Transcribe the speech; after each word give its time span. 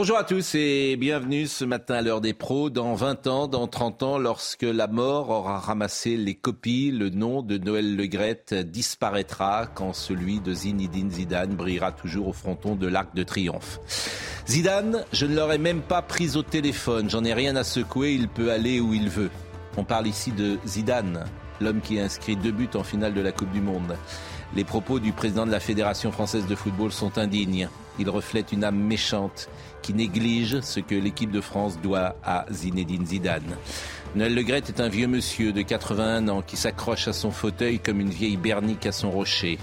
Bonjour 0.00 0.16
à 0.16 0.24
tous 0.24 0.54
et 0.54 0.96
bienvenue 0.96 1.46
ce 1.46 1.62
matin 1.62 1.96
à 1.96 2.00
l'heure 2.00 2.22
des 2.22 2.32
pros. 2.32 2.70
Dans 2.70 2.94
20 2.94 3.26
ans, 3.26 3.48
dans 3.48 3.66
30 3.66 4.02
ans, 4.02 4.16
lorsque 4.16 4.62
la 4.62 4.86
mort 4.86 5.28
aura 5.28 5.58
ramassé 5.58 6.16
les 6.16 6.34
copies, 6.34 6.90
le 6.90 7.10
nom 7.10 7.42
de 7.42 7.58
Noël 7.58 7.96
Legrette 7.96 8.54
disparaîtra 8.54 9.66
quand 9.66 9.92
celui 9.92 10.40
de 10.40 10.54
Zinedine 10.54 11.10
Zidane 11.10 11.54
brillera 11.54 11.92
toujours 11.92 12.28
au 12.28 12.32
fronton 12.32 12.76
de 12.76 12.86
l'Arc 12.86 13.14
de 13.14 13.22
Triomphe. 13.24 13.78
Zidane, 14.48 15.04
je 15.12 15.26
ne 15.26 15.36
l'aurais 15.36 15.58
même 15.58 15.82
pas 15.82 16.00
pris 16.00 16.34
au 16.34 16.42
téléphone, 16.42 17.10
j'en 17.10 17.22
ai 17.22 17.34
rien 17.34 17.54
à 17.56 17.62
secouer, 17.62 18.14
il 18.14 18.28
peut 18.28 18.50
aller 18.50 18.80
où 18.80 18.94
il 18.94 19.10
veut. 19.10 19.30
On 19.76 19.84
parle 19.84 20.06
ici 20.06 20.32
de 20.32 20.56
Zidane, 20.66 21.26
l'homme 21.60 21.82
qui 21.82 22.00
a 22.00 22.04
inscrit 22.04 22.36
deux 22.36 22.52
buts 22.52 22.70
en 22.72 22.84
finale 22.84 23.12
de 23.12 23.20
la 23.20 23.32
Coupe 23.32 23.52
du 23.52 23.60
Monde. 23.60 23.98
Les 24.56 24.64
propos 24.64 24.98
du 24.98 25.12
président 25.12 25.46
de 25.46 25.52
la 25.52 25.60
Fédération 25.60 26.10
française 26.10 26.46
de 26.46 26.56
football 26.56 26.90
sont 26.90 27.18
indignes. 27.18 27.68
Ils 28.00 28.10
reflètent 28.10 28.50
une 28.50 28.64
âme 28.64 28.78
méchante 28.78 29.48
qui 29.80 29.94
néglige 29.94 30.60
ce 30.60 30.80
que 30.80 30.96
l'équipe 30.96 31.30
de 31.30 31.40
France 31.40 31.78
doit 31.80 32.16
à 32.24 32.46
Zinedine 32.50 33.06
Zidane. 33.06 33.56
Noël 34.16 34.34
Legrette 34.34 34.68
est 34.68 34.80
un 34.80 34.88
vieux 34.88 35.06
monsieur 35.06 35.52
de 35.52 35.62
81 35.62 36.26
ans 36.26 36.42
qui 36.42 36.56
s'accroche 36.56 37.06
à 37.06 37.12
son 37.12 37.30
fauteuil 37.30 37.78
comme 37.78 38.00
une 38.00 38.10
vieille 38.10 38.36
bernique 38.36 38.86
à 38.86 38.92
son 38.92 39.12
rocher. 39.12 39.58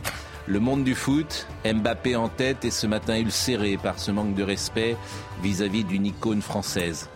Le 0.45 0.61
monde 0.61 0.85
du 0.85 0.95
foot, 0.95 1.47
Mbappé 1.65 2.15
en 2.15 2.29
tête 2.29 2.63
et 2.63 2.71
ce 2.71 2.87
matin 2.87 3.17
ulcéré 3.17 3.75
par 3.75 3.99
ce 3.99 4.11
manque 4.11 4.35
de 4.35 4.43
respect 4.43 4.95
vis-à-vis 5.43 5.83
d'une 5.83 6.05
icône 6.05 6.41
française. 6.41 7.09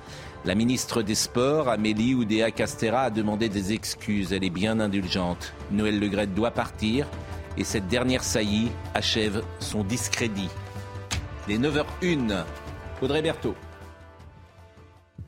La 0.44 0.56
ministre 0.56 1.04
des 1.04 1.16
Sports, 1.16 1.70
Amélie 1.70 2.16
Oudéa 2.16 2.52
Castera, 2.52 3.04
a 3.04 3.10
demandé 3.12 3.48
des 3.48 3.72
excuses. 3.72 4.34
Elle 4.34 4.44
est 4.44 4.50
bien 4.50 4.82
indulgente. 4.82 5.54
Noël 5.72 6.00
Legrette 6.00 6.34
doit 6.34 6.52
partir 6.52 7.08
et 7.58 7.64
cette 7.64 7.88
dernière 7.88 8.24
saillie 8.24 8.72
achève 8.94 9.44
son 9.60 9.84
discrédit. 9.84 10.50
Les 11.48 11.58
9h01, 11.58 12.46
Audrey 13.02 13.22
Berthaud. 13.22 13.56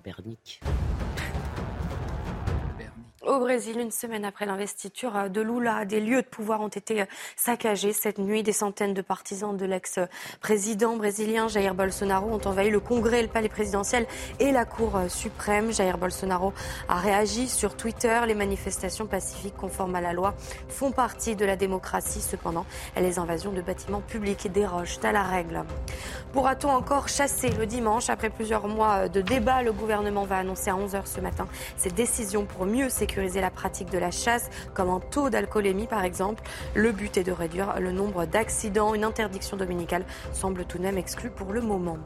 Bernic. 0.03 0.61
Au 3.25 3.39
Brésil, 3.39 3.79
une 3.79 3.91
semaine 3.91 4.25
après 4.25 4.45
l'investiture 4.45 5.29
de 5.29 5.39
Lula, 5.39 5.85
des 5.85 6.02
lieux 6.02 6.21
de 6.21 6.27
pouvoir 6.27 6.59
ont 6.59 6.67
été 6.67 7.05
saccagés. 7.38 7.93
Cette 7.93 8.17
nuit, 8.17 8.43
des 8.43 8.52
centaines 8.52 8.93
de 8.93 9.02
partisans 9.02 9.55
de 9.55 9.66
l'ex-président 9.66 10.97
brésilien 10.97 11.47
Jair 11.47 11.73
Bolsonaro 11.73 12.27
ont 12.27 12.45
envahi 12.45 12.69
le 12.69 12.81
Congrès, 12.81 13.21
le 13.21 13.29
palais 13.29 13.47
présidentiel 13.47 14.07
et 14.41 14.51
la 14.51 14.66
Cour 14.66 14.99
suprême. 15.07 15.71
Jair 15.71 15.97
Bolsonaro 15.97 16.51
a 16.89 16.95
réagi 16.95 17.47
sur 17.47 17.77
Twitter. 17.77 18.19
Les 18.27 18.35
manifestations 18.35 19.07
pacifiques 19.07 19.55
conformes 19.55 19.95
à 19.95 20.01
la 20.01 20.11
loi 20.11 20.33
font 20.67 20.91
partie 20.91 21.38
de 21.38 21.45
la 21.45 21.55
démocratie. 21.55 22.19
Cependant, 22.19 22.66
les 22.97 23.19
invasions 23.19 23.53
de 23.53 23.61
bâtiments 23.61 24.01
publics 24.01 24.51
dérogent 24.51 24.99
à 25.01 25.13
la 25.13 25.23
règle. 25.23 25.63
Pourra-t-on 26.33 26.71
encore 26.71 27.07
chasser 27.07 27.47
le 27.51 27.67
dimanche? 27.67 28.09
Après 28.09 28.29
plusieurs 28.29 28.67
mois 28.67 29.07
de 29.07 29.21
débats, 29.21 29.63
le 29.63 29.71
gouvernement 29.71 30.25
va 30.25 30.39
annoncer 30.39 30.71
à 30.71 30.75
11h 30.75 31.05
ce 31.05 31.21
matin 31.21 31.47
ses 31.77 31.89
décisions 31.89 32.44
pour 32.44 32.66
mieux 32.66 32.89
sécuriser 32.89 33.12
la 33.16 33.51
pratique 33.51 33.90
de 33.91 33.97
la 33.97 34.12
chasse, 34.12 34.50
comme 34.74 34.90
un 34.90 35.00
taux 35.00 35.29
d'alcoolémie 35.29 35.88
par 35.88 36.03
exemple. 36.03 36.44
Le 36.75 36.91
but 36.91 37.18
est 37.18 37.24
de 37.24 37.31
réduire 37.31 37.79
le 37.79 37.91
nombre 37.91 38.25
d'accidents. 38.25 38.94
Une 38.94 39.03
interdiction 39.03 39.57
dominicale 39.57 40.06
semble 40.31 40.66
tout 40.66 40.78
de 40.78 40.84
même 40.84 40.97
exclue 40.97 41.29
pour 41.29 41.53
le 41.53 41.62
moment. 41.62 41.97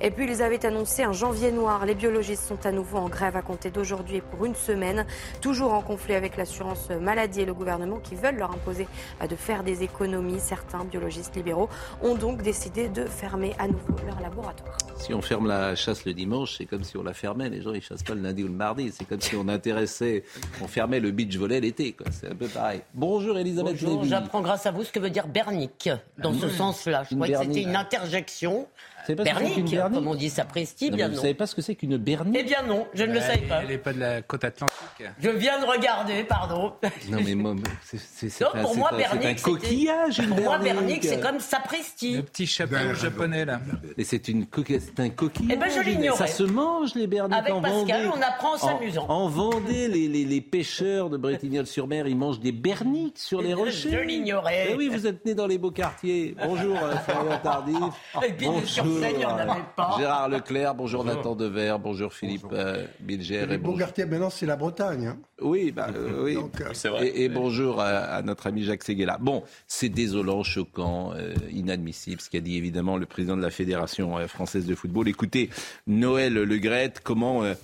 Et 0.00 0.10
puis 0.10 0.26
ils 0.30 0.42
avaient 0.42 0.64
annoncé 0.64 1.02
un 1.02 1.12
janvier 1.12 1.52
noir. 1.52 1.86
Les 1.86 1.94
biologistes 1.94 2.44
sont 2.44 2.64
à 2.66 2.72
nouveau 2.72 2.98
en 2.98 3.08
grève 3.08 3.36
à 3.36 3.42
compter 3.42 3.70
d'aujourd'hui 3.70 4.16
et 4.16 4.20
pour 4.20 4.44
une 4.44 4.54
semaine, 4.54 5.06
toujours 5.40 5.72
en 5.72 5.82
conflit 5.82 6.14
avec 6.14 6.36
l'assurance 6.36 6.90
maladie 6.90 7.42
et 7.42 7.46
le 7.46 7.54
gouvernement 7.54 7.98
qui 7.98 8.14
veulent 8.14 8.36
leur 8.36 8.52
imposer 8.52 8.86
de 9.28 9.36
faire 9.36 9.62
des 9.62 9.82
économies. 9.82 10.40
Certains 10.40 10.84
biologistes 10.84 11.36
libéraux 11.36 11.68
ont 12.02 12.14
donc 12.14 12.42
décidé 12.42 12.88
de 12.88 13.04
fermer 13.04 13.54
à 13.58 13.66
nouveau 13.66 13.94
leur 14.06 14.20
laboratoire. 14.20 14.76
Si 14.98 15.14
on 15.14 15.22
ferme 15.22 15.46
la 15.46 15.74
chasse 15.74 16.04
le 16.04 16.12
dimanche, 16.12 16.56
c'est 16.58 16.66
comme 16.66 16.84
si 16.84 16.96
on 16.96 17.02
la 17.02 17.14
fermait. 17.14 17.48
Les 17.48 17.62
gens, 17.62 17.72
ils 17.72 17.80
chassent 17.82 18.02
pas 18.02 18.14
le 18.14 18.20
lundi 18.20 18.44
ou 18.44 18.48
le 18.48 18.52
mardi. 18.52 18.92
C'est 18.92 19.06
comme 19.06 19.20
si 19.20 19.34
on 19.34 19.48
intéressait 19.48 20.24
on 20.62 20.66
fermait 20.66 21.00
le 21.00 21.10
beach 21.10 21.36
volley 21.36 21.60
l'été. 21.60 21.96
C'est 22.10 22.30
un 22.30 22.34
peu 22.34 22.46
pareil. 22.46 22.80
Bonjour 22.94 23.38
Elisabeth 23.38 23.82
Bonjour, 23.82 24.04
j'apprends 24.04 24.40
grâce 24.40 24.66
à 24.66 24.70
vous 24.70 24.84
ce 24.84 24.92
que 24.92 24.98
veut 24.98 25.10
dire 25.10 25.26
Bernic 25.26 25.88
dans 26.18 26.32
ce 26.32 26.48
sens-là. 26.48 27.04
Je 27.10 27.14
croyais 27.14 27.34
que 27.34 27.44
c'était 27.44 27.62
une 27.62 27.76
interjection. 27.76 28.66
Bernic, 29.08 29.76
comme 29.92 30.06
on 30.06 30.14
dit, 30.14 30.30
ça 30.30 30.44
prestige, 30.44 30.90
bien 30.92 31.06
non. 31.06 31.12
Vous 31.12 31.16
ne 31.16 31.22
savez 31.22 31.34
pas 31.34 31.46
ce 31.46 31.54
que 31.54 31.62
c'est 31.62 31.74
qu'une 31.74 31.96
bernique 31.96 32.36
Eh 32.38 32.44
bien 32.44 32.62
non, 32.62 32.86
je 32.94 33.04
ne 33.04 33.14
le 33.14 33.20
savais 33.20 33.38
pas. 33.38 33.62
Elle 33.62 33.68
n'est 33.68 33.78
pas 33.78 33.92
de 33.92 33.98
la 34.00 34.22
côte 34.22 34.44
atlantique. 34.44 34.76
Je 35.18 35.30
viens 35.30 35.60
de 35.60 35.66
regarder, 35.66 36.24
pardon. 36.24 36.72
Non 37.10 37.18
mais 37.24 37.34
moi, 37.34 37.54
c'est 37.82 38.44
un, 38.44 38.62
pour 38.62 38.76
moi, 38.76 38.90
un, 38.92 39.26
un 39.26 39.34
coquillage, 39.34 40.18
une 40.18 40.28
Pour 40.28 40.40
moi, 40.40 40.58
bernique, 40.58 41.04
c'est 41.04 41.20
comme 41.20 41.40
sapristi. 41.40 42.16
Le 42.16 42.22
petit 42.22 42.46
chapeau 42.46 42.76
japonais, 42.94 43.44
là. 43.44 43.60
Et 43.96 44.04
c'est 44.04 44.28
une 44.28 44.46
c'est 44.68 45.00
un 45.00 45.10
coquillage. 45.10 45.52
Eh 45.52 45.56
ben, 45.56 45.70
je 45.70 45.80
l'ignorais. 45.88 46.16
Ça 46.18 46.26
se 46.26 46.42
mange, 46.42 46.94
les 46.94 47.06
berniques, 47.06 47.36
Avec 47.38 47.52
en 47.52 47.60
Pascal, 47.60 48.06
Vendée. 48.06 48.18
on 48.18 48.22
apprend 48.22 48.54
en 48.54 48.58
s'amusant. 48.58 49.06
En, 49.08 49.24
en 49.24 49.28
Vendée, 49.28 49.88
les, 49.88 50.08
les, 50.08 50.24
les 50.24 50.40
pêcheurs 50.40 51.10
de 51.10 51.16
Bretignolles-sur-Mer, 51.16 52.06
ils 52.06 52.16
mangent 52.16 52.40
des 52.40 52.52
berniques 52.52 53.18
sur 53.18 53.40
les 53.42 53.54
rochers. 53.54 53.90
Je 53.92 53.98
l'ignorais. 53.98 54.68
Eh 54.70 54.74
oui, 54.76 54.88
vous 54.88 55.06
êtes 55.06 55.24
né 55.24 55.34
dans 55.34 55.46
les 55.46 55.58
beaux 55.58 55.70
quartiers. 55.70 56.34
Bonjour, 56.44 56.76
euh, 56.82 56.92
Florian 57.06 57.38
Tardif. 57.42 57.76
Et 58.28 58.32
puis, 58.32 58.46
sur 58.64 58.84
scène, 58.84 59.12
il 59.14 59.18
n'y 59.18 59.24
en 59.24 59.36
avait 59.36 59.60
pas. 59.76 59.94
Gérard 59.98 60.28
Leclerc, 60.28 60.74
bonjour, 60.74 61.04
Nathan 61.04 61.34
Dever, 61.34 61.76
bonjour 61.80 62.12
Philippe 62.12 62.46
euh, 62.52 62.86
Bilger. 63.00 63.46
Les 63.46 63.58
beaux 63.58 63.76
quartiers, 63.76 64.04
maintenant, 64.06 64.30
c'est 64.30 64.46
la 64.46 64.56
Bretagne. 64.56 64.89
Hein. 64.90 65.18
Oui, 65.40 65.72
bah, 65.72 65.88
euh, 65.94 66.22
oui. 66.24 66.34
Donc, 66.34 66.60
euh, 66.60 67.02
Et, 67.02 67.24
et 67.24 67.28
bonjour 67.28 67.80
à, 67.80 67.88
à 67.88 68.22
notre 68.22 68.46
ami 68.46 68.64
Jacques 68.64 68.82
Seguela. 68.82 69.18
Bon, 69.20 69.42
c'est 69.66 69.88
désolant, 69.88 70.42
choquant, 70.42 71.12
euh, 71.14 71.34
inadmissible, 71.50 72.20
ce 72.20 72.28
qu'a 72.30 72.40
dit 72.40 72.56
évidemment 72.56 72.96
le 72.96 73.06
président 73.06 73.36
de 73.36 73.42
la 73.42 73.50
Fédération 73.50 74.16
française 74.28 74.66
de 74.66 74.74
football. 74.74 75.08
Écoutez, 75.08 75.50
Noël 75.86 76.34
Le 76.34 76.44
Legrette, 76.44 77.00
comment... 77.02 77.44
euh, 77.44 77.54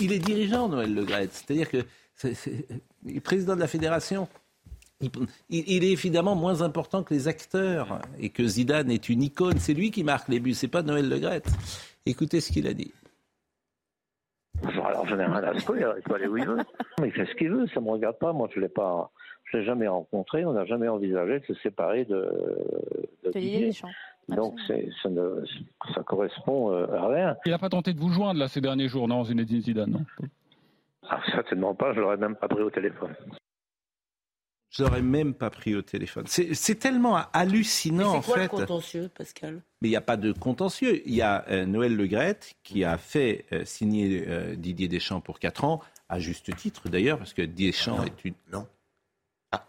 il 0.00 0.12
est 0.12 0.18
dirigeant, 0.18 0.68
Noël 0.68 0.94
Le 0.94 1.00
Legrette. 1.02 1.30
C'est-à-dire 1.32 1.68
que 1.68 1.84
c'est, 2.14 2.34
est 3.08 3.20
président 3.20 3.54
de 3.54 3.60
la 3.60 3.68
Fédération. 3.68 4.28
Il, 5.48 5.82
est 5.82 5.92
évidemment 5.92 6.36
moins 6.36 6.60
important 6.60 7.02
que 7.02 7.14
les 7.14 7.26
acteurs 7.26 8.00
et 8.18 8.28
que 8.28 8.46
Zidane 8.46 8.90
est 8.90 9.08
une 9.08 9.22
icône. 9.22 9.58
C'est 9.58 9.72
lui 9.72 9.90
qui 9.90 10.04
marque 10.04 10.28
les 10.28 10.40
buts, 10.40 10.52
c'est 10.52 10.68
pas 10.68 10.82
Noël 10.82 11.08
Le 11.08 11.16
Legrette. 11.16 11.48
Écoutez 12.04 12.40
ce 12.40 12.52
qu'il 12.52 12.66
a 12.66 12.74
dit. 12.74 12.92
Alors 14.62 15.06
j'en 15.06 15.18
ai 15.18 15.24
rien 15.24 15.42
à 15.42 15.58
secouer, 15.58 15.82
alors 15.82 15.96
il 15.96 16.02
peut 16.02 16.14
aller 16.14 16.26
où 16.26 16.36
il 16.36 16.46
veut. 16.46 16.58
Mais 17.00 17.08
il 17.08 17.12
fait 17.12 17.26
ce 17.26 17.34
qu'il 17.34 17.50
veut, 17.50 17.66
ça 17.68 17.80
me 17.80 17.90
regarde 17.90 18.18
pas. 18.18 18.32
Moi, 18.32 18.48
je 18.54 18.60
l'ai 18.60 18.68
pas, 18.68 19.10
je 19.44 19.58
l'ai 19.58 19.64
jamais 19.64 19.88
rencontré. 19.88 20.44
On 20.44 20.52
n'a 20.52 20.64
jamais 20.64 20.88
envisagé 20.88 21.40
de 21.40 21.44
se 21.46 21.54
séparer 21.54 22.04
de, 22.04 22.30
de 23.24 23.30
Didier. 23.32 23.72
Donc 24.28 24.54
c'est, 24.66 24.88
ça, 25.02 25.08
ne, 25.08 25.44
ça 25.94 26.02
correspond 26.02 26.72
euh, 26.72 26.86
à 26.94 27.08
rien. 27.08 27.36
Il 27.44 27.50
n'a 27.50 27.58
pas 27.58 27.68
tenté 27.68 27.92
de 27.92 27.98
vous 27.98 28.10
joindre 28.10 28.38
là 28.38 28.48
ces 28.48 28.60
derniers 28.60 28.88
jours, 28.88 29.08
non, 29.08 29.24
Zinedine 29.24 29.60
Zidane, 29.60 29.90
non? 29.90 30.04
Ah, 31.08 31.18
certainement 31.32 31.74
pas. 31.74 31.92
Je 31.92 32.00
l'aurais 32.00 32.16
même 32.16 32.36
pas 32.36 32.46
pris 32.46 32.62
au 32.62 32.70
téléphone. 32.70 33.14
Je 34.70 34.84
l'aurais 34.84 35.02
même 35.02 35.34
pas 35.34 35.50
pris 35.50 35.74
au 35.74 35.82
téléphone. 35.82 36.24
C'est 36.28 36.78
tellement 36.78 37.16
Mais 37.16 37.22
hallucinant 37.32 38.14
en 38.16 38.22
c'est 38.22 38.26
quoi 38.26 38.36
fait. 38.36 38.42
le 38.44 38.48
contentieux, 38.48 39.10
Pascal? 39.12 39.62
Mais 39.82 39.88
il 39.88 39.90
n'y 39.90 39.96
a 39.96 40.00
pas 40.00 40.16
de 40.16 40.30
contentieux. 40.32 41.02
Il 41.06 41.14
y 41.14 41.22
a 41.22 41.44
euh, 41.48 41.66
Noël 41.66 41.96
Legrette 41.96 42.54
qui 42.62 42.84
a 42.84 42.96
fait 42.96 43.46
euh, 43.52 43.64
signer 43.64 44.24
euh, 44.28 44.54
Didier 44.54 44.86
Deschamps 44.86 45.20
pour 45.20 45.40
4 45.40 45.64
ans, 45.64 45.80
à 46.08 46.20
juste 46.20 46.54
titre 46.56 46.88
d'ailleurs, 46.88 47.18
parce 47.18 47.34
que 47.34 47.42
Deschamps 47.42 47.98
Non, 47.98 48.04
est 48.04 48.24
une. 48.24 48.34
non. 48.52 48.66
Ah. 49.50 49.66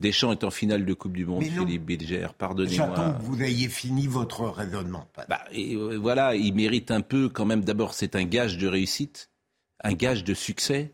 Deschamps 0.00 0.32
est 0.32 0.42
en 0.42 0.50
finale 0.50 0.84
de 0.84 0.92
Coupe 0.92 1.12
du 1.12 1.24
Monde. 1.24 1.44
Philippe 1.44 1.84
Bilger, 1.84 2.20
J'attends 2.22 2.34
pardonnez-moi. 2.38 2.88
que 3.18 3.22
vous 3.22 3.40
ayez 3.42 3.68
fini 3.68 4.08
votre 4.08 4.46
raisonnement. 4.48 5.06
Bah, 5.28 5.44
et, 5.52 5.76
euh, 5.76 5.96
voilà, 5.96 6.34
il 6.34 6.52
mérite 6.54 6.90
un 6.90 7.02
peu 7.02 7.28
quand 7.28 7.44
même. 7.44 7.62
D'abord, 7.64 7.94
c'est 7.94 8.16
un 8.16 8.24
gage 8.24 8.58
de 8.58 8.66
réussite, 8.66 9.30
un 9.84 9.92
gage 9.94 10.24
de 10.24 10.34
succès. 10.34 10.92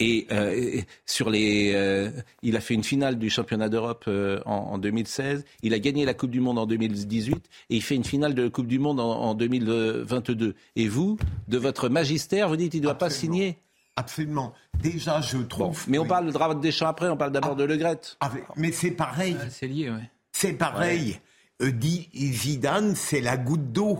Et, 0.00 0.28
euh, 0.30 0.52
et 0.52 0.84
sur 1.06 1.28
les, 1.28 1.72
euh, 1.74 2.10
il 2.42 2.56
a 2.56 2.60
fait 2.60 2.74
une 2.74 2.84
finale 2.84 3.18
du 3.18 3.30
championnat 3.30 3.68
d'Europe 3.68 4.04
euh, 4.06 4.40
en, 4.46 4.54
en 4.54 4.78
2016. 4.78 5.44
Il 5.62 5.74
a 5.74 5.80
gagné 5.80 6.04
la 6.04 6.14
Coupe 6.14 6.30
du 6.30 6.38
Monde 6.40 6.58
en 6.58 6.66
2018 6.66 7.34
et 7.70 7.76
il 7.76 7.82
fait 7.82 7.96
une 7.96 8.04
finale 8.04 8.34
de 8.34 8.46
Coupe 8.48 8.68
du 8.68 8.78
Monde 8.78 9.00
en, 9.00 9.10
en 9.10 9.34
2022. 9.34 10.54
Et 10.76 10.86
vous, 10.88 11.18
de 11.48 11.58
votre 11.58 11.88
magistère, 11.88 12.48
vous 12.48 12.56
dites 12.56 12.74
il 12.74 12.78
ne 12.78 12.84
doit 12.84 12.94
pas 12.98 13.10
signer. 13.10 13.58
Absolument. 13.96 14.54
Déjà, 14.80 15.20
je 15.20 15.36
Bon, 15.38 15.46
trouve. 15.46 15.84
mais 15.88 15.98
on 15.98 16.06
parle 16.06 16.26
de 16.26 16.30
Drame 16.30 16.60
Deschamps 16.60 16.86
après. 16.86 17.08
On 17.08 17.16
parle 17.16 17.32
d'abord 17.32 17.56
de 17.56 17.64
Le 17.64 17.76
Gret. 17.76 18.00
Avec- 18.20 18.44
Mais 18.54 18.70
c'est 18.70 18.92
pareil. 18.92 19.36
Ah, 19.40 19.46
C'est 19.50 19.66
lié, 19.66 19.90
ouais. 19.90 20.08
C'est 20.30 20.52
pareil. 20.52 21.18
dit 21.60 22.08
Zidane, 22.14 22.94
c'est 22.94 23.20
la 23.20 23.36
goutte 23.36 23.72
d'eau. 23.72 23.98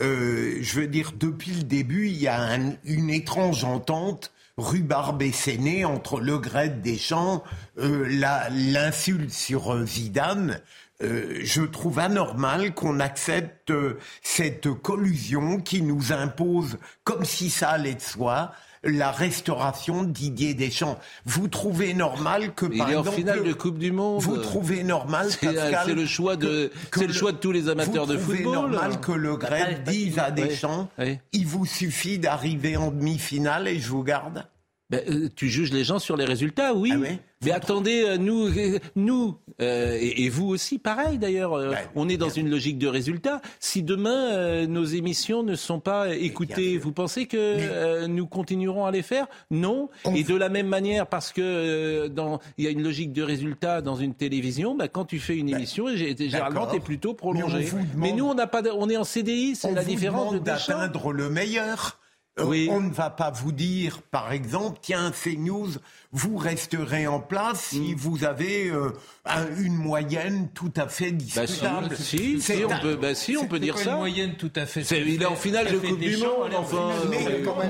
je 0.00 0.72
veux 0.74 0.86
dire, 0.86 1.12
depuis 1.18 1.52
le 1.52 1.62
début, 1.62 2.08
il 2.08 2.18
y 2.20 2.28
a 2.28 2.58
une 2.84 3.08
étrange 3.08 3.64
entente 3.64 4.32
rhubarbe 4.60 5.22
et 5.22 5.84
entre 5.84 6.20
Le 6.20 6.38
Gret 6.38 6.68
Deschamps, 6.68 7.42
euh, 7.78 8.06
l'insulte 8.50 9.30
sur 9.30 9.74
euh, 9.74 9.86
Zidane. 9.86 10.60
Euh, 11.02 11.40
je 11.42 11.62
trouve 11.62 11.98
anormal 11.98 12.74
qu'on 12.74 13.00
accepte 13.00 13.70
euh, 13.70 13.98
cette 14.22 14.70
collusion 14.70 15.58
qui 15.58 15.82
nous 15.82 16.12
impose, 16.12 16.76
comme 17.04 17.24
si 17.24 17.48
ça 17.48 17.70
allait 17.70 17.94
de 17.94 18.02
soi, 18.02 18.52
la 18.82 19.10
restauration 19.10 20.04
de 20.04 20.10
Didier 20.10 20.54
Deschamps. 20.54 20.98
Vous 21.24 21.48
trouvez 21.48 21.94
normal 21.94 22.54
que 22.54 22.66
par 22.66 22.90
Il 22.90 22.94
est 22.94 22.96
en 22.96 23.04
finale 23.04 23.44
de 23.44 23.52
Coupe 23.52 23.78
du 23.78 23.92
Monde. 23.92 24.22
Vous 24.22 24.38
trouvez 24.38 24.82
normal 24.82 25.28
C'est 25.30 25.94
le 25.94 26.06
choix 26.06 26.36
de 26.36 26.70
c'est 26.92 27.06
le 27.06 27.12
choix 27.12 27.32
de 27.32 27.38
tous 27.38 27.52
les 27.52 27.68
amateurs 27.68 28.06
de 28.06 28.16
football. 28.16 28.36
Vous 28.36 28.52
trouvez 28.52 28.70
normal 28.70 29.00
que 29.00 29.12
le 29.12 29.36
Gret 29.36 29.82
dise 29.86 30.18
à 30.18 30.30
Deschamps 30.30 30.88
il 31.32 31.46
vous 31.46 31.66
suffit 31.66 32.18
d'arriver 32.18 32.76
en 32.76 32.90
demi-finale 32.90 33.68
et 33.68 33.78
je 33.78 33.88
vous 33.88 34.02
garde 34.02 34.44
ben, 34.90 35.00
euh, 35.08 35.28
tu 35.36 35.48
juges 35.48 35.72
les 35.72 35.84
gens 35.84 36.00
sur 36.00 36.16
les 36.16 36.24
résultats, 36.24 36.74
oui. 36.74 36.90
Ah 36.92 37.16
mais 37.42 37.52
attendez, 37.52 38.04
euh, 38.04 38.18
nous, 38.18 38.48
euh, 38.48 38.78
nous 38.96 39.38
et, 39.60 40.28
vous 40.28 40.48
aussi, 40.48 40.78
pareil 40.78 41.16
d'ailleurs, 41.16 41.58
on 41.94 42.08
est 42.08 42.16
dans 42.16 42.28
une 42.28 42.50
logique 42.50 42.76
de 42.78 42.86
résultats. 42.86 43.40
Si 43.60 43.82
demain 43.82 44.66
nos 44.66 44.84
émissions 44.84 45.42
ne 45.42 45.54
sont 45.54 45.80
pas 45.80 46.14
écoutées, 46.14 46.76
vous 46.76 46.92
pensez 46.92 47.26
que 47.26 48.06
nous 48.06 48.26
continuerons 48.26 48.84
à 48.84 48.90
les 48.90 49.02
faire? 49.02 49.26
Non. 49.50 49.88
Et 50.14 50.24
de 50.24 50.34
la 50.34 50.48
même 50.48 50.66
manière, 50.66 51.06
parce 51.06 51.32
que 51.32 52.08
dans 52.08 52.40
il 52.58 52.64
y 52.64 52.68
a 52.68 52.70
une 52.70 52.82
logique 52.82 53.12
de 53.12 53.22
résultats 53.22 53.80
dans 53.80 53.96
une 53.96 54.14
télévision, 54.14 54.74
bah, 54.74 54.88
quand 54.88 55.04
tu 55.04 55.18
fais 55.18 55.36
une 55.36 55.48
émission, 55.48 55.86
généralement 55.94 56.66
t'es 56.66 56.80
plutôt 56.80 57.14
prolongé. 57.14 57.70
Mais, 57.96 58.12
nous, 58.12 58.26
on 58.26 58.34
n'a 58.34 58.46
pas, 58.46 58.62
on 58.74 58.88
est 58.90 58.96
en 58.96 59.04
CDI, 59.04 59.56
c'est 59.56 59.72
la 59.72 59.84
différence 59.84 60.34
de 60.34 60.38
d'atteindre 60.38 61.12
le 61.12 61.30
meilleur. 61.30 61.99
On 62.42 62.80
ne 62.80 62.90
va 62.92 63.10
pas 63.10 63.30
vous 63.30 63.52
dire, 63.52 64.02
par 64.02 64.32
exemple, 64.32 64.78
tiens, 64.82 65.12
CNews, 65.12 65.72
vous 66.12 66.36
resterez 66.36 67.06
en 67.06 67.20
place 67.20 67.66
si 67.70 67.94
mm. 67.94 67.96
vous 67.96 68.24
avez 68.24 68.68
euh, 68.68 68.90
une 69.58 69.76
moyenne 69.76 70.48
tout 70.54 70.72
à 70.76 70.88
fait 70.88 71.12
bah, 71.12 71.18
discutable. 71.18 71.96
si, 71.96 72.40
si, 72.40 72.64
on 72.64 72.80
peut, 72.80 72.96
bah, 72.96 73.14
si, 73.14 73.36
on 73.36 73.46
peut 73.46 73.60
dire 73.60 73.78
ça. 73.78 73.92
Une 73.92 73.98
moyenne 73.98 74.34
tout 74.36 74.50
à 74.56 74.66
fait. 74.66 74.80
il 74.80 75.22
est 75.22 75.26
en 75.26 75.36
finale 75.36 75.70
de 75.70 75.78
Coupe 75.78 76.00
du 76.00 76.16
Monde, 76.16 76.52
enfin. 76.56 76.90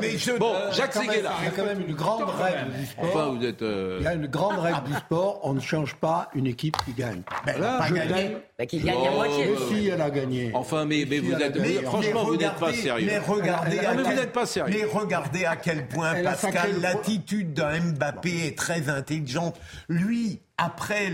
Mais, 0.00 0.16
je, 0.16 0.32
bon, 0.38 0.54
Jacques 0.72 0.94
Seguela. 0.94 1.32
Il 1.40 1.44
y 1.44 1.48
a 1.48 1.50
quand 1.50 1.66
même 1.66 1.82
une 1.87 1.94
grande 1.94 2.31
règle 2.31 2.72
du 2.78 2.87
sport. 2.87 3.04
Enfin, 3.04 3.26
vous 3.37 3.44
êtes. 3.44 3.62
Euh, 3.62 3.98
il 4.00 4.04
y 4.04 4.08
a 4.08 4.14
une 4.14 4.26
grande 4.26 4.58
règle 4.58 4.84
du 4.84 4.94
sport. 4.94 5.40
On 5.43 5.52
ne 5.52 5.60
change 5.60 5.94
pas 5.96 6.31
une 6.34 6.46
équipe 6.46 6.76
qui 6.84 6.93
gagne. 6.93 7.22
Ben, 7.44 7.60
pas 7.60 7.90
gagné. 7.90 8.36
Bah, 8.58 8.66
qui 8.66 8.78
gagne 8.78 9.06
à 9.06 9.10
moitié. 9.10 9.50
Mais 9.50 9.76
si, 9.76 9.88
elle 9.88 10.00
a 10.00 10.10
gagné. 10.10 10.50
Enfin, 10.54 10.86
mais, 10.86 11.06
mais 11.08 11.19
vous 11.19 11.34
êtes. 11.34 11.84
franchement, 11.84 12.25
vous 12.25 12.36
n'êtes 12.36 12.56
pas 12.56 12.72
sérieux. 12.72 13.06
Mais 13.06 13.19
regardez. 13.19 13.81
mais 13.96 14.02
vous 14.02 14.14
n'êtes 14.14 14.32
pas 14.32 14.46
sérieux. 14.46 14.75
Mais 14.78 14.84
regardez 14.84 15.44
à 15.44 15.56
quel 15.56 15.86
point, 15.88 16.22
Pascal, 16.22 16.81
l'attitude 16.81 17.52
d'un 17.52 17.81
Mbappé 17.81 18.30
est 18.31 18.56
très 18.56 18.88
intelligente. 18.88 19.59
Lui, 19.88 20.41
après 20.56 21.11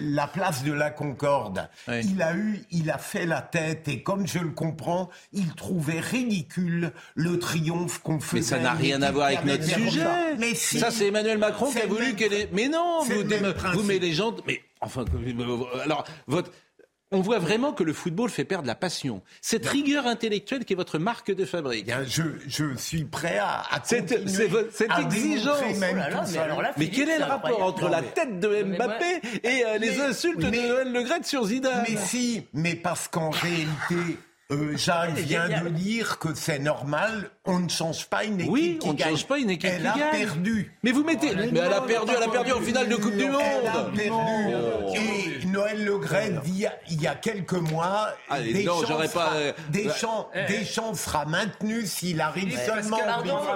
la 0.00 0.26
place 0.26 0.64
de 0.64 0.72
la 0.72 0.90
Concorde, 0.90 1.68
il 1.88 2.22
a 2.22 2.34
eu, 2.34 2.62
il 2.70 2.90
a 2.90 2.98
fait 2.98 3.26
la 3.26 3.42
tête 3.42 3.88
et 3.88 4.02
comme 4.02 4.26
je 4.26 4.38
le 4.38 4.50
comprends, 4.50 5.10
il 5.32 5.54
trouvait 5.54 6.00
ridicule 6.00 6.92
le 7.14 7.38
triomphe 7.38 7.98
qu'on 7.98 8.20
faisait. 8.20 8.38
Mais 8.38 8.42
ça 8.42 8.58
n'a 8.58 8.72
rien 8.72 9.02
à 9.02 9.10
voir 9.10 9.26
avec 9.26 9.44
notre 9.44 9.64
sujet. 9.64 10.04
Mais 10.38 10.54
ça, 10.54 10.90
c'est 10.90 11.08
Emmanuel 11.08 11.38
Macron 11.38 11.70
qui 11.70 11.80
a 11.80 11.86
voulu 11.86 12.14
qu'elle 12.14 12.32
ait. 12.32 12.48
Mais 12.52 12.68
non, 12.68 13.02
vous, 13.04 13.22
vous, 13.74 13.82
mais 13.82 13.98
les 13.98 14.12
gens. 14.12 14.34
Mais 14.46 14.62
enfin, 14.80 15.04
alors 15.84 16.04
votre 16.26 16.50
on 17.14 17.20
voit 17.20 17.38
vraiment 17.38 17.72
que 17.72 17.84
le 17.84 17.92
football 17.92 18.28
fait 18.28 18.44
perdre 18.44 18.66
la 18.66 18.74
passion. 18.74 19.22
Cette 19.40 19.66
rigueur 19.66 20.06
intellectuelle 20.06 20.64
qui 20.64 20.72
est 20.72 20.76
votre 20.76 20.98
marque 20.98 21.32
de 21.32 21.44
fabrique. 21.44 21.90
je, 22.06 22.74
suis 22.76 23.04
prêt 23.04 23.38
à, 23.38 23.64
cette, 23.84 24.12
exigence. 24.12 25.60
mais, 26.76 26.88
quel 26.88 27.08
est 27.08 27.18
le 27.18 27.24
rapport 27.24 27.62
entre 27.62 27.88
la 27.88 28.02
tête 28.02 28.40
de 28.40 28.64
Mbappé 28.64 29.20
et 29.44 29.64
euh, 29.64 29.78
les 29.78 30.00
insultes 30.00 30.40
de 30.40 30.50
Noël 30.50 30.92
Le 30.92 31.04
sur 31.24 31.46
Zidane 31.46 31.84
Mais 31.88 31.96
si, 31.96 32.46
mais 32.52 32.74
parce 32.74 33.06
qu'en 33.06 33.30
réalité, 33.30 34.18
euh, 34.50 34.76
Jacques 34.76 35.14
vient 35.14 35.48
de 35.48 35.68
dire 35.68 36.18
que 36.18 36.34
c'est 36.34 36.58
normal, 36.58 37.30
on 37.46 37.60
ne 37.60 37.68
change 37.68 38.06
pas 38.06 38.24
une 38.24 38.40
équipe 38.40 38.50
oui, 38.50 38.78
on 38.84 38.94
ne 38.94 38.98
change 38.98 39.26
pas 39.26 39.38
une 39.38 39.50
équipe 39.50 39.70
elle 39.70 39.86
a 39.86 39.92
perdu. 39.92 40.72
Mais 40.82 40.92
vous 40.92 41.04
mettez, 41.04 41.30
oh, 41.32 41.36
mais, 41.52 41.60
elle 41.60 41.72
a 41.72 41.82
perdu, 41.82 42.12
elle 42.16 42.22
a 42.22 42.28
perdu 42.28 42.52
en 42.52 42.60
finale 42.60 42.88
de 42.88 42.96
Coupe 42.96 43.16
du 43.16 43.28
Monde. 43.28 43.42
Elle 43.42 43.68
a 43.68 43.84
perdu. 43.84 44.10
Oh. 44.12 44.94
Et 44.94 45.46
Noël 45.46 45.84
Le 45.84 45.98
Gret 45.98 46.32
dit 46.44 46.64
il 46.90 47.02
y 47.02 47.06
a 47.06 47.14
quelques 47.14 47.52
mois, 47.52 48.08
des 48.40 48.64
non, 48.64 48.80
sera, 48.80 49.06
pas. 49.08 49.34
Euh, 49.34 49.52
Deschamps, 49.68 50.28
bah, 50.34 50.42
Deschamps 50.44 50.94
sera 50.94 51.26
maintenu 51.26 51.86
s'il 51.86 52.20
arrive 52.20 52.58
seulement. 52.58 52.98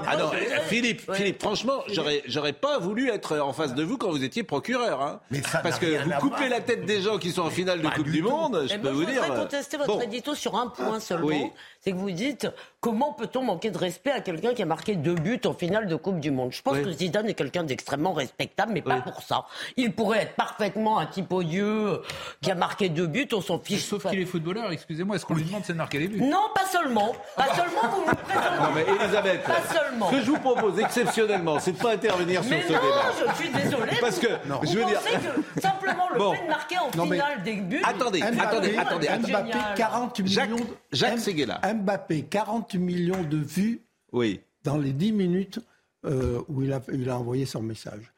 Ah 0.07 0.17
non, 0.17 0.31
Philippe, 0.67 1.11
Philippe, 1.15 1.41
franchement, 1.41 1.83
j'aurais, 1.91 2.23
j'aurais 2.27 2.53
pas 2.53 2.79
voulu 2.79 3.09
être 3.11 3.39
en 3.39 3.55
face 3.55 3.75
de 3.75 3.83
vous 3.83 3.97
quand 3.97 4.11
vous 4.11 4.23
étiez 4.23 4.43
procureur, 4.43 5.01
hein. 5.01 5.21
Mais 5.31 5.43
ça 5.43 5.61
Parce 5.61 5.79
que 5.79 6.05
vous 6.05 6.29
coupez 6.29 6.49
la 6.49 6.61
tête 6.61 6.85
des 6.85 7.01
gens 7.01 7.19
qui 7.19 7.33
sont 7.33 7.43
en 7.43 7.51
finale 7.51 7.81
de 7.81 7.89
Coupe 7.89 8.11
du 8.11 8.23
Monde, 8.23 8.67
je 8.71 8.77
peux 8.77 8.91
vous 8.91 9.05
dire. 9.05 9.23
Je 9.23 9.29
voudrais 9.29 9.45
contester 9.45 9.77
votre 9.79 10.03
édito 10.03 10.35
sur 10.35 10.57
un 10.57 10.67
point 10.67 11.01
seulement 11.01 11.53
c'est 11.81 11.93
que 11.93 11.97
vous 11.97 12.11
dites 12.11 12.49
comment 12.81 13.13
peut-on 13.13 13.43
manquer 13.43 13.71
de 13.71 13.79
respect 13.79 14.13
à 14.13 14.21
quelqu'un 14.21 14.55
qui 14.55 14.63
a 14.63 14.67
marqué 14.67 14.95
deux 14.95 15.15
buts 15.15 15.41
en 15.45 15.53
finale 15.53 15.89
de 15.89 15.97
Coupe 15.97 16.21
du 16.21 16.31
Monde? 16.31 16.53
Je 16.53 16.63
pense 16.63 16.79
que 16.79 16.93
Zidane 16.93 17.29
est 17.29 17.35
quelqu'un 17.35 17.65
d'extrêmement 17.65 18.13
respectable, 18.13 18.73
mais 18.73 18.83
pas 18.83 19.01
pour 19.01 19.23
ça. 19.23 19.47
Il 19.77 19.93
pourrait 19.93 20.23
être 20.23 20.35
parfaitement 20.35 20.99
un 20.99 21.07
type 21.07 21.33
odieux 21.33 22.03
qui 22.41 22.51
a 22.51 22.55
marqué 22.55 22.89
deux 22.89 23.07
buts, 23.07 23.29
on 23.33 23.41
s'en 23.41 23.59
fiche. 23.59 23.85
Sauf 23.85 24.09
qu'il 24.09 24.21
est 24.21 24.27
footballeur, 24.27 24.71
excusez-moi, 24.71 25.17
est-ce 25.17 25.27
qu'on 25.27 25.35
lui 25.35 25.45
demande 25.45 25.63
de 25.67 25.73
marquer 25.73 25.99
des 25.99 26.09
buts? 26.09 26.21
Non, 26.21 26.45
pas 26.55 26.67
seulement. 26.67 27.15
Pas 27.37 27.47
ah 27.51 27.57
seulement, 27.57 27.95
vous 27.95 28.03
me 28.03 28.15
présentez. 28.15 28.63
Non, 28.63 28.71
mais 28.75 29.05
Elisabeth, 29.05 29.45
pas 29.45 29.63
seulement. 29.75 30.11
ce 30.11 30.17
que 30.17 30.21
je 30.23 30.31
vous 30.31 30.39
propose 30.39 30.79
exceptionnellement, 30.79 31.59
c'est 31.59 31.73
de 31.73 31.79
pas 31.79 31.93
intervenir 31.93 32.45
sur 32.45 32.57
ce 32.63 32.73
non, 32.73 32.79
débat. 32.79 33.13
je 33.19 33.43
suis 33.43 33.53
désolé. 33.53 33.93
Parce 34.01 34.19
que, 34.19 34.29
je 34.63 34.79
veux 34.79 34.85
dire... 34.85 35.01
que 35.03 35.61
simplement 35.61 36.09
le 36.13 36.21
fait 36.21 36.43
de 36.45 36.49
marquer 36.49 36.77
en 36.79 36.91
finale 36.91 37.43
des 37.43 37.57
buts... 37.57 37.83
Attendez, 37.85 38.23
attendez, 38.23 38.77
attendez. 38.77 39.09
Mbappé, 39.09 39.59
40 39.77 40.21
millions... 40.21 40.57
Jacques 40.93 41.19
Seguela. 41.19 41.61
Mbappé, 41.75 42.23
40 42.23 42.68
millions 42.75 43.23
de 43.23 43.37
vues 43.37 43.83
oui. 44.13 44.41
dans 44.65 44.77
les 44.77 44.93
10 44.93 45.13
minutes 45.13 45.61
euh, 46.05 46.43
où 46.49 46.63
il 46.63 46.73
a, 46.73 46.81
il 46.93 47.09
a 47.11 47.19
envoyé 47.19 47.47
son 47.47 47.63
message. 47.63 48.13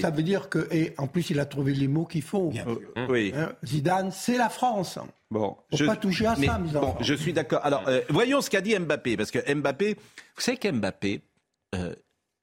ça 0.00 0.10
veut 0.10 0.22
dire 0.22 0.48
que, 0.48 0.68
et 0.70 0.94
en 0.98 1.06
plus, 1.06 1.30
il 1.30 1.40
a 1.40 1.46
trouvé 1.46 1.74
les 1.74 1.88
mots 1.88 2.04
qu'il 2.04 2.22
faut. 2.22 2.52
Oui. 3.08 3.32
Hein, 3.34 3.52
Zidane, 3.64 4.10
c'est 4.12 4.36
la 4.36 4.48
France. 4.48 4.98
Bon, 5.30 5.56
Faut 5.70 5.76
je, 5.76 5.84
pas 5.84 5.96
toucher 5.96 6.26
à 6.26 6.36
ça, 6.36 6.58
bon, 6.58 6.94
je 7.00 7.14
suis 7.14 7.32
d'accord. 7.32 7.60
Alors, 7.64 7.88
euh, 7.88 8.00
voyons 8.08 8.40
ce 8.40 8.50
qu'a 8.50 8.60
dit 8.60 8.78
Mbappé, 8.78 9.16
parce 9.16 9.30
que 9.30 9.52
Mbappé, 9.52 9.94
vous 9.94 10.40
savez 10.40 10.58
qu'Mbappé, 10.58 11.22
euh, 11.74 11.94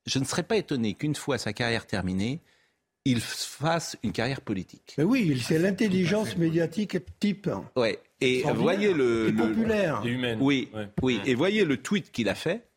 je 0.05 0.20
ne 0.20 0.25
serais 0.25 0.43
pas 0.43 0.58
étonné 0.58 0.93
qu'une 0.96 1.15
fois 1.15 1.38
sa 1.38 1.53
carrière 1.53 1.88
terminée, 1.88 2.41
il 3.05 3.22
fasse 3.22 3.98
une 4.03 4.12
carrière 4.12 4.41
politique. 4.41 4.96
Mais 4.98 5.03
oui, 5.03 5.41
c'est 5.41 5.58
l'intelligence 5.58 6.38
médiatique 6.38 6.98
type. 7.20 7.50
Ouais. 7.75 8.00
Et 8.22 8.44
voyez 8.44 8.94
le, 8.94 9.34
populaire. 9.36 10.04
Oui, 10.40 10.70
oui. 11.01 11.20
Et 11.25 11.36
voyez 11.36 11.66
le 11.66 11.78
tweet 11.78 12.12
qu'il 12.12 12.30
a 12.30 12.36
fait. 12.36 12.68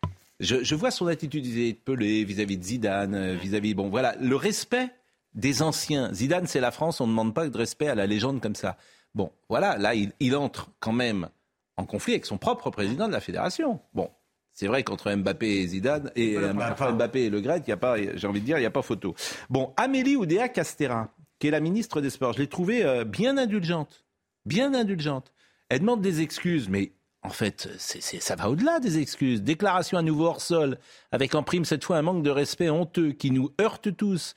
Je, 0.40 0.74
vois 0.74 0.90
son 0.90 1.06
attitude 1.06 1.44
vis-à-vis 1.44 2.24
vis-à-vis 2.24 2.58
de 2.58 2.62
Zidane, 2.64 3.14
euh, 3.14 3.36
vis-à-vis 3.36 3.74
bon 3.74 3.88
voilà 3.88 4.16
le 4.20 4.34
respect 4.34 4.90
des 5.34 5.62
anciens. 5.62 6.12
Zidane, 6.12 6.46
c'est 6.46 6.60
la 6.60 6.70
France, 6.70 7.00
on 7.00 7.06
ne 7.06 7.12
demande 7.12 7.34
pas 7.34 7.48
de 7.48 7.56
respect 7.56 7.88
à 7.88 7.94
la 7.94 8.06
légende 8.06 8.40
comme 8.40 8.56
ça. 8.56 8.76
Bon, 9.14 9.30
voilà, 9.48 9.78
là, 9.78 9.94
il, 9.94 10.12
il 10.18 10.34
entre 10.36 10.70
quand 10.80 10.92
même 10.92 11.28
en 11.76 11.86
conflit 11.86 12.14
avec 12.14 12.26
son 12.26 12.36
propre 12.36 12.70
président 12.70 13.06
de 13.06 13.12
la 13.12 13.20
fédération. 13.20 13.80
Bon, 13.94 14.10
c'est 14.52 14.66
vrai 14.66 14.82
qu'entre 14.84 15.12
Mbappé 15.12 15.62
et 15.62 15.66
Zidane, 15.66 16.10
et 16.14 16.36
Mbappé 16.36 17.24
et 17.24 17.30
Le 17.30 17.40
Gret, 17.40 17.62
il 17.66 17.68
y 17.68 17.72
a 17.72 17.76
pas, 17.76 17.96
j'ai 17.98 18.26
envie 18.26 18.40
de 18.40 18.46
dire, 18.46 18.56
il 18.58 18.60
n'y 18.60 18.66
a 18.66 18.70
pas 18.70 18.82
photo. 18.82 19.14
Bon, 19.50 19.72
Amélie 19.76 20.16
Oudéa 20.16 20.48
Castera, 20.48 21.08
qui 21.38 21.48
est 21.48 21.50
la 21.50 21.60
ministre 21.60 22.00
des 22.00 22.10
Sports, 22.10 22.34
je 22.34 22.38
l'ai 22.38 22.46
trouvée 22.48 22.84
euh, 22.84 23.04
bien 23.04 23.36
indulgente. 23.36 24.04
Bien 24.46 24.74
indulgente. 24.74 25.32
Elle 25.74 25.80
demande 25.80 26.02
des 26.02 26.20
excuses, 26.20 26.68
mais 26.68 26.92
en 27.22 27.30
fait, 27.30 27.68
ça 27.78 28.36
va 28.36 28.48
au-delà 28.48 28.78
des 28.78 29.00
excuses. 29.00 29.42
Déclaration 29.42 29.98
à 29.98 30.02
nouveau 30.02 30.26
hors 30.26 30.40
sol, 30.40 30.78
avec 31.10 31.34
en 31.34 31.42
prime 31.42 31.64
cette 31.64 31.82
fois 31.82 31.96
un 31.96 32.02
manque 32.02 32.22
de 32.22 32.30
respect 32.30 32.70
honteux 32.70 33.10
qui 33.10 33.32
nous 33.32 33.50
heurte 33.60 33.96
tous. 33.96 34.36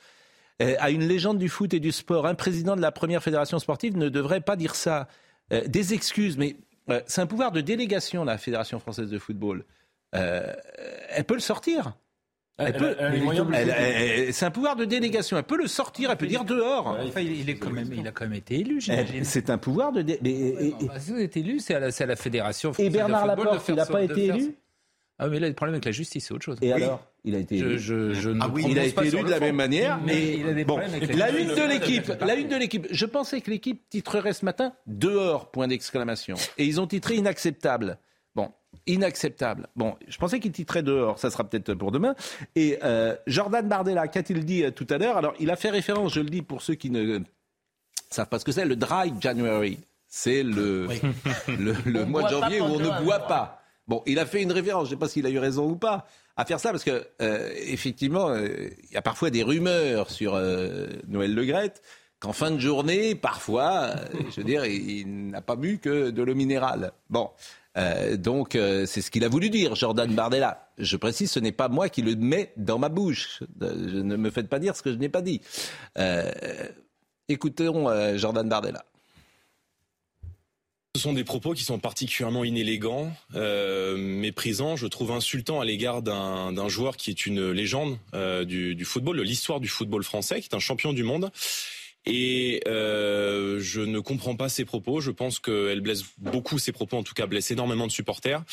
Euh, 0.63 0.73
à 0.79 0.89
une 0.89 1.07
légende 1.07 1.37
du 1.37 1.47
foot 1.47 1.75
et 1.75 1.79
du 1.79 1.91
sport, 1.91 2.25
un 2.25 2.33
président 2.33 2.75
de 2.75 2.81
la 2.81 2.91
première 2.91 3.21
fédération 3.21 3.59
sportive 3.59 3.95
ne 3.97 4.09
devrait 4.09 4.41
pas 4.41 4.55
dire 4.55 4.73
ça. 4.73 5.07
Euh, 5.53 5.61
des 5.67 5.93
excuses, 5.93 6.37
mais 6.37 6.57
c'est 7.05 7.21
un 7.21 7.27
pouvoir 7.27 7.51
de 7.51 7.61
délégation, 7.61 8.23
la 8.23 8.39
Fédération 8.39 8.79
française 8.79 9.11
de 9.11 9.19
football. 9.19 9.63
Euh, 10.15 10.55
elle 11.09 11.25
peut 11.25 11.35
le 11.35 11.39
sortir. 11.39 11.93
Elle 12.59 12.73
peut, 12.73 12.95
c'est 14.31 14.45
un 14.45 14.51
pouvoir 14.51 14.75
de 14.75 14.85
délégation. 14.85 15.37
Elle 15.37 15.43
peut 15.43 15.57
le 15.57 15.67
sortir, 15.67 16.09
elle 16.09 16.17
peut 16.17 16.25
dire 16.25 16.43
dehors. 16.43 16.97
il, 17.17 17.49
est 17.49 17.55
quand 17.55 17.69
même, 17.69 17.91
il 17.93 18.07
a 18.07 18.11
quand 18.11 18.25
même 18.25 18.33
été 18.33 18.59
élu, 18.59 18.81
C'est 19.23 19.49
un 19.49 19.57
pouvoir 19.57 19.91
de. 19.91 20.01
Dé... 20.01 20.73
si 20.99 21.11
vous 21.11 21.19
êtes 21.19 21.37
élu, 21.37 21.59
c'est 21.59 21.75
à, 21.75 22.05
la 22.05 22.15
fédération. 22.15 22.71
Et 22.79 22.89
Bernard 22.89 23.27
Laporte, 23.27 23.63
il 23.69 23.75
n'a 23.75 23.85
pas 23.85 24.03
été 24.03 24.25
élu 24.25 24.55
Ah, 25.19 25.27
mais 25.27 25.39
là, 25.39 25.47
le 25.47 25.53
problème 25.53 25.75
avec 25.75 25.85
la 25.85 25.91
justice, 25.91 26.27
c'est 26.27 26.33
autre 26.33 26.45
chose. 26.45 26.57
Et 26.61 26.73
alors 26.73 27.05
Il 27.23 27.35
a 27.35 27.39
été 27.39 27.57
élu. 27.57 27.77
Je, 27.77 28.13
je, 28.13 28.29
ne 28.31 28.41
ah 28.41 28.49
oui, 28.51 28.65
il 28.67 28.79
a 28.79 28.85
été 28.85 29.05
élu 29.05 29.21
de 29.21 29.29
la 29.29 29.39
même 29.39 29.55
manière. 29.55 29.99
Mais 30.03 30.37
il 30.37 30.47
a 30.47 30.53
des 30.53 30.65
bon, 30.65 30.77
avec 30.79 31.15
la 31.15 31.29
une 31.29 31.49
de 31.49 31.67
l'équipe, 31.67 32.11
la 32.21 32.35
une 32.35 32.47
de 32.47 32.55
l'équipe. 32.55 32.87
Je 32.89 33.05
pensais 33.05 33.41
que 33.41 33.51
l'équipe 33.51 33.87
titrerait 33.89 34.33
ce 34.33 34.45
matin 34.45 34.73
dehors 34.87 35.51
point 35.51 35.67
d'exclamation. 35.67 36.35
Et 36.57 36.65
ils 36.65 36.81
ont 36.81 36.87
titré 36.87 37.15
inacceptable. 37.17 37.99
Inacceptable. 38.85 39.67
Bon, 39.75 39.95
je 40.07 40.17
pensais 40.17 40.39
qu'il 40.39 40.51
titrait 40.51 40.83
dehors, 40.83 41.19
ça 41.19 41.29
sera 41.29 41.43
peut-être 41.43 41.73
pour 41.73 41.91
demain. 41.91 42.15
Et 42.55 42.77
euh, 42.83 43.15
Jordan 43.27 43.67
Bardella, 43.67 44.07
qu'a-t-il 44.07 44.45
dit 44.45 44.63
euh, 44.63 44.71
tout 44.71 44.87
à 44.89 44.97
l'heure? 44.97 45.17
Alors, 45.17 45.33
il 45.39 45.49
a 45.49 45.55
fait 45.55 45.69
référence, 45.69 46.13
je 46.13 46.21
le 46.21 46.29
dis 46.29 46.41
pour 46.41 46.61
ceux 46.61 46.75
qui 46.75 46.89
ne 46.89 47.19
savent 48.09 48.29
pas 48.29 48.39
ce 48.39 48.45
que 48.45 48.51
c'est, 48.51 48.65
le 48.65 48.75
Dry 48.75 49.13
January. 49.19 49.79
C'est 50.07 50.43
le, 50.43 50.87
le, 51.47 51.75
le 51.85 52.05
mois 52.05 52.23
de 52.23 52.29
janvier 52.29 52.61
où 52.61 52.65
on 52.65 52.79
ne 52.79 53.03
boit 53.03 53.27
pas. 53.27 53.61
Bon, 53.87 54.03
il 54.05 54.19
a 54.19 54.25
fait 54.25 54.41
une 54.41 54.51
référence, 54.51 54.89
je 54.89 54.93
ne 54.93 54.95
sais 54.95 54.99
pas 54.99 55.07
s'il 55.07 55.25
a 55.25 55.29
eu 55.29 55.39
raison 55.39 55.69
ou 55.69 55.75
pas, 55.77 56.05
à 56.35 56.43
faire 56.45 56.59
ça, 56.59 56.71
parce 56.71 56.83
que 56.83 57.07
euh, 57.21 57.51
effectivement, 57.55 58.29
euh, 58.29 58.69
il 58.83 58.93
y 58.93 58.97
a 58.97 59.01
parfois 59.01 59.29
des 59.29 59.43
rumeurs 59.43 60.11
sur 60.11 60.35
euh, 60.35 60.87
Noël 61.07 61.33
Le 61.33 61.45
Grette 61.45 61.81
qu'en 62.19 62.33
fin 62.33 62.51
de 62.51 62.59
journée, 62.59 63.15
parfois, 63.15 63.91
je 64.31 64.41
veux 64.41 64.43
dire, 64.43 64.65
il, 64.65 65.29
n'a 65.29 65.41
pas 65.41 65.55
bu 65.55 65.77
que 65.77 66.09
de 66.09 66.23
l'eau 66.23 66.35
minérale. 66.35 66.91
Bon, 67.09 67.29
donc 68.17 68.53
c'est 68.53 69.01
ce 69.01 69.11
qu'il 69.11 69.23
a 69.23 69.29
voulu 69.29 69.49
dire, 69.49 69.75
Jordan 69.75 70.13
Bardella. 70.13 70.69
Je 70.77 70.97
précise, 70.97 71.31
ce 71.31 71.39
n'est 71.39 71.51
pas 71.51 71.69
moi 71.69 71.89
qui 71.89 72.01
le 72.01 72.15
mets 72.15 72.53
dans 72.57 72.79
ma 72.79 72.89
bouche. 72.89 73.43
Je, 73.61 73.99
ne 73.99 74.15
me 74.15 74.29
faites 74.29 74.49
pas 74.49 74.59
dire 74.59 74.75
ce 74.75 74.81
que 74.81 74.91
je 74.91 74.97
n'ai 74.97 75.09
pas 75.09 75.21
dit. 75.21 75.41
écoutons 77.29 78.17
Jordan 78.17 78.47
Bardella. 78.47 78.83
Ce 80.97 81.03
sont 81.03 81.13
des 81.13 81.23
propos 81.23 81.53
qui 81.53 81.63
sont 81.63 81.77
particulièrement 81.77 82.43
inélégants, 82.43 83.13
euh, 83.35 83.95
méprisants, 83.97 84.75
je 84.75 84.87
trouve 84.87 85.11
insultants 85.11 85.61
à 85.61 85.65
l'égard 85.65 86.01
d'un 86.01 86.69
joueur 86.69 86.97
qui 86.97 87.11
est 87.11 87.27
une 87.27 87.51
légende 87.51 87.99
euh, 88.15 88.45
du 88.45 88.83
football, 88.83 89.17
de 89.17 89.21
l'histoire 89.21 89.59
du 89.59 89.67
football 89.67 90.03
français, 90.03 90.41
qui 90.41 90.49
est 90.49 90.55
un 90.55 90.59
champion 90.59 90.93
du 90.93 91.03
monde 91.03 91.29
et 92.07 92.61
euh, 92.67 93.59
je 93.59 93.81
ne 93.81 93.99
comprends 93.99 94.35
pas 94.35 94.47
ses 94.47 94.63
propos. 94.63 95.01
Je 95.01 95.11
pense 95.11 95.39
qu'elle 95.39 95.81
blesse 95.81 96.03
beaucoup 96.17 96.57
ses 96.57 96.71
propos, 96.71 96.97
en 96.97 97.03
tout 97.03 97.13
cas 97.13 97.27
blesse 97.27 97.51
énormément 97.51 97.85
de 97.85 97.91
supporters. 97.91 98.43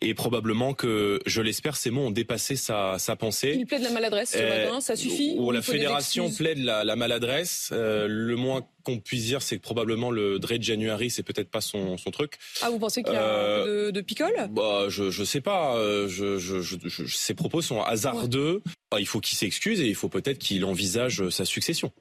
Et 0.00 0.14
probablement 0.14 0.74
que, 0.74 1.20
je 1.24 1.40
l'espère, 1.40 1.76
ces 1.76 1.90
mots 1.90 2.06
ont 2.06 2.10
dépassé 2.10 2.56
sa, 2.56 2.98
sa 2.98 3.14
pensée. 3.14 3.54
Il 3.56 3.66
plaide 3.66 3.82
la 3.82 3.90
maladresse 3.90 4.32
ce 4.32 4.38
euh, 4.38 4.64
matin, 4.64 4.80
ça 4.80 4.96
suffit 4.96 5.36
Ou 5.38 5.52
la 5.52 5.62
fédération 5.62 6.28
plaide 6.28 6.58
la, 6.58 6.82
la 6.82 6.96
maladresse. 6.96 7.70
Euh, 7.72 8.08
le 8.08 8.34
moins 8.34 8.66
qu'on 8.82 8.98
puisse 8.98 9.26
dire, 9.26 9.42
c'est 9.42 9.56
que 9.58 9.62
probablement 9.62 10.10
le 10.10 10.40
Dre 10.40 10.60
January, 10.60 11.08
c'est 11.08 11.22
peut-être 11.22 11.50
pas 11.50 11.60
son, 11.60 11.96
son 11.96 12.10
truc. 12.10 12.38
Ah, 12.62 12.70
vous 12.70 12.80
pensez 12.80 13.04
qu'il 13.04 13.14
y 13.14 13.16
a 13.16 13.62
peu 13.64 13.86
de, 13.86 13.90
de 13.92 14.00
picole 14.00 14.34
Bah, 14.50 14.86
je 14.88 15.10
je 15.10 15.22
sais 15.22 15.40
pas. 15.40 15.76
Euh, 15.76 16.08
je, 16.08 16.38
je, 16.38 16.60
je, 16.60 17.06
ces 17.06 17.34
propos 17.34 17.62
sont 17.62 17.80
hasardeux. 17.80 18.62
Bah, 18.90 18.98
il 18.98 19.06
faut 19.06 19.20
qu'il 19.20 19.38
s'excuse 19.38 19.80
et 19.80 19.86
il 19.86 19.94
faut 19.94 20.08
peut-être 20.08 20.38
qu'il 20.38 20.64
envisage 20.64 21.28
sa 21.30 21.44
succession. 21.44 21.92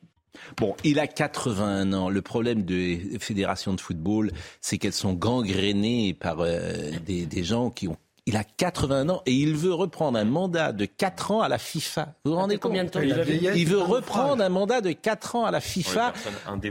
Bon, 0.58 0.76
il 0.84 1.00
a 1.00 1.08
81 1.08 1.94
ans. 1.94 2.10
Le 2.10 2.22
problème 2.22 2.64
des 2.64 3.18
fédérations 3.20 3.74
de 3.74 3.82
football, 3.82 4.32
c'est 4.62 4.78
qu'elles 4.78 4.94
sont 4.94 5.14
gangrénées 5.14 6.14
par 6.14 6.42
euh, 6.42 6.92
des, 7.06 7.26
des, 7.26 7.44
gens 7.44 7.70
qui 7.70 7.88
ont. 7.88 7.98
Il 8.26 8.38
a 8.38 8.44
81 8.44 9.10
ans 9.10 9.22
et 9.26 9.34
il 9.34 9.56
veut 9.56 9.74
reprendre 9.74 10.18
un 10.18 10.26
mandat 10.26 10.72
de 10.72 10.86
4 10.86 11.32
ans 11.32 11.42
à 11.42 11.50
la 11.50 11.58
FIFA. 11.58 12.16
Vous 12.24 12.32
vous 12.32 12.38
rendez 12.38 12.56
compte 12.56 12.72
combien 12.72 12.86
de 12.86 12.90
temps 12.90 13.02
Il, 13.02 13.68
veut 13.68 13.82
reprendre 13.82 14.42
un 14.44 14.50
mandat 14.50 14.82
de 14.82 14.92
4 14.92 15.36
ans 15.36 15.46
à 15.46 15.52
la 15.52 15.60
FIFA 15.60 16.14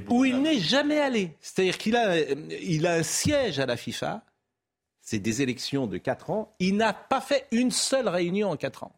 où 0.08 0.24
il 0.24 0.40
n'est 0.40 0.58
jamais 0.58 0.98
allé. 0.98 1.36
C'est-à-dire 1.40 1.76
qu'il 1.76 1.96
a, 1.96 2.18
il 2.20 2.86
a 2.86 2.94
un 2.94 3.02
siège 3.02 3.58
à 3.58 3.66
la 3.66 3.76
FIFA. 3.76 4.22
C'est 5.02 5.18
des 5.18 5.42
élections 5.42 5.86
de 5.86 5.98
4 5.98 6.30
ans. 6.30 6.54
Il 6.58 6.76
n'a 6.76 6.94
pas 6.94 7.20
fait 7.20 7.46
une 7.50 7.70
seule 7.70 8.08
réunion 8.08 8.50
en 8.50 8.56
4 8.56 8.84
ans. 8.84 8.92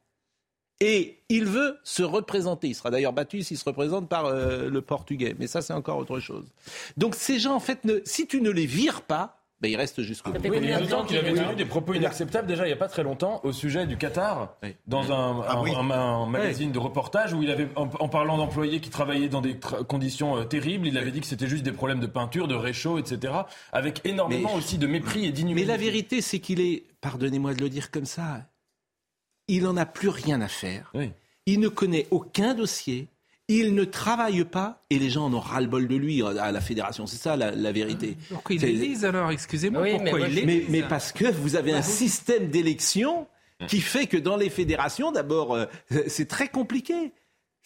Et 0.86 1.22
il 1.30 1.46
veut 1.46 1.78
se 1.82 2.02
représenter. 2.02 2.68
Il 2.68 2.74
sera 2.74 2.90
d'ailleurs 2.90 3.14
battu 3.14 3.42
s'il 3.42 3.56
se 3.56 3.64
représente 3.64 4.06
par 4.06 4.26
euh, 4.26 4.68
le 4.68 4.82
portugais. 4.82 5.34
Mais 5.38 5.46
ça, 5.46 5.62
c'est 5.62 5.72
encore 5.72 5.96
autre 5.96 6.20
chose. 6.20 6.44
Donc 6.98 7.14
ces 7.14 7.38
gens, 7.38 7.54
en 7.54 7.60
fait, 7.60 7.86
ne, 7.86 8.00
si 8.04 8.26
tu 8.26 8.42
ne 8.42 8.50
les 8.50 8.66
vires 8.66 9.00
pas, 9.00 9.40
ben, 9.62 9.70
ils 9.70 9.76
restent 9.76 10.02
jusqu'au 10.02 10.30
bout. 10.30 10.46
Oui, 10.46 10.58
il 10.60 10.68
y 10.68 10.72
a 10.72 10.86
temps 10.86 11.06
qu'il 11.06 11.16
avait 11.16 11.32
tenu 11.32 11.54
des 11.54 11.64
propos 11.64 11.94
inacceptables 11.94 12.46
déjà 12.46 12.64
il 12.64 12.66
n'y 12.66 12.74
a 12.74 12.76
pas 12.76 12.88
très 12.88 13.02
longtemps 13.02 13.40
au 13.44 13.52
sujet 13.52 13.86
du 13.86 13.96
Qatar 13.96 14.56
dans 14.86 15.10
un, 15.10 15.42
ah 15.48 15.62
un, 15.94 16.26
magazine 16.26 16.70
de 16.70 16.78
reportage 16.78 17.32
où 17.32 17.42
il 17.42 17.50
avait 17.50 17.68
en, 17.76 18.08
parlant 18.08 18.36
d'employés 18.36 18.80
qui 18.80 18.90
travaillaient 18.90 19.30
dans 19.30 19.40
des 19.40 19.56
conditions 19.88 20.36
euh, 20.36 20.44
terribles, 20.44 20.86
il 20.86 20.98
avait 20.98 21.12
dit 21.12 21.20
que 21.22 21.26
c'était 21.26 21.46
juste 21.46 21.62
des 21.62 21.72
problèmes 21.72 22.00
de 22.00 22.06
peinture, 22.06 22.46
de 22.46 22.54
réchaud, 22.54 22.98
etc. 22.98 23.32
Avec 23.72 24.02
énormément 24.04 24.54
aussi 24.54 24.76
de 24.76 24.86
mépris 24.86 25.24
et 25.24 25.32
d'inhumilité. 25.32 25.66
Mais 25.66 25.72
la 25.72 25.78
vérité, 25.78 26.20
c'est 26.20 26.40
qu'il 26.40 26.60
est, 26.60 26.82
pardonnez-moi 27.00 27.54
de 27.54 27.62
le 27.62 27.70
dire 27.70 27.90
comme 27.90 28.04
ça, 28.04 28.42
il 29.48 29.64
n'en 29.64 29.76
a 29.76 29.86
plus 29.86 30.08
rien 30.08 30.40
à 30.40 30.48
faire. 30.48 30.92
Il 31.46 31.60
ne 31.60 31.68
connaît 31.68 32.06
aucun 32.10 32.54
dossier. 32.54 33.08
Il 33.48 33.74
ne 33.74 33.84
travaille 33.84 34.42
pas 34.44 34.82
et 34.88 34.98
les 34.98 35.10
gens 35.10 35.26
en 35.26 35.34
ont 35.34 35.40
ras-le-bol 35.40 35.86
de 35.86 35.96
lui 35.96 36.22
à 36.22 36.50
la 36.50 36.60
fédération. 36.62 37.06
C'est 37.06 37.18
ça 37.18 37.36
la, 37.36 37.72
vérité. 37.72 38.16
Pourquoi 38.30 38.56
il 38.56 38.64
élise 38.64 39.04
alors? 39.04 39.30
Excusez-moi. 39.30 39.84
pourquoi 39.98 40.20
il 40.20 40.46
mais, 40.46 40.64
mais, 40.70 40.82
parce 40.82 41.12
que 41.12 41.30
vous 41.30 41.56
avez 41.56 41.72
un 41.72 41.82
système 41.82 42.48
d'élection 42.48 43.26
qui 43.68 43.80
fait 43.80 44.06
que 44.06 44.16
dans 44.16 44.36
les 44.36 44.50
fédérations, 44.50 45.12
d'abord, 45.12 45.54
euh, 45.54 45.66
c'est 46.06 46.28
très 46.28 46.48
compliqué. 46.48 47.12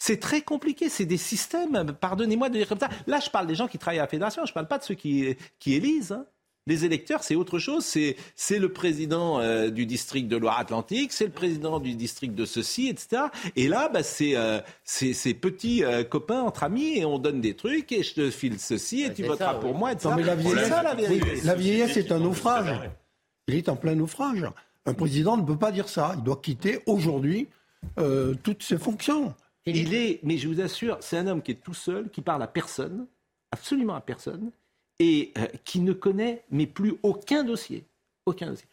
C'est 0.01 0.19
très 0.19 0.41
compliqué, 0.41 0.87
c'est 0.87 1.05
des 1.05 1.17
systèmes, 1.17 1.93
pardonnez-moi 1.99 2.47
de 2.47 2.57
dire 2.57 2.69
comme 2.69 2.79
ça. 2.79 2.87
Là, 3.05 3.19
je 3.19 3.29
parle 3.29 3.47
des 3.47 3.55
gens 3.55 3.67
qui 3.67 3.77
travaillent 3.77 3.99
à 3.99 4.03
la 4.03 4.07
fédération, 4.07 4.45
je 4.45 4.51
ne 4.51 4.53
parle 4.53 4.67
pas 4.69 4.77
de 4.77 4.83
ceux 4.85 4.95
qui, 4.95 5.35
qui 5.59 5.73
élisent. 5.73 6.13
Hein. 6.13 6.25
Les 6.69 6.85
électeurs, 6.85 7.23
c'est 7.23 7.35
autre 7.35 7.57
chose. 7.57 7.83
C'est 7.83 8.59
le 8.59 8.69
président 8.69 9.39
euh, 9.39 9.71
du 9.71 9.87
district 9.87 10.27
de 10.27 10.37
Loire-Atlantique, 10.37 11.11
c'est 11.11 11.25
le 11.25 11.31
président 11.31 11.79
du 11.79 11.95
district 11.95 12.35
de 12.35 12.45
ceci, 12.45 12.89
etc. 12.89 13.23
Et 13.55 13.67
là, 13.67 13.89
bah, 13.89 14.03
c'est 14.03 14.37
euh, 14.37 14.59
ces 14.83 15.33
petits 15.33 15.83
euh, 15.83 16.03
copains 16.03 16.41
entre 16.41 16.63
amis 16.63 16.99
et 16.99 17.05
on 17.05 17.17
donne 17.17 17.41
des 17.41 17.55
trucs 17.55 17.91
et 17.91 18.03
je 18.03 18.13
te 18.13 18.29
file 18.29 18.59
ceci 18.59 19.01
et 19.01 19.11
tu 19.11 19.23
voteras 19.23 19.55
pour 19.55 19.73
moi, 19.73 19.93
etc. 19.93 20.13
mais 20.15 20.23
la 20.23 20.35
vieillesse, 20.35 20.69
ça, 20.69 20.83
la, 20.83 20.93
la 20.93 21.55
vieillesse 21.55 21.97
est 21.97 22.11
un 22.11 22.19
naufrage. 22.19 22.79
Il 23.47 23.55
est 23.55 23.67
en 23.67 23.75
plein 23.75 23.95
naufrage. 23.95 24.45
Un 24.85 24.93
président 24.93 25.37
ne 25.37 25.43
peut 25.43 25.57
pas 25.57 25.71
dire 25.71 25.89
ça. 25.89 26.13
Il 26.17 26.23
doit 26.23 26.39
quitter 26.41 26.79
aujourd'hui 26.85 27.47
toutes 28.43 28.61
ses 28.61 28.77
fonctions. 28.77 29.33
Il 29.65 29.95
est, 29.95 30.19
mais 30.21 30.37
je 30.37 30.47
vous 30.47 30.61
assure, 30.61 30.97
c'est 31.01 31.17
un 31.17 31.25
homme 31.25 31.41
qui 31.41 31.51
est 31.51 31.63
tout 31.63 31.73
seul, 31.73 32.09
qui 32.09 32.21
parle 32.21 32.43
à 32.43 32.47
personne, 32.47 33.07
absolument 33.51 33.95
à 33.95 34.01
personne, 34.01 34.51
et 34.99 35.31
euh, 35.37 35.47
qui 35.65 35.79
ne 35.79 35.93
connaît 35.93 36.43
mais 36.51 36.67
plus 36.67 36.95
aucun 37.03 37.43
dossier. 37.43 37.85
Aucun 38.25 38.47
dossier. 38.47 38.67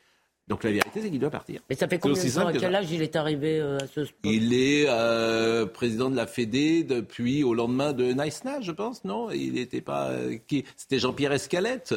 Donc 0.49 0.63
la 0.63 0.71
vérité, 0.71 1.01
c'est 1.03 1.11
qu'il 1.11 1.19
doit 1.19 1.31
partir. 1.31 1.61
Mais 1.69 1.75
ça 1.75 1.89
fait 1.89 1.99
combien 1.99 2.23
de 2.23 2.31
temps 2.31 2.47
À 2.47 2.53
quel 2.53 2.75
âge 2.75 2.91
il 2.93 3.03
est 3.03 3.17
arrivé 3.17 3.59
euh, 3.59 3.79
à 3.79 3.87
ce 3.87 4.05
sport 4.05 4.31
Il 4.31 4.55
est 4.55 4.87
euh, 4.89 5.67
président 5.67 6.09
de 6.09 6.15
la 6.15 6.27
Fédé 6.27 6.85
depuis 6.85 7.43
au 7.43 7.53
lendemain 7.53 7.93
de 7.93 8.13
Nice 8.13 8.43
je 8.61 8.71
pense, 8.71 9.05
non? 9.05 9.31
Il 9.31 9.55
n'était 9.55 9.81
pas. 9.81 10.13
qui... 10.47 10.65
C'était 10.77 10.99
Jean-Pierre 11.01 11.33
Escalette 11.33 11.95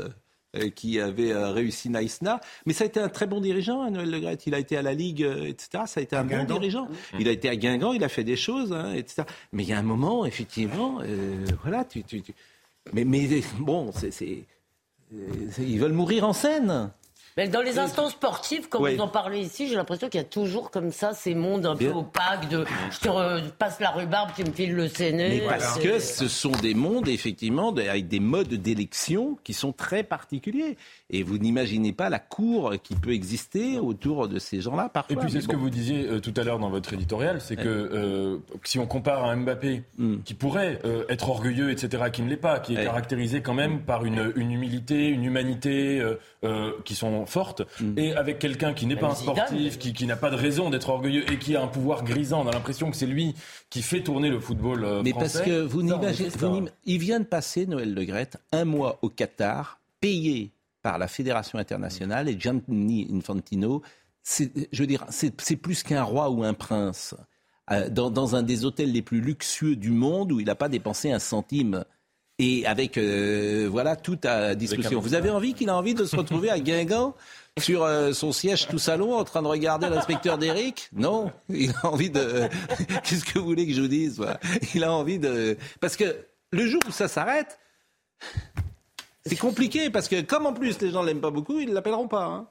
qui 0.76 1.00
avait 1.00 1.32
réussi 1.52 1.92
Naïsna. 1.92 2.42
Mais 2.66 2.74
ça 2.74 2.84
a 2.84 2.88
été 2.88 3.00
un 3.00 3.10
très 3.10 3.28
bon 3.28 3.40
dirigeant, 3.40 3.84
hein, 3.84 3.92
Noël 3.92 4.10
Le 4.10 4.18
Il 4.48 4.56
a 4.56 4.58
été 4.58 4.78
à 4.78 4.82
la 4.82 4.96
Ligue, 4.96 5.22
etc. 5.22 5.84
Ça 5.86 6.00
a 6.00 6.02
été 6.02 6.16
un 6.16 6.24
bon 6.24 6.44
dirigeant. 6.44 6.88
Il 7.20 7.28
a 7.28 7.32
été 7.32 7.50
à 7.50 7.56
Guingamp, 7.56 7.94
il 7.94 8.04
a 8.04 8.10
fait 8.10 8.24
des 8.24 8.36
choses, 8.36 8.74
hein, 8.74 8.96
etc. 8.96 9.26
Mais 9.54 9.62
il 9.62 9.70
y 9.70 9.74
a 9.74 9.78
un 9.78 9.84
moment, 9.84 10.26
effectivement, 10.26 11.02
voilà, 11.62 11.86
tu, 11.86 12.04
tu, 12.04 12.24
tu 12.24 12.34
mais, 12.94 13.06
mais 13.06 13.42
bon, 13.60 13.92
c'est, 13.92 14.46
ils 15.12 15.80
veulent 15.80 15.94
mourir 15.94 16.26
en 16.26 16.34
scène. 16.34 16.92
Mais 17.40 17.48
dans 17.48 17.62
les 17.62 17.80
instances 17.80 18.12
sportives, 18.12 18.68
quand 18.68 18.80
vous 18.80 19.00
en 19.00 19.08
parlez 19.08 19.40
ici, 19.40 19.70
j'ai 19.70 19.76
l'impression 19.76 20.10
qu'il 20.10 20.20
y 20.20 20.22
a 20.22 20.28
toujours 20.28 20.72
comme 20.72 20.92
ça 20.92 21.14
ces 21.14 21.36
mondes 21.36 21.66
un 21.66 21.78
peu 21.78 21.88
opaques 21.88 22.50
de 22.50 22.66
je 22.92 23.00
te 23.00 23.50
passe 23.52 23.80
la 23.80 23.92
rhubarbe, 23.92 24.32
tu 24.36 24.44
me 24.44 24.52
files 24.52 24.76
le 24.76 24.90
séné. 24.90 25.30
Mais 25.30 25.48
parce 25.48 25.80
que 25.80 26.00
ce 26.00 26.28
sont 26.28 26.52
des 26.52 26.74
mondes, 26.74 27.08
effectivement, 27.08 27.74
avec 27.74 28.10
des 28.10 28.20
modes 28.20 28.50
d'élection 28.50 29.38
qui 29.46 29.54
sont 29.54 29.72
très 29.72 30.04
particuliers. 30.04 30.76
Et 31.12 31.24
vous 31.24 31.38
n'imaginez 31.38 31.94
pas 31.94 32.10
la 32.10 32.20
cour 32.20 32.74
qui 32.84 32.94
peut 32.96 33.14
exister 33.14 33.80
autour 33.80 34.28
de 34.28 34.38
ces 34.38 34.60
gens-là 34.60 34.90
parfois. 34.90 35.16
Et 35.16 35.18
puis 35.18 35.32
c'est 35.32 35.40
ce 35.40 35.48
que 35.48 35.56
vous 35.56 35.70
disiez 35.70 36.08
euh, 36.08 36.20
tout 36.20 36.34
à 36.36 36.44
l'heure 36.44 36.60
dans 36.60 36.70
votre 36.70 36.92
éditorial, 36.92 37.40
c'est 37.40 37.56
que 37.56 37.70
euh, 37.70 38.38
si 38.66 38.80
on 38.80 38.86
compare 38.86 39.24
un 39.24 39.38
Mbappé 39.38 39.84
hmm. 39.98 40.18
qui 40.26 40.34
pourrait 40.34 40.82
euh, 40.84 41.06
être 41.08 41.30
orgueilleux, 41.30 41.72
etc., 41.72 42.04
qui 42.12 42.22
ne 42.22 42.30
l'est 42.30 42.36
pas, 42.36 42.60
qui 42.60 42.76
est 42.76 42.84
caractérisé 42.84 43.42
quand 43.42 43.54
même 43.54 43.80
par 43.80 44.04
une, 44.04 44.34
une 44.36 44.52
humilité, 44.52 45.08
une 45.08 45.24
humanité 45.24 46.04
qui 46.86 46.96
sont 46.96 47.26
fortes, 47.26 47.64
hmm. 47.82 47.98
et 47.98 48.14
avec 48.14 48.40
quelqu'un 48.40 48.74
qui 48.74 48.86
n'est 48.86 48.96
pas 48.96 49.10
un 49.10 49.16
sportif, 49.16 49.78
qui, 49.78 49.92
qui 49.92 50.06
n'a 50.06 50.16
pas 50.16 50.30
de 50.30 50.36
raison 50.38 50.70
d'être 50.70 50.90
orgueilleux 50.90 51.30
et 51.32 51.38
qui 51.38 51.56
a 51.56 51.62
un 51.62 51.68
pouvoir 51.68 52.04
grisant, 52.04 52.46
on 52.46 52.48
a 52.48 52.54
l'impression 52.54 52.90
que 52.92 52.96
c'est 52.96 53.06
lui 53.06 53.36
qui 53.70 53.82
fait 53.82 54.02
tourner 54.02 54.30
le 54.30 54.40
football 54.40 54.80
français. 54.80 55.02
Mais 55.04 55.14
parce 55.14 55.42
que 55.42 55.62
vous 55.62 55.84
n'imaginez, 55.84 56.30
il 56.86 56.98
vient 56.98 57.20
de 57.20 57.26
passer 57.26 57.66
Noël 57.66 57.94
Le 57.94 58.06
Grette 58.06 58.38
un 58.54 58.64
mois 58.64 59.00
au 59.02 59.10
Qatar, 59.10 59.80
payé 60.00 60.54
par 60.82 60.98
la 60.98 61.08
Fédération 61.08 61.60
internationale 61.60 62.30
et 62.30 62.40
Gianni 62.40 63.08
Infantino, 63.14 63.82
je 64.38 64.82
veux 64.82 64.88
dire, 64.88 65.06
c'est 65.10 65.56
plus 65.58 65.84
qu'un 65.84 66.04
roi 66.04 66.30
ou 66.30 66.44
un 66.44 66.54
prince. 66.54 67.16
Euh, 67.72 67.90
dans, 67.90 68.36
un 68.36 68.42
des 68.42 68.66
hôtels 68.66 68.92
les 68.92 69.04
plus 69.04 69.22
luxueux 69.22 69.76
du 69.76 69.92
monde 69.92 70.32
où 70.32 70.40
il 70.40 70.48
n'a 70.48 70.56
pas 70.56 70.70
dépensé 70.70 71.12
un 71.12 71.20
centime. 71.20 71.86
Et 72.40 72.66
avec 72.66 72.98
euh, 72.98 73.68
voilà 73.70 73.96
tout 73.96 74.18
à 74.24 74.56
disposition. 74.56 75.00
Vous 75.00 75.14
avez 75.14 75.30
envie 75.30 75.54
qu'il 75.54 75.70
a 75.70 75.76
envie 75.76 75.94
de 75.94 76.06
se 76.06 76.16
retrouver 76.16 76.50
à 76.50 76.60
Guingamp 76.60 77.16
sur 77.60 77.84
euh, 77.84 78.14
son 78.14 78.32
siège 78.32 78.68
tout 78.68 78.80
salon 78.80 79.14
en 79.16 79.24
train 79.26 79.42
de 79.42 79.48
regarder 79.48 79.90
l'inspecteur 79.90 80.38
d'Eric 80.38 80.90
Non, 80.94 81.32
il 81.50 81.72
a 81.84 81.88
envie 81.88 82.10
de. 82.10 82.48
Qu'est-ce 83.04 83.26
que 83.26 83.38
vous 83.38 83.46
voulez 83.46 83.68
que 83.68 83.74
je 83.74 83.82
vous 83.82 83.88
dise 83.88 84.24
Il 84.74 84.84
a 84.84 84.94
envie 84.94 85.20
de. 85.20 85.58
Parce 85.82 85.98
que 85.98 86.26
le 86.52 86.66
jour 86.66 86.82
où 86.88 86.92
ça 86.92 87.08
s'arrête, 87.08 87.60
c'est 89.26 89.36
compliqué 89.36 89.90
parce 89.90 90.08
que 90.08 90.22
comme 90.22 90.46
en 90.46 90.54
plus 90.54 90.80
les 90.80 90.92
gens 90.92 91.04
l'aiment 91.04 91.20
pas 91.20 91.30
beaucoup, 91.30 91.60
ils 91.60 91.74
l'appelleront 91.74 92.08
pas. 92.08 92.24
Hein. 92.26 92.48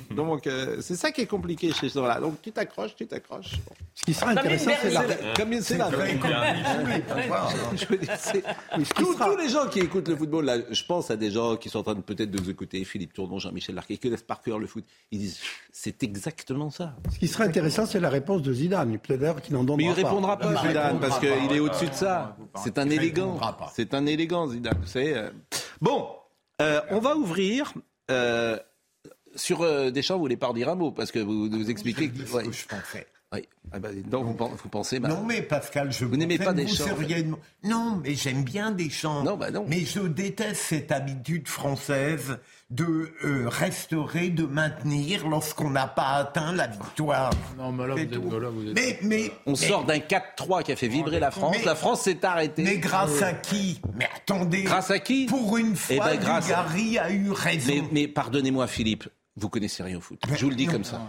Donc 0.16 0.46
euh, 0.46 0.76
c'est 0.80 0.94
ça 0.94 1.10
qui 1.10 1.22
est 1.22 1.26
compliqué 1.26 1.72
chez 1.72 1.88
ce 1.88 1.98
là 1.98 2.20
Donc 2.20 2.40
tu 2.40 2.52
t'accroches, 2.52 2.94
tu 2.94 3.06
t'accroches. 3.06 3.54
Ce 3.94 4.04
qui 4.04 4.14
sera 4.14 4.30
intéressant, 4.30 4.70
c'est 4.80 4.90
la. 4.90 5.02
Comme 5.36 5.52
c'est 5.60 5.76
la. 5.76 5.90
Tous 8.94 9.36
les 9.36 9.48
gens 9.48 9.66
qui 9.68 9.80
écoutent 9.80 10.08
le 10.08 10.16
football, 10.16 10.44
là, 10.44 10.56
je 10.70 10.84
pense 10.84 11.10
à 11.10 11.16
des 11.16 11.30
gens 11.30 11.56
qui 11.56 11.68
sont 11.68 11.80
en 11.80 11.82
train 11.82 11.94
de 11.94 12.00
peut-être 12.00 12.30
de 12.30 12.40
vous 12.40 12.50
écouter, 12.50 12.84
Philippe 12.84 13.12
Tournon, 13.12 13.38
Jean-Michel 13.38 13.74
Larquet, 13.74 13.94
qui 13.94 14.00
connaissent 14.00 14.22
par 14.22 14.42
cœur 14.42 14.60
le 14.60 14.66
foot. 14.68 14.84
Ils 15.10 15.18
disent 15.18 15.40
c'est 15.72 16.02
exactement 16.04 16.70
ça. 16.70 16.94
Ce 17.12 17.18
qui 17.18 17.26
sera 17.26 17.44
intéressant, 17.44 17.84
c'est 17.84 18.00
la 18.00 18.10
réponse 18.10 18.42
de 18.42 18.52
Zidane. 18.52 18.98
Peut-être 18.98 19.42
qu'il 19.42 19.54
n'en 19.54 19.64
donnera 19.64 19.76
pas. 19.76 19.94
Mais 19.94 20.00
il 20.00 20.04
répondra 20.04 20.38
pas, 20.38 20.62
Zidane, 20.62 21.00
parce 21.00 21.18
qu'il 21.18 21.52
est 21.52 21.60
au-dessus 21.60 21.88
de 21.88 21.94
ça. 21.94 22.36
C'est 22.62 22.78
un 22.78 22.88
élégant. 22.88 23.40
C'est 23.74 23.92
un 23.94 24.06
élégant, 24.06 24.46
Zidane. 24.46 24.78
Euh. 24.96 25.30
Bon, 25.82 26.08
euh, 26.60 26.80
on 26.90 27.00
va 27.00 27.16
ouvrir. 27.16 27.74
Euh, 28.10 28.58
sur 29.34 29.62
euh, 29.62 29.90
Deschamps, 29.90 30.14
vous 30.14 30.20
voulez 30.20 30.36
pas 30.36 30.52
dire 30.52 30.68
un 30.68 30.74
mot 30.76 30.92
parce 30.92 31.10
que 31.10 31.18
vous 31.18 31.48
nous 31.48 31.70
expliquez 31.70 32.08
que, 32.08 32.22
ouais. 32.32 32.44
je. 32.44 32.66
Oui. 33.32 33.48
Ah 33.72 33.78
bah, 33.78 33.88
donc 34.06 34.26
vous, 34.26 34.48
vous 34.62 34.68
pensez 34.68 35.00
Non 35.00 35.24
mais 35.24 35.40
Pascal, 35.40 35.90
je 35.90 36.04
vous 36.04 36.16
n'aimez 36.16 36.38
pas 36.38 36.52
Deschamps. 36.52 36.84
Non, 37.64 38.00
mais 38.02 38.14
j'aime 38.14 38.42
bien 38.42 38.70
Deschamps. 38.70 39.22
Non, 39.22 39.36
bah 39.36 39.50
non. 39.50 39.64
Mais 39.66 39.80
je 39.80 40.00
déteste 40.00 40.60
cette 40.60 40.92
habitude 40.92 41.48
française 41.48 42.38
de 42.70 43.12
euh, 43.24 43.48
restaurer, 43.48 44.30
de 44.30 44.44
maintenir 44.44 45.28
lorsqu'on 45.28 45.70
n'a 45.70 45.86
pas 45.86 46.08
atteint 46.14 46.52
la 46.52 46.66
victoire. 46.66 47.30
Non, 47.56 47.72
mais 47.72 47.86
là, 47.86 47.94
vous 47.94 48.00
êtes, 48.00 48.12
là, 48.12 48.48
vous 48.48 48.68
êtes... 48.68 48.74
Mais, 48.74 48.98
mais, 49.02 49.32
on 49.46 49.54
sort 49.54 49.84
d'un 49.84 49.98
4-3 49.98 50.62
qui 50.62 50.72
a 50.72 50.76
fait 50.76 50.88
vibrer 50.88 51.20
la 51.20 51.30
France. 51.30 51.64
la 51.64 51.74
France 51.74 52.02
s'est 52.02 52.24
arrêtée. 52.24 52.62
Mais 52.62 52.78
grâce 52.78 53.22
à 53.22 53.32
qui? 53.32 53.80
Mais 53.94 54.08
attendez. 54.16 54.62
Grâce 54.62 54.90
à 54.90 54.98
qui? 54.98 55.26
Pour 55.26 55.56
une 55.56 55.76
fois, 55.76 55.96
eh 55.96 55.98
ben, 55.98 56.20
grâce 56.20 56.46
Dugarry 56.46 56.98
a 56.98 57.10
eu 57.10 57.30
raison. 57.30 57.72
Mais, 57.74 57.82
mais 57.92 58.08
pardonnez-moi, 58.08 58.66
Philippe. 58.66 59.08
Vous 59.36 59.48
connaissez 59.48 59.82
rien 59.82 59.96
au 59.96 60.00
foot. 60.00 60.20
Je 60.28 60.44
vous 60.44 60.50
le 60.50 60.56
dis 60.56 60.66
comme 60.66 60.84
ça. 60.84 61.00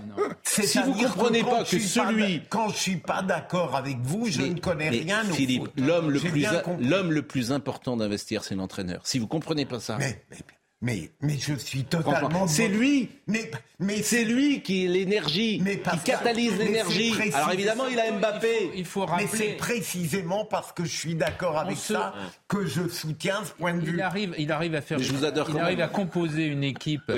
Si 0.44 0.80
vous 0.80 0.96
ne 0.96 1.08
comprenez 1.08 1.44
pas 1.44 1.64
que 1.64 1.80
celui. 1.80 2.42
quand 2.50 2.70
je 2.70 2.78
suis 2.78 2.98
pas 2.98 3.22
d'accord 3.22 3.76
avec 3.76 3.98
vous, 4.00 4.28
je 4.28 4.42
ne 4.44 4.60
connais 4.60 4.90
rien 4.90 5.30
au 5.30 5.34
Philippe, 5.34 5.64
foot. 5.64 5.74
l'homme 5.78 6.10
le, 6.10 6.20
plus, 6.20 6.46
l'homme 6.80 7.12
le 7.12 7.22
plus 7.22 7.52
important 7.52 7.98
d'investir, 7.98 8.44
c'est 8.44 8.56
l'entraîneur. 8.56 9.06
Si 9.06 9.20
vous 9.20 9.28
comprenez 9.28 9.66
pas 9.66 9.80
ça. 9.82 9.98
Mais, 9.98 10.24
mais, 10.82 11.12
mais, 11.22 11.38
je 11.38 11.56
suis 11.56 11.84
totalement. 11.84 12.48
C'est 12.48 12.68
lui. 12.70 13.10
Mais, 13.28 13.52
mais 13.80 14.02
c'est 14.02 14.24
lui 14.24 14.62
qui 14.62 14.86
est 14.86 14.88
l'énergie, 14.88 15.62
qui 15.62 16.00
catalyse 16.00 16.58
l'énergie. 16.58 17.14
Alors 17.34 17.52
évidemment, 17.52 17.88
il 17.88 18.00
a 18.00 18.12
Mbappé. 18.12 18.72
Il 18.76 18.86
faut, 18.86 19.06
rappeler. 19.06 19.28
Mais 19.32 19.38
c'est 19.38 19.54
précisément 19.58 20.46
parce 20.46 20.72
que 20.72 20.86
je 20.86 20.96
suis 20.96 21.16
d'accord 21.16 21.58
avec 21.58 21.78
ça 21.78 22.14
que 22.48 22.66
je 22.66 22.88
soutiens 22.88 23.44
ce 23.44 23.52
point 23.52 23.74
de 23.74 23.82
vue. 23.82 23.96
Il 23.96 24.02
arrive, 24.02 24.36
il 24.38 24.52
arrive 24.52 24.76
à 24.76 24.82
faire. 24.82 25.00
je 25.00 25.12
vous 25.12 25.26
adore 25.26 25.50
il 25.50 25.60
arrive 25.60 25.82
à 25.82 25.88
composer 25.88 26.46
une 26.46 26.64
équipe 26.64 27.12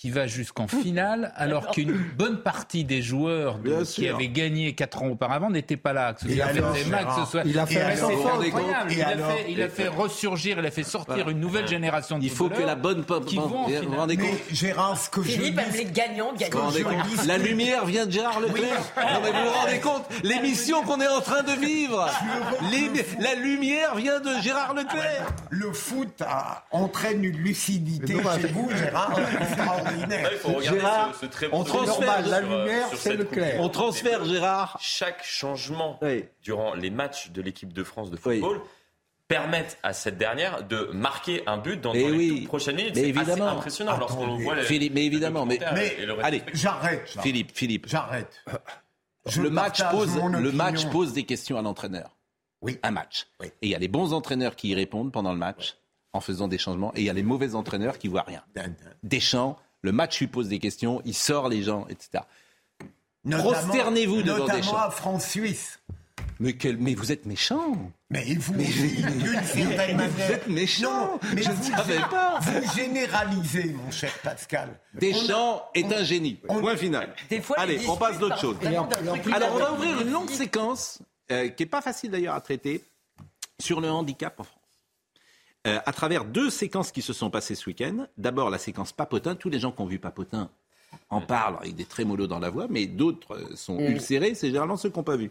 qui 0.00 0.08
va 0.08 0.26
jusqu'en 0.26 0.66
finale, 0.66 1.30
alors 1.36 1.72
qu'une 1.72 1.92
bonne 2.16 2.38
partie 2.38 2.84
des 2.84 3.02
joueurs 3.02 3.58
de, 3.58 3.84
qui 3.84 4.08
avaient 4.08 4.28
gagné 4.28 4.74
4 4.74 5.02
ans 5.02 5.08
auparavant 5.08 5.50
n'étaient 5.50 5.76
pas 5.76 5.92
là. 5.92 6.14
Que 6.14 6.22
ce 6.22 6.34
soit 6.34 6.46
alors, 6.46 6.74
Max, 6.88 7.16
ce 7.16 7.30
soit... 7.30 7.42
Il 7.44 7.58
a 7.58 7.66
fait, 7.66 7.82
incroyable. 7.82 8.90
Il, 8.90 9.02
a 9.02 9.08
fait, 9.18 9.46
il 9.50 9.62
a 9.62 9.68
fait 9.68 9.88
ressurgir, 9.88 10.58
il 10.58 10.64
a 10.64 10.70
fait 10.70 10.84
sortir 10.84 11.28
une 11.28 11.38
nouvelle 11.38 11.68
génération 11.68 12.18
de 12.18 12.24
Il 12.24 12.30
faut 12.30 12.48
que 12.48 12.62
la 12.62 12.76
bonne 12.76 13.04
qui 13.26 13.36
vont 13.36 13.66
vous 13.68 13.94
rendez 13.94 14.16
compte 14.16 14.38
Gérard, 14.50 14.98
ce 14.98 15.10
que 15.10 15.22
Philippe 15.22 15.60
je 15.66 15.70
dis... 15.70 15.84
les 15.84 15.90
gagnants, 15.90 16.32
gagnants. 16.32 16.70
La 17.26 17.36
lumière 17.36 17.84
vient 17.84 18.06
de 18.06 18.10
Gérard 18.10 18.40
Leclerc. 18.40 18.80
Non, 18.96 19.20
mais 19.22 19.32
vous 19.32 19.50
vous 19.50 19.54
rendez 19.54 19.80
compte 19.80 20.04
L'émission 20.24 20.82
qu'on 20.82 21.02
est 21.02 21.08
en 21.08 21.20
train 21.20 21.42
de 21.42 21.60
vivre 21.60 22.08
La 23.18 23.34
lumière 23.34 23.96
vient 23.96 24.20
de 24.20 24.30
Gérard 24.40 24.72
Leclerc. 24.72 25.26
Le 25.50 25.70
foot 25.74 26.22
entraîne 26.70 27.22
une 27.22 27.36
lucidité 27.36 28.14
chez 28.14 28.48
vous, 28.48 28.70
Gérard. 28.74 29.14
Gérard, 30.62 31.12
on 31.52 31.64
transfère 31.64 32.26
la 32.26 32.40
lumière, 32.40 32.88
c'est 32.94 33.16
le 33.16 33.24
clair. 33.24 33.60
On 33.60 33.68
transfère 33.68 34.24
Gérard. 34.24 34.78
Chaque 34.80 35.24
changement 35.24 35.98
durant 36.42 36.74
les 36.74 36.90
matchs 36.90 37.30
de 37.30 37.42
l'équipe 37.42 37.72
de 37.72 37.84
France 37.84 38.10
de 38.10 38.16
football 38.16 38.60
permettent 39.28 39.78
à 39.84 39.92
cette 39.92 40.18
dernière 40.18 40.64
de 40.64 40.90
marquer 40.92 41.44
un 41.46 41.56
but 41.56 41.80
dans, 41.80 41.92
dans 41.92 42.08
les 42.08 42.42
prochaines 42.42 42.74
minutes. 42.74 42.96
C'est 42.96 43.16
assez 43.16 43.40
impressionnant 43.40 43.96
lorsqu'on 43.96 44.38
voit 44.38 44.56
les, 44.56 44.62
Philippe, 44.62 44.92
mais 44.92 45.06
évidemment, 45.06 45.46
mais, 45.46 45.62
allez, 45.62 46.42
j'arrête. 46.52 47.16
Philippe, 47.22 47.52
Philippe, 47.54 47.86
j'arrête. 47.88 48.44
le 49.36 49.50
match 49.50 49.82
pose, 49.90 50.16
le 50.16 50.52
match 50.52 50.86
pose 50.86 51.12
des 51.12 51.22
questions 51.22 51.56
à 51.58 51.62
l'entraîneur. 51.62 52.16
Oui. 52.60 52.78
Un 52.82 52.90
match. 52.90 53.28
Et 53.42 53.52
il 53.62 53.70
y 53.70 53.74
a 53.74 53.78
les 53.78 53.88
bons 53.88 54.12
entraîneurs 54.12 54.56
qui 54.56 54.68
y 54.68 54.74
répondent 54.74 55.12
pendant 55.12 55.32
le 55.32 55.38
match 55.38 55.76
en 56.12 56.20
faisant 56.20 56.48
des 56.48 56.58
changements, 56.58 56.92
et 56.96 57.00
il 57.00 57.04
y 57.04 57.10
a 57.10 57.12
les 57.12 57.22
mauvais 57.22 57.54
entraîneurs 57.54 57.98
qui 57.98 58.08
voient 58.08 58.24
rien. 58.26 58.42
Deschamps 59.04 59.56
le 59.82 59.92
match 59.92 60.20
lui 60.20 60.26
pose 60.26 60.48
des 60.48 60.58
questions, 60.58 61.00
il 61.04 61.14
sort 61.14 61.48
les 61.48 61.62
gens, 61.62 61.86
etc. 61.88 62.24
Prosternez-vous 63.28 64.22
devant 64.22 64.38
notamment 64.38 64.58
Deschamps. 64.58 64.76
à 64.76 64.90
France-Suisse. 64.90 65.78
Mais, 66.38 66.54
quel, 66.54 66.78
mais 66.78 66.94
vous 66.94 67.12
êtes 67.12 67.26
méchant. 67.26 67.76
Mais 68.08 68.34
vous, 68.34 68.54
mais, 68.54 68.64
vous 68.64 70.32
êtes 70.32 70.48
méchant. 70.48 71.20
mais 71.34 71.42
je 71.42 71.50
vous, 71.50 71.70
ne 71.70 71.76
savais 71.76 71.98
pas. 71.98 72.38
Vous 72.40 72.74
généralisez, 72.74 73.74
mon 73.74 73.90
cher 73.90 74.12
Pascal. 74.22 74.80
Deschamps 74.94 75.62
on, 75.76 75.78
est 75.78 75.92
un 75.92 76.02
génie. 76.02 76.34
Point 76.34 76.76
final. 76.76 77.14
Allez, 77.56 77.86
on 77.86 77.96
passe 77.96 78.18
d'autre 78.18 78.38
chose. 78.38 78.56
Alors, 78.64 79.54
on 79.54 79.58
va 79.58 79.72
ouvrir 79.74 80.00
une 80.00 80.10
longue 80.10 80.30
séquence, 80.30 81.00
euh, 81.30 81.48
qui 81.48 81.62
n'est 81.62 81.68
pas 81.68 81.82
facile 81.82 82.10
d'ailleurs 82.10 82.34
à 82.34 82.40
traiter, 82.40 82.82
sur 83.58 83.82
le 83.82 83.90
handicap 83.90 84.40
en 84.40 84.44
France. 84.44 84.59
Euh, 85.66 85.78
à 85.84 85.92
travers 85.92 86.24
deux 86.24 86.48
séquences 86.48 86.90
qui 86.90 87.02
se 87.02 87.12
sont 87.12 87.28
passées 87.28 87.54
ce 87.54 87.68
week-end. 87.68 88.06
D'abord 88.16 88.48
la 88.48 88.56
séquence 88.56 88.92
Papotin. 88.92 89.34
Tous 89.34 89.50
les 89.50 89.58
gens 89.58 89.72
qui 89.72 89.82
ont 89.82 89.86
vu 89.86 89.98
Papotin 89.98 90.50
en 91.10 91.20
parlent 91.20 91.58
avec 91.60 91.74
des 91.74 91.84
trémolos 91.84 92.26
dans 92.26 92.38
la 92.38 92.48
voix, 92.48 92.66
mais 92.70 92.86
d'autres 92.86 93.36
euh, 93.36 93.56
sont 93.56 93.78
mm. 93.78 93.92
ulcérés. 93.92 94.34
C'est 94.34 94.46
généralement 94.46 94.78
ceux 94.78 94.88
qui 94.88 94.98
n'ont 94.98 95.04
pas 95.04 95.16
vu. 95.16 95.30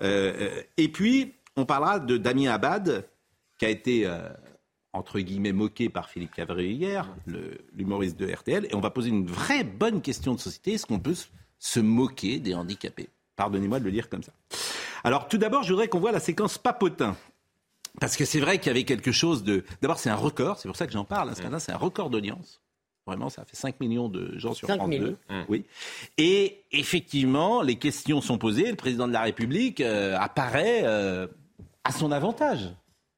Euh, 0.00 0.62
et 0.78 0.88
puis, 0.88 1.34
on 1.56 1.66
parlera 1.66 1.98
de 1.98 2.16
Damien 2.16 2.50
Abad, 2.50 3.06
qui 3.58 3.66
a 3.66 3.68
été, 3.68 4.08
entre 4.92 5.18
guillemets, 5.18 5.52
moqué 5.52 5.88
par 5.88 6.08
Philippe 6.08 6.32
Cavrier 6.32 6.70
hier, 6.70 7.12
l'humoriste 7.74 8.16
de 8.16 8.32
RTL. 8.32 8.66
Et 8.66 8.74
on 8.76 8.80
va 8.80 8.90
poser 8.90 9.08
une 9.08 9.26
vraie 9.26 9.64
bonne 9.64 10.00
question 10.00 10.34
de 10.34 10.38
société. 10.38 10.74
Est-ce 10.74 10.86
qu'on 10.86 11.00
peut 11.00 11.16
se 11.58 11.80
moquer 11.80 12.38
des 12.38 12.54
handicapés? 12.54 13.08
Pardonnez-moi 13.34 13.80
de 13.80 13.84
le 13.84 13.90
dire 13.90 14.08
comme 14.08 14.22
ça. 14.22 14.32
Alors, 15.02 15.26
tout 15.26 15.38
d'abord, 15.38 15.64
je 15.64 15.70
voudrais 15.70 15.88
qu'on 15.88 15.98
voit 16.00 16.12
la 16.12 16.20
séquence 16.20 16.58
Papotin. 16.58 17.16
Parce 18.00 18.16
que 18.16 18.24
c'est 18.24 18.40
vrai 18.40 18.58
qu'il 18.58 18.68
y 18.68 18.70
avait 18.70 18.84
quelque 18.84 19.12
chose 19.12 19.44
de. 19.44 19.64
D'abord, 19.82 19.98
c'est 19.98 20.10
un 20.10 20.16
record, 20.16 20.58
c'est 20.58 20.68
pour 20.68 20.76
ça 20.76 20.86
que 20.86 20.92
j'en 20.92 21.04
parle. 21.04 21.34
Ce 21.34 21.42
matin, 21.42 21.58
c'est 21.58 21.72
un 21.72 21.76
record 21.76 22.10
d'audience. 22.10 22.60
Vraiment, 23.06 23.30
ça 23.30 23.44
fait 23.46 23.56
5 23.56 23.80
millions 23.80 24.10
de 24.10 24.38
gens 24.38 24.52
sur 24.52 24.68
France 24.68 24.90
2. 24.90 25.16
Mmh. 25.30 25.34
Oui. 25.48 25.64
Et 26.18 26.62
effectivement, 26.72 27.62
les 27.62 27.76
questions 27.76 28.20
sont 28.20 28.36
posées. 28.36 28.68
Le 28.68 28.76
président 28.76 29.08
de 29.08 29.14
la 29.14 29.22
République 29.22 29.80
euh, 29.80 30.14
apparaît 30.18 30.82
euh, 30.84 31.26
à 31.84 31.92
son 31.92 32.12
avantage 32.12 32.70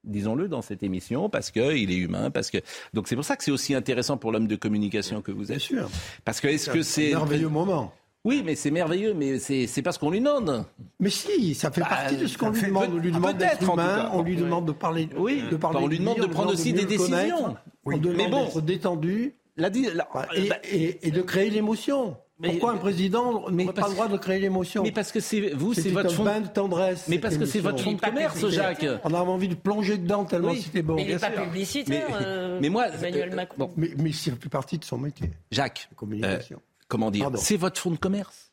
disons-le, 0.05 0.49
dans 0.49 0.63
cette 0.63 0.83
émission, 0.83 1.29
parce 1.29 1.51
qu'il 1.51 1.91
est 1.91 1.97
humain, 1.97 2.31
parce 2.31 2.51
que... 2.51 2.59
Donc 2.95 3.09
c'est 3.09 3.17
pour 3.17 3.25
ça 3.25 3.37
que 3.37 3.45
c'est 3.45 3.51
aussi 3.51 3.75
intéressant 3.75 4.17
pour 4.17 4.33
l'homme 4.33 4.47
de 4.47 4.57
communication 4.57 5.21
que 5.23 5.31
vous 5.31 5.53
êtes. 5.53 5.59
Bien 5.59 5.81
sûr. 5.81 5.91
Parce 6.25 6.41
que 6.41 6.49
est-ce 6.49 6.71
que 6.71 6.83
c'est... 6.83 7.13
Un 7.13 7.19
merveilleux 7.19 7.49
moment. 7.49 7.93
Oui, 8.25 8.43
mais 8.45 8.55
c'est 8.55 8.71
merveilleux, 8.71 9.15
mais 9.15 9.39
c'est 9.39 9.83
pas 9.83 9.93
ce 9.93 9.99
qu'on 9.99 10.11
lui 10.11 10.21
demande. 10.21 10.65
Mais 10.99 11.09
si, 11.09 11.55
ça 11.55 11.71
fait 11.71 11.81
bah, 11.81 11.89
partie 11.89 12.17
de 12.17 12.27
ce 12.27 12.37
qu'on 12.37 12.51
lui 12.51 12.63
demande. 12.63 12.91
On 12.93 12.99
lui 12.99 13.13
demande 13.13 13.39
d'être 13.39 13.73
humain, 13.73 14.11
on 14.13 14.23
lui 14.23 14.37
demande 14.37 14.67
de 14.67 14.73
parler. 14.73 15.09
Oui, 15.17 15.43
de 15.51 15.57
parler. 15.57 15.79
on 15.81 15.87
lui 15.87 15.99
demande 15.99 16.19
de 16.19 16.27
prendre 16.27 16.53
aussi 16.53 16.73
des 16.73 16.85
décisions. 16.85 17.57
Oui. 17.87 17.97
On 17.97 18.13
mais 18.13 18.29
bon, 18.29 18.45
d'être 18.45 18.61
détendu. 18.61 19.35
La, 19.57 19.69
la, 19.69 20.09
et, 20.35 20.49
bah, 20.49 20.57
et, 20.65 21.09
et, 21.09 21.11
de 21.11 21.21
créer 21.21 21.51
l'émotion. 21.51 22.17
Pourquoi 22.43 22.73
un 22.73 22.77
président 22.79 23.51
n'a 23.51 23.73
pas 23.73 23.89
le 23.89 23.95
droit 23.95 24.09
de 24.09 24.17
créer 24.17 24.39
l'émotion 24.39 24.83
Mais 24.83 24.93
parce 24.93 25.13
que 25.13 25.21
c'est 25.21 25.51
vous, 25.51 25.75
c'est 25.75 25.91
votre 25.91 26.13
fond 26.13 26.25
de 26.25 26.47
tendresse. 26.47 27.07
Mais 27.09 27.19
parce 27.19 27.37
que 27.37 27.45
c'est 27.45 27.61
votre 27.61 27.83
fond 27.83 27.93
de 27.93 28.01
commerce, 28.01 28.49
Jacques. 28.49 28.87
On 29.05 29.15
a 29.15 29.21
envie 29.21 29.49
de 29.49 29.55
plonger 29.55 29.99
dedans 29.99 30.25
tellement 30.25 30.55
c'était 30.55 30.83
bon. 30.83 30.95
Mais 30.95 31.05
il 31.05 31.09
n'est 31.09 31.19
pas 31.19 31.31
publicitaire, 31.31 32.07
mais, 32.09 32.17
euh, 32.27 32.59
mais 32.61 32.69
moi, 32.69 32.89
Emmanuel 32.89 33.35
Macron. 33.35 33.57
Bon. 33.59 33.71
Mais, 33.77 33.91
mais 33.99 34.13
c'est 34.13 34.31
plus 34.33 34.49
partie 34.49 34.79
de 34.79 34.85
son 34.85 34.99
métier. 34.99 35.31
Jacques, 35.51 35.89
communication. 35.97 36.57
Euh, 36.57 36.70
comment 36.91 37.11
dire 37.11 37.31
C'est 37.37 37.57
votre 37.57 37.81
fonds 37.81 37.93
de 37.93 37.97
commerce. 37.97 38.53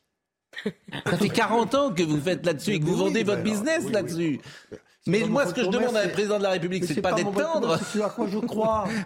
Ça 1.06 1.18
fait 1.18 1.28
40 1.28 1.74
ans 1.74 1.92
que 1.92 2.02
vous 2.02 2.20
faites 2.20 2.46
là-dessus 2.46 2.72
et 2.72 2.80
que 2.80 2.84
vous 2.86 2.96
vendez 2.96 3.22
votre 3.22 3.42
business 3.42 3.90
là-dessus. 3.90 4.40
Mais 5.06 5.24
moi, 5.24 5.46
ce 5.46 5.54
que 5.54 5.62
je 5.62 5.68
demande 5.68 5.96
à 5.96 6.00
un 6.00 6.08
président 6.08 6.38
de 6.38 6.42
la 6.42 6.50
République, 6.50 6.84
c'est 6.84 7.02
pas 7.02 7.12
d'être 7.12 7.32
tendre. 7.32 7.78
C'est 7.92 8.02
à 8.02 8.08
quoi 8.08 8.26
je 8.26 8.38
crois. 8.38 8.88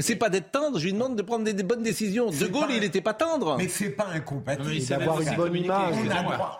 C'est 0.00 0.14
pas 0.14 0.30
d'être 0.30 0.52
tendre, 0.52 0.78
je 0.78 0.84
lui 0.84 0.92
demande 0.92 1.16
de 1.16 1.22
prendre 1.22 1.44
des, 1.44 1.62
bonnes 1.64 1.82
décisions. 1.82 2.30
De 2.30 2.46
Gaulle, 2.46 2.70
il 2.70 2.80
n'était 2.80 3.00
pas 3.00 3.14
tendre. 3.14 3.56
Mais 3.58 3.66
c'est 3.66 3.90
pas 3.90 4.06
incompatible. 4.14 4.86
d'avoir 4.86 5.20
une 5.20 5.34
bonne 5.34 5.56
image. 5.56 5.94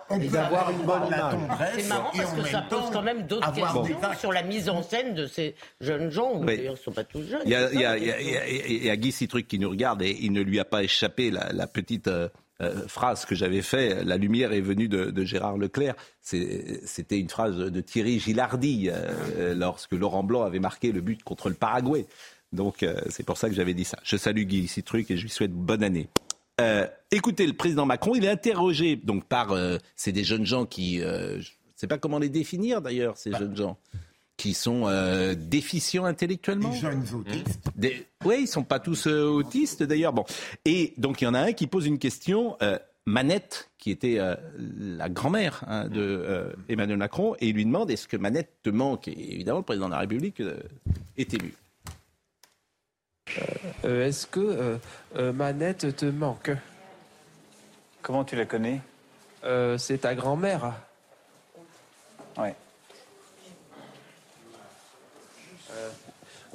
On 0.09 0.19
peut 0.19 0.37
avoir 0.37 0.71
une 0.71 0.85
bonne 0.85 1.07
image. 1.07 1.35
C'est 1.77 1.87
marrant 1.87 2.11
parce 2.13 2.33
que 2.33 2.47
ça 2.49 2.61
pose 2.63 2.89
quand 2.91 3.01
même 3.01 3.27
d'autres 3.27 3.53
questions 3.53 3.85
sur 4.19 4.33
la 4.33 4.43
mise 4.43 4.67
en 4.67 4.83
scène 4.83 5.13
de 5.13 5.25
ces 5.25 5.55
jeunes 5.79 6.09
gens, 6.09 6.33
ou 6.35 6.43
d'ailleurs 6.43 6.63
ils 6.65 6.71
ne 6.71 6.75
sont 6.75 6.91
pas 6.91 7.05
tous 7.05 7.23
jeunes. 7.23 7.41
Il 7.45 7.51
y 7.51 8.89
a, 8.89 8.97
Guy 8.97 9.11
Citruc 9.13 9.47
qui 9.47 9.57
nous 9.57 9.69
regarde 9.69 10.01
et 10.01 10.17
il 10.19 10.33
ne 10.33 10.41
lui 10.41 10.59
a 10.59 10.65
pas 10.65 10.83
échappé 10.83 11.31
la, 11.31 11.67
petite... 11.67 12.07
Euh, 12.07 12.27
euh, 12.61 12.89
phrase 12.89 13.23
que 13.23 13.35
j'avais 13.35 13.61
fait, 13.61 14.03
la 14.03 14.17
lumière 14.17 14.51
est 14.51 14.59
venue 14.59 14.89
de, 14.89 15.11
de 15.11 15.23
Gérard 15.23 15.57
Leclerc. 15.57 15.95
C'était 16.21 17.17
une 17.17 17.29
phrase 17.29 17.55
de 17.55 17.79
Thierry 17.79 18.19
Gilardi 18.19 18.89
euh, 18.91 19.55
lorsque 19.55 19.93
Laurent 19.93 20.23
Blanc 20.23 20.43
avait 20.43 20.59
marqué 20.59 20.91
le 20.91 20.99
but 20.99 21.23
contre 21.23 21.47
le 21.47 21.55
Paraguay. 21.55 22.05
Donc 22.51 22.83
euh, 22.83 22.99
c'est 23.09 23.23
pour 23.23 23.37
ça 23.37 23.49
que 23.49 23.55
j'avais 23.55 23.73
dit 23.73 23.85
ça. 23.85 23.97
Je 24.03 24.17
salue 24.17 24.43
Guy 24.43 24.67
Citruc 24.67 25.09
et 25.11 25.17
je 25.17 25.23
lui 25.23 25.29
souhaite 25.29 25.51
bonne 25.51 25.83
année. 25.83 26.07
écoutez, 27.11 27.47
le 27.47 27.53
président 27.53 27.85
Macron, 27.85 28.15
il 28.15 28.25
est 28.25 28.29
interrogé 28.29 28.95
donc 28.95 29.25
par, 29.25 29.55
c'est 29.95 30.11
des 30.11 30.23
jeunes 30.23 30.45
gens 30.45 30.65
qui, 30.65 30.99
je 30.99 31.37
ne 31.37 31.41
sais 31.75 31.87
pas 31.87 31.97
comment 31.97 32.19
les 32.19 32.29
définir 32.29 32.81
d'ailleurs, 32.81 33.17
ces 33.17 33.31
jeunes 33.31 33.55
gens 33.55 33.77
qui 34.39 34.53
sont 34.53 34.87
euh, 34.87 35.35
déficients 35.35 36.05
intellectuellement. 36.05 36.69
Des 36.69 36.77
jeunes 36.77 37.05
autistes. 37.13 37.69
Oui, 38.23 38.37
ils 38.39 38.47
sont 38.47 38.63
pas 38.63 38.79
tous 38.79 39.05
euh, 39.05 39.25
autistes 39.25 39.83
d'ailleurs. 39.83 40.13
Bon, 40.13 40.23
et 40.63 40.93
donc 40.97 41.21
il 41.21 41.25
y 41.25 41.27
en 41.27 41.33
a 41.33 41.41
un 41.41 41.51
qui 41.51 41.67
pose 41.67 41.85
une 41.85 41.99
question. 41.99 42.55
Euh, 42.63 42.79
Manette, 43.05 43.71
qui 43.79 43.89
était 43.89 44.19
la 44.59 45.09
grand-mère 45.09 45.63
hein, 45.65 45.87
de 45.87 46.53
Emmanuel 46.67 46.97
Macron, 46.97 47.33
et 47.39 47.47
il 47.47 47.55
lui 47.55 47.65
demande 47.65 47.89
est-ce 47.89 48.07
que 48.07 48.17
Manette 48.17 48.57
te 48.61 48.69
manque? 48.69 49.07
Et 49.07 49.33
évidemment, 49.33 49.59
le 49.59 49.63
président 49.63 49.87
de 49.87 49.93
la 49.93 49.99
République 49.99 50.43
est 51.17 51.33
élu. 51.33 51.55
Est-ce 54.05 54.27
que 54.27 54.77
Manette 55.15 55.95
te 55.95 56.05
manque? 56.05 56.51
Comment 58.01 58.23
tu 58.23 58.35
la 58.35 58.45
connais? 58.45 58.81
C'est 59.77 60.01
ta 60.01 60.15
grand-mère. 60.15 60.73
Ouais. 62.37 62.55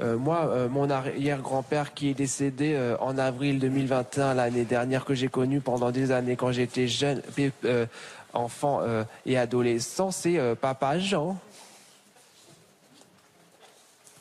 Euh, 0.00 0.16
moi, 0.16 0.46
euh, 0.46 0.68
mon 0.68 0.90
arrière-grand-père 0.90 1.94
qui 1.94 2.08
est 2.08 2.14
décédé 2.14 2.74
euh, 2.74 2.96
en 2.98 3.16
avril 3.16 3.60
2021, 3.60 4.34
l'année 4.34 4.64
dernière, 4.64 5.04
que 5.04 5.14
j'ai 5.14 5.28
connu 5.28 5.60
pendant 5.60 5.92
des 5.92 6.10
années 6.10 6.34
quand 6.34 6.50
j'étais 6.50 6.88
jeune, 6.88 7.22
enfant 8.32 8.80
et 9.26 9.38
adolescent, 9.38 10.10
c'est 10.10 10.40
papa 10.60 10.98
Jean. 10.98 11.36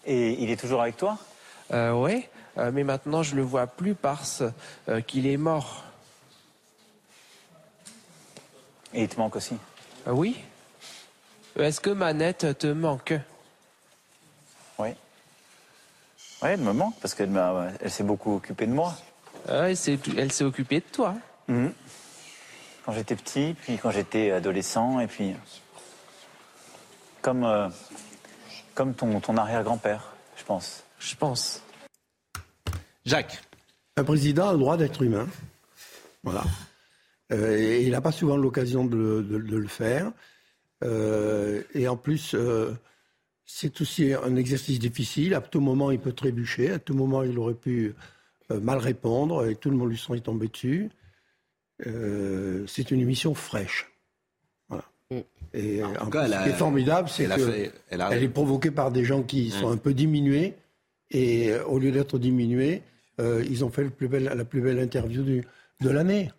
Et 0.06 0.43
il 0.43 0.52
est 0.52 0.60
toujours 0.60 0.82
avec 0.82 0.97
toi? 0.97 1.17
Oui, 1.71 2.28
mais 2.58 2.84
maintenant 2.84 3.24
je 3.24 3.36
le 3.36 3.42
vois 3.42 3.68
plus 3.68 3.96
parce 3.96 4.44
qu'il 5.08 5.28
est 5.28 5.38
mort. 5.38 5.84
Et 8.94 9.04
il 9.04 9.10
te 9.10 9.18
manque 9.18 9.36
aussi 9.36 9.58
Oui. 10.06 10.38
Est-ce 11.58 11.82
que 11.82 11.89
Manette 11.89 12.58
te 12.58 12.68
manque? 12.68 13.13
Oui. 14.78 14.89
Oui, 16.42 16.50
elle 16.50 16.60
me 16.60 16.74
manque 16.74 16.96
parce 17.00 17.13
qu'elle 17.13 17.32
elle 17.80 17.92
s'est 17.92 18.04
beaucoup 18.04 18.36
occupée 18.36 18.68
de 18.68 18.74
moi. 18.74 18.96
Ah, 19.48 19.70
elle 19.70 19.78
s'est 19.78 20.44
occupée 20.44 20.80
de 20.80 20.86
toi. 20.92 21.16
Mhm. 21.48 21.74
Quand 22.86 22.92
j'étais 22.92 23.16
petit, 23.16 23.56
puis 23.62 23.78
quand 23.78 23.92
j'étais 23.92 24.32
adolescent, 24.32 25.00
et 25.00 25.08
puis 25.08 25.36
comme, 27.22 27.46
euh, 27.46 27.70
comme 28.76 28.94
ton, 28.94 29.20
ton 29.22 29.38
arrière-grand-père, 29.38 30.13
je 30.36 30.44
pense. 30.44 30.84
Je 31.00 31.16
pense. 31.16 31.62
Jacques. 33.06 33.42
Un 33.98 34.04
président 34.04 34.50
a 34.50 34.54
le 34.54 34.60
droit 34.60 34.78
d'être 34.78 35.02
humain. 35.02 35.28
Voilà. 36.24 36.44
Euh, 37.32 37.58
et 37.58 37.84
il 37.84 37.92
n'a 37.92 38.02
pas 38.02 38.12
souvent 38.12 38.38
l'occasion 38.38 38.86
de, 38.86 39.26
le 39.30 39.68
faire. 39.68 40.12
Euh, 40.84 41.62
et 41.74 41.88
en 41.88 41.98
plus, 41.98 42.36
c'est 43.46 43.82
aussi 43.82 44.13
un 44.13 44.36
exercice 44.36 44.80
difficile. 44.80 45.34
À 45.34 45.42
tout 45.42 45.62
moment, 45.62 45.92
il 45.92 46.00
peut 46.00 46.13
trébucher. 46.13 46.72
À 46.72 46.80
tout 46.80 46.94
moment, 46.94 47.24
il 47.24 47.38
aurait 47.38 47.54
pu 47.54 47.94
euh, 48.52 48.60
mal 48.60 48.78
répondre 48.78 49.48
et 49.48 49.56
tout 49.56 49.70
le 49.70 49.78
monde 49.78 49.89
lui 49.89 49.98
serait 49.98 50.20
tombé 50.20 50.48
dessus. 50.48 50.89
Euh, 51.88 52.66
c'est 52.68 52.92
une 52.92 53.00
émission 53.00 53.34
fraîche. 53.34 53.92
Voilà. 54.70 54.84
Mm. 55.12 55.20
Et 55.54 55.84
en, 55.84 55.94
ce 56.12 56.44
qui 56.44 56.50
est 56.50 56.54
formidable, 56.54 57.10
c'est 57.10 57.28
qu'elle 57.28 57.72
elle 57.89 58.24
est 58.24 58.30
provoquée 58.30 58.72
par 58.72 58.92
des 58.92 59.06
gens 59.06 59.24
qui 59.24 59.50
sont 59.50 59.70
mm. 59.70 59.74
un 59.74 59.78
peu 59.78 59.94
diminués. 59.94 60.56
Et 61.12 61.52
euh, 61.52 61.63
au 61.66 61.80
lieu 61.80 61.92
d'être 61.92 62.18
diminués, 62.18 62.82
ils 63.19 63.63
ont 63.63 63.69
fait 63.69 63.84
la 63.84 63.89
plus 64.45 64.62
belle 64.62 64.80
interview 64.80 65.23
de 65.82 65.89
l'année. 65.89 66.32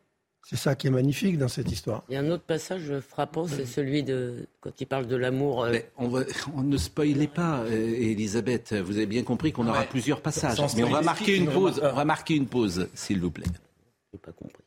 C'est 0.46 0.56
ça 0.56 0.74
qui 0.74 0.88
est 0.88 0.90
magnifique 0.90 1.38
dans 1.38 1.48
cette 1.48 1.72
histoire. 1.72 2.04
Il 2.10 2.14
y 2.14 2.16
a 2.18 2.20
un 2.20 2.30
autre 2.30 2.42
passage 2.42 3.00
frappant, 3.00 3.48
c'est 3.48 3.64
celui 3.64 4.02
de 4.02 4.46
quand 4.60 4.78
il 4.78 4.86
parle 4.86 5.06
de 5.06 5.16
l'amour. 5.16 5.64
Euh, 5.64 5.78
on, 5.96 6.62
ne 6.62 6.76
spoilez 6.76 7.28
pas, 7.28 7.60
euh, 7.60 7.70
Elisabeth. 7.70 8.74
Vous 8.74 8.98
avez 8.98 9.06
bien 9.06 9.22
compris 9.22 9.52
qu'on 9.52 9.66
aura 9.66 9.84
plusieurs 9.84 10.20
passages. 10.20 10.58
Mais 10.76 10.84
on 10.84 10.90
va 10.90 11.00
marquer 11.00 11.36
une 11.36 11.50
pause. 11.50 11.80
On 11.82 11.94
va 11.94 12.04
marquer 12.04 12.34
une 12.34 12.46
pause, 12.46 12.88
s'il 12.92 13.20
vous 13.20 13.30
plaît. 13.30 13.46
n'ai 14.12 14.18
pas 14.18 14.32
compris. 14.32 14.62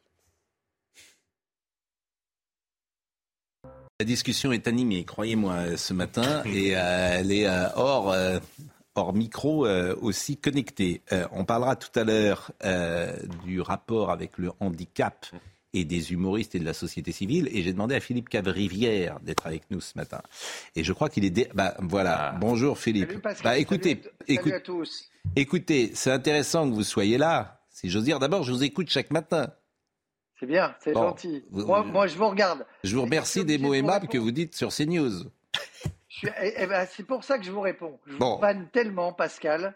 La 4.00 4.06
discussion 4.06 4.52
est 4.52 4.68
animée, 4.68 5.04
croyez-moi, 5.06 5.78
ce 5.78 5.94
matin, 5.94 6.44
et 6.46 6.76
euh, 6.76 7.18
elle 7.20 7.32
est 7.32 7.48
hors, 7.76 8.16
hors 8.98 9.14
micro 9.14 9.68
aussi 10.02 10.38
connectée. 10.38 11.02
on 11.32 11.46
parlera 11.46 11.76
tout 11.76 11.98
à 12.00 12.04
l'heure 12.04 12.52
du 13.46 13.62
rapport 13.62 14.12
avec 14.12 14.38
le 14.38 14.52
handicap 14.60 15.26
et 15.74 15.86
des 15.86 16.14
humoristes 16.14 16.56
et 16.56 16.60
de 16.60 16.66
la 16.66 16.74
société 16.74 17.12
civile. 17.12 17.50
Et 17.52 17.64
j'ai 17.64 17.74
demandé 17.74 17.96
à 17.96 18.00
Philippe 18.00 18.30
Cavrivière 18.30 19.20
d'être 19.22 19.48
avec 19.48 19.64
nous 19.70 19.82
ce 19.82 19.98
matin. 19.98 20.22
Et 20.76 20.84
je 20.84 20.94
crois 20.94 21.10
qu'il 21.10 21.26
est... 21.26 21.54
Bah, 21.54 21.76
voilà. 21.80 22.32
Ah. 22.34 22.38
Bonjour 22.40 22.78
Philippe. 22.78 23.14
bah, 23.44 23.58
écoutez, 23.58 24.02
salut 24.28 24.54
à, 24.54 24.60
tous. 24.60 25.10
Écoutez, 25.36 25.92
c'est 25.94 26.12
intéressant 26.12 26.70
que 26.70 26.76
vous 26.76 26.84
soyez 26.84 27.18
là. 27.18 27.62
Si 27.70 27.90
j'ose 27.90 28.06
dire, 28.06 28.20
d'abord, 28.20 28.44
je 28.44 28.52
vous 28.52 28.64
écoute 28.64 28.90
chaque 28.90 29.12
matin. 29.12 29.54
C'est 30.40 30.46
bien, 30.46 30.76
c'est 30.84 30.94
gentil. 30.94 31.44
moi, 31.52 32.08
je 32.08 32.16
vous 32.16 32.28
regarde. 32.28 32.66
Je 32.84 32.96
vous 32.96 33.02
remercie 33.04 33.44
des 33.44 33.58
mots 33.58 33.74
aimables 33.74 34.08
que 34.08 34.18
vous 34.18 34.32
dites 34.32 34.56
sur 34.56 34.70
CNews. 34.70 35.32
Eh, 36.24 36.54
eh 36.58 36.68
ben, 36.68 36.86
c'est 36.86 37.04
pour 37.06 37.24
ça 37.24 37.38
que 37.38 37.46
je 37.46 37.52
vous 37.52 37.62
réponds. 37.62 38.00
Je 38.06 38.16
vous 38.18 38.38
vanne 38.38 38.68
tellement, 38.70 39.14
Pascal, 39.14 39.76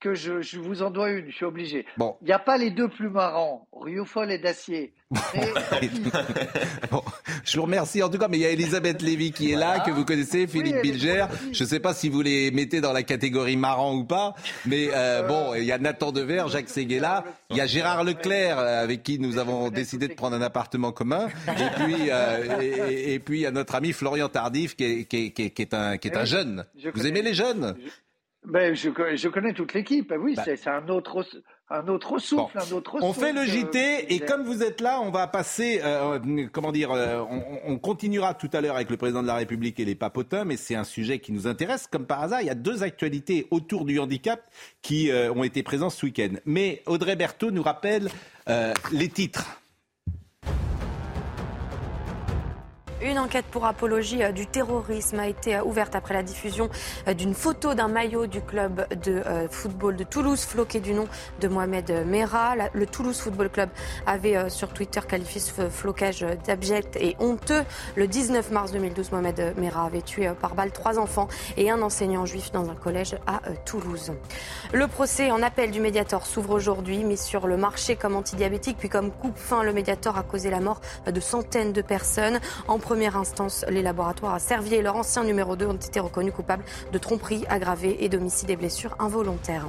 que 0.00 0.14
je, 0.14 0.58
vous 0.58 0.82
en 0.82 0.90
dois 0.90 1.10
une, 1.10 1.30
je 1.30 1.36
suis 1.36 1.44
obligé. 1.44 1.86
Bon. 1.96 2.16
Il 2.20 2.26
n'y 2.26 2.32
a 2.32 2.38
pas 2.38 2.58
les 2.58 2.70
deux 2.70 2.88
plus 2.88 3.08
marrants, 3.08 3.66
Rioufol 3.72 4.30
et 4.30 4.38
Dacier. 4.38 4.92
je 7.44 7.56
vous 7.56 7.62
remercie 7.62 8.02
en 8.02 8.08
tout 8.08 8.18
cas, 8.18 8.28
mais 8.28 8.38
il 8.38 8.40
y 8.40 8.46
a 8.46 8.50
Elisabeth 8.50 9.00
Lévy 9.02 9.32
qui 9.32 9.52
est 9.52 9.56
là, 9.56 9.80
que 9.80 9.90
vous 9.90 10.04
connaissez, 10.04 10.46
Philippe 10.46 10.82
Bilger. 10.82 11.26
Je 11.52 11.64
ne 11.64 11.68
sais 11.68 11.80
pas 11.80 11.94
si 11.94 12.08
vous 12.08 12.20
les 12.20 12.50
mettez 12.50 12.80
dans 12.80 12.92
la 12.92 13.02
catégorie 13.04 13.56
marrant 13.56 13.94
ou 13.94 14.04
pas, 14.04 14.34
mais 14.66 14.88
euh, 14.88 15.06
euh, 15.06 15.22
bon, 15.22 15.54
il 15.54 15.64
y 15.64 15.72
a 15.72 15.78
Nathan 15.78 16.12
Dever, 16.12 16.44
Jacques 16.48 16.68
Séguéla, 16.68 17.24
il 17.50 17.56
y 17.56 17.60
a 17.60 17.66
Gérard 17.66 18.04
Leclerc 18.04 18.58
euh, 18.58 18.82
avec 18.82 19.02
qui 19.02 19.18
nous 19.18 19.38
avons 19.38 19.70
décidé 19.70 20.08
de 20.08 20.14
prendre 20.14 20.36
un 20.36 20.42
appartement 20.42 20.92
commun, 20.92 21.28
et 21.48 21.84
puis 21.84 22.10
et, 22.60 23.18
puis 23.20 23.38
il 23.38 23.42
y 23.42 23.46
a 23.46 23.50
notre 23.50 23.74
ami 23.74 23.92
Florian 23.92 24.28
Tardif 24.28 24.76
qui 24.76 24.84
est, 24.84 25.04
qui 25.04 25.32
est, 25.62 25.74
un, 25.74 25.96
qui 25.96 26.08
est 26.08 26.16
un 26.16 26.24
jeune. 26.24 26.64
Vous 26.94 27.06
aimez 27.06 27.22
les 27.22 27.34
jeunes? 27.34 27.76
Ben, 28.46 28.74
je, 28.74 28.90
je, 29.16 29.28
connais 29.28 29.52
toute 29.52 29.74
l'équipe. 29.74 30.14
Oui, 30.18 30.34
bah. 30.36 30.44
c'est 30.44 30.68
un 30.68 30.88
autre, 30.88 31.26
un 31.68 31.88
autre 31.88 32.18
souffle, 32.18 32.56
un 32.56 32.72
autre. 32.72 32.96
On 33.02 33.12
fait 33.12 33.32
le 33.32 33.44
JT 33.44 34.12
et 34.14 34.20
comme 34.20 34.44
vous 34.44 34.62
êtes 34.62 34.80
là, 34.80 35.00
on 35.00 35.10
va 35.10 35.26
passer. 35.26 35.80
Euh, 35.82 36.46
comment 36.52 36.70
dire 36.70 36.92
euh, 36.92 37.24
on, 37.64 37.76
continuera 37.78 38.34
tout 38.34 38.48
à 38.52 38.60
l'heure 38.60 38.76
avec 38.76 38.88
le 38.88 38.96
président 38.96 39.22
de 39.22 39.26
la 39.26 39.34
République 39.34 39.80
et 39.80 39.84
les 39.84 39.96
papotins, 39.96 40.44
mais 40.44 40.56
c'est 40.56 40.76
un 40.76 40.84
sujet 40.84 41.18
qui 41.18 41.32
nous 41.32 41.48
intéresse. 41.48 41.88
Comme 41.88 42.06
par 42.06 42.22
hasard, 42.22 42.40
il 42.40 42.46
y 42.46 42.50
a 42.50 42.54
deux 42.54 42.84
actualités 42.84 43.48
autour 43.50 43.84
du 43.84 43.98
handicap 43.98 44.40
qui 44.80 45.10
euh, 45.10 45.32
ont 45.32 45.42
été 45.42 45.64
présentes 45.64 45.92
ce 45.92 46.06
week-end. 46.06 46.34
Mais 46.44 46.82
Audrey 46.86 47.16
Berthaud 47.16 47.50
nous 47.50 47.62
rappelle 47.62 48.08
les 48.92 49.08
titres. 49.08 49.60
Une 53.02 53.18
enquête 53.18 53.44
pour 53.50 53.66
apologie 53.66 54.22
euh, 54.22 54.32
du 54.32 54.46
terrorisme 54.46 55.18
a 55.18 55.28
été 55.28 55.54
euh, 55.54 55.62
ouverte 55.62 55.94
après 55.94 56.14
la 56.14 56.22
diffusion 56.22 56.70
euh, 57.06 57.12
d'une 57.12 57.34
photo 57.34 57.74
d'un 57.74 57.88
maillot 57.88 58.26
du 58.26 58.40
club 58.40 58.86
de 59.04 59.22
football 59.50 59.96
de 59.96 60.04
Toulouse, 60.04 60.40
floqué 60.44 60.80
du 60.80 60.94
nom 60.94 61.06
de 61.40 61.48
Mohamed 61.48 62.06
Merah. 62.06 62.54
Le 62.72 62.86
Toulouse 62.86 63.20
Football 63.20 63.50
Club 63.50 63.68
avait 64.06 64.48
sur 64.50 64.72
Twitter 64.72 65.00
qualifié 65.06 65.40
ce 65.40 65.68
flocage 65.68 66.24
d'abject 66.46 66.96
et 66.96 67.16
honteux. 67.18 67.64
Le 67.96 68.06
19 68.06 68.50
mars 68.50 68.72
2012, 68.72 69.12
Mohamed 69.12 69.54
Merah 69.58 69.86
avait 69.86 70.02
tué 70.02 70.30
par 70.40 70.54
balle 70.54 70.72
trois 70.72 70.98
enfants 70.98 71.28
et 71.56 71.70
un 71.70 71.82
enseignant 71.82 72.24
juif 72.26 72.52
dans 72.52 72.70
un 72.70 72.74
collège 72.74 73.16
à 73.26 73.40
Toulouse. 73.64 74.12
Le 74.72 74.86
procès 74.86 75.30
en 75.30 75.42
appel 75.42 75.70
du 75.70 75.80
Mediator 75.80 76.26
s'ouvre 76.26 76.54
aujourd'hui, 76.54 77.04
mis 77.04 77.16
sur 77.16 77.46
le 77.46 77.56
marché 77.56 77.96
comme 77.96 78.16
antidiabétique, 78.16 78.76
puis 78.78 78.88
comme 78.88 79.10
coupe-fin. 79.10 79.62
Le 79.62 79.72
Mediator 79.72 80.16
a 80.16 80.22
causé 80.22 80.50
la 80.50 80.60
mort 80.60 80.80
de 81.06 81.20
centaines 81.20 81.72
de 81.72 81.82
personnes. 81.82 82.40
Première 82.86 83.16
instance, 83.16 83.64
les 83.68 83.82
laboratoires 83.82 84.34
à 84.34 84.38
Servier 84.38 84.76
et 84.76 84.82
leur 84.82 84.94
ancien 84.94 85.24
numéro 85.24 85.56
2 85.56 85.66
ont 85.66 85.72
été 85.72 85.98
reconnus 85.98 86.32
coupables 86.32 86.62
de 86.92 86.98
tromperie 86.98 87.44
aggravée 87.48 88.04
et 88.04 88.08
d'homicide 88.08 88.48
et 88.48 88.54
blessures 88.54 88.94
involontaires. 89.00 89.66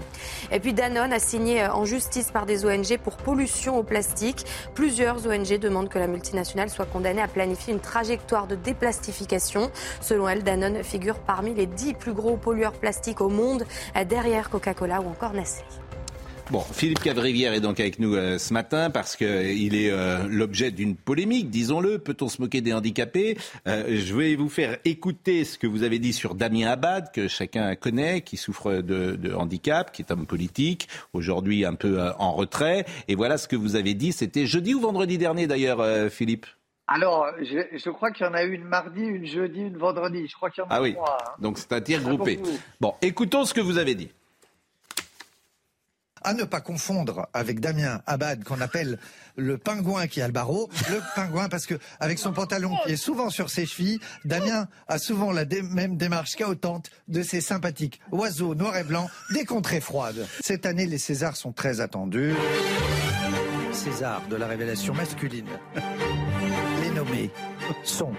Et 0.52 0.60
puis 0.60 0.72
Danone 0.72 1.12
a 1.12 1.18
signé 1.18 1.66
en 1.66 1.84
justice 1.84 2.30
par 2.30 2.46
des 2.46 2.64
ONG 2.64 3.00
pour 3.04 3.18
pollution 3.18 3.80
au 3.80 3.82
plastique. 3.82 4.46
Plusieurs 4.76 5.26
ONG 5.26 5.58
demandent 5.58 5.90
que 5.90 5.98
la 5.98 6.06
multinationale 6.06 6.70
soit 6.70 6.86
condamnée 6.86 7.24
à 7.24 7.28
planifier 7.28 7.74
une 7.74 7.80
trajectoire 7.80 8.46
de 8.46 8.54
déplastification. 8.54 9.72
Selon 10.00 10.30
elle, 10.30 10.44
Danone 10.44 10.84
figure 10.84 11.18
parmi 11.18 11.56
les 11.56 11.66
dix 11.66 11.96
plus 11.96 12.14
gros 12.14 12.38
pollueurs 12.38 12.74
plastiques 12.74 13.22
au 13.22 13.30
monde, 13.30 13.66
derrière 14.08 14.52
Coca-Cola 14.52 15.02
ou 15.02 15.10
encore 15.10 15.34
Nestlé. 15.34 15.66
Bon, 16.50 16.62
Philippe 16.62 17.00
Cavrivière 17.00 17.52
est 17.52 17.60
donc 17.60 17.82
avec 17.82 18.00
nous 18.00 18.16
euh, 18.16 18.38
ce 18.38 18.54
matin 18.54 18.90
parce 18.90 19.18
qu'il 19.18 19.76
est 19.76 19.92
euh, 19.92 20.20
l'objet 20.30 20.72
d'une 20.72 20.96
polémique, 20.96 21.50
disons-le. 21.50 22.00
Peut-on 22.00 22.30
se 22.30 22.42
moquer 22.42 22.62
des 22.62 22.72
handicapés? 22.72 23.38
Euh, 23.68 23.84
Je 23.90 24.16
vais 24.16 24.34
vous 24.38 24.48
faire 24.48 24.78
écouter 24.86 25.44
ce 25.44 25.58
que 25.58 25.68
vous 25.68 25.84
avez 25.84 26.00
dit 26.00 26.14
sur 26.14 26.36
Damien 26.36 26.68
Abad, 26.70 27.12
que 27.12 27.28
chacun 27.28 27.76
connaît, 27.76 28.22
qui 28.22 28.38
souffre 28.38 28.76
de, 28.76 29.18
de 29.18 29.34
handicap, 29.34 29.92
qui 29.92 30.04
est 30.04 30.12
homme 30.12 30.26
politique, 30.26 30.88
aujourd'hui 31.12 31.66
un 31.66 31.76
peu 31.76 32.00
en 32.18 32.32
retrait. 32.32 32.86
Et 33.10 33.16
voilà 33.16 33.38
ce 33.38 33.50
que 33.50 33.58
vous 33.58 33.76
avez 33.76 33.94
dit. 33.94 34.14
C'était 34.14 34.46
jeudi 34.46 34.74
ou 34.74 34.80
vendredi 34.80 35.18
dernier 35.18 35.48
d'ailleurs, 35.48 36.10
Philippe? 36.10 36.46
Alors, 36.88 37.28
je, 37.42 37.78
je 37.78 37.90
crois 37.90 38.12
qu'il 38.12 38.26
y 38.26 38.30
en 38.30 38.34
a 38.34 38.46
eu 38.46 38.54
une 38.54 38.64
mardi, 38.64 39.02
une 39.02 39.26
jeudi, 39.26 39.60
une 39.60 39.78
vendredi. 39.78 40.26
Je 40.30 40.36
crois 40.36 40.50
qu'il 40.50 40.64
y 40.64 40.66
en 40.66 40.70
a 40.70 40.76
ah 40.76 40.82
oui. 40.82 40.94
trois. 40.94 41.18
Hein. 41.22 41.32
Donc 41.42 41.58
c'est 41.58 41.74
un 41.74 41.82
tir 41.82 42.02
groupé. 42.02 42.40
Bon, 42.80 42.94
écoutons 43.02 43.44
ce 43.44 43.54
que 43.54 43.60
vous 43.60 43.78
avez 43.78 43.96
dit 43.96 44.10
à 46.24 46.34
ne 46.34 46.44
pas 46.44 46.62
confondre 46.62 47.28
avec 47.34 47.60
Damien 47.60 48.02
Abad 48.06 48.44
qu'on 48.44 48.62
appelle 48.62 49.00
le 49.36 49.58
pingouin 49.58 50.08
qui 50.08 50.22
a 50.22 50.28
le 50.28 50.34
barreau, 50.34 50.70
le 50.90 51.02
pingouin 51.16 51.50
parce 51.50 51.66
que 51.66 51.76
avec 52.00 52.20
son 52.20 52.34
pantalon 52.34 52.76
qui 52.86 52.94
est 52.94 52.98
souvent 52.98 53.30
sur 53.30 53.50
ses 53.50 53.66
chevilles, 53.66 54.00
Damien 54.26 54.68
a 54.88 54.98
souvent 54.98 55.32
la 55.32 55.46
même 55.46 55.98
démarche 55.98 56.36
chaotante 56.36 56.90
de 57.08 57.22
ses 57.22 57.42
sympathiques 57.42 58.02
oiseaux 58.12 58.56
noirs 58.56 58.78
et 58.78 58.84
blancs 58.84 59.10
des 59.34 59.46
contrées 59.46 59.82
froides. 59.82 60.26
Cette 60.42 60.66
année, 60.66 60.86
les 60.86 60.98
Césars 60.98 61.36
sont 61.36 61.52
très 61.52 61.82
attendus. 61.82 62.34
César 63.72 64.22
de 64.28 64.36
la 64.36 64.48
révélation 64.48 64.94
masculine. 64.94 65.48
Les 66.82 66.90
nommés 66.90 67.30
sont 67.84 68.14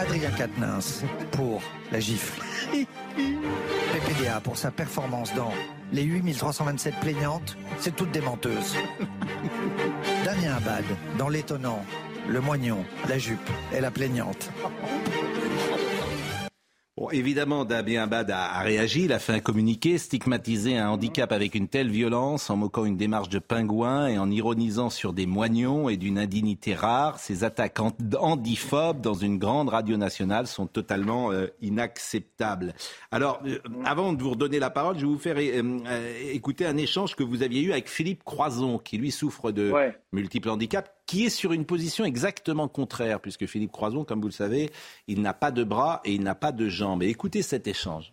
Adrien 0.00 0.30
Quatennens 0.30 1.04
pour 1.32 1.60
La 1.92 2.00
Gifle. 2.00 2.40
PPDA 2.72 4.40
pour 4.42 4.56
sa 4.56 4.70
performance 4.70 5.34
dans 5.34 5.52
Les 5.92 6.04
8327 6.04 6.94
plaignantes, 7.00 7.58
c'est 7.78 7.94
toutes 7.94 8.10
des 8.10 8.22
menteuses. 8.22 8.76
Damien 10.24 10.56
Abad 10.56 10.84
dans 11.18 11.28
L'étonnant, 11.28 11.84
Le 12.28 12.40
Moignon, 12.40 12.82
La 13.10 13.18
Jupe 13.18 13.50
et 13.74 13.80
La 13.80 13.90
plaignante 13.90 14.50
évidemment, 17.10 17.64
Damien 17.64 18.02
Abad 18.02 18.30
a, 18.30 18.60
réagi, 18.60 19.04
il 19.04 19.12
a 19.12 19.18
fait 19.18 19.32
un 19.32 19.40
communiqué, 19.40 19.96
stigmatisé 19.96 20.76
un 20.76 20.90
handicap 20.90 21.32
avec 21.32 21.54
une 21.54 21.66
telle 21.66 21.88
violence, 21.88 22.50
en 22.50 22.56
moquant 22.56 22.84
une 22.84 22.98
démarche 22.98 23.30
de 23.30 23.38
pingouin 23.38 24.06
et 24.08 24.18
en 24.18 24.30
ironisant 24.30 24.90
sur 24.90 25.14
des 25.14 25.24
moignons 25.24 25.88
et 25.88 25.96
d'une 25.96 26.18
indignité 26.18 26.74
rare. 26.74 27.18
Ces 27.18 27.42
attaques 27.42 27.78
handiphobes 27.80 29.00
dans 29.00 29.14
une 29.14 29.38
grande 29.38 29.70
radio 29.70 29.96
nationale 29.96 30.46
sont 30.46 30.66
totalement 30.66 31.32
euh, 31.32 31.46
inacceptables. 31.62 32.74
Alors, 33.10 33.40
euh, 33.46 33.58
avant 33.84 34.12
de 34.12 34.22
vous 34.22 34.30
redonner 34.30 34.58
la 34.58 34.70
parole, 34.70 34.96
je 34.96 35.00
vais 35.00 35.06
vous 35.06 35.18
faire 35.18 35.36
euh, 35.38 36.32
écouter 36.32 36.66
un 36.66 36.76
échange 36.76 37.16
que 37.16 37.22
vous 37.22 37.42
aviez 37.42 37.62
eu 37.62 37.72
avec 37.72 37.88
Philippe 37.88 38.24
Croison, 38.24 38.78
qui 38.78 38.98
lui 38.98 39.10
souffre 39.10 39.52
de 39.52 39.72
multiples 40.12 40.50
handicaps 40.50 40.90
qui 41.10 41.24
est 41.24 41.30
sur 41.30 41.52
une 41.52 41.66
position 41.66 42.04
exactement 42.04 42.68
contraire, 42.68 43.18
puisque 43.20 43.46
Philippe 43.46 43.72
Croison, 43.72 44.04
comme 44.04 44.20
vous 44.20 44.28
le 44.28 44.32
savez, 44.32 44.70
il 45.08 45.22
n'a 45.22 45.34
pas 45.34 45.50
de 45.50 45.64
bras 45.64 46.00
et 46.04 46.12
il 46.12 46.22
n'a 46.22 46.36
pas 46.36 46.52
de 46.52 46.68
jambes. 46.68 47.02
Et 47.02 47.08
écoutez 47.08 47.42
cet 47.42 47.66
échange. 47.66 48.12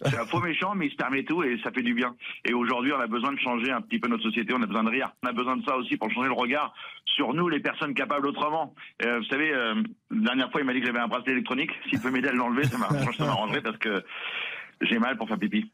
C'est 0.00 0.18
un 0.18 0.24
faux 0.24 0.40
méchant, 0.40 0.74
mais 0.74 0.86
il 0.86 0.90
se 0.90 0.96
permet 0.96 1.22
tout 1.22 1.42
et 1.42 1.60
ça 1.62 1.70
fait 1.70 1.82
du 1.82 1.92
bien. 1.92 2.16
Et 2.46 2.54
aujourd'hui, 2.54 2.94
on 2.94 3.00
a 3.00 3.06
besoin 3.06 3.34
de 3.34 3.38
changer 3.38 3.70
un 3.70 3.82
petit 3.82 3.98
peu 3.98 4.08
notre 4.08 4.22
société, 4.22 4.54
on 4.54 4.62
a 4.62 4.66
besoin 4.66 4.84
de 4.84 4.88
rire. 4.88 5.12
On 5.22 5.28
a 5.28 5.32
besoin 5.32 5.58
de 5.58 5.64
ça 5.66 5.76
aussi 5.76 5.98
pour 5.98 6.10
changer 6.10 6.28
le 6.28 6.34
regard 6.34 6.72
sur 7.04 7.34
nous, 7.34 7.50
les 7.50 7.60
personnes 7.60 7.92
capables 7.92 8.26
autrement. 8.26 8.74
Euh, 9.04 9.18
vous 9.18 9.24
savez, 9.26 9.52
euh, 9.52 9.74
la 10.10 10.20
dernière 10.28 10.50
fois, 10.50 10.62
il 10.62 10.64
m'a 10.64 10.72
dit 10.72 10.80
que 10.80 10.86
j'avais 10.86 10.98
un 10.98 11.08
bracelet 11.08 11.32
électronique. 11.32 11.72
S'il 11.90 12.00
peut 12.00 12.10
m'aider 12.10 12.28
à 12.28 12.32
l'enlever, 12.32 12.64
ça 12.68 12.78
m'arrangerait 12.78 13.60
parce 13.60 13.76
que 13.76 14.02
j'ai 14.80 14.98
mal 14.98 15.18
pour 15.18 15.28
faire 15.28 15.38
pipi 15.38 15.70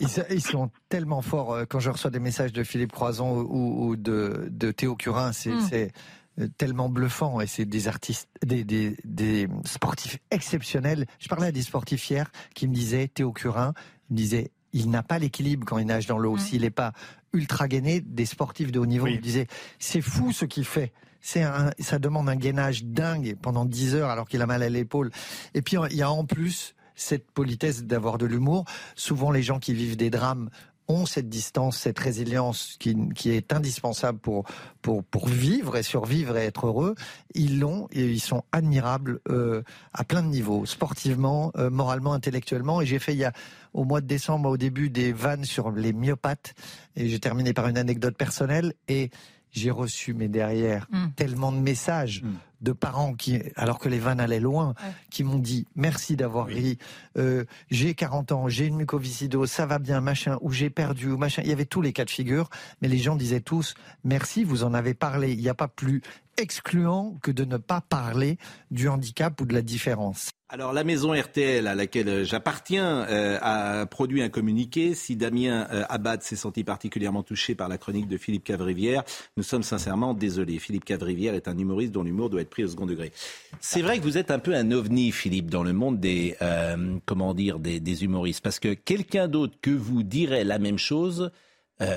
ils, 0.00 0.40
sont 0.40 0.70
tellement 0.88 1.22
forts. 1.22 1.52
Euh, 1.52 1.64
quand 1.68 1.80
je 1.80 1.90
reçois 1.90 2.10
des 2.10 2.18
messages 2.18 2.52
de 2.52 2.62
Philippe 2.64 2.92
Croison 2.92 3.40
ou, 3.40 3.96
de, 3.96 4.50
Théo 4.76 4.96
Curin, 4.96 5.32
c'est 5.32 5.92
euh, 6.40 6.48
tellement 6.58 6.88
bluffant 6.88 7.40
et 7.40 7.46
c'est 7.46 7.64
des 7.64 7.88
artistes, 7.88 8.28
des, 8.44 9.48
sportifs 9.64 10.18
exceptionnels. 10.30 11.06
Je 11.20 11.28
parlais 11.28 11.46
à 11.48 11.52
des 11.52 11.62
sportifs 11.62 12.10
hier 12.10 12.30
qui 12.54 12.66
me 12.68 12.74
disaient, 12.74 13.08
Théo 13.08 13.32
Curin, 13.32 13.72
me 14.10 14.16
disait, 14.16 14.50
il 14.72 14.90
n'a 14.90 15.02
pas 15.02 15.18
l'équilibre 15.18 15.64
quand 15.64 15.78
il 15.78 15.86
nage 15.86 16.06
dans 16.06 16.18
l'eau. 16.18 16.34
Hmm. 16.34 16.40
S'il 16.40 16.62
n'est 16.62 16.70
pas 16.70 16.92
ultra 17.32 17.68
gainé, 17.68 18.00
des 18.00 18.26
sportifs 18.26 18.72
de 18.72 18.78
haut 18.78 18.86
niveau 18.86 19.06
me 19.06 19.18
disaient, 19.18 19.46
c'est 19.78 20.00
fou 20.00 20.32
ce 20.32 20.44
qu'il 20.44 20.64
fait. 20.64 20.92
C'est 21.20 21.44
ça 21.78 21.98
demande 21.98 22.28
un 22.28 22.36
gainage 22.36 22.84
dingue 22.84 23.36
pendant 23.40 23.64
10 23.64 23.94
heures 23.94 24.10
alors 24.10 24.28
qu'il 24.28 24.42
a 24.42 24.46
mal 24.46 24.62
à 24.62 24.68
l'épaule. 24.68 25.10
Et 25.54 25.62
puis 25.62 25.78
il 25.90 25.96
y 25.96 26.02
a 26.02 26.10
en 26.10 26.26
plus 26.26 26.73
cette 26.94 27.30
politesse 27.30 27.84
d'avoir 27.84 28.18
de 28.18 28.26
l'humour. 28.26 28.64
Souvent, 28.94 29.30
les 29.30 29.42
gens 29.42 29.58
qui 29.58 29.74
vivent 29.74 29.96
des 29.96 30.10
drames 30.10 30.50
ont 30.88 31.06
cette 31.06 31.28
distance, 31.28 31.78
cette 31.78 31.98
résilience 31.98 32.76
qui, 32.78 32.96
qui 33.14 33.30
est 33.30 33.52
indispensable 33.52 34.18
pour, 34.18 34.44
pour, 34.82 35.02
pour 35.02 35.28
vivre 35.28 35.76
et 35.76 35.82
survivre 35.82 36.36
et 36.36 36.44
être 36.44 36.66
heureux. 36.66 36.94
Ils 37.34 37.58
l'ont 37.58 37.88
et 37.92 38.04
ils 38.04 38.20
sont 38.20 38.44
admirables 38.52 39.20
euh, 39.30 39.62
à 39.92 40.04
plein 40.04 40.22
de 40.22 40.28
niveaux, 40.28 40.66
sportivement, 40.66 41.52
euh, 41.56 41.70
moralement, 41.70 42.12
intellectuellement. 42.12 42.80
Et 42.80 42.86
j'ai 42.86 42.98
fait 42.98 43.14
il 43.14 43.18
y 43.18 43.24
a 43.24 43.32
au 43.72 43.84
mois 43.84 44.00
de 44.00 44.06
décembre, 44.06 44.50
au 44.50 44.56
début, 44.56 44.90
des 44.90 45.12
vannes 45.12 45.44
sur 45.44 45.70
les 45.70 45.92
myopathes. 45.92 46.54
Et 46.96 47.08
j'ai 47.08 47.18
terminé 47.18 47.54
par 47.54 47.66
une 47.68 47.78
anecdote 47.78 48.16
personnelle. 48.16 48.74
Et 48.88 49.10
j'ai 49.52 49.70
reçu, 49.70 50.14
mais 50.14 50.28
derrière, 50.28 50.86
mm. 50.90 51.06
tellement 51.16 51.52
de 51.52 51.58
messages 51.58 52.22
mm. 52.22 52.34
De 52.64 52.72
parents 52.72 53.14
qui, 53.14 53.40
alors 53.54 53.78
que 53.78 53.88
les 53.88 54.00
vannes 54.00 54.18
allaient 54.18 54.40
loin, 54.40 54.74
qui 55.10 55.22
m'ont 55.22 55.38
dit 55.38 55.66
merci 55.76 56.16
d'avoir 56.16 56.46
ri. 56.46 56.78
Euh, 57.16 57.44
j'ai 57.70 57.94
40 57.94 58.32
ans, 58.32 58.48
j'ai 58.48 58.66
une 58.66 58.76
mucoviscidose, 58.76 59.50
ça 59.50 59.66
va 59.66 59.78
bien, 59.78 60.00
machin, 60.00 60.38
ou 60.40 60.50
j'ai 60.50 60.70
perdu, 60.70 61.12
ou 61.12 61.18
machin. 61.18 61.42
Il 61.44 61.48
y 61.48 61.52
avait 61.52 61.66
tous 61.66 61.82
les 61.82 61.92
cas 61.92 62.04
de 62.04 62.10
figure, 62.10 62.50
mais 62.82 62.88
les 62.88 62.98
gens 62.98 63.14
disaient 63.14 63.40
tous 63.40 63.74
merci, 64.02 64.42
vous 64.42 64.64
en 64.64 64.74
avez 64.74 64.94
parlé. 64.94 65.32
Il 65.32 65.40
n'y 65.40 65.48
a 65.48 65.54
pas 65.54 65.68
plus 65.68 66.02
excluant 66.36 67.16
que 67.22 67.30
de 67.30 67.44
ne 67.44 67.56
pas 67.56 67.80
parler 67.80 68.38
du 68.70 68.88
handicap 68.88 69.40
ou 69.40 69.44
de 69.44 69.54
la 69.54 69.62
différence. 69.62 70.30
Alors 70.50 70.72
la 70.72 70.84
maison 70.84 71.12
RTL 71.12 71.66
à 71.66 71.74
laquelle 71.74 72.24
j'appartiens 72.24 73.06
euh, 73.08 73.38
a 73.40 73.86
produit 73.86 74.22
un 74.22 74.28
communiqué. 74.28 74.94
Si 74.94 75.16
Damien 75.16 75.66
euh, 75.72 75.84
Abad 75.88 76.22
s'est 76.22 76.36
senti 76.36 76.62
particulièrement 76.62 77.22
touché 77.22 77.54
par 77.54 77.68
la 77.68 77.78
chronique 77.78 78.08
de 78.08 78.16
Philippe 78.16 78.44
Cavrivière, 78.44 79.02
nous 79.36 79.42
sommes 79.42 79.62
sincèrement 79.62 80.14
désolés. 80.14 80.58
Philippe 80.58 80.84
Cavrivière 80.84 81.34
est 81.34 81.48
un 81.48 81.58
humoriste 81.58 81.92
dont 81.92 82.02
l'humour 82.02 82.30
doit 82.30 82.42
être 82.42 82.50
pris 82.54 82.64
au 82.64 82.68
second 82.68 82.86
degré. 82.86 83.12
C'est 83.60 83.82
vrai 83.82 83.98
que 83.98 84.04
vous 84.04 84.16
êtes 84.16 84.30
un 84.30 84.38
peu 84.38 84.54
un 84.54 84.70
ovni, 84.70 85.12
Philippe, 85.12 85.50
dans 85.50 85.62
le 85.62 85.72
monde 85.72 86.00
des 86.00 86.36
euh, 86.40 86.96
comment 87.04 87.34
dire 87.34 87.58
des, 87.58 88.04
humoristes, 88.04 88.42
parce 88.42 88.58
que 88.58 88.74
quelqu'un 88.74 89.28
d'autre 89.28 89.56
que 89.60 89.70
vous 89.70 90.02
dirait 90.02 90.44
la 90.44 90.58
même 90.58 90.78
chose, 90.78 91.30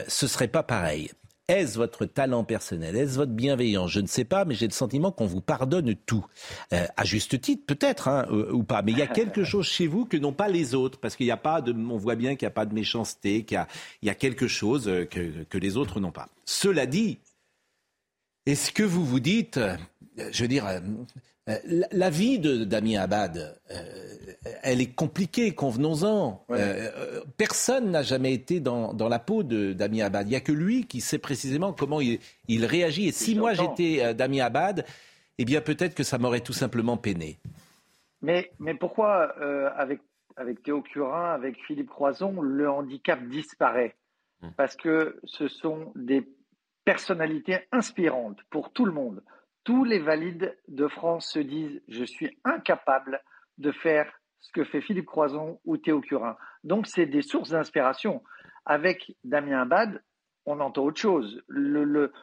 ce 0.07 0.27
serait 0.27 0.49
pas 0.49 0.63
pareil. 0.63 1.11
Est-ce 1.47 1.77
votre 1.77 2.05
talent 2.05 2.43
personnel? 2.43 2.97
Est-ce 2.97 3.15
votre 3.15 3.31
bienveillance? 3.31 3.89
Je 3.89 4.01
ne 4.01 4.07
sais 4.07 4.25
pas, 4.25 4.43
mais 4.43 4.53
j'ai 4.53 4.67
le 4.67 4.73
sentiment 4.73 5.13
qu'on 5.13 5.27
vous 5.27 5.39
pardonne 5.39 5.95
tout. 5.95 6.25
Euh, 6.73 6.85
à 6.97 7.05
juste 7.05 7.39
titre, 7.39 7.63
peut-être, 7.65 8.09
hein, 8.09 8.25
euh, 8.31 8.51
ou 8.51 8.63
pas. 8.63 8.81
Mais 8.81 8.91
il 8.91 8.97
y 8.97 9.01
a 9.01 9.07
quelque 9.07 9.43
chose 9.45 9.65
chez 9.65 9.87
vous 9.87 10.05
que 10.05 10.17
n'ont 10.17 10.33
pas 10.33 10.49
les 10.49 10.75
autres, 10.75 10.99
parce 10.99 11.15
qu'il 11.15 11.25
n'y 11.25 11.31
a 11.31 11.37
pas 11.37 11.61
de, 11.61 11.71
on 11.71 11.95
voit 11.95 12.15
bien 12.15 12.35
qu'il 12.35 12.45
n'y 12.45 12.51
a 12.51 12.53
pas 12.53 12.65
de 12.65 12.73
méchanceté, 12.73 13.45
qu'il 13.45 13.65
y, 14.03 14.09
a, 14.09 14.15
quelque 14.15 14.49
chose 14.49 14.89
euh, 14.89 15.05
que, 15.05 15.45
que 15.45 15.57
les 15.57 15.77
autres 15.77 16.01
n'ont 16.01 16.11
pas. 16.11 16.27
Cela 16.43 16.85
dit, 16.85 17.19
est-ce 18.45 18.73
que 18.73 18.83
vous 18.83 19.05
vous 19.05 19.21
dites, 19.21 19.57
je 20.31 20.41
veux 20.41 20.47
dire, 20.47 20.65
euh, 21.49 21.55
la 21.91 22.09
vie 22.09 22.39
de 22.39 22.65
Damien 22.65 23.01
Abad, 23.01 23.57
euh, 23.71 24.33
elle 24.63 24.81
est 24.81 24.93
compliquée, 24.93 25.53
convenons-en. 25.53 26.45
Euh, 26.49 27.21
personne 27.37 27.91
n'a 27.91 28.01
jamais 28.01 28.33
été 28.33 28.59
dans, 28.59 28.93
la 28.93 29.19
peau 29.19 29.43
de 29.43 29.71
Damien 29.73 30.05
Abad. 30.05 30.27
Il 30.27 30.31
n'y 30.31 30.35
a 30.35 30.41
que 30.41 30.51
lui 30.51 30.85
qui 30.85 30.99
sait 30.99 31.19
précisément 31.19 31.71
comment 31.71 32.01
il, 32.01 32.65
réagit. 32.65 33.07
Et 33.07 33.11
si 33.11 33.35
moi 33.35 33.53
j'étais 33.53 34.13
Damien 34.13 34.45
Abad, 34.45 34.85
eh 35.37 35.45
bien 35.45 35.61
peut-être 35.61 35.95
que 35.95 36.03
ça 36.03 36.17
m'aurait 36.17 36.41
tout 36.41 36.53
simplement 36.53 36.97
peiné. 36.97 37.37
Mais, 38.21 38.51
mais 38.59 38.73
pourquoi, 38.73 39.33
avec, 39.77 40.01
avec 40.35 40.63
Théo 40.63 40.81
Curin, 40.81 41.31
avec 41.33 41.55
Philippe 41.65 41.89
Croison, 41.89 42.41
le 42.41 42.69
handicap 42.69 43.25
disparaît? 43.29 43.95
Hmm. 44.41 44.49
Parce 44.57 44.75
que 44.75 45.19
ce 45.23 45.47
sont 45.47 45.91
des 45.95 46.27
personnalités 46.83 47.59
inspirantes 47.71 48.39
pour 48.49 48.71
tout 48.71 48.85
le 48.85 48.91
monde 48.91 49.21
tous 49.67 49.83
les 49.83 49.99
valides 49.99 50.57
de 50.69 50.87
France 50.87 51.29
se 51.29 51.39
disent 51.39 51.81
je 51.89 52.05
suis 52.05 52.39
incapable 52.45 53.21
de 53.57 53.73
faire 53.73 54.09
ce 54.39 54.49
que 54.53 54.63
fait 54.63 54.79
Philippe 54.79 55.07
Croison 55.07 55.59
ou 55.65 55.75
Théo 55.75 55.99
Curin. 55.99 56.37
Donc 56.63 56.87
c'est 56.87 57.05
des 57.05 57.21
sources 57.21 57.49
d'inspiration. 57.49 58.23
Avec 58.65 59.17
Damien 59.25 59.63
Abad, 59.63 60.01
on 60.45 60.61
entend 60.61 60.85
autre 60.85 61.01
chose. 61.01 61.43
Le, 61.49 62.13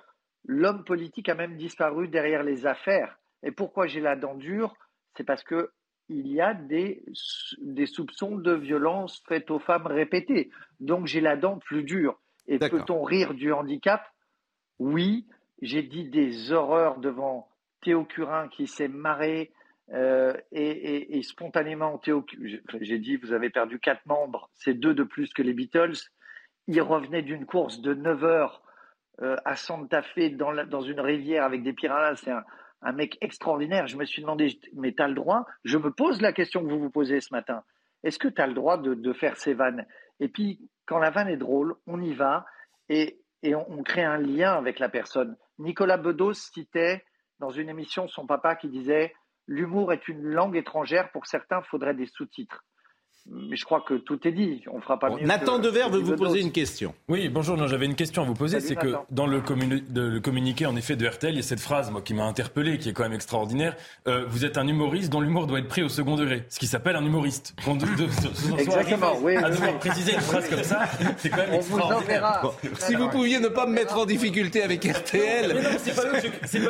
l'homme 0.46 0.84
politique 0.84 1.28
a 1.28 1.34
même 1.34 1.58
disparu 1.58 2.08
derrière 2.08 2.44
les 2.44 2.64
affaires. 2.64 3.18
Et 3.42 3.50
pourquoi 3.50 3.88
j'ai 3.88 4.00
la 4.00 4.16
dent 4.16 4.36
dure? 4.36 4.74
C'est 5.14 5.24
parce 5.24 5.44
que 5.44 5.70
il 6.08 6.28
y 6.28 6.40
a 6.40 6.54
des, 6.54 7.04
des 7.60 7.86
soupçons 7.86 8.36
de 8.36 8.54
violence 8.54 9.22
faites 9.28 9.50
aux 9.50 9.58
femmes 9.58 9.86
répétées. 9.86 10.50
Donc 10.80 11.06
j'ai 11.08 11.20
la 11.20 11.36
dent 11.36 11.58
plus 11.58 11.82
dure. 11.82 12.18
Et 12.46 12.58
peut-on 12.58 13.02
rire 13.02 13.34
du 13.34 13.52
handicap? 13.52 14.02
Oui, 14.78 15.26
j'ai 15.64 15.82
dit 15.82 16.04
des 16.04 16.52
horreurs 16.52 16.98
devant 16.98 17.48
Théo 17.82 18.04
Curin 18.04 18.48
qui 18.48 18.66
s'est 18.66 18.88
marré 18.88 19.50
euh, 19.92 20.34
et, 20.52 21.22
spontanément, 21.22 21.98
Théo, 21.98 22.24
j'ai 22.80 22.98
dit, 22.98 23.16
vous 23.16 23.32
avez 23.32 23.50
perdu 23.50 23.78
quatre 23.78 24.04
membres, 24.06 24.50
c'est 24.54 24.74
deux 24.74 24.94
de 24.94 25.04
plus 25.04 25.32
que 25.32 25.42
les 25.42 25.54
Beatles. 25.54 26.10
Il 26.66 26.80
revenait 26.82 27.22
d'une 27.22 27.46
course 27.46 27.80
de 27.80 27.94
9 27.94 28.24
heures 28.24 28.62
euh, 29.22 29.36
à 29.44 29.56
Santa 29.56 30.02
Fe 30.02 30.30
dans, 30.32 30.52
dans, 30.66 30.80
une 30.80 31.00
rivière 31.00 31.44
avec 31.44 31.62
des 31.62 31.72
piranhas. 31.72 32.16
C'est 32.16 32.32
un, 32.82 32.92
mec 32.92 33.16
extraordinaire. 33.22 33.86
Je 33.86 33.96
me 33.96 34.04
suis 34.04 34.22
demandé, 34.22 34.58
mais 34.74 34.92
tu 34.92 35.02
as 35.02 35.08
le 35.08 35.14
droit? 35.14 35.46
Je 35.64 35.78
me 35.78 35.90
pose 35.90 36.20
la 36.20 36.32
question 36.32 36.62
que 36.62 36.70
vous 36.70 36.78
vous 36.78 36.90
posez 36.90 37.20
ce 37.20 37.32
matin. 37.32 37.62
Est-ce 38.02 38.18
que 38.18 38.28
tu 38.28 38.40
as 38.40 38.46
le 38.46 38.54
droit 38.54 38.76
de, 38.76 39.12
faire 39.14 39.36
ces 39.36 39.54
vannes? 39.54 39.86
Et 40.20 40.28
puis, 40.28 40.60
quand 40.84 40.98
la 40.98 41.10
vanne 41.10 41.28
est 41.28 41.38
drôle, 41.38 41.74
on 41.86 42.02
y 42.02 42.12
va 42.12 42.44
et, 42.90 43.20
on, 43.44 43.64
on, 43.68 43.82
crée 43.82 44.04
un 44.04 44.18
lien 44.18 44.52
avec 44.52 44.78
la 44.78 44.90
personne. 44.90 45.36
Nicolas 45.58 45.96
Bedos 45.96 46.34
citait 46.34 47.04
dans 47.38 47.50
une 47.50 47.68
émission 47.68 48.08
son 48.08 48.26
papa 48.26 48.56
qui 48.56 48.68
disait 48.68 49.14
l'humour 49.46 49.92
est 49.92 50.08
une 50.08 50.22
langue 50.22 50.56
étrangère. 50.56 51.10
Pour 51.12 51.26
certains, 51.26 51.62
faudrait 51.62 51.94
des 51.94 52.06
sous-titres 52.06 52.64
mais 53.26 53.56
je 53.56 53.64
crois 53.64 53.80
que 53.80 53.94
tout 53.94 54.26
est 54.28 54.32
dit. 54.32 54.62
On 54.70 54.80
fera 54.80 54.98
pas 54.98 55.08
mieux. 55.08 55.24
Nathan 55.26 55.58
Dever 55.58 55.86
veut 55.90 56.00
vous 56.00 56.14
poser 56.14 56.40
une 56.40 56.52
question. 56.52 56.94
Oui, 57.08 57.30
bonjour. 57.30 57.56
j'avais 57.66 57.86
une 57.86 57.94
question 57.94 58.22
à 58.22 58.26
vous 58.26 58.34
poser. 58.34 58.60
C'est 58.60 58.76
que 58.76 58.94
dans 59.10 59.26
le, 59.26 59.40
communiqué, 60.20 60.66
en 60.66 60.76
effet, 60.76 60.96
de 60.96 61.06
RTL, 61.06 61.32
il 61.32 61.36
y 61.36 61.40
a 61.40 61.42
cette 61.42 61.60
phrase, 61.60 61.90
moi, 61.90 62.02
qui 62.02 62.12
m'a 62.12 62.24
interpellé, 62.24 62.78
qui 62.78 62.90
est 62.90 62.92
quand 62.92 63.02
même 63.02 63.14
extraordinaire. 63.14 63.76
Euh, 64.06 64.26
vous 64.28 64.44
êtes 64.44 64.58
un 64.58 64.66
humoriste 64.66 65.10
dont 65.10 65.20
l'humour 65.20 65.46
doit 65.46 65.58
être 65.58 65.68
pris 65.68 65.82
au 65.82 65.88
second 65.88 66.16
degré. 66.16 66.44
Ce 66.50 66.58
qui 66.58 66.66
s'appelle 66.66 66.96
un 66.96 67.04
humoriste. 67.04 67.54
Exactement. 68.58 69.14
Oui, 69.22 69.36
à 69.36 69.48
devoir 69.48 69.78
préciser 69.78 70.14
une 70.14 70.20
phrase 70.20 70.48
comme 70.50 70.62
ça, 70.62 70.82
c'est 71.16 71.30
quand 71.30 71.38
même 71.38 71.54
extraordinaire. 71.54 72.52
si 72.78 72.94
vous 72.94 73.08
pouviez 73.08 73.40
ne 73.40 73.48
pas 73.48 73.66
me 73.66 73.72
mettre 73.72 73.96
en 73.96 74.04
difficulté 74.04 74.62
avec 74.62 74.84
RTL. 74.84 75.78
c'est 75.78 75.94
pas, 75.94 76.02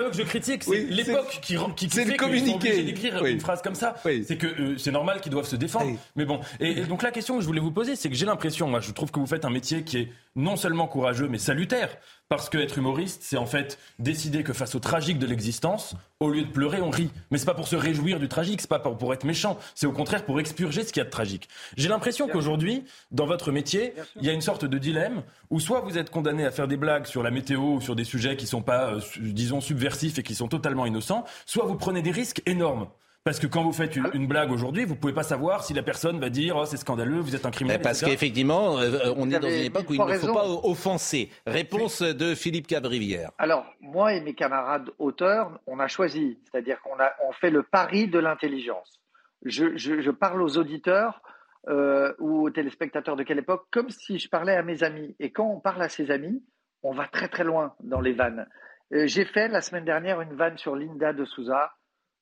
eux 0.00 0.10
que 0.10 0.16
je 0.16 0.22
critique. 0.22 0.62
C'est 0.62 0.84
l'époque 0.84 1.38
qui, 1.42 1.56
qui, 1.56 1.88
qui 1.88 1.88
fait 1.88 2.04
le 2.04 2.16
communiqué. 2.16 2.82
d'écrire 2.84 3.24
une 3.24 3.40
phrase 3.40 3.60
comme 3.60 3.74
ça. 3.74 3.96
C'est 4.04 4.36
que 4.36 4.46
euh, 4.46 4.78
c'est 4.78 4.92
normal 4.92 5.20
qu'ils 5.20 5.32
doivent 5.32 5.46
se 5.46 5.56
défendre. 5.56 5.98
Mais 6.14 6.24
bon, 6.24 6.40
et, 6.60 6.82
donc 6.82 7.02
la 7.02 7.10
question 7.10 7.36
que 7.36 7.42
je 7.42 7.46
voulais 7.46 7.60
vous 7.60 7.70
poser, 7.70 7.96
c'est 7.96 8.08
que 8.08 8.14
j'ai 8.14 8.26
l'impression, 8.26 8.68
moi, 8.68 8.80
je 8.80 8.90
trouve 8.92 9.10
que 9.10 9.20
vous 9.20 9.26
faites 9.26 9.44
un 9.44 9.50
métier 9.50 9.84
qui 9.84 9.98
est 9.98 10.12
non 10.36 10.56
seulement 10.56 10.86
courageux, 10.86 11.28
mais 11.28 11.38
salutaire. 11.38 11.96
Parce 12.28 12.48
que 12.48 12.56
être 12.58 12.78
humoriste, 12.78 13.22
c'est 13.22 13.36
en 13.36 13.46
fait 13.46 13.78
décider 13.98 14.42
que 14.42 14.52
face 14.52 14.74
au 14.74 14.80
tragique 14.80 15.18
de 15.18 15.26
l'existence, 15.26 15.94
au 16.20 16.30
lieu 16.30 16.42
de 16.42 16.50
pleurer, 16.50 16.80
on 16.80 16.90
rit. 16.90 17.10
Mais 17.30 17.38
c'est 17.38 17.44
pas 17.44 17.54
pour 17.54 17.68
se 17.68 17.76
réjouir 17.76 18.18
du 18.18 18.28
tragique, 18.28 18.62
c'est 18.62 18.68
pas 18.68 18.78
pour 18.78 19.12
être 19.12 19.24
méchant, 19.24 19.58
c'est 19.74 19.86
au 19.86 19.92
contraire 19.92 20.24
pour 20.24 20.40
expurger 20.40 20.84
ce 20.84 20.92
qu'il 20.92 21.00
y 21.00 21.02
a 21.02 21.04
de 21.04 21.10
tragique. 21.10 21.48
J'ai 21.76 21.88
l'impression 21.88 22.26
qu'aujourd'hui, 22.26 22.84
dans 23.10 23.26
votre 23.26 23.52
métier, 23.52 23.94
il 24.16 24.26
y 24.26 24.30
a 24.30 24.32
une 24.32 24.40
sorte 24.40 24.64
de 24.64 24.78
dilemme 24.78 25.22
où 25.50 25.60
soit 25.60 25.80
vous 25.80 25.98
êtes 25.98 26.10
condamné 26.10 26.46
à 26.46 26.50
faire 26.50 26.66
des 26.66 26.78
blagues 26.78 27.06
sur 27.06 27.22
la 27.22 27.30
météo 27.30 27.74
ou 27.74 27.80
sur 27.80 27.94
des 27.94 28.04
sujets 28.04 28.36
qui 28.36 28.46
sont 28.46 28.62
pas, 28.62 28.94
euh, 28.94 29.00
disons, 29.18 29.60
subversifs 29.60 30.18
et 30.18 30.22
qui 30.22 30.34
sont 30.34 30.48
totalement 30.48 30.86
innocents, 30.86 31.24
soit 31.46 31.66
vous 31.66 31.76
prenez 31.76 32.00
des 32.00 32.10
risques 32.10 32.42
énormes. 32.46 32.88
Parce 33.24 33.38
que 33.38 33.46
quand 33.46 33.62
vous 33.62 33.72
faites 33.72 33.96
une, 33.96 34.26
blague 34.26 34.52
aujourd'hui, 34.52 34.84
vous 34.84 34.96
pouvez 34.96 35.14
pas 35.14 35.22
savoir 35.22 35.64
si 35.64 35.72
la 35.72 35.82
personne 35.82 36.20
va 36.20 36.28
dire 36.28 36.56
oh, 36.58 36.66
c'est 36.66 36.76
scandaleux, 36.76 37.20
vous 37.20 37.34
êtes 37.34 37.46
un 37.46 37.50
criminel. 37.50 37.80
Parce 37.80 38.02
qu'effectivement, 38.02 38.78
euh, 38.78 39.14
on 39.16 39.30
est 39.30 39.38
dans 39.38 39.48
une 39.48 39.64
époque 39.64 39.88
où 39.88 39.94
il 39.94 40.04
ne 40.04 40.12
faut 40.18 40.34
pas 40.34 40.46
offenser. 40.46 41.30
Réponse 41.46 42.02
de 42.02 42.34
Philippe 42.34 42.66
Cabrivière. 42.66 43.30
Alors, 43.38 43.64
moi 43.80 44.12
et 44.12 44.20
mes 44.20 44.34
camarades 44.34 44.90
auteurs, 44.98 45.58
on 45.66 45.80
a 45.80 45.88
choisi, 45.88 46.38
c'est-à-dire 46.44 46.82
qu'on 46.82 47.00
a 47.00 47.14
on 47.26 47.32
fait 47.32 47.48
le 47.48 47.62
pari 47.62 48.08
de 48.08 48.18
l'intelligence. 48.18 49.00
Je, 49.46 50.10
parle 50.10 50.42
aux 50.42 50.58
auditeurs 50.58 51.22
euh, 51.68 52.12
ou 52.18 52.42
aux 52.42 52.50
téléspectateurs 52.50 53.16
de 53.16 53.22
quelle 53.22 53.38
époque 53.38 53.64
comme 53.70 53.88
si 53.88 54.18
je 54.18 54.28
parlais 54.28 54.54
à 54.54 54.62
mes 54.62 54.82
amis. 54.82 55.16
Et 55.18 55.32
quand 55.32 55.46
on 55.46 55.60
parle 55.60 55.80
à 55.80 55.88
ses 55.88 56.10
amis, 56.10 56.44
on 56.82 56.92
va 56.92 57.08
très 57.08 57.28
très 57.28 57.44
loin 57.44 57.74
dans 57.80 58.02
les 58.02 58.12
vannes. 58.12 58.46
Euh, 58.92 59.06
j'ai 59.06 59.24
fait 59.24 59.48
la 59.48 59.62
semaine 59.62 59.86
dernière 59.86 60.20
une 60.20 60.34
vanne 60.34 60.58
sur 60.58 60.76
Linda 60.76 61.14
de 61.14 61.24
Souza. 61.24 61.72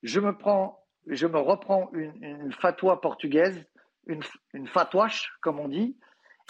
Je 0.04 0.20
me 0.20 0.36
prends 0.36 0.81
je 1.06 1.26
me 1.26 1.38
reprends 1.38 1.90
une, 1.92 2.52
fatwa 2.52 3.00
portugaise, 3.00 3.64
une, 4.06 4.22
une 4.54 4.68
comme 5.40 5.60
on 5.60 5.68
dit, 5.68 5.96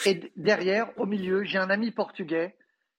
et 0.06 0.32
derrière, 0.36 0.90
au 0.98 1.06
milieu, 1.06 1.44
j'ai 1.44 1.58
un 1.58 1.70
ami 1.70 1.90
portugais 1.90 2.56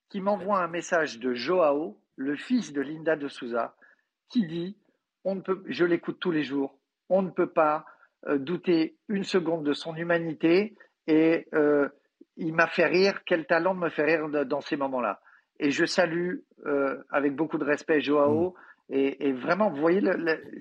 qui 0.09 0.21
m'envoie 0.21 0.59
un 0.59 0.67
message 0.67 1.19
de 1.19 1.33
Joao, 1.33 1.99
le 2.15 2.35
fils 2.35 2.71
de 2.71 2.81
Linda 2.81 3.15
de 3.15 3.27
Souza, 3.27 3.75
qui 4.29 4.45
dit 4.45 4.77
on 5.23 5.35
ne 5.35 5.41
peut, 5.41 5.63
je 5.67 5.85
l'écoute 5.85 6.19
tous 6.19 6.31
les 6.31 6.43
jours, 6.43 6.77
on 7.09 7.21
ne 7.21 7.29
peut 7.29 7.49
pas 7.49 7.85
euh, 8.27 8.37
douter 8.37 8.97
une 9.07 9.23
seconde 9.23 9.63
de 9.63 9.73
son 9.73 9.95
humanité 9.95 10.75
et 11.07 11.47
euh, 11.53 11.89
il 12.37 12.53
m'a 12.53 12.67
fait 12.67 12.85
rire, 12.85 13.23
quel 13.25 13.45
talent 13.45 13.73
me 13.73 13.89
fait 13.89 14.03
rire 14.03 14.45
dans 14.45 14.61
ces 14.61 14.75
moments-là. 14.75 15.21
Et 15.59 15.71
je 15.71 15.85
salue 15.85 16.39
euh, 16.65 17.03
avec 17.09 17.35
beaucoup 17.35 17.57
de 17.57 17.63
respect 17.63 18.01
Joao. 18.01 18.49
Mm. 18.49 18.53
Et, 18.89 19.31
vraiment, 19.31 19.69
vous 19.69 19.79
voyez, 19.79 20.01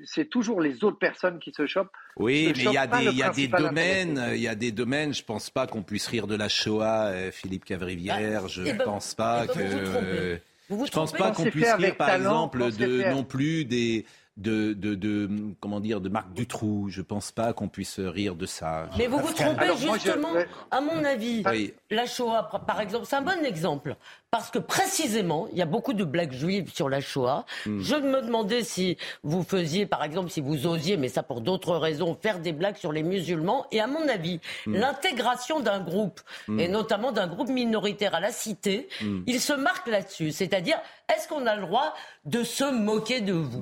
c'est 0.05 0.31
toujours 0.31 0.61
les 0.61 0.85
autres 0.85 0.99
personnes 0.99 1.39
qui 1.39 1.53
se 1.53 1.67
chopent. 1.67 1.91
Oui, 2.17 2.53
mais 2.57 2.63
il 2.65 2.73
y 2.73 2.79
a 2.79 2.87
des, 2.87 3.05
y 3.05 3.23
a 3.23 3.31
des 3.31 3.49
domaines, 3.49 4.25
il 4.33 4.41
y 4.41 4.49
a 4.49 4.55
des 4.55 4.73
domaines. 4.73 5.13
Je 5.13 5.25
pense 5.25 5.51
pas 5.51 5.67
qu'on 5.67 5.83
puisse 5.83 6.07
rire 6.07 6.27
de 6.27 6.37
la 6.37 6.49
Shoah, 6.49 7.07
euh, 7.07 7.31
Philippe 7.31 7.65
Cavrivière. 7.65 8.43
Bah, 8.43 8.49
je 8.49 8.63
ne 8.63 8.85
pense 8.85 9.15
pas 9.15 9.47
que. 9.47 10.39
je 10.71 10.91
pense 10.91 11.13
pas 11.13 11.33
qu'on 11.33 11.45
puisse 11.45 11.73
rire, 11.75 11.97
par 11.97 12.15
exemple, 12.15 12.71
de 12.73 13.11
non 13.11 13.25
plus 13.25 13.65
des 13.65 14.07
de, 14.37 14.73
de, 14.73 14.95
de, 14.95 15.29
comment 15.61 15.81
dire 15.81 16.01
de 16.01 16.09
Marc 16.09 16.33
Dutroux. 16.33 16.88
Je 16.88 17.03
pense 17.03 17.33
pas 17.33 17.53
qu'on 17.53 17.68
puisse 17.68 17.99
rire 17.99 18.35
de 18.35 18.47
ça. 18.47 18.88
Mais 18.99 19.07
vous 19.07 19.18
vous 19.18 19.33
trompez 19.33 19.77
justement, 19.77 20.33
à 20.71 20.81
mon 20.81 21.05
avis. 21.05 21.42
La 21.90 22.07
Shoah, 22.07 22.51
par 22.66 22.81
exemple, 22.81 23.07
c'est 23.07 23.16
un 23.16 23.23
bon 23.23 23.45
exemple 23.45 23.97
parce 24.33 24.51
que 24.51 24.59
précisément, 24.59 25.47
il 25.53 25.59
y 25.59 25.62
a 25.62 25.66
beaucoup 25.66 25.92
de 25.92 26.05
blagues 26.05 26.33
juives 26.33 26.73
sur 26.73 26.88
la 26.88 27.03
Shoah. 27.03 27.45
Hmm. 27.66 27.81
Je 27.83 27.97
me 27.97 28.23
demandais 28.23 28.64
si 28.64 28.97
vous 29.23 29.42
faisiez, 29.42 29.85
par 29.85 30.03
exemple, 30.03 30.31
si 30.31 30.40
vous 30.40 30.66
osiez, 30.66 30.97
mais 30.97 31.09
ça 31.09 31.23
pour 31.23 31.42
d'autres 31.42 31.77
raisons, 31.77 32.16
faire 32.21 32.38
des 32.38 32.53
blagues 32.53 32.77
sur 32.77 32.92
les 32.92 33.03
musulmans. 33.03 33.66
Et 33.73 33.81
à 33.81 33.87
mon 33.87 34.09
avis, 34.09 34.40
hmm. 34.66 34.75
l'intégration 34.77 35.61
d'un 35.61 35.81
groupe, 35.81 36.23
hmm. 36.49 36.61
et 36.61 36.68
notamment 36.68 37.12
d'un 37.12 37.27
groupe 37.27 37.51
minoritaire 37.51 38.14
à 38.14 38.21
la 38.21 38.33
cité, 38.33 38.88
il 39.27 39.38
se 39.38 39.53
marque 39.53 39.87
là-dessus. 39.87 40.33
C'est-à-dire, 40.33 40.79
est-ce 41.14 41.29
qu'on 41.29 41.47
a 41.47 41.55
le 41.55 41.62
droit 41.62 41.95
de 42.25 42.42
se 42.42 42.64
moquer 42.64 43.21
de 43.21 43.35
vous? 43.35 43.61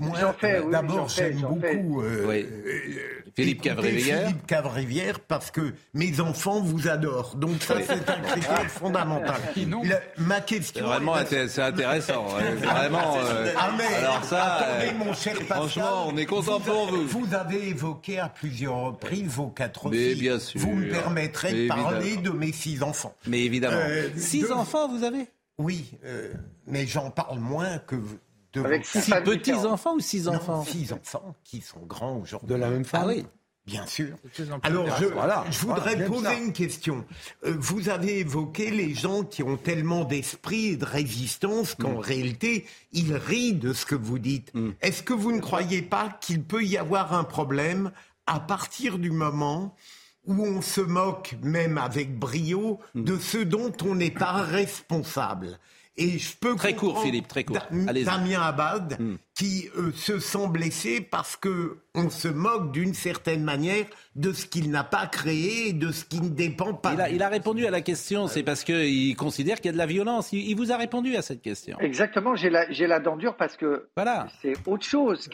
Moi, 0.00 0.18
d'abord, 0.72 1.08
j'aime 1.10 1.40
beaucoup 1.40 2.00
euh, 2.00 2.26
euh, 2.26 2.42
Philippe 3.36 3.60
Cavrivière. 3.60 4.28
Philippe 4.28 4.46
Cavrivière 4.46 5.20
parce 5.20 5.50
que 5.50 5.74
mes 5.92 6.20
enfants 6.20 6.62
vous 6.62 6.88
adorent. 6.88 7.36
Donc 7.36 7.62
ça, 7.62 7.76
c'est 7.86 8.08
un 8.08 8.20
critère 8.20 8.70
fondamental. 8.70 9.40
ma 10.16 10.40
question. 10.40 10.86
Vraiment, 10.86 11.16
c'est 11.26 11.60
intéressant. 11.60 12.24
vraiment. 12.24 13.18
Euh, 13.18 13.52
ah, 13.58 13.72
mais, 13.76 13.94
alors 13.96 14.24
ça, 14.24 14.54
attendez, 14.54 14.92
mon 15.04 15.12
cher 15.12 15.36
franchement, 15.48 16.06
on 16.08 16.16
est 16.16 16.26
content 16.26 16.60
pour 16.60 16.86
vous. 16.86 17.06
Vous 17.06 17.34
avez 17.34 17.68
évoqué 17.68 18.18
à 18.18 18.30
plusieurs 18.30 18.76
reprises 18.76 19.28
vos 19.28 19.48
quatre 19.48 19.90
mais 19.90 20.14
filles. 20.14 20.20
Bien 20.20 20.38
sûr. 20.38 20.60
Vous 20.60 20.72
me 20.72 20.88
permettrez 20.90 21.64
de 21.64 21.68
parler 21.68 22.16
de 22.16 22.30
mes 22.30 22.52
six 22.52 22.82
enfants. 22.82 23.14
Mais 23.26 23.42
évidemment. 23.44 23.82
six 24.16 24.50
enfants, 24.50 24.88
vous 24.88 25.04
avez? 25.04 25.26
Oui, 25.58 25.90
mais 26.66 26.86
j'en 26.86 27.10
parle 27.10 27.38
moins 27.38 27.76
que 27.78 27.96
vous 28.54 28.64
avec 28.64 28.84
six 28.84 29.10
petits-enfants 29.24 29.94
ou 29.94 30.00
six 30.00 30.28
enfants 30.28 30.64
Six 30.64 30.92
enfants 30.92 31.34
qui 31.44 31.60
sont 31.60 31.80
grands 31.80 32.18
aujourd'hui. 32.18 32.48
De 32.48 32.54
la 32.54 32.70
même 32.70 32.84
femme 32.84 33.02
Ah 33.04 33.08
oui. 33.08 33.24
Bien 33.66 33.86
sûr. 33.86 34.16
Alors, 34.62 34.86
je, 34.98 35.04
je 35.50 35.58
voudrais 35.60 36.04
poser 36.06 36.38
une 36.38 36.52
question. 36.52 37.04
Euh, 37.44 37.54
vous 37.58 37.88
avez 37.88 38.18
évoqué 38.18 38.70
les 38.70 38.94
gens 38.94 39.22
qui 39.22 39.42
ont 39.42 39.56
tellement 39.56 40.04
d'esprit 40.04 40.70
et 40.70 40.76
de 40.76 40.84
résistance 40.84 41.74
qu'en 41.74 41.94
mm. 41.94 41.98
réalité, 41.98 42.66
ils 42.92 43.14
rient 43.14 43.52
de 43.52 43.72
ce 43.72 43.86
que 43.86 43.94
vous 43.94 44.18
dites. 44.18 44.52
Mm. 44.54 44.70
Est-ce 44.80 45.02
que 45.02 45.12
vous 45.12 45.30
ne 45.30 45.40
croyez 45.40 45.82
pas 45.82 46.08
qu'il 46.20 46.42
peut 46.42 46.64
y 46.64 46.78
avoir 46.78 47.12
un 47.12 47.22
problème 47.22 47.92
à 48.26 48.40
partir 48.40 48.98
du 48.98 49.10
moment 49.10 49.76
où 50.26 50.42
on 50.42 50.62
se 50.62 50.80
moque, 50.80 51.36
même 51.42 51.78
avec 51.78 52.18
brio, 52.18 52.80
mm. 52.94 53.04
de 53.04 53.18
ce 53.18 53.38
dont 53.38 53.72
on 53.84 53.94
n'est 53.94 54.10
pas 54.10 54.32
responsable? 54.32 55.60
Et 56.00 56.18
je 56.18 56.34
peux 56.34 56.56
très 56.56 56.74
court, 56.74 57.02
Philippe, 57.02 57.28
très 57.28 57.44
court. 57.44 57.58
Damien 57.70 58.40
Abad, 58.40 58.96
hmm. 58.98 59.16
qui 59.36 59.68
euh, 59.76 59.92
se 59.92 60.18
sent 60.18 60.48
blessé 60.48 61.02
parce 61.02 61.36
que 61.36 61.76
on 61.94 62.08
se 62.08 62.28
moque 62.28 62.72
d'une 62.72 62.94
certaine 62.94 63.44
manière 63.44 63.84
de 64.16 64.32
ce 64.32 64.46
qu'il 64.46 64.70
n'a 64.70 64.82
pas 64.82 65.06
créé 65.06 65.74
de 65.74 65.92
ce 65.92 66.06
qui 66.06 66.22
ne 66.22 66.30
dépend 66.30 66.72
pas. 66.72 66.94
Il 66.94 67.00
a, 67.00 67.10
il 67.10 67.22
a 67.22 67.28
répondu 67.28 67.66
à 67.66 67.70
la 67.70 67.82
question, 67.82 68.28
c'est 68.28 68.42
parce 68.42 68.64
qu'il 68.64 69.14
considère 69.14 69.56
qu'il 69.56 69.66
y 69.66 69.68
a 69.68 69.72
de 69.72 69.78
la 69.78 69.86
violence. 69.86 70.32
Il, 70.32 70.54
vous 70.54 70.72
a 70.72 70.76
répondu 70.78 71.16
à 71.16 71.22
cette 71.22 71.42
question. 71.42 71.78
Exactement, 71.80 72.34
j'ai 72.34 72.48
la, 72.48 72.64
la 72.66 73.00
dent 73.00 73.16
dure 73.16 73.36
parce 73.36 73.56
que 73.56 73.88
voilà. 73.94 74.28
c'est 74.40 74.54
autre 74.66 74.86
chose 74.86 75.28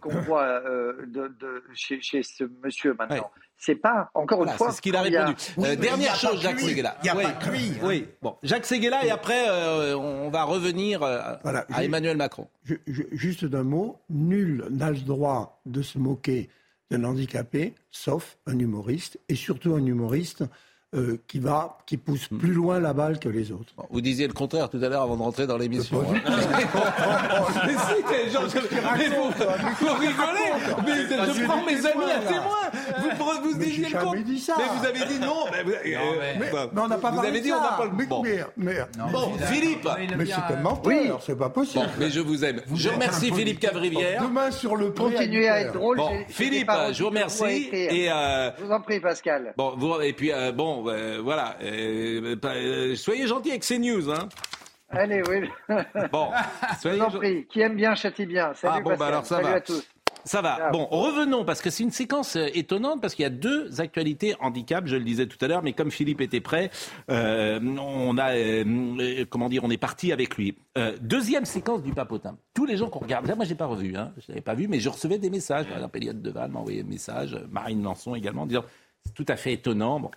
qu'on 0.00 0.20
voit 0.20 0.44
euh, 0.44 1.06
de, 1.06 1.28
de, 1.40 1.62
chez, 1.74 2.00
chez, 2.02 2.22
ce 2.22 2.44
monsieur 2.62 2.94
maintenant 2.98 3.30
c'est 3.64 3.76
pas, 3.76 4.10
encore 4.14 4.42
une 4.42 4.50
fois. 4.50 4.70
C'est 4.70 4.76
ce 4.78 4.82
qu'il 4.82 4.96
a 4.96 5.02
répondu. 5.02 5.34
Euh, 5.60 5.76
dernière 5.76 6.16
chose, 6.16 6.40
Jacques 6.40 6.58
Seguela. 6.58 6.96
Il 7.00 7.04
n'y 7.04 7.10
a 7.10 7.14
pas 7.14 7.32
que 7.32 7.50
lui. 7.50 7.70
Hein. 7.70 7.84
Oui, 7.84 8.08
bon. 8.20 8.34
Jacques 8.42 8.66
Seguela, 8.66 9.06
et 9.06 9.10
après, 9.10 9.48
euh, 9.48 9.96
on 9.96 10.30
va 10.30 10.42
revenir 10.42 11.04
euh, 11.04 11.20
à 11.44 11.84
Emmanuel 11.84 12.16
Macron. 12.16 12.48
juste 13.12 13.44
d'un 13.44 13.62
mot, 13.62 13.98
nul 14.10 14.64
n'a 14.70 14.90
le 14.90 14.98
droit 14.98 15.60
de 15.64 15.80
se 15.80 15.98
moquer 15.98 16.48
d'un 16.90 17.04
handicapé, 17.04 17.74
sauf 17.92 18.36
un 18.46 18.58
humoriste, 18.58 19.20
et 19.28 19.36
surtout 19.36 19.74
un 19.74 19.86
humoriste 19.86 20.42
euh, 20.94 21.16
qui 21.26 21.38
va, 21.38 21.78
qui 21.86 21.96
pousse 21.96 22.30
hmm. 22.30 22.36
plus 22.36 22.52
loin 22.52 22.78
la 22.78 22.92
balle 22.92 23.18
que 23.18 23.30
les 23.30 23.50
autres. 23.50 23.72
Vous 23.88 24.02
disiez 24.02 24.26
le 24.26 24.34
contraire 24.34 24.68
tout 24.68 24.76
à 24.76 24.90
l'heure 24.90 25.00
avant 25.00 25.16
de 25.16 25.22
rentrer 25.22 25.46
dans 25.46 25.56
l'émission. 25.56 26.02
Hein. 26.02 26.20
mais 27.66 27.72
si, 27.72 28.30
genre, 28.30 28.46
je, 28.46 28.58
mais 28.98 29.08
vous, 29.08 29.30
vous 29.80 29.94
rigolez, 29.94 30.52
mais 30.84 31.32
je 31.34 31.44
prends 31.46 31.64
mes 31.64 31.86
amis 31.86 32.12
à 32.14 32.18
témoin. 32.18 32.70
Vous, 33.22 33.50
vous 33.50 33.58
disiez 33.58 33.88
le 33.88 33.98
contraire. 33.98 34.24
Mais 34.58 34.78
vous 34.78 34.86
avez 34.86 35.12
dit 35.12 35.20
non. 35.20 35.44
Mais, 35.52 35.62
vous, 35.62 35.70
euh, 35.72 36.34
mais, 36.38 36.80
on 36.80 36.88
n'a 36.88 36.98
pas 36.98 37.10
Vous 37.10 37.24
avez 37.24 37.40
dit 37.40 37.52
on 37.52 37.60
n'a 37.60 37.72
pas 37.72 37.84
le 37.84 38.06
bon. 38.06 38.22
Mais, 38.56 38.78
bon, 39.12 39.32
Philippe. 39.46 39.88
Mais 40.16 40.26
c'est 40.26 40.46
comme 40.48 40.62
menteur, 40.62 41.22
c'est 41.22 41.38
pas 41.38 41.50
possible. 41.50 41.84
Bon, 41.84 41.90
mais 41.98 42.10
je 42.10 42.20
vous 42.20 42.44
aime. 42.44 42.60
Je 42.74 42.88
remercie 42.88 43.32
Philippe 43.32 43.60
Cavrivière. 43.60 44.22
Demain 44.22 44.50
sur 44.50 44.76
le 44.76 44.90
Continuez 44.90 45.48
à 45.48 45.60
être 45.60 45.72
drôle. 45.74 45.96
Bon, 45.96 46.10
Philippe, 46.28 46.70
je 46.92 47.02
vous 47.02 47.08
remercie. 47.08 47.68
Et 47.72 48.10
euh, 48.10 48.50
je 48.58 48.64
vous 48.64 48.72
en 48.72 48.80
prie, 48.80 49.00
Pascal. 49.00 49.54
Bon, 49.56 50.00
et 50.00 50.12
puis 50.12 50.30
bon. 50.54 50.82
Euh, 51.02 51.20
voilà. 51.22 51.56
Euh, 51.62 52.36
euh, 52.44 52.94
soyez 52.96 53.26
gentils 53.26 53.50
avec 53.50 53.64
ces 53.64 53.78
news, 53.78 54.10
hein. 54.10 54.28
Allez, 54.90 55.22
oui. 55.28 55.48
Bon, 56.10 56.30
soyez 56.80 56.98
gentils. 56.98 57.46
Qui 57.50 57.60
aime 57.60 57.76
bien 57.76 57.94
châtie 57.94 58.26
bien. 58.26 58.52
Salut, 58.54 58.74
ah, 58.78 58.80
bon, 58.80 58.96
bah 58.96 59.06
alors 59.06 59.24
ça 59.24 59.36
Salut 59.36 59.48
va. 59.48 59.54
à 59.54 59.60
tous. 59.60 59.82
Ça 60.24 60.40
va. 60.42 60.70
Bon, 60.70 60.86
revenons, 60.86 61.44
parce 61.44 61.60
que 61.60 61.70
c'est 61.70 61.82
une 61.82 61.90
séquence 61.90 62.36
étonnante, 62.36 63.00
parce 63.00 63.14
qu'il 63.14 63.24
y 63.24 63.26
a 63.26 63.30
deux 63.30 63.80
actualités 63.80 64.34
handicap, 64.40 64.86
je 64.86 64.96
le 64.96 65.04
disais 65.04 65.26
tout 65.26 65.42
à 65.44 65.48
l'heure, 65.48 65.62
mais 65.62 65.72
comme 65.72 65.90
Philippe 65.90 66.20
était 66.20 66.40
prêt, 66.40 66.70
on 67.08 68.16
a, 68.18 69.24
comment 69.28 69.48
dire, 69.48 69.64
on 69.64 69.70
est 69.70 69.78
parti 69.78 70.12
avec 70.12 70.36
lui. 70.36 70.56
deuxième 71.00 71.44
séquence 71.44 71.82
du 71.82 71.92
papotin. 71.92 72.36
Tous 72.54 72.66
les 72.66 72.76
gens 72.76 72.88
qu'on 72.88 73.00
regarde, 73.00 73.26
là, 73.26 73.34
moi, 73.34 73.44
j'ai 73.44 73.54
pas 73.54 73.66
revu, 73.66 73.96
hein, 73.96 74.12
je 74.18 74.24
l'avais 74.28 74.40
pas 74.40 74.54
vu, 74.54 74.68
mais 74.68 74.80
je 74.80 74.88
recevais 74.88 75.18
des 75.18 75.30
messages. 75.30 75.66
Par 75.66 75.76
exemple, 75.76 75.96
Eliott 75.98 76.20
Deval 76.20 76.50
m'a 76.50 76.60
envoyé 76.60 76.82
un 76.82 76.84
message, 76.84 77.38
Marine 77.50 77.82
Lançon 77.82 78.14
également, 78.14 78.46
disant 78.46 78.64
c'est 79.04 79.14
tout 79.14 79.26
à 79.28 79.36
fait 79.36 79.54
étonnant. 79.54 79.98
Bon, 79.98 80.10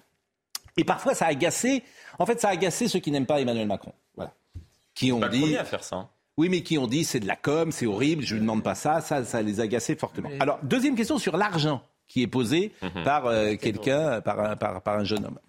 et 0.77 0.83
parfois, 0.83 1.15
ça 1.15 1.25
a 1.25 1.29
agacé. 1.29 1.83
En 2.19 2.25
fait, 2.25 2.39
ça 2.39 2.49
a 2.49 2.51
agacé 2.51 2.87
ceux 2.87 2.99
qui 2.99 3.11
n'aiment 3.11 3.25
pas 3.25 3.39
Emmanuel 3.39 3.67
Macron. 3.67 3.93
Voilà. 4.15 4.33
Qui 4.93 5.11
ont 5.11 5.19
dit. 5.27 5.57
à 5.57 5.63
faire 5.63 5.83
ça. 5.83 6.09
Oui, 6.37 6.49
mais 6.49 6.63
qui 6.63 6.77
ont 6.77 6.87
dit 6.87 7.05
c'est 7.05 7.21
de 7.21 7.27
la 7.27 7.37
com, 7.37 7.71
c'est 7.71 7.85
horrible, 7.85 8.23
je 8.23 8.35
ne 8.35 8.41
demande 8.41 8.61
pas 8.63 8.75
ça, 8.75 8.99
ça, 9.01 9.23
ça 9.23 9.41
les 9.41 9.61
a 9.61 9.63
agacés 9.63 9.95
fortement. 9.95 10.29
Alors, 10.39 10.59
deuxième 10.63 10.95
question 10.95 11.17
sur 11.17 11.37
l'argent 11.37 11.81
qui 12.07 12.21
est 12.21 12.27
posée 12.27 12.73
mhm. 12.81 13.03
par 13.03 13.25
euh, 13.25 13.55
quelqu'un, 13.55 14.21
par, 14.21 14.57
par, 14.57 14.81
par 14.81 14.99
un 14.99 15.03
jeune 15.03 15.25
homme. 15.25 15.39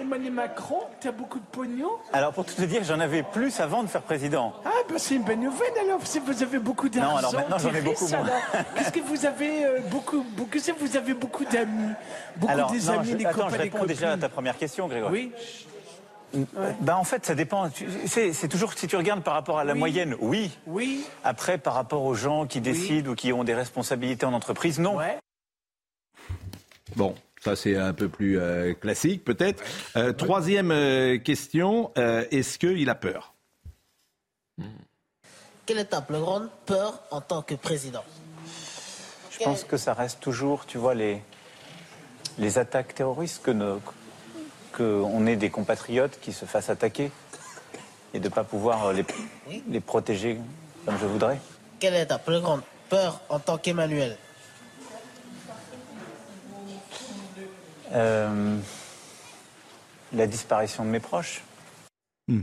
Emmanuel 0.00 0.32
Macron, 0.32 0.80
tu 1.00 1.06
as 1.06 1.12
beaucoup 1.12 1.38
de 1.38 1.44
pognon 1.44 1.90
Alors 2.12 2.32
pour 2.32 2.44
tout 2.44 2.54
te 2.54 2.62
dire, 2.62 2.82
j'en 2.82 2.98
avais 2.98 3.22
plus 3.22 3.60
avant 3.60 3.84
de 3.84 3.88
faire 3.88 4.02
président. 4.02 4.52
Ah 4.64 4.70
bah 4.88 4.96
c'est 4.98 5.14
une 5.14 5.22
bonne 5.22 5.40
nouvelle 5.40 5.72
alors, 5.80 6.04
si 6.04 6.18
vous 6.18 6.42
avez 6.42 6.58
beaucoup 6.58 6.88
d'argent. 6.88 7.12
Non, 7.12 7.16
alors 7.18 7.34
maintenant 7.34 7.58
j'en 7.58 7.72
ai 7.72 7.80
beaucoup 7.80 8.08
moins. 8.08 8.26
Qu'est-ce 8.74 8.90
que 8.90 9.00
vous 9.00 9.24
avez 9.24 9.64
euh, 9.64 9.78
beaucoup, 9.88 10.24
vous 10.36 10.96
avez 10.96 11.14
beaucoup 11.14 11.44
d'amis? 11.44 11.92
Beaucoup 12.36 12.52
alors, 12.52 12.72
des 12.72 12.90
amis, 12.90 13.10
je, 13.12 13.16
des 13.16 13.26
attends, 13.26 13.48
je 13.48 13.56
réponds 13.56 13.86
déjà 13.86 14.12
à 14.12 14.16
ta 14.16 14.28
première 14.28 14.58
question, 14.58 14.88
Grégoire. 14.88 15.12
Oui. 15.12 15.30
Ben 16.80 16.94
en 16.94 17.04
fait, 17.04 17.26
ça 17.26 17.34
dépend. 17.34 17.70
C'est 18.06 18.48
toujours 18.48 18.72
si 18.74 18.86
tu 18.86 18.96
regardes 18.96 19.22
par 19.22 19.34
rapport 19.34 19.58
à 19.58 19.64
la 19.64 19.74
moyenne, 19.74 20.16
oui. 20.20 20.50
Oui. 20.66 21.04
Après, 21.24 21.58
par 21.58 21.74
rapport 21.74 22.04
aux 22.04 22.14
gens 22.14 22.46
qui 22.46 22.60
décident 22.60 23.10
ou 23.10 23.14
qui 23.14 23.32
ont 23.32 23.44
des 23.44 23.54
responsabilités 23.54 24.24
en 24.26 24.32
entreprise, 24.32 24.78
non. 24.78 24.96
Ouais. 24.96 25.18
Bon, 26.96 27.14
ça, 27.42 27.56
c'est 27.56 27.76
un 27.76 27.92
peu 27.92 28.08
plus 28.08 28.38
euh, 28.38 28.72
classique, 28.74 29.24
peut-être. 29.24 29.62
Euh, 29.96 30.12
troisième 30.12 30.70
euh, 30.70 31.18
question, 31.18 31.92
est-ce 31.96 32.58
qu'il 32.58 32.88
a 32.88 32.94
peur? 32.94 33.34
Quelle 35.66 35.78
est 35.78 35.86
ta 35.86 36.02
plus 36.02 36.18
grande 36.18 36.48
peur 36.66 37.02
en 37.10 37.20
tant 37.20 37.42
que 37.42 37.54
président? 37.54 38.04
Je 39.30 39.44
pense 39.44 39.64
que 39.64 39.76
ça 39.76 39.94
reste 39.94 40.20
toujours, 40.20 40.66
tu 40.66 40.78
vois, 40.78 40.94
les, 40.94 41.20
les 42.38 42.58
attaques 42.58 42.94
terroristes, 42.94 43.42
que 43.42 43.50
qu'on 44.72 45.26
ait 45.26 45.36
des 45.36 45.50
compatriotes 45.50 46.18
qui 46.20 46.32
se 46.32 46.44
fassent 46.44 46.70
attaquer 46.70 47.10
et 48.14 48.18
de 48.20 48.28
ne 48.28 48.32
pas 48.32 48.44
pouvoir 48.44 48.92
les, 48.92 49.04
les 49.68 49.80
protéger 49.80 50.38
comme 50.84 50.98
je 50.98 51.06
voudrais. 51.06 51.38
Quelle 51.78 51.94
est 51.94 52.06
ta 52.06 52.18
plus 52.18 52.40
grande 52.40 52.62
peur 52.88 53.20
en 53.28 53.38
tant 53.38 53.58
qu'Emmanuel? 53.58 54.16
Euh, 57.92 58.58
la 60.12 60.26
disparition 60.26 60.84
de 60.84 60.90
mes 60.90 61.00
proches. 61.00 61.42
Hmm. 62.28 62.42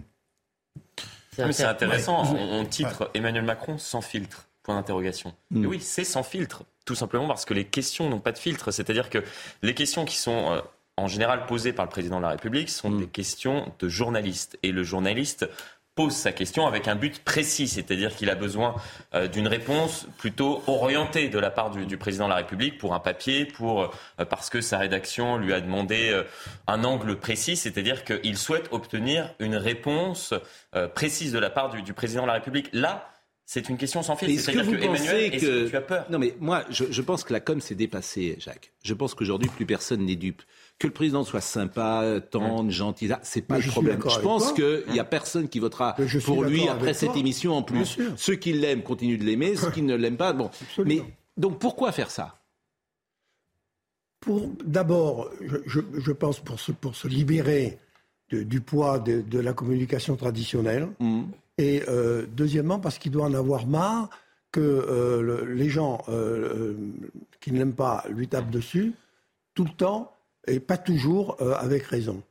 C'est 1.35 1.63
intéressant. 1.63 2.23
On, 2.35 2.65
titre 2.65 3.09
Emmanuel 3.13 3.43
Macron 3.43 3.77
sans 3.77 4.01
filtre. 4.01 4.47
Point 4.63 4.75
d'interrogation. 4.75 5.33
Hmm. 5.51 5.65
Oui, 5.65 5.79
c'est 5.79 6.03
sans 6.03 6.23
filtre. 6.23 6.63
Tout 6.85 6.95
simplement 6.95 7.27
parce 7.27 7.45
que 7.45 7.53
les 7.53 7.65
questions 7.65 8.09
n'ont 8.09 8.19
pas 8.19 8.31
de 8.31 8.37
filtre. 8.37 8.71
C'est-à-dire 8.71 9.09
que 9.09 9.23
les 9.61 9.73
questions 9.73 10.05
qui 10.05 10.17
sont 10.17 10.51
euh, 10.51 10.61
en 10.99 11.07
général 11.07 11.45
posées 11.45 11.73
par 11.73 11.85
le 11.85 11.89
président 11.91 12.17
de 12.17 12.23
la 12.23 12.29
République 12.29 12.69
sont 12.69 12.89
hmm. 12.89 12.99
des 12.99 13.07
questions 13.07 13.71
de 13.79 13.89
journalistes. 13.89 14.59
Et 14.63 14.71
le 14.71 14.83
journaliste 14.83 15.49
pose 15.95 16.13
sa 16.13 16.31
question 16.31 16.65
avec 16.65 16.87
un 16.87 16.95
but 16.95 17.19
précis, 17.19 17.67
c'est-à-dire 17.67 18.15
qu'il 18.15 18.29
a 18.29 18.35
besoin 18.35 18.75
euh, 19.13 19.27
d'une 19.27 19.49
réponse 19.49 20.07
plutôt 20.17 20.63
orientée 20.67 21.27
de 21.27 21.39
la 21.39 21.51
part 21.51 21.71
du, 21.71 21.97
président 21.97 22.25
de 22.25 22.29
la 22.29 22.37
République 22.37 22.77
pour 22.77 22.93
un 22.93 22.99
papier, 22.99 23.43
pour 23.43 23.81
euh, 23.81 24.25
parce 24.29 24.49
que 24.49 24.61
sa 24.61 24.77
rédaction 24.77 25.37
lui 25.37 25.51
a 25.51 25.59
demandé 25.59 26.09
euh, 26.09 26.23
un 26.67 26.85
angle 26.85 27.17
précis, 27.17 27.57
c'est-à-dire 27.57 28.05
qu'il 28.05 28.37
souhaite 28.37 28.69
obtenir 28.71 29.33
une 29.39 29.55
réponse 29.55 30.33
précise 30.95 31.33
de 31.33 31.39
la 31.39 31.49
part 31.49 31.69
du, 31.69 31.93
président 31.93 32.21
de 32.21 32.27
la 32.27 32.33
République. 32.33 32.69
Là, 32.71 33.09
c'est 33.45 33.67
une 33.67 33.77
question 33.77 34.01
sans 34.01 34.15
fil. 34.15 34.39
C'est-à-dire 34.39 34.71
que, 34.71 34.81
Emmanuel, 34.81 35.31
que... 35.31 35.67
tu 35.67 35.75
as 35.75 35.81
peur? 35.81 36.05
Non, 36.09 36.19
mais 36.19 36.35
moi, 36.39 36.63
je, 36.69 36.85
je 36.89 37.01
pense 37.01 37.23
que 37.23 37.33
la 37.33 37.39
com 37.39 37.59
s'est 37.59 37.75
dépassée, 37.75 38.37
Jacques. 38.39 38.71
Je 38.83 38.93
pense 38.93 39.15
qu'aujourd'hui, 39.15 39.49
plus 39.49 39.65
personne 39.65 40.05
n'est 40.05 40.15
dupe 40.15 40.43
que 40.79 40.87
le 40.87 40.93
président 40.93 41.25
soit 41.25 41.41
sympa, 41.41 42.21
tendre, 42.31 42.71
gentil, 42.71 43.09
c'est 43.21 43.41
pas 43.41 43.59
le 43.59 43.67
problème. 43.67 43.99
Je 44.09 44.19
pense 44.19 44.53
qu'il 44.53 44.85
n'y 44.91 44.99
a 44.99 45.03
personne 45.03 45.49
qui 45.49 45.59
votera 45.59 45.95
pour 46.23 46.45
lui 46.45 46.67
après 46.67 46.93
cette 46.93 47.17
émission 47.17 47.53
en 47.53 47.63
plus. 47.63 47.99
Ceux 48.15 48.35
qui 48.35 48.53
l'aiment 48.53 48.81
continuent 48.81 49.19
de 49.19 49.25
l'aimer, 49.25 49.55
ceux 49.55 49.71
qui 49.71 49.81
ne 49.81 49.95
l'aiment 49.95 50.17
pas, 50.17 50.33
bon. 50.33 50.49
Mais 50.83 51.03
donc 51.37 51.59
pourquoi 51.59 51.91
faire 51.91 52.09
ça? 52.09 52.35
Pour 54.21 54.49
d'abord, 54.65 55.29
je, 55.65 56.11
pense 56.11 56.39
pour 56.39 56.59
se, 56.59 56.71
pour 56.71 56.95
se 56.95 57.07
libérer 57.07 57.77
du 58.31 58.61
poids 58.61 58.99
de, 58.99 59.39
la 59.39 59.53
communication 59.53 60.15
traditionnelle, 60.15 60.87
mmh. 60.99 61.23
et 61.57 61.83
euh, 61.87 62.25
deuxièmement 62.31 62.79
parce 62.79 62.97
qu'il 62.97 63.11
doit 63.11 63.25
en 63.25 63.33
avoir 63.33 63.67
marre 63.67 64.09
que 64.51 64.59
euh, 64.59 65.45
les 65.45 65.69
gens 65.69 66.03
euh, 66.09 66.75
qui 67.39 67.51
ne 67.51 67.59
l'aiment 67.59 67.73
pas 67.73 68.03
lui 68.09 68.27
tapent 68.27 68.49
dessus 68.49 68.93
tout 69.53 69.63
le 69.63 69.71
temps 69.71 70.11
et 70.47 70.59
pas 70.59 70.77
toujours 70.77 71.37
euh, 71.41 71.55
avec 71.55 71.83
raison. 71.83 72.21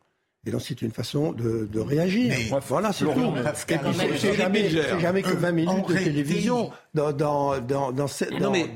Et 0.46 0.50
donc 0.50 0.62
c'est 0.62 0.80
une 0.80 0.92
façon 0.92 1.32
de, 1.32 1.68
réagir. 1.78 2.34
voilà, 2.66 2.92
c'est 2.92 3.04
tout. 3.04 3.34
C'est 4.16 4.34
jamais, 4.34 4.70
jamais, 4.70 5.22
que 5.22 5.30
20 5.30 5.52
minutes 5.52 5.88
de 5.88 5.94
télévision 5.94 6.70
dans, 6.94 7.12
dans, 7.12 7.60
dans, 7.60 7.92
dans, 7.92 8.06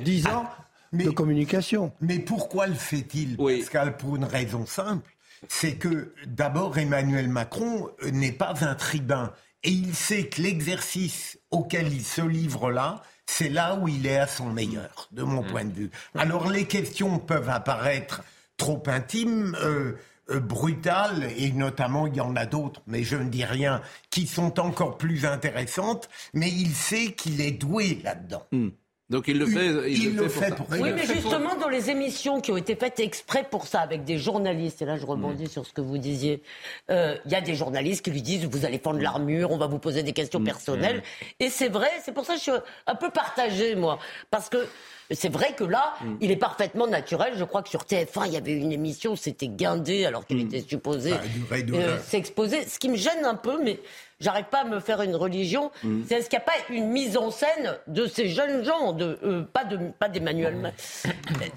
10 0.05 0.27
ans 0.27 0.47
de 0.93 1.11
communication. 1.11 1.93
Mais 2.01 2.19
pourquoi 2.19 2.67
le 2.67 2.75
fait-il 2.75 3.37
Pascal 3.37 3.97
Pour 3.97 4.17
une 4.17 4.25
raison 4.25 4.67
simple. 4.67 5.11
C'est 5.49 5.77
que 5.77 6.13
d'abord 6.27 6.79
Emmanuel 6.79 7.29
Macron 7.29 7.89
euh, 8.05 8.11
n'est 8.11 8.33
pas 8.33 8.55
un 8.61 8.75
tribun. 8.75 9.33
Et 9.65 9.71
il 9.71 9.95
sait 9.95 10.27
que 10.27 10.43
l'exercice 10.43 11.39
auquel 11.51 11.93
il 11.93 12.05
se 12.05 12.21
livre 12.21 12.71
là, 12.71 13.03
c'est 13.27 13.49
là 13.49 13.77
où 13.81 13.89
il 13.89 14.07
est 14.07 14.19
à 14.19 14.27
son 14.27 14.51
meilleur, 14.51 15.09
de 15.11 15.23
mon 15.23 15.43
mmh. 15.43 15.47
point 15.47 15.65
de 15.65 15.73
vue. 15.73 15.91
Alors 16.15 16.51
les 16.51 16.67
questions 16.67 17.19
peuvent 17.19 17.49
apparaître 17.49 18.23
trop 18.63 18.83
intime, 18.87 19.57
euh, 19.61 19.95
euh, 20.31 21.29
et 21.37 21.51
notamment 21.51 22.07
il 22.07 22.15
y 22.15 22.21
en 22.21 22.37
a 22.37 22.47
d'autres, 22.47 22.81
mais 22.87 23.03
je 23.03 23.17
ne 23.17 23.29
dis 23.29 23.45
rien, 23.45 23.83
qui 24.09 24.29
sont 24.29 24.61
encore 24.61 24.99
plus 24.99 25.27
intéressantes, 25.27 26.09
mais 26.33 26.49
il 26.49 26.73
sait 26.73 27.13
qu'il 27.13 27.41
est 27.41 27.51
doué 27.51 28.01
là-dedans. 28.05 28.47
Hmm. 28.53 28.69
Donc 29.13 29.29
il 29.29 29.39
le 29.39 29.45
fait, 29.45 29.91
il, 29.91 30.17
le 30.17 30.27
fait, 30.27 30.55
pour, 30.55 30.67
ça. 30.71 30.77
Oui, 30.81 30.91
mais 30.95 31.05
justement 31.05 31.55
dans 31.57 31.69
les 31.69 31.91
émissions 31.91 32.41
qui 32.41 32.51
ont 32.51 32.57
été 32.57 32.75
faites 32.75 32.99
exprès 32.99 33.47
pour 33.49 33.67
ça, 33.67 33.81
avec 33.81 34.05
des 34.05 34.17
journalistes, 34.17 34.81
et 34.81 34.87
là 34.87 34.97
je 34.97 35.05
rebondis 35.05 35.45
mm. 35.45 35.49
sur 35.49 35.67
ce 35.67 35.73
que 35.75 35.83
vous 35.83 35.99
disiez, 35.99 36.43
euh, 36.91 37.15
il 37.27 37.31
y 37.31 37.35
a 37.35 37.43
des 37.43 37.55
journalistes 37.55 38.03
qui 38.03 38.11
lui 38.11 38.23
disent 38.23 38.47
vous 38.47 38.65
allez 38.65 38.79
prendre 38.79 39.01
l'armure, 39.01 39.51
on 39.51 39.59
va 39.59 39.67
vous 39.67 39.79
poser 39.79 40.03
des 40.03 40.15
questions 40.15 40.41
mm. 40.41 40.45
personnelles. 40.45 40.97
Mm. 40.97 41.25
Et 41.41 41.51
c'est 41.51 41.69
vrai, 41.69 41.91
c'est 42.03 42.13
pour 42.13 42.25
ça 42.25 42.33
que 42.33 42.39
je 42.39 42.45
suis 42.45 42.53
un 42.87 42.95
peu 42.95 43.11
partagé 43.11 43.75
moi, 43.75 43.99
parce 44.31 44.49
que 44.49 44.67
c'est 45.11 45.31
vrai 45.31 45.55
que 45.55 45.65
là, 45.65 45.95
il 46.21 46.31
est 46.31 46.37
parfaitement 46.37 46.87
naturel. 46.87 47.35
Je 47.37 47.45
crois 47.45 47.63
que 47.63 47.69
sur 47.69 47.83
TF1, 47.83 48.27
il 48.27 48.33
y 48.33 48.37
avait 48.37 48.53
une 48.53 48.73
émission, 48.73 49.15
c'était 49.17 49.49
Guindé, 49.49 50.07
alors 50.07 50.27
qu'il 50.27 50.41
était 50.41 50.63
supposé 50.63 51.13
euh, 51.13 51.99
s'exposer. 52.03 52.67
Ce 52.67 52.79
qui 52.79 52.89
me 52.89 52.97
gêne 52.97 53.25
un 53.25 53.35
peu, 53.35 53.63
mais 53.63 53.79
j'arrête 54.23 54.47
pas 54.47 54.63
à 54.63 54.65
me 54.65 54.81
faire 54.81 55.03
une 55.03 55.17
religion. 55.17 55.71
Mm. 55.83 56.03
C'est 56.07 56.15
est-ce 56.15 56.31
qu'il 56.31 56.39
n'y 56.39 56.45
a 56.45 56.47
pas 56.47 56.73
une 56.73 56.89
mise 56.89 57.17
en 57.17 57.31
scène 57.31 57.77
de 57.87 58.07
ces 58.07 58.29
jeunes 58.29 58.65
gens, 58.65 58.93
de, 58.93 59.19
euh, 59.25 59.43
pas 59.43 59.65
de 59.65 59.79
pas 59.99 60.09
d'Emmanuel 60.09 60.57
Macron 60.57 60.77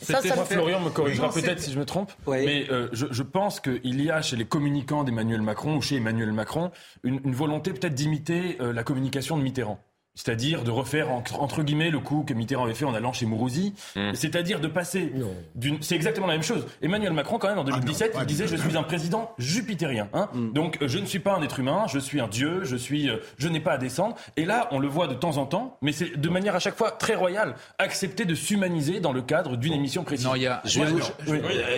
ça, 0.02 0.22
ça 0.22 0.46
Florian 0.46 0.80
me 0.82 0.90
corrigera 0.90 1.30
peut-être 1.30 1.60
si 1.60 1.72
je 1.72 1.80
me 1.80 1.86
trompe, 1.86 2.12
mais 2.28 2.66
euh, 2.70 2.90
je, 2.92 3.08
je, 3.12 3.24
pense 3.24 3.60
qu'il 3.60 4.02
y 4.02 4.12
a 4.12 4.22
chez 4.22 4.36
les 4.36 4.46
communicants 4.46 5.04
d'Emmanuel 5.04 5.42
Macron 5.42 5.76
ou 5.76 5.82
chez 5.82 5.98
Emmanuel 5.98 6.32
Macron 6.32 6.72
une, 7.04 7.22
une 7.24 7.36
volonté 7.36 7.72
peut-être 7.74 7.94
d'imiter 7.94 8.58
euh, 8.60 8.74
la 8.74 8.84
communication 8.84 9.38
de 9.38 9.44
Mitterrand. 9.44 9.80
C'est-à-dire 10.16 10.64
de 10.64 10.72
refaire 10.72 11.12
entre, 11.12 11.64
guillemets 11.64 11.90
le 11.90 12.00
coup 12.00 12.24
que 12.26 12.34
Mitterrand 12.34 12.64
avait 12.64 12.74
fait 12.74 12.86
en 12.86 12.94
allant 12.94 13.12
chez 13.12 13.26
Mourouzi. 13.26 13.74
Mmh. 13.96 14.14
C'est-à-dire 14.14 14.62
de 14.62 14.68
passer 14.68 15.12
d'une. 15.56 15.82
C'est 15.82 15.96
exactement 15.96 16.28
la 16.28 16.34
même 16.34 16.44
chose. 16.44 16.66
Emmanuel 16.82 17.12
Macron, 17.12 17.38
quand 17.38 17.50
même, 17.50 17.60
en 17.60 17.64
2017, 17.66 18.14
ah 18.16 18.20
il 18.22 18.26
disait 18.26 18.48
je 18.48 18.56
suis 18.56 18.78
un 18.78 18.84
président 18.84 19.34
jupitérien. 19.38 20.08
Hein. 20.14 20.30
Mmh. 20.34 20.54
Donc 20.54 20.78
je 20.86 21.00
ne 21.00 21.06
suis 21.06 21.20
pas 21.20 21.36
un 21.36 21.44
être 21.44 21.60
humain, 21.60 21.86
je 21.88 22.00
suis 22.00 22.22
un 22.22 22.28
dieu, 22.28 22.62
je 22.64 22.78
suis, 22.78 23.10
euh, 23.10 23.18
je 23.38 23.50
n'ai 23.50 23.60
pas 23.60 23.74
à 23.74 23.78
descendre. 23.78 24.16
Et 24.38 24.46
là, 24.46 24.70
on 24.72 24.80
le 24.80 24.88
voit 24.88 25.08
de 25.08 25.16
temps 25.16 25.38
en 25.38 25.46
temps, 25.46 25.78
mais 25.82 25.92
c'est 25.92 26.20
de 26.20 26.30
manière 26.30 26.56
à 26.56 26.60
chaque 26.60 26.78
fois 26.78 26.92
très 26.92 27.16
royale, 27.16 27.56
accepter 27.78 28.24
de 28.26 28.36
s'humaniser 28.36 29.02
dans 29.02 29.12
le 29.12 29.22
cadre 29.22 29.58
d'une 29.58 29.74
émission 29.74 30.04
précise. 30.04 30.26
Non, 30.26 30.36
il 30.36 30.44
y 30.44 30.48
a. 30.48 30.62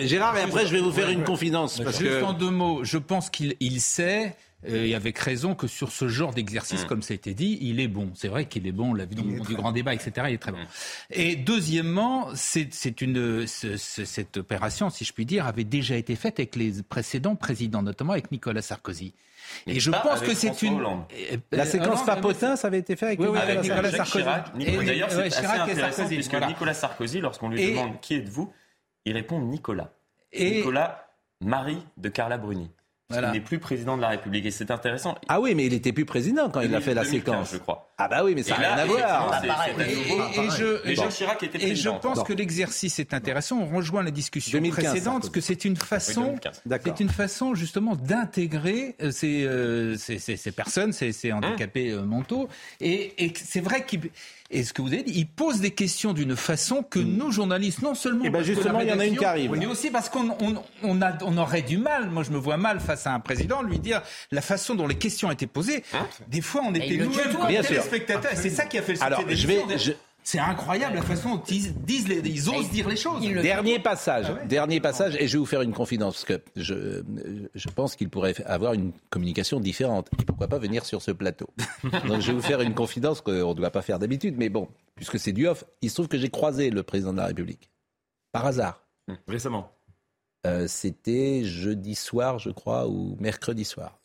Gérard, 0.02 0.36
et 0.38 0.42
après 0.42 0.66
je 0.66 0.72
vais 0.72 0.80
vous 0.80 0.92
faire 0.92 1.10
une 1.10 1.24
confidence. 1.24 1.80
Parce 1.80 1.98
Juste 1.98 2.22
en 2.22 2.32
deux 2.32 2.50
mots, 2.50 2.84
je 2.84 2.98
pense 2.98 3.30
qu'il 3.30 3.80
sait 3.80 4.26
euh, 4.26 4.47
et 4.66 4.94
avec 4.94 5.18
raison 5.18 5.54
que 5.54 5.68
sur 5.68 5.92
ce 5.92 6.08
genre 6.08 6.34
d'exercice, 6.34 6.84
mm. 6.84 6.86
comme 6.86 7.02
ça 7.02 7.12
a 7.12 7.14
été 7.14 7.32
dit, 7.32 7.58
il 7.60 7.78
est 7.78 7.86
bon. 7.86 8.10
C'est 8.14 8.26
vrai 8.26 8.46
qu'il 8.46 8.66
est 8.66 8.72
bon, 8.72 8.90
on 8.90 8.94
l'a 8.94 9.04
vu 9.04 9.14
dans 9.14 9.22
le 9.22 9.40
du 9.40 9.54
grand 9.54 9.70
débat, 9.70 9.94
etc. 9.94 10.26
Il 10.28 10.34
est 10.34 10.38
très 10.38 10.50
bon. 10.50 10.58
Mm. 10.58 10.66
Et 11.10 11.36
deuxièmement, 11.36 12.28
c'est 12.34 13.00
une 13.00 13.46
cette 13.46 14.36
opération, 14.36 14.90
si 14.90 15.04
je 15.04 15.12
puis 15.12 15.26
dire, 15.26 15.46
avait 15.46 15.64
déjà 15.64 15.96
été 15.96 16.16
faite 16.16 16.40
avec 16.40 16.56
les 16.56 16.82
précédents 16.82 17.36
présidents, 17.36 17.82
notamment 17.82 18.12
avec 18.12 18.32
Nicolas 18.32 18.62
Sarkozy. 18.62 19.14
et 19.68 19.78
je 19.78 19.90
pense 19.92 20.20
que 20.20 20.34
c'est 20.34 20.62
une. 20.62 20.82
La 21.52 21.64
séquence 21.64 22.04
Papotin, 22.04 22.56
ça 22.56 22.66
avait 22.66 22.80
été 22.80 22.96
fait 22.96 23.06
avec, 23.06 23.20
Nicolas, 23.20 23.92
Sarkozy. 23.92 24.24
D'ailleurs, 24.24 25.10
c'est 25.10 25.26
assez 25.26 25.46
intéressant 25.46 26.06
puisque 26.06 26.34
Nicolas 26.34 26.74
Sarkozy, 26.74 27.20
lorsqu'on 27.20 27.50
lui 27.50 27.70
demande 27.70 28.00
qui 28.00 28.14
êtes-vous, 28.14 28.52
il 29.04 29.12
répond 29.12 29.40
Nicolas. 29.40 29.92
Nicolas, 30.36 31.08
mari 31.40 31.78
de 31.96 32.08
Carla 32.08 32.38
Bruni. 32.38 32.70
Il 33.10 33.30
n'est 33.32 33.40
plus 33.40 33.58
président 33.58 33.96
de 33.96 34.02
la 34.02 34.08
République 34.08 34.44
et 34.44 34.50
c'est 34.50 34.70
intéressant. 34.70 35.14
Ah 35.28 35.40
oui, 35.40 35.54
mais 35.54 35.64
il 35.64 35.72
était 35.72 35.94
plus 35.94 36.04
président 36.04 36.50
quand 36.50 36.60
il 36.60 36.74
a 36.74 36.80
fait 36.82 36.92
la 36.92 37.04
séquence. 37.04 37.52
Je 37.52 37.56
crois. 37.56 37.90
Ah 37.96 38.06
bah 38.06 38.22
oui, 38.22 38.34
mais 38.34 38.42
ça 38.42 38.58
n'a 38.58 38.74
rien 38.74 38.82
à 38.82 38.84
voir. 38.84 39.42
Et, 39.80 40.50
je, 40.50 41.08
Chirac 41.08 41.42
était 41.42 41.70
et 41.70 41.74
je 41.74 41.88
pense 41.88 42.22
que 42.22 42.34
l'exercice 42.34 42.98
est 42.98 43.14
intéressant. 43.14 43.60
On 43.60 43.74
rejoint 43.74 44.02
la 44.02 44.10
discussion 44.10 44.60
précédente, 44.70 45.22
parce 45.22 45.32
que 45.32 45.40
c'est 45.40 45.64
une 45.64 45.76
façon, 45.76 46.36
c'est 46.68 47.00
une 47.00 47.08
façon 47.08 47.54
justement 47.54 47.96
d'intégrer 47.96 48.94
euh, 49.00 49.10
ces, 49.10 49.42
euh, 49.44 49.96
ces, 49.96 50.18
ces, 50.18 50.36
ces, 50.36 50.52
personnes, 50.52 50.92
ces, 50.92 51.12
ces 51.12 51.32
handicapés 51.32 51.92
euh, 51.92 52.02
mentaux. 52.02 52.50
Et, 52.80 53.24
et 53.24 53.32
c'est 53.34 53.60
vrai 53.60 53.86
qu'il 53.86 54.00
et 54.50 54.64
ce 54.64 54.72
que 54.72 54.80
vous 54.80 54.94
avez 54.94 55.02
dit, 55.02 55.12
il 55.14 55.28
pose 55.28 55.60
des 55.60 55.72
questions 55.72 56.14
d'une 56.14 56.34
façon 56.34 56.82
que 56.82 56.98
mm. 56.98 57.16
nos 57.16 57.30
journalistes, 57.30 57.82
non 57.82 57.94
seulement. 57.94 58.24
Et 58.24 58.28
eh 58.28 58.30
ben 58.30 58.42
justement, 58.42 58.80
il 58.80 58.88
y 58.88 58.92
en 58.92 58.98
a 58.98 59.04
une 59.04 59.16
qui 59.16 59.24
arrive. 59.24 59.50
Mais 59.50 59.66
aussi 59.66 59.90
parce 59.90 60.08
qu'on 60.08 60.30
on, 60.40 60.62
on, 60.82 61.02
a, 61.02 61.12
on 61.22 61.36
aurait 61.36 61.62
du 61.62 61.76
mal, 61.76 62.08
moi 62.08 62.22
je 62.22 62.30
me 62.30 62.38
vois 62.38 62.56
mal 62.56 62.80
face 62.80 63.06
à 63.06 63.12
un 63.12 63.20
président, 63.20 63.60
lui 63.62 63.78
dire 63.78 64.02
la 64.30 64.40
façon 64.40 64.74
dont 64.74 64.86
les 64.86 64.96
questions 64.96 65.30
étaient 65.30 65.46
posées. 65.46 65.84
Hein 65.92 66.06
des 66.28 66.40
fois, 66.40 66.62
on 66.64 66.74
était 66.74 66.96
nous-mêmes 66.96 67.36
comme 67.36 67.48
téléspectateurs. 67.48 68.32
C'est 68.34 68.50
ça 68.50 68.64
qui 68.64 68.78
a 68.78 68.82
fait 68.82 68.92
le 68.92 68.98
succès 68.98 69.06
Alors, 69.06 69.22
je 69.28 69.46
vais, 69.46 69.64
c'est 70.28 70.38
incroyable 70.38 70.94
la 70.94 71.00
façon 71.00 71.36
dont 71.36 71.42
ils, 71.48 71.72
disent 71.72 72.06
ils 72.06 72.50
osent 72.50 72.68
dire 72.68 72.86
les 72.86 72.96
choses. 72.96 73.22
Dernier 73.22 73.78
passage, 73.78 74.26
ah 74.28 74.44
dernier 74.44 74.78
passage, 74.78 75.16
et 75.16 75.26
je 75.26 75.32
vais 75.32 75.38
vous 75.38 75.46
faire 75.46 75.62
une 75.62 75.72
confidence, 75.72 76.16
parce 76.16 76.24
que 76.26 76.44
je, 76.54 77.02
je 77.54 77.68
pense 77.70 77.96
qu'il 77.96 78.10
pourrait 78.10 78.34
avoir 78.44 78.74
une 78.74 78.92
communication 79.08 79.58
différente. 79.58 80.10
Et 80.20 80.26
pourquoi 80.26 80.46
pas 80.46 80.58
venir 80.58 80.84
sur 80.84 81.00
ce 81.00 81.12
plateau 81.12 81.48
Donc 82.06 82.20
je 82.20 82.26
vais 82.26 82.32
vous 82.34 82.42
faire 82.42 82.60
une 82.60 82.74
confidence 82.74 83.22
qu'on 83.22 83.32
ne 83.32 83.54
doit 83.54 83.70
pas 83.70 83.80
faire 83.80 83.98
d'habitude, 83.98 84.34
mais 84.36 84.50
bon, 84.50 84.68
puisque 84.96 85.18
c'est 85.18 85.32
du 85.32 85.48
off, 85.48 85.64
il 85.80 85.88
se 85.88 85.94
trouve 85.94 86.08
que 86.08 86.18
j'ai 86.18 86.28
croisé 86.28 86.68
le 86.68 86.82
président 86.82 87.12
de 87.12 87.18
la 87.18 87.26
République. 87.28 87.70
Par 88.30 88.44
hasard. 88.44 88.84
Hum, 89.08 89.16
récemment. 89.28 89.72
Euh, 90.46 90.66
c'était 90.68 91.42
jeudi 91.44 91.94
soir, 91.94 92.38
je 92.38 92.50
crois, 92.50 92.86
ou 92.86 93.16
mercredi 93.18 93.64
soir. 93.64 93.98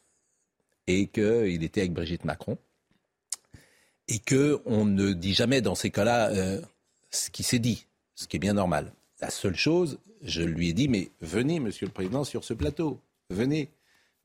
Et 0.88 1.08
qu'il 1.08 1.66
était 1.66 1.82
avec 1.82 1.92
Brigitte 1.92 2.24
Macron 2.24 2.58
et 4.08 4.20
que 4.20 4.62
on 4.66 4.86
ne 4.86 5.14
dit 5.14 5.34
jamais 5.34 5.62
dans 5.62 5.76
ces 5.76 5.90
cas-là 5.90 6.30
euh, 6.30 6.62
ce 7.12 7.30
qui 7.30 7.44
s'est 7.44 7.60
dit, 7.60 7.88
ce 8.16 8.28
qui 8.28 8.38
est 8.38 8.40
bien 8.40 8.54
normal. 8.54 8.92
La 9.22 9.30
seule 9.30 9.56
chose, 9.56 10.00
je 10.24 10.42
lui 10.42 10.70
ai 10.70 10.74
dit, 10.74 10.88
mais 10.88 11.10
venez, 11.22 11.60
Monsieur 11.60 11.86
le 11.86 11.92
Président, 11.92 12.24
sur 12.24 12.44
ce 12.44 12.54
plateau, 12.54 13.00
venez. 13.30 13.70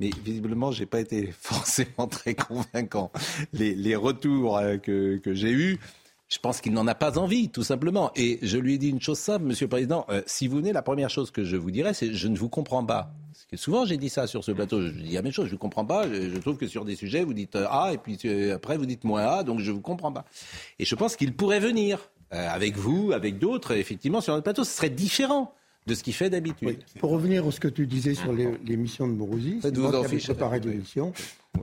Mais 0.00 0.10
visiblement, 0.24 0.70
je 0.70 0.80
n'ai 0.80 0.86
pas 0.86 1.00
été 1.00 1.32
forcément 1.40 2.06
très 2.06 2.34
convaincant. 2.34 3.10
Les, 3.52 3.96
retours 3.96 4.56
euh, 4.58 4.76
que, 4.76 5.20
j'ai 5.26 5.50
eus, 5.50 5.78
je 6.28 6.38
pense 6.38 6.60
qu'il 6.60 6.72
n'en 6.72 6.86
a 6.86 6.94
pas 6.94 7.18
envie, 7.18 7.48
tout 7.48 7.62
simplement. 7.62 8.10
Et 8.14 8.38
je 8.42 8.58
lui 8.58 8.74
ai 8.74 8.78
dit 8.78 8.90
une 8.90 9.00
chose 9.00 9.18
simple, 9.18 9.44
Monsieur 9.44 9.66
le 9.66 9.70
Président, 9.70 10.04
euh, 10.10 10.22
si 10.26 10.46
vous 10.46 10.58
venez, 10.58 10.72
la 10.72 10.82
première 10.82 11.10
chose 11.10 11.30
que 11.30 11.44
je 11.44 11.56
vous 11.56 11.70
dirais, 11.70 11.94
c'est 11.94 12.12
je 12.12 12.28
ne 12.28 12.36
vous 12.36 12.48
comprends 12.48 12.84
pas 12.84 13.12
souvent 13.56 13.84
j'ai 13.84 13.96
dit 13.96 14.08
ça 14.08 14.26
sur 14.26 14.44
ce 14.44 14.52
plateau, 14.52 14.82
je 14.82 14.88
dis 14.88 15.14
la 15.14 15.22
même 15.22 15.32
chose, 15.32 15.46
je 15.46 15.52
ne 15.52 15.58
comprends 15.58 15.84
pas, 15.84 16.06
je, 16.08 16.36
trouve 16.38 16.56
que 16.56 16.66
sur 16.66 16.84
des 16.84 16.96
sujets 16.96 17.24
vous 17.24 17.34
dites 17.34 17.56
A 17.56 17.92
et 17.92 17.98
puis 17.98 18.18
euh, 18.24 18.54
après 18.56 18.76
vous 18.76 18.86
dites 18.86 19.04
moins 19.04 19.22
A, 19.22 19.42
donc 19.42 19.60
je 19.60 19.70
ne 19.70 19.76
vous 19.76 19.80
comprends 19.80 20.12
pas. 20.12 20.24
Et 20.78 20.84
je 20.84 20.94
pense 20.94 21.16
qu'il 21.16 21.32
pourrait 21.32 21.60
venir 21.60 22.10
euh, 22.34 22.48
avec 22.50 22.76
vous, 22.76 23.12
avec 23.12 23.38
d'autres, 23.38 23.72
effectivement 23.72 24.20
sur 24.20 24.34
notre 24.34 24.44
plateau, 24.44 24.64
ce 24.64 24.72
serait 24.72 24.90
différent 24.90 25.54
de 25.86 25.94
ce 25.94 26.02
qu'il 26.02 26.12
fait 26.12 26.28
d'habitude. 26.28 26.78
Pour 27.00 27.10
revenir 27.10 27.46
à 27.46 27.50
ce 27.50 27.60
que 27.60 27.68
tu 27.68 27.86
disais 27.86 28.14
sur 28.14 28.32
l'émission 28.32 29.08
de 29.08 29.12
Morosi, 29.12 29.60
c'est 29.62 29.76
moi 29.76 29.90
qui 29.90 29.96
avais 29.96 30.18
préparé 30.18 30.60
l'émission. 30.60 31.12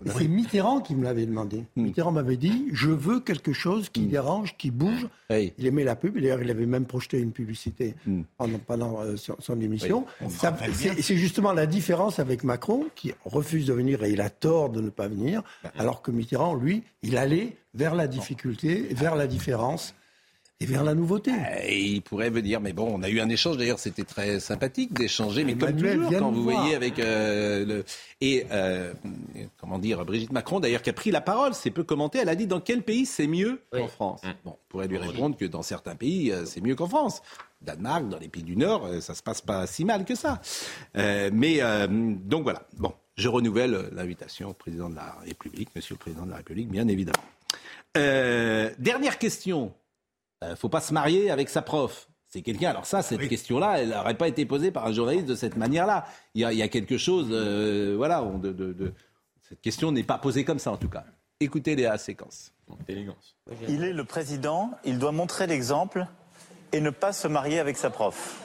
C'est 0.05 0.27
Mitterrand 0.27 0.81
qui 0.81 0.95
me 0.95 1.03
l'avait 1.03 1.25
demandé. 1.25 1.63
Hmm. 1.75 1.83
Mitterrand 1.83 2.11
m'avait 2.11 2.37
dit 2.37 2.67
Je 2.73 2.89
veux 2.89 3.19
quelque 3.19 3.53
chose 3.53 3.89
qui 3.89 4.01
hmm. 4.01 4.09
dérange, 4.09 4.57
qui 4.57 4.71
bouge. 4.71 5.07
Il 5.29 5.65
aimait 5.65 5.83
la 5.83 5.95
pub. 5.95 6.17
D'ailleurs, 6.17 6.41
il 6.41 6.49
avait 6.49 6.65
même 6.65 6.85
projeté 6.85 7.19
une 7.19 7.31
publicité 7.31 7.95
hmm. 8.05 8.21
pendant, 8.67 9.01
euh, 9.01 9.15
son, 9.15 9.59
émission. 9.61 10.05
C'est 10.29 11.17
justement 11.17 11.53
la 11.53 11.65
différence 11.65 12.19
avec 12.19 12.43
Macron, 12.43 12.85
qui 12.95 13.13
refuse 13.25 13.67
de 13.67 13.73
venir 13.73 14.03
et 14.03 14.11
il 14.11 14.21
a 14.21 14.29
tort 14.29 14.69
de 14.69 14.81
ne 14.81 14.89
pas 14.89 15.07
venir, 15.07 15.43
alors 15.77 16.01
que 16.01 16.11
Mitterrand, 16.11 16.55
lui, 16.55 16.83
il 17.03 17.17
allait 17.17 17.57
vers 17.73 17.95
la 17.95 18.07
difficulté, 18.07 18.87
vers 18.91 19.15
la 19.15 19.27
différence 19.27 19.95
et 20.61 20.65
vers 20.65 20.83
la 20.83 20.95
nouveauté. 20.95 21.31
Euh, 21.31 21.59
et 21.63 21.81
il 21.83 22.01
pourrait 22.01 22.29
venir, 22.29 22.61
mais 22.61 22.71
bon, 22.71 22.89
on 22.89 23.03
a 23.03 23.09
eu 23.09 23.19
un 23.19 23.29
échange 23.29 23.57
d'ailleurs, 23.57 23.79
c'était 23.79 24.03
très 24.03 24.39
sympathique 24.39 24.93
d'échanger, 24.93 25.43
mais 25.43 25.55
comme 25.55 25.75
toujours, 25.75 26.11
quand 26.17 26.31
vous 26.31 26.43
voyez 26.43 26.75
avec 26.75 26.99
euh, 26.99 27.65
le 27.65 27.85
et 28.21 28.45
euh, 28.51 28.93
comment 29.57 29.77
dire 29.77 30.05
Brigitte 30.05 30.31
Macron 30.31 30.61
d'ailleurs 30.61 30.81
qui 30.81 30.89
a 30.89 30.93
pris 30.93 31.11
la 31.11 31.21
parole, 31.21 31.53
c'est 31.53 31.71
peu 31.71 31.83
commenté, 31.83 32.19
elle 32.19 32.29
a 32.29 32.35
dit 32.35 32.47
dans 32.47 32.61
quel 32.61 32.83
pays 32.83 33.05
c'est 33.05 33.27
mieux 33.27 33.61
qu'en 33.71 33.87
France. 33.87 34.23
Mm. 34.23 34.29
Bon, 34.45 34.51
on 34.51 34.69
pourrait 34.69 34.87
lui 34.87 34.97
répondre 34.97 35.35
que 35.35 35.45
dans 35.45 35.61
certains 35.61 35.95
pays 35.95 36.33
c'est 36.45 36.61
mieux 36.61 36.75
qu'en 36.75 36.87
France. 36.87 37.21
Danemark, 37.61 38.07
dans 38.07 38.19
les 38.19 38.27
pays 38.27 38.43
du 38.43 38.55
Nord, 38.55 38.87
ça 39.01 39.15
se 39.15 39.23
passe 39.23 39.41
pas 39.41 39.65
si 39.65 39.85
mal 39.85 40.05
que 40.05 40.15
ça. 40.15 40.41
mais 40.93 41.59
donc 41.89 42.43
voilà. 42.43 42.65
Bon, 42.77 42.93
je 43.17 43.27
renouvelle 43.27 43.89
l'invitation 43.91 44.49
au 44.49 44.53
président 44.53 44.89
de 44.89 44.95
la 44.95 45.17
République, 45.25 45.69
Monsieur 45.75 45.95
le 45.95 45.99
président 45.99 46.25
de 46.25 46.31
la 46.31 46.37
République, 46.37 46.69
bien 46.69 46.87
évidemment. 46.87 47.23
dernière 47.95 49.17
question 49.17 49.73
euh, 50.43 50.55
faut 50.55 50.69
pas 50.69 50.81
se 50.81 50.93
marier 50.93 51.31
avec 51.31 51.49
sa 51.49 51.61
prof. 51.61 52.07
C'est 52.27 52.41
quelqu'un. 52.41 52.69
Alors 52.69 52.85
ça, 52.85 53.01
cette 53.01 53.27
question-là, 53.27 53.79
elle 53.79 53.89
n'aurait 53.89 54.17
pas 54.17 54.27
été 54.27 54.45
posée 54.45 54.71
par 54.71 54.85
un 54.85 54.91
journaliste 54.91 55.25
de 55.25 55.35
cette 55.35 55.55
manière-là. 55.55 56.05
Il, 56.33 56.41
y 56.41 56.61
a 56.61 56.67
quelque 56.67 56.97
chose, 56.97 57.27
euh, 57.31 57.93
voilà, 57.95 58.21
de, 58.21 58.93
cette 59.47 59.61
question 59.61 59.91
n'est 59.91 60.03
pas 60.03 60.17
posée 60.17 60.43
comme 60.43 60.59
ça 60.59 60.71
en 60.71 60.77
tout 60.77 60.89
cas. 60.89 61.05
Écoutez 61.39 61.75
les 61.75 61.89
séquences. 61.97 62.51
Il 63.67 63.83
est 63.83 63.93
le 63.93 64.03
président, 64.03 64.71
il 64.83 64.99
doit 64.99 65.11
montrer 65.11 65.47
l'exemple 65.47 66.07
et 66.73 66.81
ne 66.81 66.89
pas 66.89 67.13
se 67.13 67.27
marier 67.27 67.59
avec 67.59 67.77
sa 67.77 67.89
prof. 67.89 68.41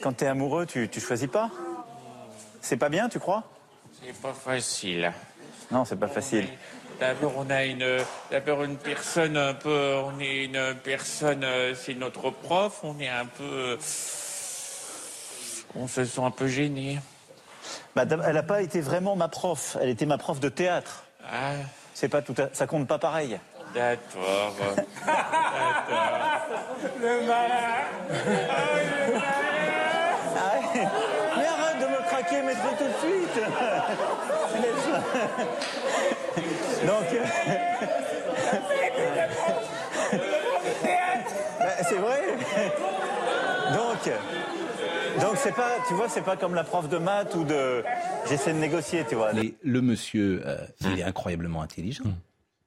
Quand 0.00 0.14
tu 0.14 0.24
es 0.24 0.26
amoureux, 0.26 0.66
tu, 0.66 0.88
tu 0.88 1.00
choisis 1.00 1.28
pas? 1.28 1.50
C'est 2.60 2.76
pas 2.76 2.88
bien, 2.88 3.08
tu 3.08 3.20
crois? 3.20 3.44
C'est 4.02 4.20
pas 4.20 4.32
facile. 4.32 5.12
Non, 5.70 5.84
c'est 5.84 5.96
pas 5.96 6.08
facile. 6.08 6.48
D'abord, 7.00 7.32
on 7.36 7.50
a 7.50 7.64
une, 7.64 7.98
d'abord 8.30 8.62
une 8.64 8.76
personne 8.76 9.36
un 9.36 9.54
peu, 9.54 9.94
on 10.04 10.20
est 10.20 10.44
une 10.44 10.74
personne, 10.84 11.44
euh, 11.44 11.74
c'est 11.74 11.94
notre 11.94 12.30
prof, 12.30 12.80
on 12.82 12.98
est 13.00 13.08
un 13.08 13.26
peu, 13.26 13.78
on 15.74 15.88
se 15.88 16.04
sent 16.04 16.22
un 16.22 16.30
peu 16.30 16.46
gêné. 16.46 17.00
Bah, 17.96 18.04
elle 18.24 18.34
n'a 18.34 18.42
pas 18.42 18.62
été 18.62 18.80
vraiment 18.80 19.16
ma 19.16 19.28
prof, 19.28 19.76
elle 19.80 19.88
était 19.88 20.06
ma 20.06 20.18
prof 20.18 20.40
de 20.40 20.48
théâtre. 20.48 21.04
Ah. 21.30 21.52
c'est 21.94 22.08
pas 22.08 22.22
tout, 22.22 22.34
ça 22.52 22.66
compte 22.66 22.88
pas 22.88 22.98
pareil. 22.98 23.38
D'accord. 23.74 24.54
le 27.00 27.26
malin. 27.26 27.82
Mais 31.36 31.46
arrête 31.46 31.78
de 31.80 31.86
me 31.86 32.00
craquer, 32.08 32.42
mais 32.42 32.54
tout 32.54 32.84
de 32.84 32.92
suite. 33.00 33.38
Donc. 36.86 37.20
Bah, 41.58 41.66
c'est 41.82 41.94
vrai. 41.96 42.20
Donc. 43.72 44.14
Donc 45.20 45.36
c'est 45.36 45.54
pas, 45.54 45.76
tu 45.88 45.94
vois, 45.94 46.08
c'est 46.08 46.22
pas 46.22 46.36
comme 46.36 46.54
la 46.54 46.64
prof 46.64 46.88
de 46.88 46.98
maths 46.98 47.34
ou 47.34 47.44
de, 47.44 47.84
j'essaie 48.28 48.52
de 48.52 48.58
négocier, 48.58 49.04
tu 49.08 49.14
vois. 49.14 49.32
le 49.62 49.80
monsieur, 49.82 50.42
euh, 50.46 50.56
il 50.80 50.98
est 50.98 51.02
incroyablement 51.02 51.62
intelligent. 51.62 52.04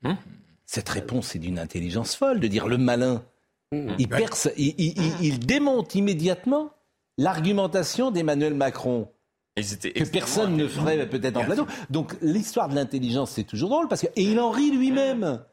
Mmh. 0.03 0.09
Mmh. 0.09 0.18
Cette 0.66 0.89
réponse 0.89 1.36
est 1.36 1.39
d'une 1.39 1.59
intelligence 1.59 2.16
folle 2.16 2.39
de 2.39 2.47
dire 2.47 2.68
le 2.68 2.78
malin. 2.78 3.24
Mmh. 3.72 3.93
Il, 3.97 4.07
perce, 4.07 4.49
il, 4.57 5.39
démonte 5.39 5.95
immédiatement 5.95 6.72
l'argumentation 7.18 8.11
d'Emmanuel 8.11 8.53
Macron. 8.53 9.09
Que 9.56 10.10
personne 10.10 10.58
ne 10.58 10.68
ferait 10.68 11.08
peut-être 11.08 11.38
en 11.38 11.45
plateau. 11.45 11.66
Donc 11.89 12.16
l'histoire 12.22 12.68
de 12.68 12.76
l'intelligence, 12.76 13.32
c'est 13.32 13.45
toujours 13.45 13.70
drôle 13.70 13.88
parce 13.88 14.01
que 14.01 14.08
et 14.16 14.24
il 14.24 14.39
en 14.39 14.49
rit 14.49 14.72
lui-même. 14.72 15.43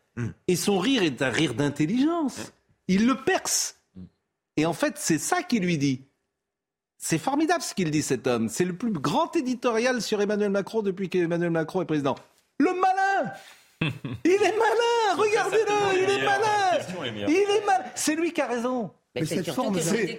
Et 0.49 0.57
son 0.57 0.79
rire 0.79 1.03
est 1.03 1.23
un 1.23 1.31
rire 1.31 1.55
d'intelligence. 1.55 2.53
Il 2.89 3.07
le 3.07 3.17
perce. 3.17 3.81
Et 4.57 4.67
en 4.67 4.73
fait, 4.73 4.95
c'est 4.99 5.19
ça 5.19 5.43
qu'il 5.43 5.63
lui 5.63 5.79
dit. 5.79 6.03
C'est 6.99 7.19
formidable 7.19 7.63
ce 7.63 7.75
qu'il 7.75 7.91
dit 7.91 8.03
cet 8.03 8.27
homme. 8.27 8.49
C'est 8.49 8.65
le 8.65 8.75
plus 8.75 8.93
grand 8.93 9.35
éditorial 9.35 10.03
sur 10.03 10.21
Emmanuel 10.21 10.51
Macron 10.51 10.83
depuis 10.83 11.09
qu'Emmanuel 11.09 11.51
Macron 11.51 11.83
est 11.83 11.87
président. 11.87 12.17
Le 12.59 12.73
malin 12.75 13.33
Il 14.25 14.33
est 14.33 14.57
malin 14.57 15.17
Regardez-le 15.17 16.03
Il 16.03 16.11
est 16.11 16.25
malin 16.25 17.27
Il 17.29 17.35
est 17.35 17.67
malin 17.67 17.85
C'est 17.95 18.15
lui 18.15 18.33
qui 18.33 18.41
a 18.41 18.47
raison 18.47 18.91
mais, 19.15 19.27
cette 19.27 19.51
forme 19.51 19.79
il 19.79 19.95
est, 19.95 20.19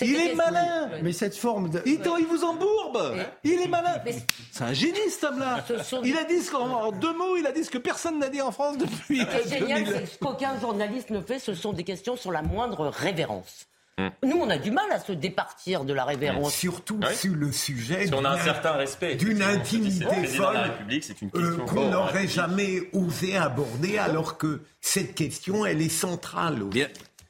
il 0.00 0.16
est 0.16 0.34
malin. 0.34 0.90
Mais 1.00 1.12
cette 1.12 1.36
forme 1.36 1.70
de... 1.70 1.80
il, 1.86 2.00
il 2.18 2.26
vous 2.26 2.42
embourbe. 2.42 3.14
Il 3.44 3.60
est 3.60 3.68
malin. 3.68 4.02
C'est 4.50 4.64
un 4.64 4.72
génie 4.72 4.98
cet 5.08 5.24
homme-là. 5.24 5.64
Il 6.02 6.16
a 6.16 6.24
dit 6.24 6.40
en 6.52 6.90
deux 6.90 7.12
mots, 7.12 7.36
il 7.36 7.46
a 7.46 7.52
dit 7.52 7.62
ce 7.62 7.70
que 7.70 7.78
personne 7.78 8.18
n'a 8.18 8.28
dit 8.28 8.40
en 8.40 8.50
France 8.50 8.78
depuis. 8.78 9.22
Ce 9.44 9.48
génial, 9.48 9.86
c'est 9.86 10.06
ce 10.06 10.18
qu'aucun 10.18 10.58
journaliste 10.58 11.10
ne 11.10 11.20
fait. 11.20 11.38
Ce 11.38 11.54
sont 11.54 11.72
des 11.72 11.84
questions 11.84 12.16
sur 12.16 12.32
la 12.32 12.42
moindre 12.42 12.88
révérence. 12.88 13.69
Mm. 14.00 14.28
Nous, 14.28 14.36
on 14.36 14.50
a 14.50 14.58
du 14.58 14.70
mal 14.70 14.90
à 14.90 14.98
se 14.98 15.12
départir 15.12 15.84
de 15.84 15.92
la 15.92 16.04
révérence. 16.04 16.54
Surtout 16.54 17.00
sur 17.14 17.34
le 17.34 17.52
sujet. 17.52 18.06
Si 18.06 18.14
on 18.14 18.24
a 18.24 18.30
un 18.30 18.38
certain 18.38 18.72
respect. 18.72 19.16
D'une 19.16 19.42
intimité 19.42 20.24
folle 20.26 20.70
euh, 21.34 21.56
qu'on 21.66 21.90
n'aurait 21.90 22.28
jamais 22.28 22.88
osé 22.92 23.36
aborder, 23.36 23.98
alors 23.98 24.38
que 24.38 24.62
cette 24.80 25.14
question, 25.14 25.64
elle 25.66 25.82
est 25.82 25.88
centrale. 25.88 26.62
Bien. 26.64 26.88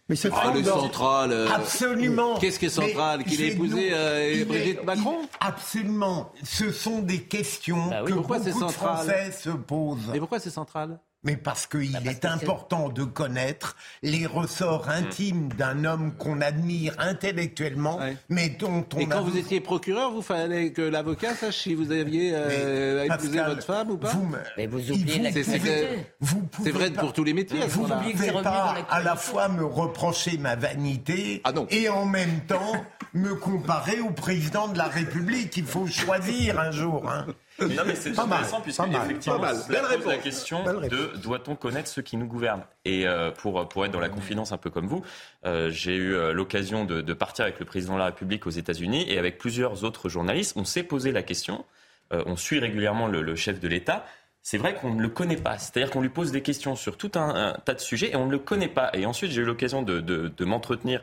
Mais 0.09 0.16
c'est 0.16 0.31
ah, 0.33 0.53
central. 0.64 1.31
Euh, 1.31 1.49
absolument. 1.49 2.37
Qu'est-ce 2.39 2.59
qui 2.59 2.66
est 2.66 2.68
central 2.68 3.23
Qu'il 3.23 3.41
ait 3.43 3.53
épousé 3.53 3.91
euh, 3.93 4.45
Brigitte 4.45 4.83
Macron 4.83 5.18
Absolument. 5.39 6.33
Ce 6.43 6.73
sont 6.73 6.99
des 6.99 7.23
questions 7.23 7.89
bah 7.89 8.03
que 8.05 8.12
beaucoup 8.12 8.37
de 8.37 8.51
Français 8.51 9.31
se 9.31 9.51
posent. 9.51 10.11
Et 10.12 10.18
pourquoi 10.18 10.41
c'est 10.41 10.51
central 10.51 10.99
mais 11.23 11.37
parce 11.37 11.66
qu'il 11.66 11.93
bah, 11.93 11.99
est 12.07 12.25
important 12.25 12.89
de 12.89 13.05
connaître 13.05 13.77
les 14.03 14.27
ressorts 14.27 14.87
mm. 14.87 14.91
intimes 14.91 15.49
d'un 15.57 15.85
homme 15.85 16.14
qu'on 16.16 16.41
admire 16.41 16.95
intellectuellement, 16.99 18.01
mais 18.29 18.49
dont 18.49 18.85
on. 18.95 18.99
Et 18.99 19.07
quand 19.07 19.23
vous 19.23 19.37
étiez 19.37 19.61
procureur, 19.61 20.12
vous 20.12 20.23
fallait 20.23 20.73
que 20.73 20.83
l'avocat 20.83 21.35
sache 21.35 21.59
si 21.59 21.75
vous 21.75 21.93
aviez 21.93 22.33
euh, 22.35 23.05
épousé 23.05 23.41
votre 23.43 23.64
femme 23.64 23.91
ou 23.91 23.97
pas. 23.97 24.09
Vous, 24.09 24.35
mais 24.57 24.66
vous 24.66 24.91
oubliez 24.91 25.33
C'est 25.33 26.71
vrai 26.71 26.91
pour 26.91 27.12
tous 27.12 27.25
les 27.25 27.35
métiers. 27.35 27.61
Vous 27.68 27.87
ne 27.87 28.12
pouvez 28.12 28.33
pas 28.43 28.77
à 28.89 29.03
la 29.03 29.16
fois 29.16 29.49
me 29.49 29.64
reprocher 29.64 30.39
ma 30.39 30.57
vanité 30.57 31.41
ah 31.45 31.53
et 31.71 31.89
en 31.89 32.07
même 32.07 32.41
temps 32.47 32.73
me 33.12 33.35
comparer 33.35 34.01
au 34.01 34.11
président 34.11 34.68
de 34.68 34.79
la 34.79 34.87
République. 34.87 35.57
Il 35.57 35.64
faut 35.64 35.87
choisir 35.87 36.59
un 36.61 36.71
jour. 36.71 37.09
Hein. 37.11 37.27
Non, 37.61 37.82
mais 37.86 37.94
c'est 37.94 38.18
intéressant 38.18 38.61
puisque 38.61 38.80
effectivement, 38.80 39.40
la 39.40 40.16
question 40.18 40.64
de 40.64 41.16
doit-on 41.18 41.54
connaître 41.54 41.88
ceux 41.88 42.02
qui 42.02 42.16
nous 42.16 42.26
gouvernent? 42.26 42.64
Et 42.84 43.06
euh, 43.06 43.30
pour 43.30 43.68
pour 43.68 43.84
être 43.84 43.92
dans 43.92 44.00
la 44.00 44.08
confidence 44.08 44.52
un 44.52 44.56
peu 44.56 44.70
comme 44.70 44.86
vous, 44.86 45.02
euh, 45.44 45.70
j'ai 45.70 45.94
eu 45.94 46.14
euh, 46.14 46.32
l'occasion 46.32 46.84
de, 46.84 47.00
de, 47.00 47.12
partir 47.12 47.44
avec 47.44 47.58
le 47.58 47.64
président 47.64 47.94
de 47.94 47.98
la 47.98 48.06
République 48.06 48.46
aux 48.46 48.50
États-Unis 48.50 49.04
et 49.08 49.18
avec 49.18 49.38
plusieurs 49.38 49.84
autres 49.84 50.08
journalistes, 50.08 50.54
on 50.56 50.64
s'est 50.64 50.82
posé 50.82 51.12
la 51.12 51.22
question. 51.22 51.64
on 52.11 52.36
suit 52.36 52.58
régulièrement 52.58 53.06
le, 53.06 53.22
le 53.22 53.36
chef 53.36 53.61
de 53.61 53.68
l'État. 53.68 54.04
C'est 54.42 54.58
vrai 54.58 54.74
qu'on 54.74 54.94
ne 54.94 55.02
le 55.02 55.08
connaît 55.08 55.36
pas. 55.36 55.58
C'est-à-dire 55.58 55.90
qu'on 55.90 56.00
lui 56.00 56.08
pose 56.08 56.32
des 56.32 56.40
questions 56.40 56.74
sur 56.74 56.96
tout 56.96 57.12
un, 57.14 57.56
tas 57.64 57.74
de 57.74 57.80
sujets 57.80 58.11
et 58.11 58.16
on 58.16 58.26
ne 58.26 58.32
le 58.32 58.38
connaît 58.38 58.68
pas. 58.68 58.90
Et 58.94 59.04
ensuite, 59.04 59.30
j'ai 59.30 59.42
eu 59.42 59.44
l'occasion 59.44 59.82
de, 59.82 60.00
de, 60.00 60.32
de 60.34 60.44
m'entretenir 60.44 61.02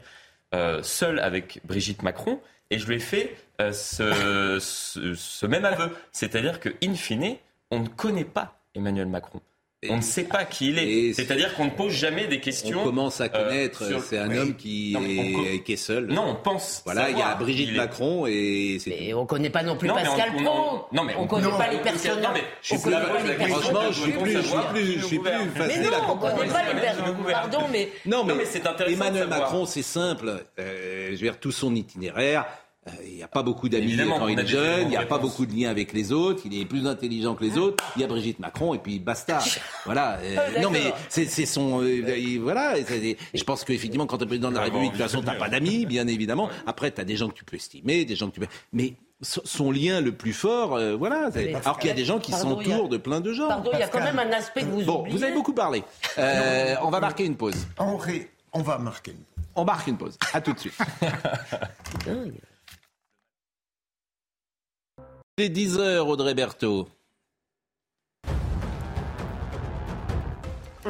seul 0.81 1.19
avec 1.19 1.61
Brigitte 1.65 2.03
Macron 2.03 2.39
et 2.69 2.79
je 2.79 2.87
lui 2.87 2.95
ai 2.95 2.99
fait 2.99 3.35
euh, 3.61 3.71
ce, 3.71 4.59
ce, 4.59 5.45
même 5.45 5.65
aveu. 5.65 5.95
C'est-à-dire 6.11 6.59
que, 6.59 6.69
in 6.83 6.93
fine, 6.95 7.37
on 7.71 7.79
ne 7.79 7.87
connaît 7.87 8.25
pas 8.25 8.59
Emmanuel 8.75 9.07
Macron. 9.07 9.41
On 9.87 9.97
ne 9.97 10.01
sait 10.01 10.23
pas 10.23 10.43
qui 10.43 10.69
il 10.69 10.79
est. 10.79 11.13
C'est-à-dire 11.13 11.53
qu'on 11.53 11.65
ne 11.65 11.69
pose 11.69 11.93
jamais 11.93 12.25
des 12.25 12.39
questions. 12.39 12.81
On 12.81 12.85
commence 12.85 13.21
à 13.21 13.25
euh, 13.25 13.27
connaître. 13.27 13.83
c'est 14.03 14.17
un 14.17 14.35
homme 14.35 14.55
qui, 14.55 14.95
est, 14.95 15.61
qui, 15.63 15.73
est, 15.73 15.75
seul. 15.75 16.07
Non, 16.07 16.29
on 16.29 16.35
pense. 16.35 16.81
Voilà, 16.83 17.11
il 17.11 17.17
y 17.19 17.21
a 17.21 17.35
Brigitte 17.35 17.75
Macron 17.75 18.25
et 18.25 18.79
c'est. 18.79 18.89
Mais 18.89 19.13
on 19.13 19.21
ne 19.21 19.27
connaît 19.27 19.51
pas 19.51 19.61
non 19.61 19.77
plus 19.77 19.87
Pascal 19.87 20.33
Pro. 20.33 20.87
Non, 20.91 21.03
mais 21.03 21.13
on 21.15 21.23
ne 21.23 21.27
connaît 21.27 21.49
pas 21.49 21.69
les 21.69 21.77
personnes. 21.77 22.21
Non, 22.21 22.29
mais 22.33 22.41
je 22.63 22.67
suis 22.69 22.77
plus, 22.79 22.91
franchement, 22.91 23.81
je 23.91 24.01
suis 24.01 24.11
plus, 24.13 24.31
je 24.31 24.41
suis 24.41 24.57
plus, 24.73 24.99
je 24.99 25.05
suis 25.05 25.19
plus 25.19 25.31
facile 25.31 25.81
mais 25.81 25.89
non, 25.91 25.97
on 26.09 26.15
ne 26.15 26.21
connaît 26.21 26.51
pas 26.51 26.73
les 26.73 26.81
personnes. 26.81 27.15
Pardon, 27.31 27.59
mais. 27.71 27.89
Non, 28.07 28.23
mais, 28.23 28.45
c'est 28.45 28.65
intéressant. 28.65 28.95
Emmanuel 28.95 29.27
Macron, 29.27 29.67
c'est 29.67 29.83
simple. 29.83 30.43
Euh, 30.57 31.07
je 31.09 31.11
veux 31.11 31.17
dire, 31.17 31.39
tout 31.39 31.51
son 31.51 31.75
itinéraire 31.75 32.47
il 33.05 33.15
n'y 33.15 33.23
a 33.23 33.27
pas 33.27 33.43
beaucoup 33.43 33.69
d'amis 33.69 33.97
quand 33.97 34.27
il 34.27 34.39
est 34.39 34.47
jeune, 34.47 34.83
il 34.83 34.89
n'y 34.89 34.97
a 34.97 35.05
pas 35.05 35.17
beaucoup 35.17 35.45
de 35.45 35.53
liens 35.53 35.69
avec 35.69 35.93
les 35.93 36.11
autres, 36.11 36.41
il 36.45 36.59
est 36.59 36.65
plus 36.65 36.87
intelligent 36.87 37.35
que 37.35 37.43
les 37.43 37.57
autres. 37.57 37.83
Il 37.95 38.01
y 38.01 38.05
a 38.05 38.07
Brigitte 38.07 38.39
Macron 38.39 38.73
et 38.73 38.79
puis 38.79 38.99
basta. 38.99 39.39
Voilà. 39.85 40.17
Euh, 40.21 40.35
oh, 40.57 40.61
non 40.61 40.69
mais 40.69 40.93
c'est 41.09 41.45
son 41.45 41.81
euh, 41.81 42.39
voilà. 42.41 42.75
Je 43.33 43.43
pense 43.43 43.63
qu'effectivement 43.63 44.05
quand 44.05 44.17
tu 44.17 44.23
es 44.25 44.27
président 44.27 44.49
de 44.49 44.55
la 44.55 44.61
République, 44.61 44.91
de 44.91 44.97
toute 44.97 45.05
façon 45.05 45.21
t'as 45.21 45.35
pas 45.35 45.49
d'amis, 45.49 45.85
bien 45.87 46.07
évidemment. 46.07 46.49
Après 46.65 46.91
tu 46.91 46.99
as 46.99 47.05
des 47.05 47.15
gens 47.15 47.29
que 47.29 47.35
tu 47.35 47.45
peux 47.45 47.55
estimer, 47.55 48.05
des 48.05 48.15
gens 48.15 48.29
que 48.29 48.35
tu 48.35 48.39
peux. 48.41 48.47
Mais 48.73 48.93
son 49.21 49.71
lien 49.71 50.01
le 50.01 50.11
plus 50.11 50.33
fort, 50.33 50.79
voilà. 50.97 51.29
Alors 51.63 51.79
qu'il 51.79 51.87
y 51.87 51.91
a 51.91 51.95
des 51.95 52.05
gens 52.05 52.19
qui 52.19 52.31
s'entourent 52.33 52.89
de 52.89 52.97
plein 52.97 53.21
de 53.21 53.33
gens. 53.33 53.47
Pardon, 53.47 53.71
il 53.73 53.79
y 53.79 53.83
a 53.83 53.87
quand 53.87 54.03
même 54.03 54.19
un 54.19 54.31
aspect 54.31 54.61
que 54.61 54.67
vous 54.67 54.83
bon, 54.83 54.99
oubliez. 54.99 55.17
Vous 55.17 55.23
avez 55.23 55.33
beaucoup 55.33 55.53
parlé. 55.53 55.83
on 56.17 56.89
va 56.89 56.99
marquer 56.99 57.25
une 57.25 57.35
pause. 57.35 57.67
On, 57.79 57.97
on 58.53 58.61
va 58.61 58.77
marquer 58.77 59.11
une 59.11 59.17
pause. 59.17 59.37
On 59.55 59.65
marque 59.65 59.87
une 59.87 59.97
pause. 59.97 60.17
À 60.33 60.41
tout 60.41 60.53
de 60.53 60.59
suite. 60.59 60.77
Est 65.39 65.49
10h, 65.49 65.99
Audrey 65.99 66.33
Berthaud. 66.33 66.87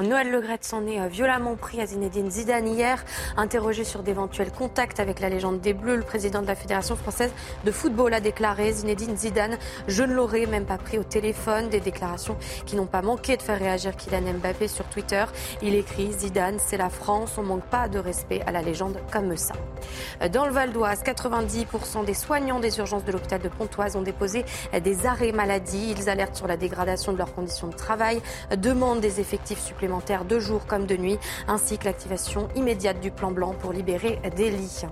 Noël 0.04 0.30
Legrette 0.30 0.64
s'en 0.64 0.86
est 0.86 1.00
euh, 1.00 1.08
violemment 1.08 1.56
pris 1.56 1.82
à 1.82 1.88
Zinedine 1.88 2.30
Zidane 2.30 2.68
hier. 2.68 3.04
Interrogé 3.36 3.84
sur 3.84 4.04
d'éventuels 4.04 4.52
contacts 4.52 5.00
avec 5.00 5.20
la 5.20 5.30
légende 5.30 5.60
des 5.60 5.74
Bleus, 5.74 5.96
le 5.96 6.04
président 6.04 6.42
de 6.42 6.48
la 6.48 6.56
Fédération 6.56 6.96
française 6.96 7.32
de 7.66 7.72
football 7.72 8.14
a 8.14 8.20
déclaré 8.20 8.72
Zinedine 8.72 9.18
Zidane, 9.18 9.58
je 9.88 10.04
ne 10.04 10.14
l'aurais 10.14 10.46
même 10.46 10.66
pas 10.66 10.78
pris 10.78 11.00
au 11.00 11.04
téléphone. 11.04 11.70
Des 11.70 11.80
déclarations 11.80 12.38
qui 12.66 12.76
n'ont 12.76 12.86
pas 12.86 13.02
manqué 13.02 13.38
de 13.38 13.42
faire 13.42 13.58
réagir 13.58 13.96
Kylian 13.96 14.34
Mbappé 14.36 14.68
sur 14.68 14.86
Twitter. 14.86 15.26
Il 15.64 15.74
écrit 15.74 16.12
Zidane, 16.12 16.58
c'est 16.60 16.78
la 16.78 16.90
France, 16.90 17.36
on 17.38 17.44
manque 17.44 17.66
pas 17.66 17.88
de 17.88 17.98
respect 17.98 18.42
à 18.46 18.52
la 18.52 18.62
légende 18.62 19.00
comme 19.12 19.36
ça. 19.36 19.56
Dans 20.32 20.46
le 20.46 20.52
Val 20.52 20.74
d'Oise, 20.74 21.02
90% 21.04 22.06
des 22.06 22.14
soignants 22.14 22.60
des 22.60 22.78
urgences 22.78 23.04
de 23.04 23.12
l'hôpital 23.12 23.42
de 23.42 23.50
Pontoise 23.50 23.96
ont 23.96 24.02
déposé 24.02 24.46
des 24.80 25.06
arrêts 25.06 25.32
maladie. 25.32 25.96
Ils 25.98 26.10
alertent 26.10 26.36
sur 26.36 26.48
la 26.48 26.58
dégradation 26.58 27.14
de 27.14 27.18
leurs 27.18 27.34
conditions 27.34 27.68
de 27.68 27.76
travail, 27.76 28.22
demandent 28.56 29.00
des 29.00 29.20
effectifs 29.20 29.60
supplémentaires 29.60 29.87
de 30.28 30.40
jour 30.40 30.66
comme 30.66 30.86
de 30.86 30.96
nuit, 30.98 31.18
ainsi 31.48 31.78
que 31.78 31.86
l'activation 31.86 32.50
immédiate 32.56 33.00
du 33.00 33.12
plan 33.12 33.32
blanc 33.32 33.56
pour 33.58 33.72
libérer 33.72 34.20
des 34.36 34.50
lits. 34.50 34.84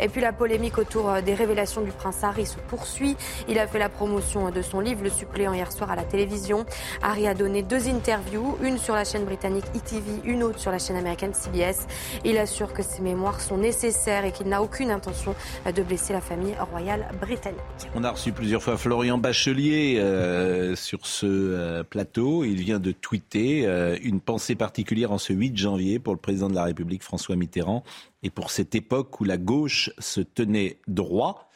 Et 0.00 0.08
puis 0.08 0.20
la 0.20 0.32
polémique 0.32 0.78
autour 0.78 1.08
euh, 1.08 1.20
des 1.20 1.34
révélations 1.34 1.82
du 1.82 1.92
prince 1.92 2.22
Harry 2.22 2.46
se 2.46 2.58
poursuit. 2.68 3.16
Il 3.48 3.58
a 3.58 3.66
fait 3.66 3.78
la 3.78 3.88
promotion 3.88 4.50
de 4.50 4.62
son 4.62 4.80
livre 4.80 5.02
Le 5.04 5.10
suppléant 5.10 5.52
hier 5.52 5.70
soir 5.70 5.90
à 5.90 5.96
la 5.96 6.02
télévision. 6.02 6.66
Harry 7.02 7.26
a 7.26 7.34
donné 7.34 7.62
deux 7.62 7.88
interviews, 7.88 8.56
une 8.62 8.78
sur 8.78 8.94
la 8.94 9.04
chaîne 9.04 9.24
britannique 9.24 9.64
ETV, 9.74 10.20
une 10.24 10.42
autre 10.42 10.58
sur 10.58 10.70
la 10.70 10.78
chaîne 10.78 10.96
américaine 10.96 11.34
CBS. 11.34 11.86
Il 12.24 12.38
assure 12.38 12.72
que 12.72 12.82
ses 12.82 13.02
mémoires 13.02 13.40
sont 13.40 13.58
nécessaires 13.58 14.24
et 14.24 14.32
qu'il 14.32 14.48
n'a 14.48 14.62
aucune 14.62 14.90
intention 14.90 15.34
euh, 15.66 15.72
de 15.72 15.82
blesser 15.82 16.12
la 16.12 16.20
famille 16.20 16.54
royale 16.70 17.06
britannique. 17.20 17.60
On 17.94 18.04
a 18.04 18.10
reçu 18.10 18.32
plusieurs 18.32 18.62
fois 18.62 18.76
Florian 18.76 19.18
Bachelier 19.18 19.96
euh, 19.98 20.74
sur 20.74 21.06
ce 21.06 21.82
plateau. 21.82 22.44
Il 22.44 22.60
vient 22.60 22.78
de 22.78 22.92
tweeter 22.92 23.66
une 24.02 24.20
pensée 24.20 24.39
pensée 24.40 24.54
particulière 24.54 25.12
en 25.12 25.18
ce 25.18 25.34
8 25.34 25.54
janvier 25.54 25.98
pour 25.98 26.14
le 26.14 26.18
président 26.18 26.48
de 26.48 26.54
la 26.54 26.64
République 26.64 27.02
François 27.02 27.36
Mitterrand 27.36 27.84
et 28.22 28.30
pour 28.30 28.50
cette 28.50 28.74
époque 28.74 29.20
où 29.20 29.24
la 29.24 29.36
gauche 29.36 29.90
se 29.98 30.22
tenait 30.22 30.78
droit. 30.88 31.50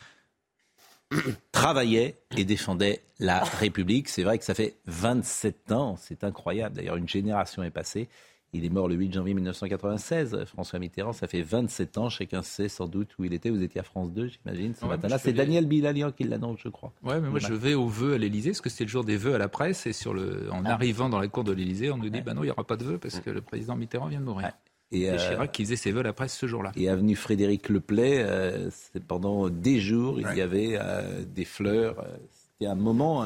travaillait 1.53 2.19
et 2.37 2.45
défendait 2.45 3.03
la 3.19 3.43
République. 3.43 4.11
C'est 4.11 4.23
vrai 4.23 4.37
que 4.39 4.45
ça 4.45 4.55
fait 4.55 4.77
27 4.85 5.73
ans, 5.73 5.97
c'est 5.97 6.25
incroyable. 6.25 6.77
D'ailleurs, 6.77 6.97
une 6.97 7.09
génération 7.09 7.63
est 7.63 7.71
passée. 7.71 8.11
Il 8.55 8.65
est 8.65 8.71
mort 8.71 8.87
le 8.87 8.95
8 8.95 9.13
janvier 9.13 9.35
1996, 9.35 10.45
François 10.47 10.79
Mitterrand. 10.79 11.13
Ça 11.13 11.27
fait 11.27 11.43
27 11.43 11.99
ans. 11.99 12.09
Chacun 12.09 12.43
sait 12.43 12.69
sans 12.69 12.87
doute 12.87 13.11
où 13.19 13.25
il 13.25 13.35
était. 13.35 13.51
Vous 13.51 13.63
étiez 13.63 13.81
à 13.81 13.85
France 13.85 14.13
2, 14.13 14.29
j'imagine, 14.29 14.75
ce 14.75 14.87
matin-là. 14.87 15.19
C'est 15.19 15.33
Daniel 15.33 15.67
Bilalian 15.67 16.13
qui 16.13 16.23
l'annonce, 16.23 16.61
je 16.63 16.69
crois. 16.69 16.93
Ouais, 17.03 17.21
mais 17.21 17.31
moi, 17.31 17.41
je 17.41 17.53
vais 17.53 17.75
aux 17.75 17.89
vœux 17.89 18.15
à 18.15 18.19
l'Élysée, 18.19 18.51
parce 18.51 18.61
que 18.61 18.71
c'était 18.71 18.85
le 18.85 18.91
jour 18.91 19.05
des 19.05 19.17
vœux 19.17 19.35
à 19.35 19.39
la 19.39 19.49
presse. 19.49 19.87
Et 19.87 19.93
sur 19.93 20.15
le, 20.15 20.49
en 20.53 20.65
ah. 20.65 20.71
arrivant 20.71 21.09
dans 21.09 21.19
la 21.19 21.27
cour 21.27 21.43
de 21.43 21.53
l'Élysée, 21.53 21.91
on 21.91 21.99
nous 21.99 22.11
dit, 22.11 22.21
bah 22.21 22.33
non, 22.33 22.43
il 22.43 22.47
n'y 22.47 22.53
aura 22.53 22.65
pas 22.65 22.77
de 22.77 22.85
vœux, 22.85 22.99
parce 22.99 23.19
que 23.19 23.31
le 23.31 23.41
président 23.41 23.75
Mitterrand 23.75 24.07
vient 24.07 24.21
de 24.21 24.25
mourir. 24.25 24.53
Et, 24.93 25.11
euh, 25.11 25.17
Chirac 25.17 25.51
qui 25.51 25.65
faisait 25.65 25.77
ses 25.77 25.91
vœux 25.91 26.01
à 26.01 26.05
la 26.05 26.13
presse 26.13 26.37
ce 26.37 26.47
jour-là. 26.47 26.71
Et 26.77 26.89
avenue 26.89 27.17
Frédéric 27.17 27.69
Leplay, 27.69 28.23
euh, 28.25 28.71
pendant 29.09 29.49
des 29.49 29.81
jours, 29.81 30.21
il 30.21 30.37
y 30.37 30.41
avait 30.41 30.79
euh, 30.81 31.25
des 31.25 31.45
fleurs. 31.45 32.05
Euh, 32.55 32.65
c'était 32.65 32.71
un 32.71 32.75
moment 32.75 33.25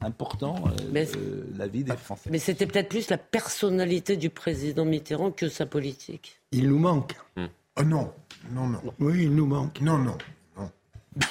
important 0.00 0.54
de 0.92 1.58
la 1.58 1.66
vie 1.66 1.84
des 1.84 1.96
Français. 1.96 2.30
Mais 2.30 2.38
c'était 2.38 2.66
peut-être 2.66 2.88
plus 2.88 3.10
la 3.10 3.18
personnalité 3.18 4.16
du 4.16 4.30
président 4.30 4.84
Mitterrand 4.84 5.30
que 5.30 5.48
sa 5.48 5.66
politique. 5.66 6.40
Il 6.52 6.68
nous 6.68 6.78
manque. 6.78 7.14
Oh 7.76 7.82
non, 7.82 8.12
non, 8.52 8.66
non. 8.66 8.80
Oui, 8.98 9.24
il 9.24 9.34
nous 9.34 9.46
manque. 9.46 9.80
Non, 9.80 9.98
non. 9.98 10.18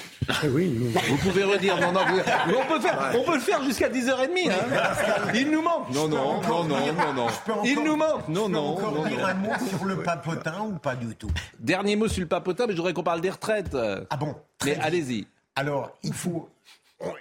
Oui, 0.54 0.78
Vous 0.78 1.18
pouvez 1.18 1.44
redire. 1.44 1.80
Non, 1.80 1.92
non, 1.92 2.02
on, 2.02 2.68
peut 2.68 2.80
faire, 2.80 3.12
on 3.16 3.24
peut 3.24 3.36
le 3.36 3.40
faire 3.40 3.64
jusqu'à 3.64 3.90
10h30. 3.90 4.52
Hein. 4.52 5.32
Il 5.34 5.50
nous 5.50 5.62
manque. 5.64 5.90
Non, 5.92 6.08
non, 6.08 6.42
non, 6.42 6.64
non, 6.66 6.94
non, 6.94 7.14
non. 7.14 7.64
Il 7.64 7.82
nous 7.84 7.96
manque. 7.96 8.28
Non, 8.28 8.48
non. 8.48 8.76
Je 8.76 8.82
peux 8.82 8.88
encore 8.88 9.08
dire 9.08 9.26
un 9.26 9.34
mot 9.34 9.52
sur 9.68 9.86
le 9.86 10.04
papotin 10.04 10.62
ou 10.62 10.74
pas 10.74 10.96
du 10.96 11.16
tout? 11.16 11.32
Dernier 11.60 11.96
mot 11.96 12.08
sur 12.08 12.22
le 12.22 12.28
papotin, 12.28 12.68
mais 12.68 12.74
je 12.74 12.78
voudrais 12.78 12.94
qu'on 12.94 13.02
parle 13.02 13.22
des 13.22 13.32
retraites. 13.32 13.76
Ah 14.10 14.18
bon 14.18 14.36
Mais 14.66 14.76
allez-y. 14.82 15.26
Alors, 15.56 15.98
il 16.04 16.14
faut 16.14 16.48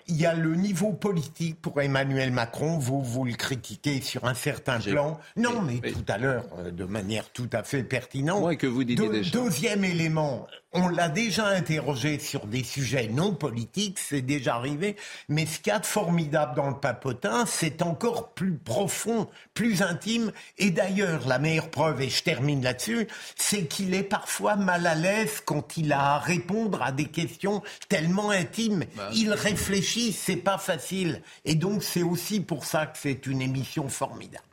il 0.08 0.16
y 0.16 0.26
a 0.26 0.34
le 0.34 0.54
niveau 0.54 0.92
politique 0.92 1.60
pour 1.60 1.80
Emmanuel 1.80 2.32
Macron. 2.32 2.78
Vous, 2.78 3.02
vous 3.02 3.24
le 3.24 3.34
critiquez 3.34 4.00
sur 4.00 4.24
un 4.24 4.34
certain 4.34 4.80
plan. 4.80 5.20
Non, 5.36 5.62
mais 5.62 5.90
tout 5.90 6.04
à 6.08 6.18
l'heure, 6.18 6.46
euh, 6.58 6.70
de 6.70 6.84
manière 6.84 7.30
tout 7.30 7.48
à 7.52 7.62
fait 7.62 7.84
pertinente. 7.84 8.40
Moi, 8.40 8.56
que 8.56 8.66
vous 8.66 8.84
disiez 8.84 9.08
déjà. 9.08 9.30
Deuxième 9.30 9.84
élément, 9.84 10.46
on 10.78 10.88
l'a 10.88 11.08
déjà 11.08 11.46
interrogé 11.48 12.18
sur 12.18 12.46
des 12.46 12.62
sujets 12.62 13.08
non 13.08 13.34
politiques, 13.34 13.98
c'est 13.98 14.22
déjà 14.22 14.54
arrivé, 14.54 14.96
mais 15.28 15.44
ce 15.44 15.58
qu'il 15.58 15.72
y 15.72 15.76
a 15.76 15.78
de 15.80 15.86
formidable 15.86 16.54
dans 16.54 16.68
le 16.68 16.78
papotin, 16.78 17.46
c'est 17.46 17.82
encore 17.82 18.30
plus 18.30 18.54
profond, 18.54 19.28
plus 19.54 19.82
intime, 19.82 20.32
et 20.56 20.70
d'ailleurs, 20.70 21.26
la 21.26 21.38
meilleure 21.38 21.70
preuve, 21.70 22.02
et 22.02 22.08
je 22.08 22.22
termine 22.22 22.62
là-dessus, 22.62 23.08
c'est 23.36 23.66
qu'il 23.66 23.94
est 23.94 24.04
parfois 24.04 24.56
mal 24.56 24.86
à 24.86 24.94
l'aise 24.94 25.42
quand 25.44 25.76
il 25.76 25.92
a 25.92 26.14
à 26.14 26.18
répondre 26.18 26.82
à 26.82 26.92
des 26.92 27.06
questions 27.06 27.62
tellement 27.88 28.30
intimes. 28.30 28.84
Bah, 28.96 29.10
il 29.14 29.32
réfléchit, 29.32 30.12
c'est 30.12 30.36
pas 30.36 30.58
facile, 30.58 31.22
et 31.44 31.56
donc 31.56 31.82
c'est 31.82 32.02
aussi 32.02 32.40
pour 32.40 32.64
ça 32.64 32.86
que 32.86 32.98
c'est 32.98 33.26
une 33.26 33.42
émission 33.42 33.88
formidable. 33.88 34.44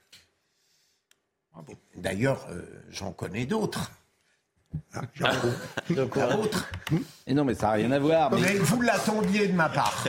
D'ailleurs, 1.96 2.46
euh, 2.50 2.64
j'en 2.90 3.14
connais 3.14 3.46
d'autres. 3.46 3.92
Ah, 4.94 5.32
Et 7.28 7.34
non, 7.34 7.46
mais 7.46 7.56
ça 7.56 7.68
n'a 7.68 7.74
rien 7.74 7.92
à 7.92 8.00
voir. 8.00 8.32
Mais... 8.32 8.56
Vous 8.56 8.82
l'attendiez 8.82 9.48
de 9.48 9.54
ma 9.54 9.70
part. 9.70 10.06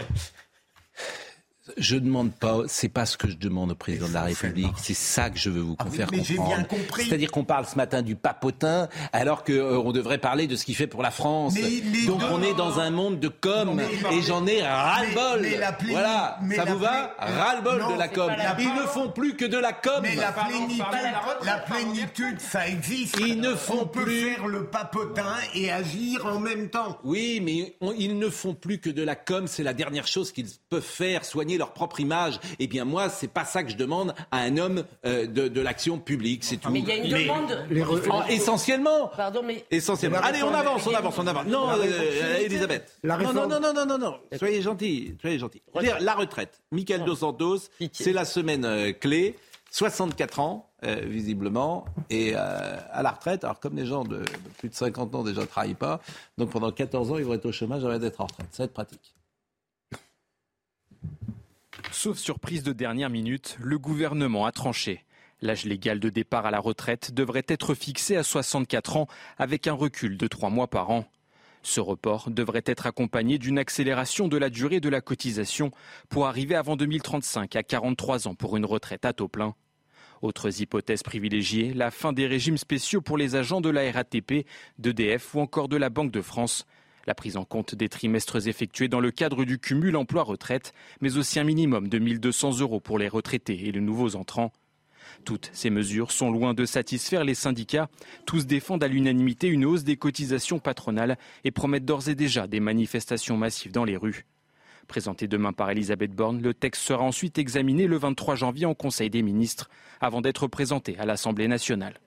Je 1.76 1.96
ne 1.96 2.00
demande 2.00 2.32
pas, 2.32 2.58
c'est 2.68 2.88
pas 2.88 3.06
ce 3.06 3.16
que 3.16 3.28
je 3.28 3.36
demande 3.36 3.72
au 3.72 3.74
président 3.74 4.08
de 4.08 4.14
la 4.14 4.22
République. 4.22 4.72
C'est 4.76 4.94
ça 4.94 5.30
que 5.30 5.38
je 5.38 5.50
veux 5.50 5.60
vous 5.60 5.76
ah 5.78 5.86
faire 5.86 6.08
mais 6.12 6.18
comprendre. 6.18 6.54
Bien 6.54 6.64
compris. 6.64 7.06
C'est-à-dire 7.06 7.30
qu'on 7.30 7.44
parle 7.44 7.66
ce 7.66 7.76
matin 7.76 8.02
du 8.02 8.14
papotin, 8.14 8.88
alors 9.12 9.42
qu'on 9.42 9.52
euh, 9.52 9.92
devrait 9.92 10.18
parler 10.18 10.46
de 10.46 10.54
ce 10.54 10.64
qu'il 10.64 10.76
fait 10.76 10.86
pour 10.86 11.02
la 11.02 11.10
France. 11.10 11.54
Donc 12.06 12.20
on 12.30 12.42
est 12.42 12.54
dans 12.54 12.78
un 12.78 12.90
monde 12.90 13.18
de 13.18 13.28
com, 13.28 13.80
et 14.12 14.22
j'en 14.22 14.46
ai 14.46 14.62
ras-le-bol. 14.62 15.46
Voilà, 15.90 16.38
ça 16.54 16.64
vous 16.64 16.78
va 16.78 17.14
Ras-le-bol 17.18 17.82
de 17.92 17.98
la 17.98 18.08
com. 18.08 18.32
Ils 18.58 18.74
ne 18.74 18.86
font 18.86 19.08
plus 19.10 19.36
que 19.36 19.44
de 19.44 19.58
la 19.58 19.72
com. 19.72 20.00
Mais 20.02 20.14
la 20.14 20.32
plénitude, 20.32 20.84
la 21.44 21.58
plénitude, 21.58 22.40
ça 22.40 22.68
existe. 22.68 23.16
Ils 23.20 23.40
ne 23.40 23.54
font 23.54 23.82
on 23.82 23.86
plus. 23.86 24.04
peut 24.04 24.10
faire 24.10 24.46
le 24.46 24.66
papotin 24.66 25.34
et 25.54 25.70
agir 25.70 26.26
en 26.26 26.38
même 26.38 26.70
temps. 26.70 26.98
Oui, 27.04 27.40
mais 27.42 27.76
ils 27.98 28.18
ne 28.18 28.30
font 28.30 28.54
plus 28.54 28.78
que 28.78 28.90
de 28.90 29.02
la 29.02 29.16
com. 29.16 29.46
C'est 29.46 29.62
la 29.62 29.74
dernière 29.74 30.06
chose 30.06 30.32
qu'ils 30.32 30.48
peuvent 30.68 30.82
faire, 30.82 31.24
soigner 31.24 31.55
leur 31.59 31.72
propre 31.72 32.00
image. 32.00 32.38
Eh 32.59 32.66
bien, 32.66 32.84
moi, 32.84 33.09
c'est 33.09 33.28
pas 33.28 33.44
ça 33.44 33.62
que 33.62 33.70
je 33.70 33.76
demande 33.76 34.14
à 34.30 34.38
un 34.38 34.57
homme 34.57 34.84
euh, 35.04 35.26
de, 35.26 35.61
l'action 35.61 35.98
publique. 35.98 36.44
C'est 36.44 36.57
tout. 36.59 36.70
Mais 36.70 36.80
il 36.80 36.88
y 36.88 36.92
a 36.92 36.96
une 36.96 37.26
demande. 37.26 38.26
essentiellement. 38.28 39.09
Pardon, 39.16 39.42
mais. 39.44 39.64
Essentiellement. 39.70 40.18
Allez, 40.22 40.42
on 40.42 40.54
avance, 40.54 40.86
on 40.86 40.94
avance, 40.94 41.18
on 41.18 41.26
avance. 41.26 41.46
Non, 41.46 41.70
euh, 41.70 42.44
Elisabeth. 42.44 42.98
Non, 43.02 43.18
non, 43.18 43.48
non, 43.48 43.61
non, 43.61 43.86
non, 43.86 43.98
non. 43.98 44.16
Soyez 44.38 44.62
gentil, 44.62 45.16
soyez 45.20 45.38
gentil. 45.38 45.62
La 46.00 46.14
retraite. 46.14 46.61
Michael 46.70 47.04
Dos 47.04 47.16
Santos, 47.16 47.59
c'est 47.92 48.12
la 48.12 48.24
semaine 48.24 48.64
euh, 48.64 48.92
clé. 48.92 49.36
64 49.72 50.40
ans, 50.40 50.70
visiblement, 51.02 51.84
et 52.09 52.34
à 52.34 53.02
la 53.02 53.11
retraite. 53.11 53.44
Alors, 53.44 53.61
comme 53.61 53.76
les 53.76 53.84
gens 53.84 54.04
de, 54.04 54.22
plus 54.57 54.70
de 54.70 54.74
50 54.74 55.14
ans 55.14 55.22
déjà 55.22 55.42
ne 55.42 55.46
travaillent 55.46 55.74
pas, 55.74 56.00
donc 56.38 56.50
pendant 56.50 56.72
14 56.72 57.12
ans, 57.12 57.18
ils 57.18 57.24
vont 57.26 57.34
être 57.34 57.44
au 57.44 57.52
chômage, 57.52 57.82
ils 57.82 57.88
vont 57.88 57.92
être 57.92 58.20
en 58.22 58.26
retraite. 58.26 58.46
Ça 58.52 58.62
va 58.62 58.64
être 58.66 58.72
pratique. 58.72 59.15
Sauf 61.99 62.18
surprise 62.18 62.62
de 62.62 62.74
dernière 62.74 63.09
minute, 63.09 63.57
le 63.59 63.78
gouvernement 63.78 64.44
a 64.44 64.53
tranché. 64.53 65.07
L'âge 65.40 65.64
légal 65.64 65.99
de 65.99 66.11
départ 66.11 66.44
à 66.44 66.51
la 66.51 66.59
retraite 66.59 67.14
devrait 67.14 67.47
être 67.49 67.72
fixé 67.72 68.16
à 68.16 68.22
64 68.22 68.99
ans 68.99 69.07
avec 69.38 69.66
un 69.66 69.72
recul 69.72 70.18
de 70.18 70.26
3 70.26 70.51
mois 70.51 70.66
par 70.66 70.90
an. 70.90 71.07
Ce 71.62 71.80
report 71.80 72.30
devrait 72.30 72.62
être 72.66 72.86
accompagné 72.86 73.38
d'une 73.38 73.59
accélération 73.59 74.28
de 74.28 74.36
la 74.36 74.51
durée 74.51 74.80
de 74.80 74.90
la 74.90 75.01
cotisation 75.01 75.70
pour 76.11 76.26
arriver 76.26 76.55
avant 76.55 76.76
2035 76.76 77.57
à 77.57 77.62
43 77.62 78.28
ans 78.28 78.34
pour 78.34 78.59
une 78.59 78.66
retraite 78.66 79.07
à 79.07 79.14
taux 79.14 79.28
plein. 79.28 79.55
Autres 80.20 80.61
hypothèses 80.61 81.03
privilégiées, 81.03 81.72
la 81.72 81.90
fin 81.90 82.12
des 82.12 82.26
régimes 82.26 82.59
spéciaux 82.59 83.01
pour 83.01 83.16
les 83.16 83.36
agents 83.36 83.62
de 83.62 83.70
la 83.70 83.90
RATP, 83.90 84.47
d'EDF 84.78 85.34
ou 85.34 85.40
encore 85.40 85.68
de 85.68 85.78
la 85.78 85.88
Banque 85.88 86.12
de 86.12 86.20
France 86.20 86.66
la 87.07 87.14
prise 87.14 87.36
en 87.36 87.44
compte 87.44 87.74
des 87.74 87.88
trimestres 87.88 88.48
effectués 88.48 88.88
dans 88.88 89.00
le 89.00 89.11
cadre 89.11 89.44
du 89.44 89.59
cumul 89.59 89.96
emploi-retraite, 89.96 90.72
mais 91.00 91.16
aussi 91.16 91.38
un 91.38 91.44
minimum 91.44 91.88
de 91.88 91.98
1200 91.98 92.61
euros 92.61 92.80
pour 92.80 92.98
les 92.98 93.09
retraités 93.09 93.66
et 93.66 93.72
les 93.72 93.80
nouveaux 93.80 94.16
entrants. 94.16 94.52
Toutes 95.24 95.50
ces 95.52 95.70
mesures 95.70 96.12
sont 96.12 96.30
loin 96.30 96.52
de 96.52 96.64
satisfaire 96.64 97.24
les 97.24 97.34
syndicats. 97.34 97.88
Tous 98.26 98.46
défendent 98.46 98.84
à 98.84 98.88
l'unanimité 98.88 99.48
une 99.48 99.64
hausse 99.64 99.84
des 99.84 99.96
cotisations 99.96 100.59
patronales 100.59 101.16
et 101.44 101.50
promettent 101.50 101.84
d'ores 101.84 102.09
et 102.09 102.14
déjà 102.14 102.46
des 102.46 102.61
manifestations 102.61 103.36
massives 103.36 103.72
dans 103.72 103.84
les 103.84 103.96
rues. 103.96 104.26
Présenté 104.88 105.26
demain 105.26 105.52
par 105.52 105.70
Elisabeth 105.70 106.12
Borne, 106.12 106.40
le 106.40 106.54
texte 106.54 106.82
sera 106.82 107.02
ensuite 107.02 107.38
examiné 107.38 107.86
le 107.86 107.98
23 107.98 108.36
janvier 108.36 108.66
en 108.66 108.74
Conseil 108.74 109.11
des 109.11 109.22
ministres 109.22 109.68
avant 110.00 110.20
d'être 110.20 110.46
présenté 110.46 110.96
à 110.98 111.07
l'Assemblée 111.07 111.48
nationale. 111.48 111.98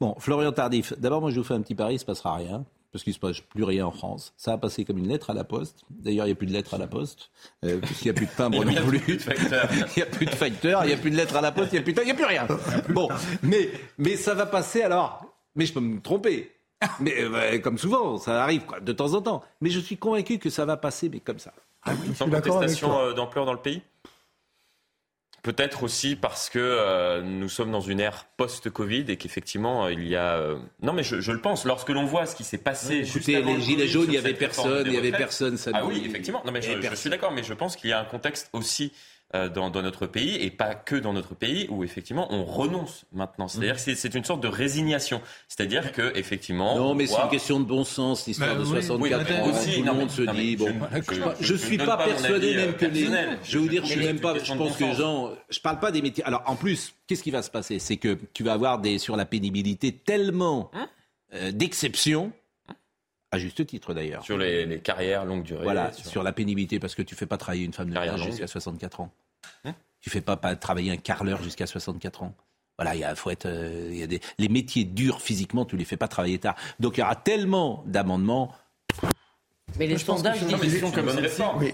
Bon, 0.00 0.14
Florian 0.18 0.52
Tardif, 0.52 0.94
d'abord 0.98 1.30
je 1.30 1.36
vous 1.38 1.44
fais 1.44 1.54
un 1.54 1.60
petit 1.60 1.74
pari, 1.74 1.94
il 1.94 1.96
ne 1.96 2.00
se 2.00 2.06
passera 2.06 2.36
rien 2.36 2.64
parce 2.92 3.04
qu'il 3.04 3.12
ne 3.12 3.14
se 3.14 3.20
passe 3.20 3.40
plus 3.40 3.64
rien 3.64 3.86
en 3.86 3.90
France. 3.90 4.32
Ça 4.36 4.52
a 4.52 4.58
passé 4.58 4.84
comme 4.84 4.98
une 4.98 5.08
lettre 5.08 5.30
à 5.30 5.34
la 5.34 5.44
poste. 5.44 5.84
D'ailleurs, 5.90 6.26
il 6.26 6.28
n'y 6.28 6.32
a 6.32 6.36
plus 6.36 6.46
de 6.46 6.52
lettre 6.52 6.74
à 6.74 6.78
la 6.78 6.86
poste, 6.86 7.30
euh, 7.64 7.78
puisqu'il 7.78 8.06
n'y 8.06 8.10
a 8.10 8.14
plus 8.14 8.26
de 8.26 8.32
timbre 8.32 8.64
non 8.64 8.74
plus. 8.86 9.00
Il 9.96 9.96
n'y 9.96 10.02
a 10.02 10.06
plus 10.06 10.26
de 10.26 10.30
facteur, 10.34 10.84
il 10.84 10.88
n'y 10.88 10.92
a 10.92 10.96
plus 10.96 11.10
de 11.10 11.16
lettre 11.16 11.36
à 11.36 11.40
la 11.40 11.52
poste, 11.52 11.72
il 11.72 11.76
n'y 11.76 11.80
a 11.80 11.82
plus 11.82 11.92
de... 11.92 12.00
il 12.02 12.04
n'y 12.04 12.10
a 12.10 12.14
plus 12.14 12.24
rien. 12.24 12.46
Bon, 12.90 13.08
mais, 13.42 13.70
mais 13.98 14.16
ça 14.16 14.34
va 14.34 14.46
passer 14.46 14.82
alors. 14.82 15.24
Mais 15.56 15.66
je 15.66 15.72
peux 15.72 15.80
me 15.80 16.00
tromper. 16.00 16.50
Mais 17.00 17.14
euh, 17.18 17.58
comme 17.58 17.78
souvent, 17.78 18.18
ça 18.18 18.42
arrive 18.42 18.64
quoi, 18.64 18.80
de 18.80 18.92
temps 18.92 19.14
en 19.14 19.22
temps. 19.22 19.42
Mais 19.60 19.70
je 19.70 19.80
suis 19.80 19.96
convaincu 19.96 20.38
que 20.38 20.50
ça 20.50 20.64
va 20.64 20.76
passer, 20.76 21.08
mais 21.08 21.20
comme 21.20 21.38
ça. 21.38 21.52
Ah, 21.84 21.92
Sans 22.14 22.28
contestation 22.28 22.98
euh, 22.98 23.12
d'ampleur 23.12 23.46
dans 23.46 23.52
le 23.52 23.60
pays? 23.60 23.82
Peut-être 25.42 25.82
aussi 25.82 26.16
parce 26.16 26.50
que 26.50 26.58
euh, 26.58 27.22
nous 27.22 27.48
sommes 27.48 27.72
dans 27.72 27.80
une 27.80 27.98
ère 27.98 28.26
post-Covid 28.36 29.06
et 29.08 29.16
qu'effectivement 29.16 29.88
il 29.88 30.06
y 30.06 30.14
a. 30.14 30.36
Euh, 30.36 30.58
non, 30.82 30.92
mais 30.92 31.02
je, 31.02 31.32
le 31.32 31.40
pense. 31.40 31.64
Lorsque 31.64 31.88
l'on 31.88 32.04
voit 32.04 32.26
ce 32.26 32.36
qui 32.36 32.44
s'est 32.44 32.58
passé. 32.58 33.08
écoutez, 33.08 33.40
les 33.42 33.60
gilets 33.60 33.88
jaunes, 33.88 34.08
il 34.08 34.14
y 34.14 34.18
avait 34.18 34.34
personne, 34.34 34.86
il 34.86 34.92
y 34.92 34.98
avait 34.98 35.12
personne. 35.12 35.56
Ça 35.56 35.70
ah 35.72 35.86
oui, 35.86 36.02
effectivement. 36.04 36.42
Non, 36.44 36.52
mais 36.52 36.60
je, 36.60 36.80
je, 36.80 36.94
suis 36.94 37.08
d'accord, 37.08 37.32
mais 37.32 37.42
je 37.42 37.54
pense 37.54 37.76
qu'il 37.76 37.90
y 37.90 37.92
a 37.92 38.00
un 38.00 38.04
contexte 38.04 38.50
aussi 38.52 38.92
euh, 39.36 39.48
dans, 39.48 39.70
notre 39.70 40.08
pays 40.08 40.34
et 40.42 40.50
pas 40.50 40.74
que 40.74 40.96
dans 40.96 41.12
notre 41.12 41.36
pays 41.36 41.68
où 41.70 41.84
effectivement 41.84 42.26
on 42.34 42.44
renonce 42.44 43.04
maintenant. 43.12 43.46
C'est-à-dire 43.46 43.76
que 43.76 43.94
c'est 43.94 44.14
une 44.16 44.24
sorte 44.24 44.42
de 44.42 44.48
résignation. 44.48 45.22
C'est-à-dire 45.46 45.92
que 45.92 46.12
effectivement. 46.16 46.76
Non, 46.76 46.94
mais 46.96 47.06
c'est 47.06 47.20
une 47.22 47.28
question 47.28 47.60
de 47.60 47.64
bon 47.64 47.84
sens, 47.84 48.26
l'histoire 48.26 48.58
de 48.58 48.64
64 48.64 49.32
ans. 49.32 49.48
Aussi, 49.48 49.82
tout 49.82 49.84
le 49.84 49.92
monde 49.92 50.10
se 50.10 50.22
dit 50.22 50.56
bon. 50.56 50.72
Je, 51.40 51.52
ne 51.52 51.58
suis 51.58 51.78
pas, 51.78 51.96
persuadé 51.96 52.56
même 52.56 52.74
que 52.74 52.86
les. 52.86 53.04
Je 53.44 53.58
vais 53.58 53.58
vous 53.58 53.68
dire, 53.68 53.84
je 53.84 53.92
suis 53.92 54.04
même 54.04 54.18
pas. 54.18 54.36
Je 54.36 54.52
pense 54.52 54.76
que 54.76 54.82
les 54.84 54.94
gens. 54.94 55.30
Je 55.48 55.60
parle 55.60 55.78
pas 55.78 55.92
des 55.92 56.02
métiers. 56.02 56.24
Alors 56.24 56.42
en 56.46 56.56
plus, 56.56 56.92
qu'est-ce 57.06 57.22
qui 57.22 57.30
va 57.30 57.42
se 57.42 57.50
passer? 57.50 57.78
C'est 57.78 57.98
que 57.98 58.18
tu 58.34 58.42
vas 58.42 58.54
avoir 58.54 58.80
des 58.80 58.98
sur 58.98 59.16
la 59.16 59.26
pénibilité 59.26 59.92
tellement 59.92 60.72
hein? 60.74 60.88
euh, 61.34 61.52
d'exceptions 61.52 62.32
à 63.30 63.38
juste 63.38 63.64
titre 63.66 63.94
d'ailleurs. 63.94 64.24
Sur 64.24 64.38
les, 64.38 64.80
carrières 64.80 65.24
longue 65.24 65.42
durée. 65.42 65.62
Voilà, 65.62 65.92
sur... 65.92 66.22
la 66.22 66.32
pénibilité, 66.32 66.78
parce 66.78 66.94
que 66.94 67.02
tu 67.02 67.14
fais 67.14 67.26
pas 67.26 67.36
travailler 67.36 67.64
une 67.64 67.72
femme 67.72 67.90
de 67.90 67.98
ménage 67.98 68.24
jusqu'à 68.24 68.46
64 68.46 69.00
ans. 69.00 69.12
Hein 69.64 69.74
tu 70.00 70.10
fais 70.10 70.20
pas, 70.20 70.36
pas 70.36 70.56
travailler 70.56 70.92
un 70.92 70.96
carreleur 70.96 71.42
jusqu'à 71.42 71.66
64 71.66 72.22
ans. 72.22 72.34
Voilà, 72.78 72.94
il 72.94 73.16
faut 73.16 73.30
être, 73.30 73.46
euh, 73.46 73.88
il 73.90 73.98
y 73.98 74.02
a 74.02 74.06
des, 74.06 74.20
les 74.38 74.48
métiers 74.48 74.84
durs 74.84 75.20
physiquement, 75.20 75.66
tu 75.66 75.76
les 75.76 75.84
fais 75.84 75.98
pas 75.98 76.08
travailler 76.08 76.38
tard. 76.38 76.56
Donc 76.80 76.96
il 76.96 77.00
y 77.00 77.02
aura 77.02 77.16
tellement 77.16 77.84
d'amendements. 77.86 78.54
Mais 79.78 79.86
les 79.86 79.98
sondages 79.98 80.40
disent 80.42 80.80
comme 80.80 81.10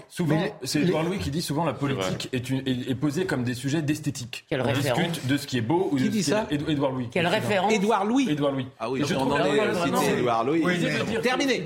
Souvent, 0.09 0.43
c'est 0.63 0.81
Edouard 0.81 1.03
Louis 1.03 1.19
qui 1.19 1.29
dit 1.29 1.41
souvent 1.41 1.65
la 1.65 1.73
politique 1.73 2.29
est, 2.33 2.51
est, 2.51 2.95
posée 2.95 3.25
comme 3.25 3.43
des 3.43 3.53
sujets 3.53 3.81
d'esthétique. 3.81 4.45
Quelle 4.49 4.61
On 4.61 4.71
discute 4.71 5.27
de 5.27 5.37
ce 5.37 5.47
qui 5.47 5.57
est 5.57 5.61
beau 5.61 5.89
ou 5.91 5.97
qui 5.97 6.03
de 6.03 6.09
dit 6.09 6.23
ce 6.23 6.31
ça 6.31 6.47
Édouard 6.49 6.91
Louis. 6.91 7.09
Quelle 7.11 7.27
référence 7.27 7.73
Édouard 7.73 8.05
Louis. 8.05 8.27
Édouard 8.29 8.51
Louis. 8.51 8.67
Ah 8.79 8.89
oui, 8.89 9.01
je 9.05 9.15
on 9.15 9.31
en 9.31 9.43
est 9.43 10.19
Édouard 10.19 10.43
Louis. 10.43 10.63
Terminé. 11.21 11.63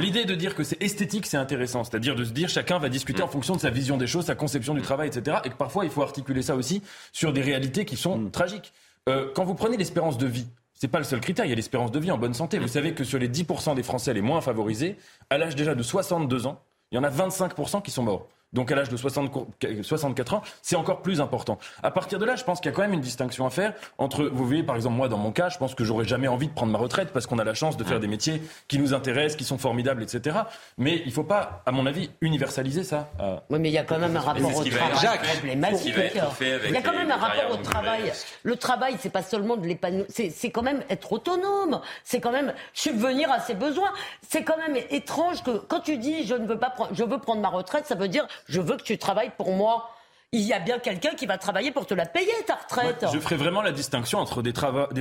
L'idée 0.00 0.24
de 0.24 0.34
dire 0.34 0.54
que 0.54 0.64
c'est 0.64 0.80
esthétique, 0.82 1.26
c'est 1.26 1.36
intéressant. 1.36 1.84
C'est-à-dire 1.84 2.14
de 2.14 2.24
se 2.24 2.32
dire 2.32 2.48
chacun 2.48 2.78
va 2.78 2.88
discuter 2.88 3.22
en 3.22 3.28
fonction 3.28 3.54
de 3.56 3.60
sa 3.60 3.70
vision 3.70 3.96
des 3.96 4.06
choses, 4.06 4.26
sa 4.26 4.34
conception 4.34 4.74
du 4.74 4.82
travail, 4.82 5.08
etc. 5.08 5.38
Et 5.44 5.50
que 5.50 5.56
parfois 5.56 5.84
il 5.84 5.90
faut 5.90 6.02
articuler 6.02 6.42
ça 6.42 6.56
aussi 6.56 6.82
sur 7.12 7.32
des 7.32 7.42
réalités 7.42 7.84
qui 7.84 7.96
sont 7.96 8.18
mm. 8.18 8.30
tragiques. 8.30 8.72
Euh, 9.08 9.28
quand 9.34 9.44
vous 9.44 9.54
prenez 9.54 9.76
l'espérance 9.76 10.18
de 10.18 10.26
vie, 10.26 10.46
c'est 10.76 10.88
pas 10.88 10.98
le 10.98 11.04
seul 11.04 11.20
critère, 11.20 11.46
il 11.46 11.48
y 11.48 11.52
a 11.52 11.56
l'espérance 11.56 11.90
de 11.90 11.98
vie 11.98 12.10
en 12.10 12.18
bonne 12.18 12.34
santé. 12.34 12.58
Vous 12.58 12.68
savez 12.68 12.92
que 12.92 13.02
sur 13.02 13.18
les 13.18 13.28
10% 13.28 13.74
des 13.74 13.82
Français 13.82 14.12
les 14.12 14.20
moins 14.20 14.42
favorisés, 14.42 14.98
à 15.30 15.38
l'âge 15.38 15.56
déjà 15.56 15.74
de 15.74 15.82
62 15.82 16.46
ans, 16.46 16.62
il 16.92 16.96
y 16.96 16.98
en 16.98 17.04
a 17.04 17.10
25% 17.10 17.82
qui 17.82 17.90
sont 17.90 18.02
morts 18.02 18.28
donc 18.52 18.72
à 18.72 18.74
l'âge 18.74 18.88
de 18.88 18.96
64 18.96 20.34
ans, 20.34 20.42
c'est 20.62 20.76
encore 20.76 21.02
plus 21.02 21.20
important. 21.20 21.58
À 21.82 21.90
partir 21.90 22.18
de 22.18 22.24
là, 22.24 22.36
je 22.36 22.44
pense 22.44 22.60
qu'il 22.60 22.70
y 22.70 22.74
a 22.74 22.76
quand 22.76 22.82
même 22.82 22.94
une 22.94 23.00
distinction 23.00 23.46
à 23.46 23.50
faire 23.50 23.74
entre, 23.98 24.24
vous 24.24 24.46
voyez, 24.46 24.62
par 24.62 24.76
exemple, 24.76 24.96
moi, 24.96 25.08
dans 25.08 25.18
mon 25.18 25.32
cas, 25.32 25.48
je 25.48 25.58
pense 25.58 25.74
que 25.74 25.84
j'aurais 25.84 26.04
jamais 26.04 26.28
envie 26.28 26.48
de 26.48 26.52
prendre 26.52 26.72
ma 26.72 26.78
retraite 26.78 27.10
parce 27.12 27.26
qu'on 27.26 27.38
a 27.38 27.44
la 27.44 27.54
chance 27.54 27.76
de 27.76 27.84
faire 27.84 28.00
des 28.00 28.08
métiers 28.08 28.42
qui 28.68 28.78
nous 28.78 28.94
intéressent, 28.94 29.36
qui 29.36 29.44
sont 29.44 29.58
formidables, 29.58 30.02
etc. 30.02 30.38
Mais 30.78 31.02
il 31.04 31.08
ne 31.08 31.12
faut 31.12 31.24
pas, 31.24 31.62
à 31.66 31.72
mon 31.72 31.86
avis, 31.86 32.10
universaliser 32.20 32.84
ça. 32.84 33.10
Oui, 33.50 33.58
mais 33.58 33.68
il 33.68 33.72
y 33.72 33.78
a 33.78 33.84
quand 33.84 33.98
même 33.98 34.16
un 34.16 34.20
rapport 34.20 34.56
au 34.56 34.64
travail 34.64 34.96
Jacques, 35.00 35.26
Il 35.42 36.72
y 36.72 36.76
a 36.76 36.82
quand 36.82 36.92
même 36.92 37.10
un 37.10 37.16
rapport 37.16 37.50
au 37.52 37.56
travail. 37.62 38.12
Le 38.42 38.56
travail, 38.56 38.96
c'est 39.00 39.10
pas 39.10 39.22
seulement 39.22 39.56
de 39.56 39.66
l'épanouir, 39.66 40.06
c'est 40.08 40.50
quand 40.50 40.62
même 40.62 40.82
être 40.88 41.12
autonome, 41.12 41.80
c'est 42.04 42.20
quand 42.20 42.32
même 42.32 42.54
subvenir 42.72 43.30
à 43.30 43.40
ses 43.40 43.54
besoins. 43.54 43.92
C'est 44.28 44.44
quand 44.44 44.56
même 44.56 44.76
étrange 44.90 45.42
que 45.42 45.58
quand 45.58 45.80
tu 45.80 45.98
dis 45.98 46.26
je 46.26 46.34
ne 46.34 46.46
veux 46.46 46.58
pas 46.58 46.70
prendre, 46.70 46.90
je 46.94 47.04
veux 47.04 47.18
prendre 47.18 47.40
ma 47.40 47.48
retraite, 47.48 47.86
ça 47.86 47.94
veut 47.94 48.08
dire 48.08 48.26
je 48.48 48.60
veux 48.60 48.76
que 48.76 48.82
tu 48.82 48.98
travailles 48.98 49.32
pour 49.36 49.52
moi 49.52 49.90
il 50.32 50.42
y 50.42 50.52
a 50.52 50.58
bien 50.58 50.78
quelqu'un 50.78 51.14
qui 51.14 51.24
va 51.26 51.38
travailler 51.38 51.70
pour 51.70 51.86
te 51.86 51.94
la 51.94 52.04
payer, 52.04 52.32
ta 52.46 52.56
retraite. 52.56 53.06
je 53.12 53.18
ferai 53.18 53.36
vraiment 53.36 53.62
la 53.62 53.72
distinction 53.72 54.18
entre 54.18 54.42
des, 54.42 54.52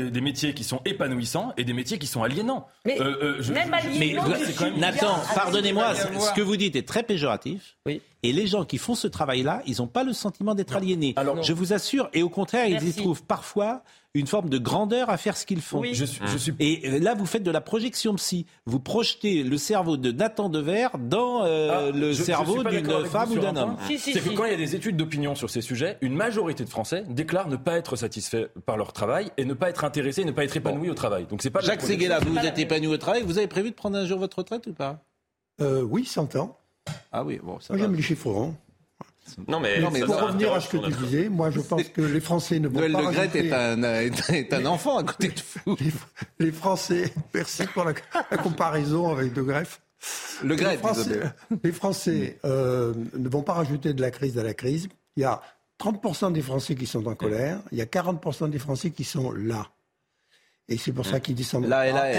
des, 0.10 0.22
métiers 0.22 0.54
qui 0.54 0.64
sont 0.64 0.82
épanouissants 0.86 1.54
et 1.58 1.64
des 1.64 1.74
métiers 1.74 1.98
qui 1.98 2.08
sont 2.08 2.24
aliénants. 2.24 2.68
Mais 2.86 3.02
euh, 3.02 3.40
euh, 3.40 3.54
même 3.54 3.76
mais 3.98 4.16
Nathan, 4.78 5.16
pardonnez-moi, 5.34 5.96
ce 5.96 6.34
que 6.34 6.42
vous 6.42 6.58
dites 6.58 6.76
est 6.76 6.88
très 6.88 7.04
péjoratif. 7.04 7.76
Oui. 7.86 8.02
Et 8.24 8.32
les 8.32 8.48
gens 8.48 8.66
qui 8.66 8.78
font 8.78 8.96
ce 8.96 9.08
travail-là, 9.08 9.62
ils 9.66 9.78
n'ont 9.78 9.88
pas 9.88 10.04
le 10.04 10.14
sentiment 10.14 10.56
d'être 10.56 10.76
aliénés. 10.76 11.14
Alors, 11.16 11.44
je 11.44 11.54
vous 11.54 11.74
assure, 11.74 12.10
et 12.14 12.24
au 12.24 12.30
contraire, 12.30 12.68
ils 12.68 12.88
y 12.88 12.94
trouvent 12.94 13.24
parfois 13.24 13.84
une 14.16 14.28
forme 14.28 14.50
de 14.50 14.58
grandeur 14.58 15.10
à 15.10 15.18
faire 15.18 15.36
ce 15.36 15.46
qu'ils 15.46 15.62
font. 15.62 15.84
Je 15.84 16.06
suis, 16.06 16.22
je 16.26 16.38
suis... 16.38 16.54
Et 16.60 16.82
euh, 16.86 17.00
là, 17.00 17.14
vous 17.14 17.26
faites 17.26 17.44
de 17.44 17.52
la 17.52 17.60
projection 17.62 18.16
psy. 18.16 18.46
Vous 18.66 18.80
projetez 18.80 19.44
le 19.44 19.58
cerveau 19.58 19.98
de 19.98 20.12
Nathan 20.12 20.50
Dever 20.50 20.88
dans 20.98 21.44
euh, 21.44 21.90
ah, 21.90 21.92
le 21.92 22.14
cerveau 22.14 22.64
d'une 22.64 23.06
femme 23.06 23.32
ou 23.32 23.40
d'un 23.40 23.56
homme. 23.58 23.76
c'est 23.98 24.14
que 24.14 24.30
quand 24.30 24.46
il 24.46 24.52
y 24.52 24.54
a 24.54 24.58
des 24.58 24.76
études 24.76 24.96
d'opinion 24.96 25.36
sur 25.36 25.50
ces 25.50 25.62
sujets, 25.62 25.98
une 26.02 26.16
majorité 26.16 26.64
de 26.64 26.70
Français 26.70 27.04
déclarent 27.10 27.50
ne 27.50 27.58
pas 27.58 27.74
être 27.74 27.98
satisfaits 27.98 28.48
par 28.66 28.78
leur 28.78 28.94
travail 28.94 29.32
et 29.38 29.44
ne 29.44 29.54
pas 29.54 29.70
être 29.70 29.84
intéressés, 29.84 30.24
ne 30.24 30.32
pas 30.32 30.46
être 30.46 30.56
épanouis 30.56 30.90
au 30.90 30.96
travail. 30.96 31.26
Donc 31.26 31.42
c'est 31.42 31.50
pas 31.50 31.60
Jacques 31.60 31.82
Seguela, 31.82 32.20
vous, 32.20 32.34
vous 32.34 32.46
êtes 32.46 32.58
épanoui 32.58 32.94
au 32.94 32.98
travail. 32.98 33.24
Vous 33.24 33.38
avez 33.38 33.48
prévu 33.48 33.72
de 33.72 33.76
prendre 33.76 33.98
un 33.98 34.06
jour 34.06 34.18
votre 34.18 34.38
retraite 34.38 34.66
ou 34.68 34.74
pas? 34.74 35.04
Euh, 35.62 35.82
Oui, 35.82 36.06
100 36.06 36.38
ans. 36.38 36.58
Ah 37.12 37.24
oui, 37.24 37.40
bon, 37.44 37.60
ça 37.60 37.74
Moi, 37.74 37.82
j'aime 37.82 37.96
les 37.96 38.02
chiffres 38.02 38.30
ronds. 38.30 38.56
Non, 39.48 39.60
mais, 39.60 39.80
pour 40.06 40.20
revenir 40.22 40.54
à 40.54 40.62
ce 40.62 40.70
que 40.70 40.78
tu 40.78 40.92
disais, 41.04 41.30
moi 41.30 41.50
je 41.50 41.60
pense 41.60 41.84
que 41.84 42.02
les 42.02 42.20
Français 42.20 42.60
ne 42.60 42.68
vont 42.68 42.80
Noël 42.80 42.92
pas. 42.92 43.02
Le 43.02 43.12
Gret 43.12 43.30
est 43.34 43.52
un, 43.52 43.84
est, 43.84 44.54
un 44.54 44.66
enfant 44.66 44.98
à 44.98 45.04
côté 45.04 45.30
de 45.30 45.42
vous. 45.66 45.76
Les, 46.40 46.52
Français, 46.52 47.14
merci 47.34 47.66
pour 47.68 47.84
la, 47.84 47.94
comparaison 48.38 49.12
avec 49.12 49.34
De 49.34 49.42
Greff. 49.42 49.82
Le 50.44 50.56
Gret, 50.56 50.74
les 50.74 50.78
Français, 50.78 51.22
les 51.64 51.72
Français 51.72 52.40
euh, 52.46 52.94
ne 53.18 53.28
vont 53.28 53.42
pas 53.42 53.54
rajouter 53.54 53.94
de 53.94 54.02
la 54.02 54.12
crise 54.12 54.38
à 54.38 54.44
la 54.44 54.54
crise. 54.54 54.88
Il 55.16 55.22
y 55.22 55.26
a 55.26 55.42
30% 55.80 56.32
des 56.32 56.42
Français 56.42 56.76
qui 56.76 56.86
sont 56.86 57.06
en 57.08 57.16
colère, 57.16 57.60
il 57.72 57.78
y 57.78 57.82
a 57.82 57.86
40% 57.86 58.50
des 58.50 58.60
Français 58.60 58.92
qui 58.92 59.04
sont 59.04 59.32
là. 59.32 59.68
Et 60.68 60.78
c'est 60.78 60.92
pour 60.92 61.06
ça 61.06 61.20
qu'ils 61.20 61.36
descendent. 61.36 61.66
Là 61.66 61.88
et 61.88 61.92
là, 61.92 62.12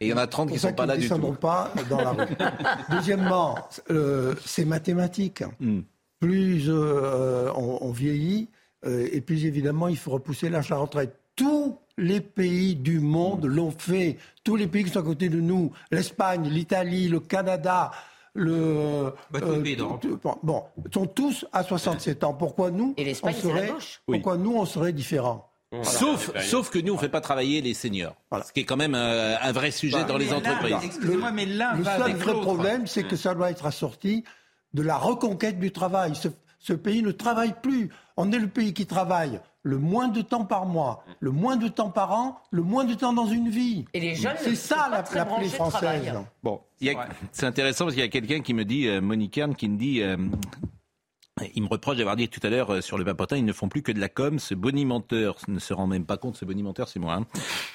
et 0.00 0.06
il 0.06 0.08
y 0.08 0.12
en 0.14 0.16
a 0.16 0.26
30 0.26 0.48
qui 0.48 0.54
ne 0.54 0.58
sont 0.58 0.72
pas 0.72 0.86
là 0.86 0.96
du 0.96 1.08
tout. 1.08 1.14
Ils 1.14 1.30
ne 1.30 1.36
pas 1.36 1.72
dans 1.90 2.00
la 2.00 2.10
rue. 2.12 2.26
Deuxièmement, 2.90 3.56
euh, 3.90 4.34
c'est 4.44 4.64
mathématique. 4.64 5.44
Hmm. 5.60 5.80
Plus 6.20 6.64
euh, 6.68 7.50
on, 7.54 7.90
vieillit, 7.90 8.48
euh, 8.86 9.08
et 9.12 9.20
plus 9.20 9.44
évidemment, 9.44 9.88
il 9.88 9.96
faut 9.96 10.10
repousser 10.10 10.48
l'âge 10.48 10.70
à 10.72 10.76
la 10.76 10.80
retraite. 10.82 11.16
Tous 11.36 11.78
les 11.96 12.20
pays 12.20 12.76
du 12.76 13.00
monde 13.00 13.44
hmm. 13.44 13.48
l'ont 13.48 13.70
fait. 13.70 14.16
Tous 14.42 14.56
les 14.56 14.66
pays 14.66 14.84
qui 14.84 14.90
sont 14.90 15.00
à 15.00 15.02
côté 15.02 15.28
de 15.28 15.40
nous, 15.40 15.70
l'Espagne, 15.90 16.48
l'Italie, 16.48 17.08
le 17.08 17.20
Canada, 17.20 17.90
le. 18.34 19.12
Bah, 19.30 19.40
euh, 19.42 19.62
bon, 20.42 20.64
sont 20.94 21.06
tous 21.06 21.46
à 21.52 21.62
67 21.62 22.24
ans. 22.24 22.34
Pourquoi 22.34 22.70
nous 22.70 22.94
Et 22.96 23.04
l'Espagne, 23.04 23.34
c'est 23.38 23.52
la 23.52 23.66
gauche. 23.66 24.00
Pourquoi 24.06 24.36
nous, 24.38 24.56
on 24.56 24.64
serait 24.64 24.92
différents? 24.92 25.49
Sauf, 25.82 26.36
sauf 26.40 26.70
que 26.70 26.78
nous, 26.78 26.92
on 26.92 26.96
ne 26.96 27.00
fait 27.00 27.08
pas 27.08 27.20
travailler 27.20 27.60
les 27.60 27.74
seniors. 27.74 28.16
Ce 28.44 28.52
qui 28.52 28.60
est 28.60 28.64
quand 28.64 28.76
même 28.76 28.94
euh, 28.94 29.36
un, 29.40 29.52
vrai 29.52 29.70
sujet 29.70 29.98
bah, 29.98 30.04
dans 30.04 30.18
les 30.18 30.32
entreprises. 30.32 30.76
Excusez-moi, 30.82 31.32
mais 31.32 31.46
là, 31.46 31.74
le 31.76 31.84
seul 31.84 32.12
vrai 32.14 32.34
problème, 32.34 32.86
c'est 32.86 33.04
que 33.04 33.16
ça 33.16 33.34
doit 33.34 33.50
être 33.50 33.66
assorti 33.66 34.24
de 34.74 34.82
la 34.82 34.96
reconquête 34.96 35.58
du 35.58 35.70
travail. 35.70 36.12
Ce, 36.58 36.72
pays 36.72 37.02
ne 37.02 37.10
travaille 37.10 37.54
plus. 37.62 37.90
On 38.16 38.32
est 38.32 38.38
le 38.38 38.48
pays 38.48 38.74
qui 38.74 38.86
travaille 38.86 39.40
le 39.62 39.76
moins 39.76 40.08
de 40.08 40.22
temps 40.22 40.44
par 40.46 40.64
mois, 40.64 41.04
le 41.20 41.30
moins 41.30 41.56
de 41.56 41.68
temps 41.68 41.90
par 41.90 42.12
an, 42.12 42.40
le 42.50 42.62
moins 42.62 42.84
de 42.84 42.94
temps 42.94 43.12
dans 43.12 43.26
une 43.26 43.50
vie. 43.50 43.84
Et 43.92 44.00
les 44.00 44.14
jeunes, 44.14 44.36
c'est 44.40 44.54
ça 44.54 44.88
la, 44.90 45.04
la 45.14 45.48
française. 45.48 46.12
Bon, 46.42 46.60
c'est 47.32 47.46
intéressant 47.46 47.84
parce 47.84 47.94
qu'il 47.94 48.02
y 48.02 48.06
a 48.06 48.10
quelqu'un 48.10 48.40
qui 48.40 48.54
me 48.54 48.64
dit, 48.64 48.88
euh, 48.88 49.02
Monique 49.02 49.40
qui 49.56 49.68
me 49.68 49.76
dit, 49.76 50.02
euh, 50.02 50.16
il 51.54 51.62
me 51.62 51.68
reproche 51.68 51.96
d'avoir 51.96 52.16
dit 52.16 52.28
tout 52.28 52.40
à 52.42 52.50
l'heure 52.50 52.70
euh, 52.70 52.80
sur 52.80 52.98
le 52.98 53.04
papotin, 53.04 53.36
ils 53.36 53.44
ne 53.44 53.52
font 53.52 53.68
plus 53.68 53.82
que 53.82 53.92
de 53.92 54.00
la 54.00 54.08
com. 54.08 54.38
Ce 54.38 54.54
bonimenteur 54.54 55.38
ne 55.48 55.58
se 55.58 55.72
rend 55.72 55.86
même 55.86 56.04
pas 56.04 56.16
compte, 56.16 56.36
ce 56.36 56.44
bonimenteur 56.44 56.88
c'est 56.88 57.00
moi, 57.00 57.14
hein, 57.14 57.26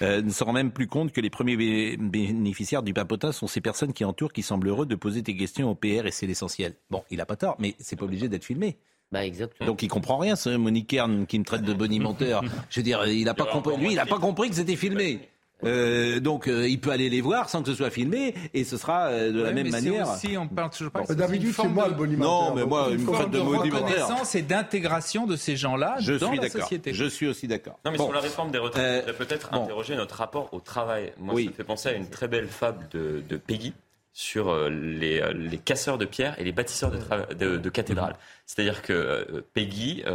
euh, 0.02 0.22
ne 0.22 0.30
se 0.30 0.44
rend 0.44 0.54
même 0.54 0.72
plus 0.72 0.88
compte 0.88 1.12
que 1.12 1.22
les 1.22 1.30
premiers 1.30 1.98
bénéficiaires 1.98 2.84
du 2.84 2.94
papotin 2.94 3.32
sont 3.32 3.48
ces 3.48 3.62
personnes 3.62 3.94
qui 3.94 4.06
entourent, 4.06 4.34
qui 4.34 4.44
semblent 4.44 4.68
heureux 4.68 4.86
de 4.86 4.96
poser 4.96 5.24
tes 5.24 5.36
questions 5.36 5.70
au 5.70 5.76
PR 5.76 6.06
et 6.06 6.12
c'est 6.12 6.28
l'essentiel. 6.28 6.76
Bon, 6.90 7.04
il 7.10 7.22
a 7.22 7.26
pas 7.26 7.36
tort, 7.36 7.56
mais 7.60 7.76
c'est 7.80 7.96
pas 7.96 8.06
obligé 8.06 8.28
d'être 8.28 8.46
filmé. 8.46 8.78
Bah 9.12 9.26
exactement. 9.26 9.68
Donc 9.68 9.84
il 9.84 9.88
comprend 9.88 10.18
rien, 10.18 10.36
ce 10.36 10.50
Monique 10.50 10.88
Kern 10.88 11.26
qui 11.28 11.40
me 11.40 11.46
traite 11.46 11.62
de 11.62 11.74
bonimenteur. 11.74 12.44
Je 12.70 12.80
veux 12.80 12.84
dire, 12.84 13.06
il 13.08 13.30
a 13.30 13.34
pas 13.34 13.46
compris, 13.46 13.78
lui, 13.78 13.92
il 13.94 14.00
a 14.00 14.06
pas 14.06 14.20
compris 14.20 14.50
que 14.50 14.56
c'était 14.56 14.76
filmé. 14.76 15.30
Euh, 15.66 16.20
donc 16.20 16.48
euh, 16.48 16.68
il 16.68 16.80
peut 16.80 16.92
aller 16.92 17.10
les 17.10 17.22
voir 17.22 17.50
sans 17.50 17.62
que 17.62 17.70
ce 17.70 17.76
soit 17.76 17.90
filmé 17.90 18.34
et 18.54 18.64
ce 18.64 18.78
sera 18.78 19.08
euh, 19.08 19.32
de 19.32 19.42
la 19.42 19.52
même 19.52 19.70
manière. 19.70 20.10
Aussi, 20.10 20.38
on 20.38 20.48
parle 20.48 20.70
toujours 20.70 20.92
pas. 20.92 21.04
David, 21.14 21.54
c'est 21.54 21.68
moi 21.68 21.88
le 21.88 21.94
bonimenteur. 21.94 22.50
Non, 22.50 22.56
mais 22.56 22.66
moi, 22.66 22.90
une, 22.92 23.00
forme 23.00 23.32
de, 23.32 23.40
reconnaissance 23.40 24.36
et 24.36 24.42
d'intégration 24.42 25.26
de 25.26 25.36
ces 25.36 25.56
gens-là 25.56 25.98
dans 26.20 26.32
la 26.32 26.50
société. 26.50 26.94
Je 26.94 27.06
suis 27.06 27.28
aussi 27.28 27.48
d'accord. 27.48 27.80
Non, 27.86 27.92
mais 27.92 27.98
sur 27.98 28.14
la 28.14 28.20
réforme 28.20 28.52
des 28.52 28.58
retraites, 28.58 29.18
peut-être 29.18 29.54
interroger 29.54 29.96
notre 29.96 30.16
rapport 30.16 30.54
au 30.54 30.60
travail. 30.60 31.14
Moi, 31.20 31.36
ça 31.42 31.48
me 31.48 31.54
fait 31.54 31.64
penser 31.64 31.90
à 31.90 31.94
une 31.94 32.10
très 32.10 32.28
belle 32.28 32.48
fable 32.48 32.88
de, 32.92 33.24
de 33.28 33.38
Peggy 33.38 33.74
sur 34.16 34.48
euh, 34.48 34.70
les, 34.70 35.20
euh, 35.20 35.34
les, 35.34 35.58
casseurs 35.58 35.98
de 35.98 36.06
pierres 36.06 36.40
et 36.40 36.46
les 36.46 36.54
bâtisseurs 36.54 36.90
de, 36.90 37.58
de, 37.58 37.70
cathédrales. 37.70 38.16
C'est-à-dire 38.46 38.82
que 38.82 38.94
euh, 38.94 39.42
Peggy 39.54 40.06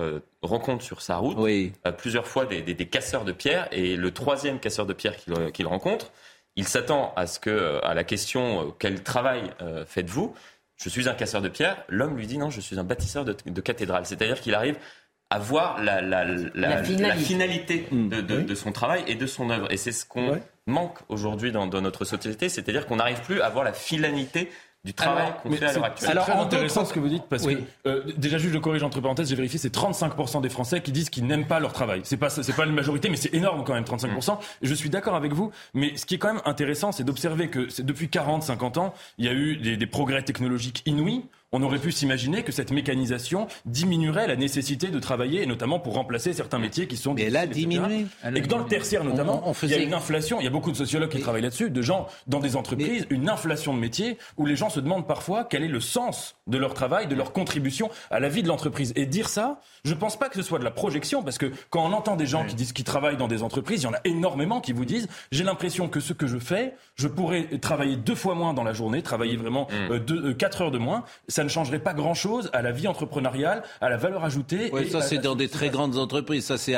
rencontre 0.40 0.82
sur 0.82 1.02
sa 1.02 1.18
route 1.18 1.36
plusieurs 1.98 2.26
fois 2.26 2.46
des, 2.46 2.62
des, 2.62 2.86
casseurs 2.86 3.26
de 3.26 3.32
pierres 3.32 3.68
et 3.72 3.96
le 3.96 4.10
troisième 4.10 4.58
casseur 4.58 4.86
de 4.86 4.94
pierres 4.94 5.16
qu'il 5.52 5.66
rencontre, 5.66 6.12
il 6.56 6.66
s'attend 6.66 7.12
à 7.14 7.26
ce 7.26 7.38
que 7.38 7.78
à 7.84 7.92
la 7.92 8.02
question 8.02 8.74
quel 8.78 9.02
travail 9.02 9.52
faites-vous? 9.86 10.34
Je 10.76 10.88
suis 10.88 11.10
un 11.10 11.14
casseur 11.14 11.42
de 11.42 11.50
pierres. 11.50 11.84
L'homme 11.90 12.16
lui 12.16 12.26
dit 12.26 12.38
non, 12.38 12.48
je 12.48 12.62
suis 12.62 12.78
un 12.78 12.84
bâtisseur 12.84 13.26
de, 13.26 13.36
de 13.44 13.60
cathédrales. 13.60 14.06
C'est-à-dire 14.06 14.40
qu'il 14.40 14.54
arrive 14.54 14.78
à 15.30 15.38
voir 15.38 15.82
la, 15.82 16.00
la, 16.02 16.24
la, 16.54 16.82
finalité, 16.82 17.86
mmh. 17.90 18.08
de, 18.08 18.20
de, 18.20 18.54
son 18.54 18.72
travail 18.72 19.04
et 19.06 19.14
de 19.14 19.26
son 19.26 19.48
œuvre. 19.50 19.70
Et 19.70 19.76
c'est 19.76 19.92
ce 19.92 20.04
qu'on 20.04 20.40
manque 20.66 20.98
aujourd'hui 21.08 21.52
dans, 21.52 21.66
dans, 21.68 21.80
notre 21.80 22.04
société, 22.04 22.48
c'est-à-dire 22.48 22.86
qu'on 22.86 22.96
n'arrive 22.96 23.20
plus 23.22 23.40
à 23.40 23.48
voir 23.48 23.64
la 23.64 23.72
finalité 23.72 24.50
du 24.84 24.94
travail 24.94 25.32
qu'on 25.42 25.52
fait 25.52 25.66
à 25.66 25.72
l'heure 25.72 25.84
actuelle. 25.84 26.10
C'est 26.14 26.32
très 26.32 26.32
intéressant 26.32 26.84
ce 26.84 26.92
que 26.92 27.00
vous 27.00 27.08
dites 27.08 27.24
parce 27.28 27.46
que 27.46 27.60
euh, 27.86 28.02
déjà 28.16 28.38
juste 28.38 28.54
je 28.54 28.58
corrige 28.58 28.82
entre 28.82 29.00
parenthèses, 29.00 29.28
j'ai 29.28 29.36
vérifié, 29.36 29.58
c'est 29.58 29.74
35% 29.74 30.40
des 30.40 30.48
Français 30.48 30.80
qui 30.80 30.90
disent 30.90 31.10
qu'ils 31.10 31.26
n'aiment 31.26 31.46
pas 31.46 31.60
leur 31.60 31.72
travail. 31.72 32.00
C'est 32.04 32.16
pas 32.16 32.30
c'est 32.30 32.56
pas 32.56 32.64
une 32.64 32.72
majorité, 32.72 33.10
mais 33.10 33.16
c'est 33.16 33.34
énorme 33.34 33.62
quand 33.64 33.74
même 33.74 33.84
35%. 33.84 34.38
Et 34.62 34.66
je 34.66 34.74
suis 34.74 34.88
d'accord 34.88 35.14
avec 35.14 35.32
vous, 35.32 35.52
mais 35.74 35.96
ce 35.96 36.06
qui 36.06 36.14
est 36.14 36.18
quand 36.18 36.32
même 36.32 36.42
intéressant, 36.46 36.92
c'est 36.92 37.04
d'observer 37.04 37.48
que 37.48 37.68
depuis 37.82 38.08
40, 38.08 38.42
50 38.42 38.78
ans, 38.78 38.94
il 39.18 39.26
y 39.26 39.28
a 39.28 39.32
eu 39.32 39.56
des, 39.56 39.76
des 39.76 39.86
progrès 39.86 40.22
technologiques 40.22 40.82
inouïs 40.86 41.24
on 41.52 41.62
aurait 41.62 41.78
pu 41.78 41.92
s'imaginer 41.92 42.42
que 42.42 42.52
cette 42.52 42.70
mécanisation 42.70 43.48
diminuerait 43.64 44.26
la 44.26 44.36
nécessité 44.36 44.88
de 44.88 44.98
travailler, 44.98 45.42
et 45.42 45.46
notamment 45.46 45.80
pour 45.80 45.94
remplacer 45.94 46.32
certains 46.32 46.58
métiers 46.58 46.86
qui 46.86 46.96
sont. 46.96 47.14
Mais 47.14 47.24
elle 47.24 47.36
a 47.36 47.46
diminué. 47.46 48.06
Et 48.34 48.42
que 48.42 48.46
dans 48.46 48.58
le 48.58 48.66
tertiaire 48.66 49.04
notamment, 49.04 49.42
on, 49.46 49.52
il 49.62 49.70
y 49.70 49.74
a 49.74 49.78
une 49.78 49.94
inflation. 49.94 50.40
Il 50.40 50.44
y 50.44 50.46
a 50.46 50.50
beaucoup 50.50 50.70
de 50.70 50.76
sociologues 50.76 51.10
qui 51.10 51.20
travaillent 51.20 51.42
là-dessus, 51.42 51.70
de 51.70 51.82
gens 51.82 52.06
dans 52.26 52.40
des 52.40 52.56
entreprises, 52.56 53.06
une 53.10 53.28
inflation 53.28 53.74
de 53.74 53.78
métiers 53.78 54.18
où 54.36 54.46
les 54.46 54.56
gens 54.56 54.70
se 54.70 54.80
demandent 54.80 55.06
parfois 55.06 55.44
quel 55.44 55.62
est 55.62 55.68
le 55.68 55.80
sens 55.80 56.36
de 56.46 56.58
leur 56.58 56.74
travail, 56.74 57.06
de 57.06 57.14
leur 57.14 57.32
contribution 57.32 57.90
à 58.10 58.20
la 58.20 58.28
vie 58.28 58.42
de 58.42 58.48
l'entreprise. 58.48 58.92
Et 58.96 59.06
dire 59.06 59.28
ça, 59.28 59.60
je 59.84 59.94
ne 59.94 59.98
pense 59.98 60.18
pas 60.18 60.28
que 60.28 60.36
ce 60.36 60.42
soit 60.42 60.58
de 60.58 60.64
la 60.64 60.70
projection, 60.70 61.22
parce 61.22 61.38
que 61.38 61.52
quand 61.70 61.84
on 61.84 61.92
entend 61.92 62.16
des 62.16 62.26
gens 62.26 62.44
qui 62.44 62.54
disent 62.54 62.72
qu'ils 62.72 62.84
travaillent 62.84 63.16
dans 63.16 63.28
des 63.28 63.42
entreprises, 63.42 63.82
il 63.82 63.84
y 63.84 63.88
en 63.88 63.94
a 63.94 64.00
énormément 64.04 64.60
qui 64.60 64.72
vous 64.72 64.84
disent 64.84 65.08
j'ai 65.32 65.44
l'impression 65.44 65.88
que 65.88 66.00
ce 66.00 66.12
que 66.12 66.26
je 66.26 66.38
fais, 66.38 66.74
je 66.94 67.08
pourrais 67.08 67.44
travailler 67.60 67.96
deux 67.96 68.14
fois 68.14 68.34
moins 68.34 68.54
dans 68.54 68.64
la 68.64 68.72
journée, 68.72 69.02
travailler 69.02 69.36
vraiment 69.36 69.68
mm. 69.70 69.92
euh, 69.92 69.98
deux, 69.98 70.30
euh, 70.30 70.34
quatre 70.34 70.62
heures 70.62 70.70
de 70.70 70.78
moins. 70.78 71.04
Ça 71.28 71.39
ne 71.44 71.48
changerait 71.48 71.78
pas 71.78 71.94
grand-chose 71.94 72.50
à 72.52 72.62
la 72.62 72.72
vie 72.72 72.88
entrepreneuriale, 72.88 73.62
à 73.80 73.88
la 73.88 73.96
valeur 73.96 74.24
ajoutée. 74.24 74.70
Oui, 74.72 74.90
ça 74.90 75.02
c'est 75.02 75.18
dans 75.18 75.36
des 75.36 75.48
très 75.48 75.70
grandes 75.70 75.98
entreprises, 75.98 76.44
ça 76.46 76.58
c'est 76.58 76.74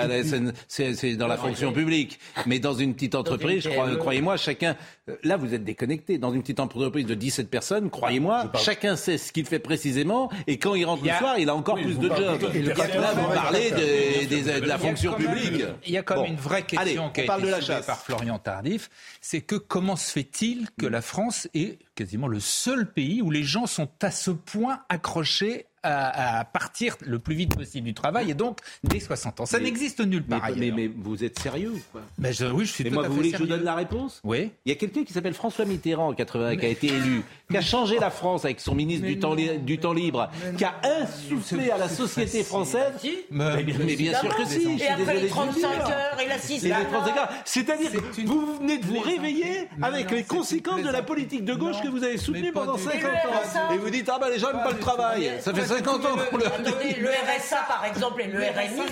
c'est 0.69 1.17
dans 1.17 1.27
la 1.27 1.37
fonction 1.37 1.73
publique. 1.73 2.19
Mais 2.47 2.59
dans 2.59 2.75
une 2.75 2.95
petite 2.95 3.15
entreprise, 3.15 3.69
croyez-moi, 3.99 4.37
chacun. 4.37 4.77
Euh, 5.09 5.17
là, 5.25 5.37
vous 5.37 5.55
êtes 5.55 5.65
déconnecté. 5.65 6.19
Dans 6.19 6.33
une 6.33 6.43
petite 6.43 6.61
entreprise 6.61 7.07
de 7.07 7.15
17 7.15 7.51
personnes, 7.51 7.91
croyez-moi, 7.91 8.53
chacun 8.57 8.97
sait 8.97 9.19
ce 9.19 9.33
qu'il 9.33 9.47
fait 9.47 9.59
précisément. 9.59 10.31
Et 10.47 10.59
quand 10.59 10.75
il 10.75 10.85
rentre 10.85 11.05
le 11.05 11.11
soir, 11.11 11.39
il 11.39 11.49
a 11.49 11.55
encore 11.55 11.77
plus 11.77 11.99
de 11.99 12.09
jobs. 12.09 12.43
Là, 12.43 13.13
vous 13.15 13.35
parlez 13.35 13.71
de, 13.71 14.67
la 14.67 14.79
fonction 14.79 15.15
publique. 15.15 15.65
Il 15.87 15.93
y 15.93 15.99
a 15.99 16.03
quand 16.03 16.23
même 16.23 16.33
une 16.33 16.39
vraie 16.39 16.63
question 16.63 17.11
qui 17.11 17.23
a 17.23 17.25
été 17.25 17.33
soulevée 17.33 17.83
par 17.87 17.99
Florian 17.99 18.39
Tardif. 18.39 18.91
C'est 19.21 19.41
que 19.41 19.57
comment 19.57 19.97
se 19.97 20.11
fait-il 20.11 20.69
que 20.79 20.87
la 20.87 21.03
France 21.03 21.49
est 21.55 21.79
quasiment 22.03 22.27
le 22.27 22.41
seul 22.41 22.93
pays 22.93 23.23
où 23.23 23.31
les 23.31 23.45
gens 23.45 23.67
sont 23.67 23.89
à 24.03 24.11
ce 24.11 24.33
point 24.33 24.81
accrochés 24.89 25.67
à, 25.83 26.45
partir 26.45 26.97
le 27.01 27.19
plus 27.19 27.35
vite 27.35 27.57
possible 27.57 27.87
du 27.87 27.95
travail 27.95 28.31
et 28.31 28.35
donc 28.35 28.59
dès 28.85 29.01
60 29.01 29.41
ans. 29.41 29.47
Ça 29.47 29.59
n'existe 29.59 30.01
nulle 30.01 30.25
part 30.25 30.49
mais, 30.57 30.71
Mais, 30.71 30.91
vous 30.95 31.25
êtes 31.25 31.39
sérieux 31.39 31.75
quoi? 31.91 32.03
Mais 32.19 32.31
Oui, 32.53 32.67
je 32.67 32.73
suis 32.73 32.85
mais 32.85 32.91
moi, 32.91 33.09
vous 33.09 33.15
voulez 33.15 33.31
que 33.31 33.39
je 33.39 33.43
vous 33.43 33.49
donne 33.49 33.65
la 33.65 33.75
réponse? 33.75 34.21
Oui. 34.25 34.51
Il 34.65 34.71
y 34.71 34.73
a 34.73 34.79
quelqu'un 34.79 35.05
qui 35.05 35.13
s'appelle 35.13 35.35
François 35.35 35.65
Mitterrand 35.65 36.09
en 36.09 36.15
80 36.15 36.57
qui 36.57 36.67
a 36.67 36.69
été 36.69 36.87
élu, 36.89 37.23
qui 37.51 37.57
a 37.57 37.61
changé 37.63 37.99
la 37.99 38.11
France 38.11 38.45
avec 38.45 38.61
son 38.61 38.75
ministre 38.75 39.07
du 39.07 39.19
temps, 39.19 39.35
du 39.35 39.79
temps 39.79 39.93
libre, 39.93 40.31
qui 40.57 40.65
a 40.65 40.75
insufflé 41.01 41.71
à 41.71 41.79
la 41.79 41.89
société 41.89 42.43
française. 42.43 42.93
Mais, 43.31 43.63
bien 43.63 44.19
sûr 44.19 44.37
que 44.37 44.45
si. 44.45 44.79
Et 44.81 44.89
après 44.89 45.21
les 45.21 45.29
35 45.29 45.65
heures 45.65 46.21
et 46.21 46.29
la 46.29 46.39
6 46.39 46.67
heures. 46.67 46.77
C'est-à-dire 47.45 47.91
que 47.91 48.27
vous 48.27 48.57
venez 48.59 48.79
de 48.79 48.87
vous 48.87 49.01
réveiller 49.01 49.69
avec 49.81 50.11
les 50.11 50.25
conséquences 50.25 50.83
de 50.83 50.91
la 50.91 51.03
politique 51.03 51.45
de 51.45 51.55
gauche 51.55 51.81
que 51.83 51.89
vous 51.89 52.05
avez 52.05 52.19
soutenue 52.19 52.53
pendant 52.53 52.77
50 52.77 53.05
ans. 53.05 53.75
Et 53.75 53.79
vous 53.79 53.91
dites, 53.91 54.09
ah 54.13 54.19
ben 54.21 54.29
les 54.29 54.39
gens 54.39 54.53
n'aiment 54.53 54.65
pas 54.65 54.73
le 54.73 54.79
travail. 54.79 55.31
Ça 55.41 55.53
fait 55.53 55.72
50 55.77 56.07
ans 56.07 56.17
qu'on 56.31 56.37
le 56.37 56.45
Le 56.45 57.09
RSA, 57.09 57.65
par 57.69 57.85
exemple, 57.85 58.23
et 58.23 58.27
le 58.27 58.39
RMI, 58.39 58.83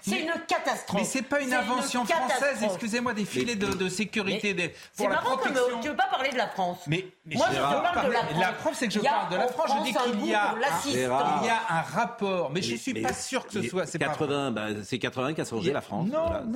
c'est 0.00 0.20
une 0.20 0.32
catastrophe. 0.46 1.00
Mais 1.00 1.04
c'est 1.04 1.22
pas 1.22 1.40
une 1.40 1.52
invention 1.52 2.04
française, 2.04 2.62
excusez-moi, 2.62 3.14
des 3.14 3.24
filets 3.24 3.56
de, 3.56 3.88
sécurité. 3.88 4.54
Des, 4.54 4.74
c'est 4.92 5.08
marrant 5.08 5.36
que 5.36 5.48
tu 5.82 5.88
veux 5.88 5.96
pas 5.96 6.08
parler 6.10 6.30
de 6.30 6.36
la 6.36 6.48
France. 6.48 6.80
Mais, 6.86 7.06
moi, 7.26 7.46
je 7.52 7.58
parle 7.58 8.06
de 8.06 8.12
la 8.12 8.18
France. 8.20 8.40
La 8.40 8.52
preuve, 8.52 8.74
c'est 8.74 8.88
que 8.88 8.94
je 8.94 9.00
parle 9.00 9.30
de 9.30 9.36
la 9.36 9.48
France. 9.48 9.70
Je 9.78 9.84
dis 9.84 9.92
qu'il 9.92 10.26
y 10.26 10.34
a, 10.34 10.54
il 10.86 11.00
y 11.00 11.04
a 11.04 11.60
un 11.68 11.82
rapport, 11.82 12.50
mais 12.50 12.62
je 12.62 12.76
suis 12.76 12.94
pas 12.94 13.12
sûr 13.12 13.46
que 13.46 13.52
ce 13.52 13.62
soit. 13.62 13.86
C'est 13.86 13.98
80, 13.98 14.50
bah, 14.52 14.66
c'est 14.82 14.98
80 14.98 15.34
qui 15.34 15.40
a 15.40 15.44
changé 15.44 15.72
la 15.72 15.80
France. 15.80 16.08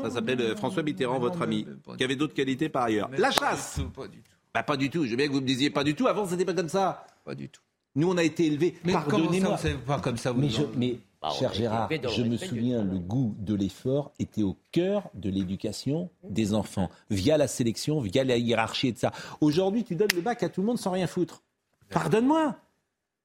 Ça 0.03 0.11
s'appelle 0.11 0.41
euh, 0.41 0.57
François 0.57 0.83
Mitterrand, 0.83 1.19
votre 1.19 1.43
ami, 1.43 1.67
qui 1.97 2.05
avait 2.05 2.17
d'autres 2.17 2.35
qualités 2.35 2.69
par 2.69 2.85
ailleurs. 2.85 3.11
La 3.17 3.31
chasse. 3.31 3.81
Pas 3.95 4.09
du 4.09 4.19
tout. 4.19 4.31
Bah, 4.55 4.63
pas 4.63 4.77
du 4.77 4.91
tout. 4.91 5.05
Je 5.05 5.11
veux 5.11 5.17
bien 5.17 5.29
que 5.29 5.33
vous 5.33 5.41
me 5.41 5.47
disiez 5.47 5.71
pas 5.71 5.85
du 5.85 5.95
tout. 5.95 6.07
Avant, 6.09 6.27
c'était 6.27 6.45
pas 6.45 6.55
comme 6.55 6.69
ça. 6.69 7.07
Pas 7.25 7.35
du 7.35 7.49
tout. 7.49 7.63
Nous, 7.95 8.11
on 8.11 8.17
a 8.17 8.23
été 8.23 8.47
élevés. 8.47 8.75
Mais 8.85 8.93
pardonnez-moi. 8.93 9.59
pas 9.87 10.01
comme 10.01 10.17
ça, 10.17 10.33
vous 10.33 10.41
mais, 10.41 10.49
je, 10.49 10.63
mais 10.77 10.99
bah, 11.21 11.31
cher 11.39 11.53
Gérard, 11.53 11.89
je 11.91 12.23
me 12.23 12.37
souviens, 12.37 12.83
le 12.83 12.99
goût 12.99 13.37
de 13.39 13.55
l'effort 13.55 14.13
était 14.19 14.43
au 14.43 14.57
cœur 14.73 15.11
de 15.15 15.31
l'éducation 15.31 16.11
des 16.25 16.55
enfants, 16.55 16.91
via 17.11 17.37
la 17.37 17.47
sélection, 17.47 18.01
via 18.01 18.25
la 18.25 18.37
hiérarchie 18.37 18.89
et 18.89 18.93
de 18.93 18.99
ça. 18.99 19.13
Aujourd'hui, 19.41 19.85
tu 19.85 19.95
donnes 19.95 20.09
le 20.15 20.23
bac 20.23 20.43
à 20.43 20.49
tout 20.49 20.63
le 20.63 20.67
monde 20.67 20.79
sans 20.79 20.91
rien 20.91 21.07
foutre. 21.07 21.43
Pardonne-moi. 21.91 22.57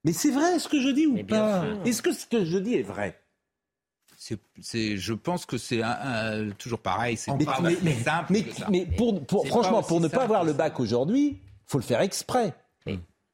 Mais 0.04 0.14
c'est 0.14 0.32
vrai 0.32 0.60
ce 0.60 0.68
que 0.68 0.80
je 0.80 0.90
dis 0.90 1.08
ou 1.08 1.24
pas 1.24 1.66
Est-ce 1.86 2.02
que 2.02 2.12
ce 2.12 2.28
que 2.28 2.46
je 2.46 2.58
dis 2.58 2.76
est 2.76 2.84
vrai 2.84 3.20
c'est, 4.60 4.98
je 4.98 5.14
pense 5.14 5.46
que 5.46 5.58
c'est 5.58 5.82
toujours 6.58 6.80
pareil. 6.80 7.18
C'est 7.18 7.32
mais, 7.34 7.78
mais, 7.82 7.94
simple. 7.94 8.34
Mais, 8.70 8.86
pour, 8.86 9.24
pour 9.26 9.48
franchement, 9.48 9.82
pour 9.84 10.02
ne 10.02 10.08
pas 10.08 10.24
avoir 10.24 10.44
le 10.44 10.54
bac 10.54 10.80
aujourd'hui, 10.80 11.40
faut 11.66 11.78
le 11.78 11.84
faire 11.84 12.02
exprès. 12.02 12.54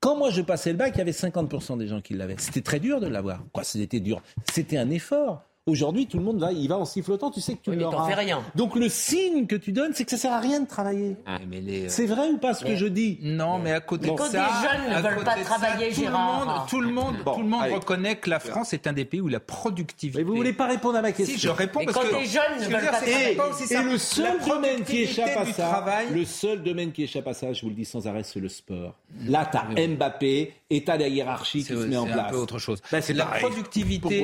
Quand 0.04 0.18
moi 0.18 0.32
je 0.32 0.42
passais 0.42 0.74
le 0.74 0.78
bac, 0.78 0.92
il 0.96 0.98
y 0.98 1.02
avait 1.02 1.12
50% 1.12 1.78
des 1.78 1.88
gens 1.88 2.02
qui 2.02 2.14
l'avaient. 2.14 2.36
C'était 2.38 2.60
très 2.60 2.82
dur 2.82 3.00
de 3.00 3.08
l'avoir. 3.08 3.42
Quoi, 3.54 3.64
c'était 3.64 4.02
dur. 4.02 4.22
C'était 4.52 4.76
un 4.76 4.90
effort. 4.90 5.46
Aujourd'hui, 5.66 6.08
tout 6.08 6.18
le 6.18 6.26
monde 6.26 6.42
va, 6.42 6.52
il 6.52 6.68
va 6.68 6.78
en 6.78 6.84
sifflotant, 6.84 7.32
tu 7.32 7.40
sais 7.40 7.54
que 7.54 7.62
tu 7.62 7.70
oui, 7.70 7.78
l'auras. 7.78 8.06
fais 8.10 8.16
rien. 8.16 8.44
Donc 8.54 8.76
le 8.76 8.90
signe 8.90 9.48
que 9.48 9.56
tu 9.56 9.72
donnes, 9.72 9.94
c'est 9.94 10.04
que 10.04 10.12
ça 10.12 10.18
sert 10.18 10.34
à 10.34 10.42
rien 10.42 10.60
de 10.60 10.68
travailler. 10.68 11.16
Ah. 11.26 11.38
Euh, 11.42 11.86
c'est 11.88 12.06
vrai 12.06 12.28
ou 12.28 12.38
pas 12.38 12.54
ce 12.54 12.66
que 12.66 12.76
je 12.76 12.86
dis 12.86 13.18
Non, 13.22 13.60
mais 13.60 13.72
à 13.72 13.80
côté 13.80 14.12
de 14.12 14.18
ça, 14.18 14.28
des 14.28 14.38
jeunes 14.38 14.94
ne 14.94 15.02
veulent 15.02 15.24
pas 15.24 15.36
travailler, 15.38 15.88
tout 15.92 16.02
Gérard. 16.02 16.68
tout 16.70 16.82
le 16.82 16.90
monde, 16.90 17.16
tout 17.24 17.42
le 17.42 17.48
monde 17.48 17.64
reconnaît 17.72 18.18
que 18.18 18.30
la 18.30 18.42
France 18.42 18.74
est 18.74 18.88
un 18.88 18.94
des 18.94 19.06
pays 19.06 19.22
où 19.22 19.30
la 19.30 19.40
productivité. 19.40 20.18
Mais 20.20 20.26
vous 20.26 20.36
voulez 20.36 20.52
pas 20.52 20.68
répondre 20.68 20.98
à 20.98 21.02
ma 21.02 21.14
question 21.14 21.34
Si 21.34 21.42
je 21.42 21.50
réponds 21.50 21.86
parce 21.86 21.98
quand 21.98 22.10
que 22.10 22.14
les 22.14 22.26
jeunes 22.26 22.60
ne 22.60 22.66
veulent 22.66 22.92
pas 22.92 23.08
et, 23.08 23.74
et 23.74 23.84
le 23.84 23.98
seul 23.98 24.40
domaine 24.46 24.84
qui 24.84 25.04
échappe 25.04 25.38
à 25.38 25.46
ça, 25.46 25.86
le 26.14 26.26
seul 26.26 26.62
domaine 26.62 26.92
qui 26.92 27.04
échappe 27.04 27.28
à 27.30 27.34
ça, 27.34 27.54
je 27.54 27.62
vous 27.62 27.70
le 27.70 27.76
dis 27.76 27.86
sans 27.86 28.06
arrêt, 28.06 28.24
c'est 28.24 28.42
le 28.42 28.50
sport. 28.50 28.96
Là, 29.28 29.50
tu 29.50 29.58
as 29.58 29.88
Mbappé 29.88 30.54
et 30.76 30.84
tu 30.84 30.92
la 30.92 31.08
hiérarchie 31.08 31.60
qui 31.60 31.66
se 31.66 31.74
met 31.74 31.98
en 31.98 32.06
place. 32.06 32.18
C'est 32.18 32.22
un 32.22 32.30
peu 32.30 32.38
autre 32.38 32.60
chose. 32.60 32.82
Ben, 32.92 33.02
la 33.16 33.26
productivité 33.26 34.24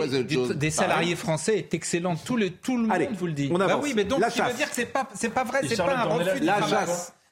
des 0.56 0.72
salariés 0.72 1.16
français 1.16 1.58
est 1.58 1.74
excellente 1.74 2.20
tout 2.26 2.38
le, 2.38 2.50
tout 2.50 2.78
le 2.78 2.88
monde 2.88 3.08
vous 3.18 3.28
le 3.28 3.34
dit. 3.34 3.50
On 3.52 3.58
bah 3.58 3.80
oui, 3.82 3.94
mais 3.96 4.04
donc, 4.04 4.24
ça 4.24 4.46
veut 4.46 4.54
dire 4.54 4.70
que 4.70 4.76
c'est 4.76 4.86
pas, 4.86 5.08
c'est 5.14 5.30
pas 5.30 5.44
vrai, 5.44 5.62
c'est 5.68 5.78
pas 5.78 5.98
un 5.98 6.04
refus 6.04 6.40
La 6.40 6.60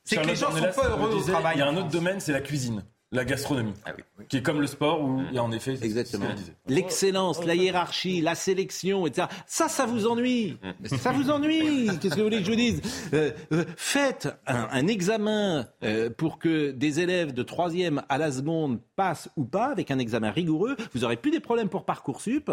C'est 0.03 0.17
que 0.17 0.27
les 0.27 0.35
gens 0.35 0.51
sont 0.51 0.81
pas 0.81 0.89
heureux 0.89 1.15
au 1.15 1.21
travail. 1.21 1.57
Il 1.57 1.59
y 1.59 1.61
a 1.61 1.67
un 1.67 1.77
autre 1.77 1.89
domaine, 1.89 2.19
c'est 2.19 2.31
la 2.31 2.41
cuisine. 2.41 2.83
La 3.13 3.23
gastronomie, 3.23 3.73
ah 3.85 3.93
qui 4.27 4.35
est 4.35 4.41
comme 4.41 4.59
le 4.59 4.67
sport 4.67 5.01
où 5.01 5.21
il 5.29 5.33
y 5.33 5.37
a 5.37 5.43
en 5.43 5.53
effet 5.53 5.77
exactement 5.81 6.25
l'excellence, 6.67 7.41
la 7.45 7.55
hiérarchie, 7.55 8.19
la 8.19 8.35
sélection, 8.35 9.07
etc. 9.07 9.27
Ça, 9.45 9.69
ça 9.69 9.85
vous 9.85 10.07
ennuie. 10.07 10.57
ça 10.83 11.13
vous 11.13 11.29
ennuie. 11.29 11.87
Qu'est-ce 12.01 12.15
que 12.15 12.19
vous 12.19 12.25
voulez 12.25 12.39
que 12.39 12.43
je 12.43 12.49
vous 12.49 12.57
dise? 12.57 12.81
Euh, 13.13 13.31
euh, 13.53 13.63
Faites 13.77 14.27
un, 14.45 14.87
examen 14.87 15.67
euh, 15.83 16.09
pour 16.09 16.37
que 16.37 16.71
des 16.71 16.99
élèves 16.99 17.33
de 17.33 17.43
troisième 17.43 18.03
à 18.09 18.17
la 18.17 18.29
seconde 18.29 18.81
passent 18.97 19.29
ou 19.37 19.45
pas 19.45 19.67
avec 19.67 19.89
un 19.89 19.99
examen 19.99 20.29
rigoureux. 20.29 20.75
Vous 20.93 21.05
aurez 21.05 21.15
plus 21.15 21.31
des 21.31 21.39
problèmes 21.39 21.69
pour 21.69 21.85
parcoursup. 21.85 22.51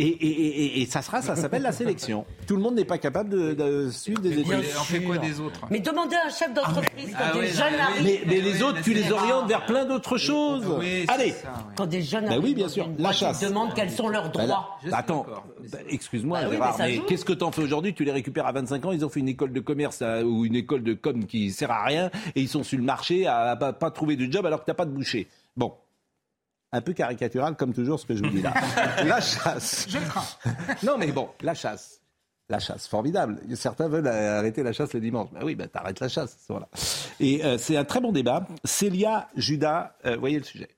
Et, 0.00 0.86
ça 0.86 1.02
sera, 1.02 1.22
ça 1.22 1.36
s'appelle 1.36 1.62
la 1.62 1.72
sélection. 1.72 2.24
Tout 2.46 2.56
le 2.56 2.62
monde 2.62 2.74
n'est 2.74 2.84
pas 2.84 2.98
capable 2.98 3.30
de, 3.30 3.88
suivre 3.90 4.20
des 4.20 4.38
études. 4.38 4.64
On 4.78 4.82
fait 4.82 5.02
quoi 5.02 5.18
des 5.18 5.40
autres 5.40 5.60
Mais 5.70 5.80
demandez 5.80 6.16
à 6.16 6.26
un 6.26 6.30
chef 6.30 6.52
d'entreprise 6.54 7.14
ah, 7.16 7.30
quand 7.32 7.40
des 7.40 7.48
jeunes 7.48 7.80
arrivent. 7.80 8.24
Mais, 8.26 8.40
les 8.40 8.62
autres, 8.62 8.80
tu 8.82 8.94
les 8.94 9.10
orientes 9.12 9.48
vers 9.48 9.66
plein 9.66 9.84
d'autres 9.84 10.16
choses. 10.16 10.64
Allez. 11.08 11.34
Quand 11.76 11.86
des 11.86 12.02
jeunes 12.02 12.24
bah 12.24 12.32
arrivent. 12.32 12.44
oui, 12.44 12.54
bien 12.54 12.68
sûr. 12.68 12.88
La 12.98 13.12
chasse. 13.12 13.40
demandent 13.40 13.74
quels 13.74 13.90
sont 13.90 14.08
leurs 14.08 14.30
bah 14.30 14.44
droits. 14.44 14.78
attends, 14.92 15.26
bah, 15.70 15.78
excuse-moi, 15.88 16.40
mais, 16.50 17.00
qu'est-ce 17.06 17.24
que 17.24 17.32
t'en 17.32 17.50
fais 17.52 17.62
aujourd'hui? 17.62 17.94
Tu 17.94 18.04
les 18.04 18.12
récupères 18.12 18.46
à 18.46 18.52
25 18.52 18.86
ans. 18.86 18.92
Ils 18.92 19.04
ont 19.04 19.08
fait 19.08 19.20
une 19.20 19.28
école 19.28 19.52
de 19.52 19.60
commerce 19.60 20.00
euh, 20.02 20.22
ou 20.22 20.44
une 20.44 20.56
école 20.56 20.82
de 20.82 20.94
com 20.94 21.24
qui 21.26 21.50
sert 21.50 21.70
à 21.70 21.84
rien 21.84 22.10
et 22.34 22.40
ils 22.40 22.48
sont 22.48 22.62
sur 22.62 22.78
le 22.78 22.84
marché 22.84 23.26
à, 23.26 23.50
à 23.50 23.56
pas 23.56 23.90
trouver 23.90 24.16
de 24.16 24.30
job 24.30 24.46
alors 24.46 24.60
que 24.60 24.66
t'as 24.66 24.74
pas 24.74 24.86
de 24.86 24.90
boucher. 24.90 25.28
Bon, 25.56 25.74
un 26.72 26.80
peu 26.80 26.92
caricatural 26.92 27.56
comme 27.56 27.72
toujours 27.72 27.98
ce 27.98 28.06
que 28.06 28.14
je 28.16 28.22
vous 28.22 28.30
dis 28.30 28.42
là. 28.42 28.54
la 29.04 29.20
chasse. 29.20 29.86
Je 29.88 29.98
non 30.86 30.98
mais 30.98 31.12
bon, 31.12 31.28
la 31.40 31.54
chasse. 31.54 32.00
La 32.48 32.58
chasse, 32.58 32.88
formidable. 32.88 33.40
Certains 33.54 33.88
veulent 33.88 34.08
arrêter 34.08 34.64
la 34.64 34.72
chasse 34.72 34.92
le 34.92 35.00
dimanche. 35.00 35.28
Ben 35.32 35.44
oui, 35.44 35.54
ben 35.54 35.68
t'arrêtes 35.68 36.00
la 36.00 36.08
chasse. 36.08 36.36
Voilà. 36.48 36.68
Et 37.20 37.44
euh, 37.44 37.58
c'est 37.58 37.76
un 37.76 37.84
très 37.84 38.00
bon 38.00 38.10
débat. 38.10 38.44
Célia, 38.64 39.28
Judas, 39.36 39.94
euh, 40.04 40.16
voyez 40.16 40.38
le 40.38 40.44
sujet. 40.44 40.68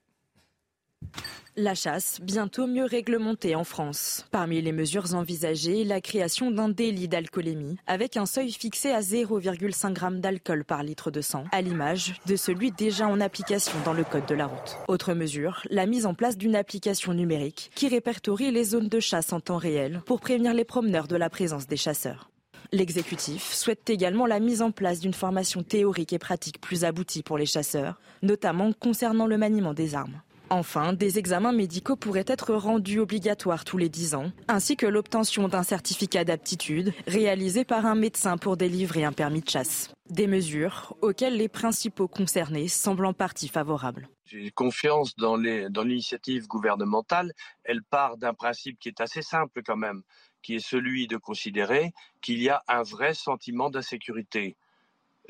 La 1.58 1.74
chasse, 1.74 2.18
bientôt 2.22 2.66
mieux 2.66 2.86
réglementée 2.86 3.54
en 3.54 3.64
France. 3.64 4.24
Parmi 4.30 4.62
les 4.62 4.72
mesures 4.72 5.14
envisagées, 5.14 5.84
la 5.84 6.00
création 6.00 6.50
d'un 6.50 6.70
délit 6.70 7.08
d'alcoolémie, 7.08 7.76
avec 7.86 8.16
un 8.16 8.24
seuil 8.24 8.50
fixé 8.52 8.90
à 8.90 9.00
0,5 9.00 10.14
g 10.14 10.20
d'alcool 10.20 10.64
par 10.64 10.82
litre 10.82 11.10
de 11.10 11.20
sang, 11.20 11.44
à 11.52 11.60
l'image 11.60 12.14
de 12.24 12.36
celui 12.36 12.72
déjà 12.72 13.06
en 13.06 13.20
application 13.20 13.74
dans 13.84 13.92
le 13.92 14.02
Code 14.02 14.24
de 14.24 14.34
la 14.34 14.46
route. 14.46 14.78
Autre 14.88 15.12
mesure, 15.12 15.60
la 15.68 15.84
mise 15.84 16.06
en 16.06 16.14
place 16.14 16.38
d'une 16.38 16.56
application 16.56 17.12
numérique 17.12 17.70
qui 17.74 17.86
répertorie 17.86 18.50
les 18.50 18.64
zones 18.64 18.88
de 18.88 19.00
chasse 19.00 19.34
en 19.34 19.40
temps 19.40 19.58
réel 19.58 20.00
pour 20.06 20.20
prévenir 20.20 20.54
les 20.54 20.64
promeneurs 20.64 21.06
de 21.06 21.16
la 21.16 21.28
présence 21.28 21.66
des 21.66 21.76
chasseurs. 21.76 22.30
L'exécutif 22.72 23.52
souhaite 23.52 23.90
également 23.90 24.24
la 24.24 24.40
mise 24.40 24.62
en 24.62 24.70
place 24.70 25.00
d'une 25.00 25.12
formation 25.12 25.62
théorique 25.62 26.14
et 26.14 26.18
pratique 26.18 26.62
plus 26.62 26.84
aboutie 26.84 27.22
pour 27.22 27.36
les 27.36 27.44
chasseurs, 27.44 28.00
notamment 28.22 28.72
concernant 28.72 29.26
le 29.26 29.36
maniement 29.36 29.74
des 29.74 29.94
armes. 29.94 30.22
Enfin, 30.52 30.92
des 30.92 31.18
examens 31.18 31.52
médicaux 31.52 31.96
pourraient 31.96 32.26
être 32.26 32.52
rendus 32.52 32.98
obligatoires 32.98 33.64
tous 33.64 33.78
les 33.78 33.88
10 33.88 34.14
ans, 34.14 34.32
ainsi 34.48 34.76
que 34.76 34.84
l'obtention 34.84 35.48
d'un 35.48 35.62
certificat 35.62 36.24
d'aptitude 36.24 36.92
réalisé 37.06 37.64
par 37.64 37.86
un 37.86 37.94
médecin 37.94 38.36
pour 38.36 38.58
délivrer 38.58 39.02
un 39.02 39.12
permis 39.12 39.40
de 39.40 39.48
chasse. 39.48 39.90
Des 40.10 40.26
mesures 40.26 40.94
auxquelles 41.00 41.38
les 41.38 41.48
principaux 41.48 42.06
concernés 42.06 42.68
semblent 42.68 43.06
en 43.06 43.14
partie 43.14 43.48
favorables. 43.48 44.10
J'ai 44.26 44.50
confiance 44.50 45.16
dans 45.16 45.36
l'initiative 45.36 46.46
gouvernementale. 46.48 47.32
Elle 47.64 47.82
part 47.82 48.18
d'un 48.18 48.34
principe 48.34 48.78
qui 48.78 48.90
est 48.90 49.00
assez 49.00 49.22
simple 49.22 49.62
quand 49.64 49.78
même, 49.78 50.02
qui 50.42 50.56
est 50.56 50.66
celui 50.66 51.06
de 51.06 51.16
considérer 51.16 51.92
qu'il 52.20 52.42
y 52.42 52.50
a 52.50 52.62
un 52.68 52.82
vrai 52.82 53.14
sentiment 53.14 53.70
d'insécurité 53.70 54.58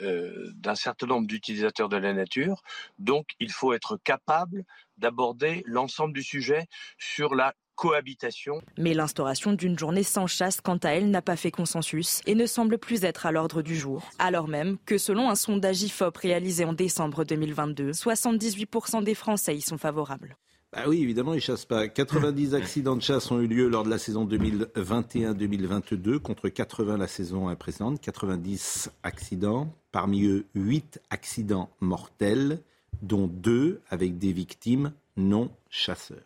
euh, 0.01 0.51
d'un 0.55 0.75
certain 0.75 1.07
nombre 1.07 1.27
d'utilisateurs 1.27 1.91
de 1.91 1.99
la 1.99 2.15
nature. 2.15 2.63
Donc, 2.99 3.27
il 3.41 3.53
faut 3.53 3.75
être 3.75 3.99
capable 4.03 4.65
d'aborder 5.03 5.63
l'ensemble 5.67 6.15
du 6.15 6.23
sujet 6.23 6.67
sur 6.99 7.35
la 7.35 7.55
cohabitation. 7.75 8.63
Mais 8.79 8.95
l'instauration 8.95 9.53
d'une 9.53 9.79
journée 9.79 10.03
sans 10.03 10.27
chasse, 10.27 10.61
quant 10.61 10.77
à 10.77 10.91
elle, 10.91 11.11
n'a 11.11 11.23
pas 11.23 11.37
fait 11.37 11.51
consensus 11.51 12.21
et 12.27 12.35
ne 12.35 12.47
semble 12.47 12.79
plus 12.79 13.05
être 13.05 13.27
à 13.27 13.33
l'ordre 13.33 13.63
du 13.63 13.77
jour. 13.77 14.09
Alors 14.19 14.49
même 14.49 14.79
que 14.87 14.99
selon 14.99 15.29
un 15.29 15.35
sondage 15.35 15.83
IFOP 15.83 16.17
réalisé 16.17 16.65
en 16.65 16.73
décembre 16.73 17.25
2022, 17.25 17.91
78% 17.91 19.03
des 19.03 19.15
Français 19.15 19.57
y 19.57 19.61
sont 19.61 19.79
favorables. 19.79 20.37
Bah 20.73 20.85
oui, 20.87 21.03
évidemment, 21.03 21.35
ils 21.35 21.41
chassent 21.41 21.67
pas. 21.67 21.87
90 21.87 22.55
accidents 22.55 22.97
de 22.97 23.03
chasse 23.03 23.31
ont 23.31 23.41
eu 23.41 23.47
lieu 23.47 23.69
lors 23.69 23.85
de 23.85 23.91
la 23.91 23.99
saison 23.99 24.25
2021-2022 24.27 26.19
contre 26.19 26.49
80 26.49 26.97
la 26.97 27.09
saison 27.09 27.55
précédente. 27.57 28.01
90 28.01 28.91
accidents, 29.03 29.75
parmi 29.91 30.25
eux 30.25 30.47
8 30.55 31.03
accidents 31.11 31.69
mortels, 31.81 32.63
dont 33.01 33.27
2 33.27 33.81
avec 33.91 34.19
des 34.19 34.33
victimes 34.33 34.93
non 35.17 35.51
chasseurs. 35.71 36.19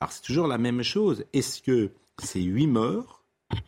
Alors 0.00 0.12
c'est 0.12 0.22
toujours 0.22 0.46
la 0.46 0.58
même 0.58 0.82
chose. 0.82 1.24
Est-ce 1.32 1.60
que 1.62 1.90
ces 2.22 2.40
8 2.40 2.66
morts, 2.66 3.22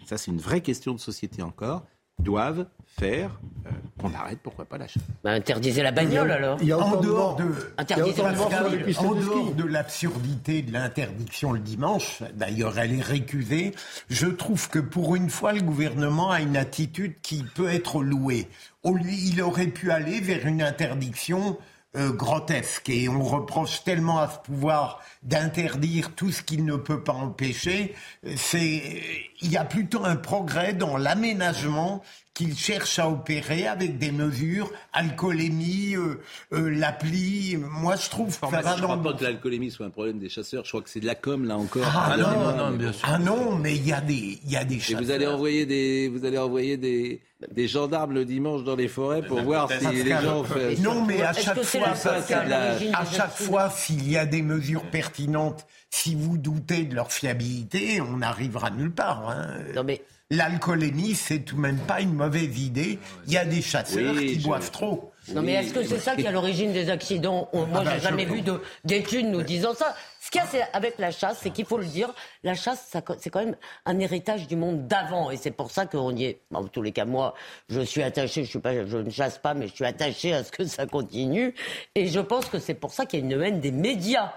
ça 0.06 0.16
c'est 0.16 0.30
une 0.30 0.38
vraie 0.38 0.62
question 0.62 0.94
de 0.94 1.00
société 1.00 1.42
encore, 1.42 1.84
doivent 2.18 2.66
faire 2.86 3.40
euh, 3.66 3.70
qu'on 3.98 4.12
arrête, 4.14 4.38
pourquoi 4.42 4.64
pas 4.64 4.78
la 4.78 4.86
chasse? 4.86 5.02
Bah, 5.24 5.32
interdisez 5.32 5.82
la 5.82 5.92
bagnole 5.92 6.30
alors. 6.30 6.58
Il 6.60 6.68
y 6.68 6.72
a 6.72 6.78
en 6.78 7.00
dehors 7.00 7.36
de, 7.36 7.44
en 7.78 9.14
dehors 9.14 9.54
de 9.54 9.64
l'absurdité 9.64 10.62
de 10.62 10.72
l'interdiction 10.72 11.52
le 11.52 11.58
dimanche, 11.58 12.22
d'ailleurs 12.34 12.78
elle 12.78 12.94
est 12.98 13.02
récusée, 13.02 13.72
je 14.08 14.26
trouve 14.26 14.68
que 14.68 14.78
pour 14.78 15.16
une 15.16 15.30
fois 15.30 15.52
le 15.52 15.62
gouvernement 15.62 16.30
a 16.30 16.40
une 16.40 16.56
attitude 16.56 17.14
qui 17.22 17.42
peut 17.42 17.68
être 17.68 18.02
louée. 18.02 18.48
Il 18.84 19.40
aurait 19.42 19.68
pu 19.68 19.90
aller 19.90 20.20
vers 20.20 20.46
une 20.46 20.62
interdiction 20.62 21.56
euh, 21.96 22.10
grotesque 22.10 22.88
et 22.88 23.08
on 23.08 23.22
reproche 23.22 23.84
tellement 23.84 24.18
à 24.18 24.28
ce 24.28 24.38
pouvoir 24.38 25.00
d'interdire 25.22 26.14
tout 26.14 26.32
ce 26.32 26.42
qu'il 26.42 26.64
ne 26.64 26.76
peut 26.76 27.02
pas 27.04 27.12
empêcher. 27.12 27.94
C'est, 28.36 29.02
il 29.40 29.50
y 29.50 29.56
a 29.56 29.64
plutôt 29.64 30.04
un 30.04 30.16
progrès 30.16 30.72
dans 30.72 30.96
l'aménagement 30.96 32.02
qu'il 32.34 32.56
cherche 32.56 32.98
à 32.98 33.08
opérer 33.08 33.66
avec 33.66 33.98
des 33.98 34.10
mesures, 34.10 34.72
alcoolémie, 34.92 35.94
euh, 35.96 36.20
euh, 36.52 36.70
l'appli. 36.70 37.56
Moi, 37.56 37.96
je 37.96 38.08
trouve 38.08 38.28
que 38.28 38.46
ça 38.46 38.62
va 38.62 38.76
Je 38.76 38.80
ne 38.80 38.86
crois 38.86 39.02
pas 39.02 39.12
que 39.12 39.24
l'alcoolémie 39.24 39.70
soit 39.70 39.86
un 39.86 39.90
problème 39.90 40.18
des 40.18 40.28
chasseurs. 40.28 40.64
Je 40.64 40.70
crois 40.70 40.82
que 40.82 40.88
c'est 40.88 41.00
de 41.00 41.06
la 41.06 41.14
com 41.14 41.44
là 41.44 41.58
encore. 41.58 41.84
Ah, 41.94 42.16
non, 42.16 42.30
non, 42.30 42.56
non, 42.56 42.76
bien 42.76 42.92
sûr. 42.92 43.06
ah 43.10 43.18
non, 43.18 43.56
mais 43.56 43.76
il 43.76 43.86
y 43.86 43.92
a 43.92 44.00
des, 44.00 44.38
il 44.44 44.50
y 44.50 44.56
a 44.56 44.64
des 44.64 44.80
chasseurs. 44.80 45.00
Et 45.00 45.04
vous 45.04 45.10
allez 45.10 45.26
envoyer 45.26 45.66
des, 45.66 46.08
vous 46.08 46.24
allez 46.24 46.38
envoyer 46.38 46.76
des, 46.78 47.20
des 47.50 47.68
gendarmes 47.68 48.12
le 48.14 48.24
dimanche 48.24 48.64
dans 48.64 48.76
les 48.76 48.88
forêts 48.88 49.22
pour 49.22 49.42
voir 49.42 49.70
si 49.70 50.02
les 50.02 50.10
gens. 50.10 50.44
Non, 50.80 51.04
mais 51.04 51.22
à 51.22 51.32
chaque 51.32 51.62
fois, 51.62 51.88
à 51.88 53.04
chaque 53.04 53.36
fois, 53.36 53.70
s'il 53.70 54.10
y 54.10 54.16
a 54.16 54.24
des 54.24 54.42
mesures 54.42 54.90
pertinentes, 54.90 55.66
si 55.90 56.14
vous 56.14 56.38
doutez 56.38 56.84
de 56.84 56.94
leur 56.94 57.12
fiabilité, 57.12 58.00
on 58.00 58.18
n'arrivera 58.18 58.70
nulle 58.70 58.92
part. 58.92 59.28
Hein. 59.28 59.58
Non, 59.74 59.84
mais 59.84 60.02
l'alcoolémie, 60.32 61.14
c'est 61.14 61.40
tout 61.40 61.56
de 61.56 61.60
même 61.60 61.78
pas 61.78 62.00
une 62.00 62.14
mauvaise 62.14 62.58
idée. 62.58 62.98
Il 63.26 63.32
y 63.32 63.38
a 63.38 63.44
des 63.44 63.62
chasseurs 63.62 64.16
qui 64.16 64.36
boivent 64.36 64.70
trop. 64.70 65.12
Non, 65.28 65.42
mais 65.42 65.52
est-ce 65.52 65.72
que 65.72 65.84
c'est 65.84 66.00
ça 66.00 66.16
qui 66.16 66.22
est 66.22 66.26
à 66.26 66.32
l'origine 66.32 66.72
des 66.72 66.90
accidents 66.90 67.48
Moi, 67.52 67.68
ah 67.74 67.84
j'ai 67.84 68.00
jamais 68.00 68.24
vu 68.24 68.42
d'études 68.84 69.26
nous 69.26 69.42
disant 69.42 69.74
ça. 69.74 69.94
Ce 70.20 70.30
qu'il 70.30 70.40
y 70.40 70.62
a 70.62 70.68
avec 70.72 70.98
la 70.98 71.10
chasse, 71.10 71.40
c'est 71.42 71.50
qu'il 71.50 71.66
faut 71.66 71.76
le 71.76 71.84
dire, 71.84 72.12
la 72.42 72.54
chasse, 72.54 72.90
c'est 73.18 73.30
quand 73.30 73.44
même 73.44 73.56
un 73.84 73.98
héritage 73.98 74.46
du 74.46 74.56
monde 74.56 74.86
d'avant. 74.86 75.30
Et 75.30 75.36
c'est 75.36 75.50
pour 75.50 75.70
ça 75.70 75.86
qu'on 75.86 76.16
y 76.16 76.24
est. 76.24 76.40
En 76.52 76.64
tous 76.64 76.82
les 76.82 76.92
cas, 76.92 77.04
moi, 77.04 77.34
je 77.68 77.80
suis 77.80 78.02
attaché, 78.02 78.44
je, 78.44 78.50
suis 78.50 78.58
pas, 78.58 78.86
je 78.86 78.96
ne 78.96 79.10
chasse 79.10 79.38
pas, 79.38 79.54
mais 79.54 79.68
je 79.68 79.74
suis 79.74 79.84
attaché 79.84 80.32
à 80.32 80.42
ce 80.42 80.50
que 80.50 80.64
ça 80.64 80.86
continue. 80.86 81.54
Et 81.94 82.06
je 82.06 82.20
pense 82.20 82.46
que 82.46 82.58
c'est 82.58 82.74
pour 82.74 82.92
ça 82.92 83.04
qu'il 83.04 83.20
y 83.20 83.22
a 83.22 83.26
une 83.26 83.42
haine 83.42 83.60
des 83.60 83.72
médias 83.72 84.32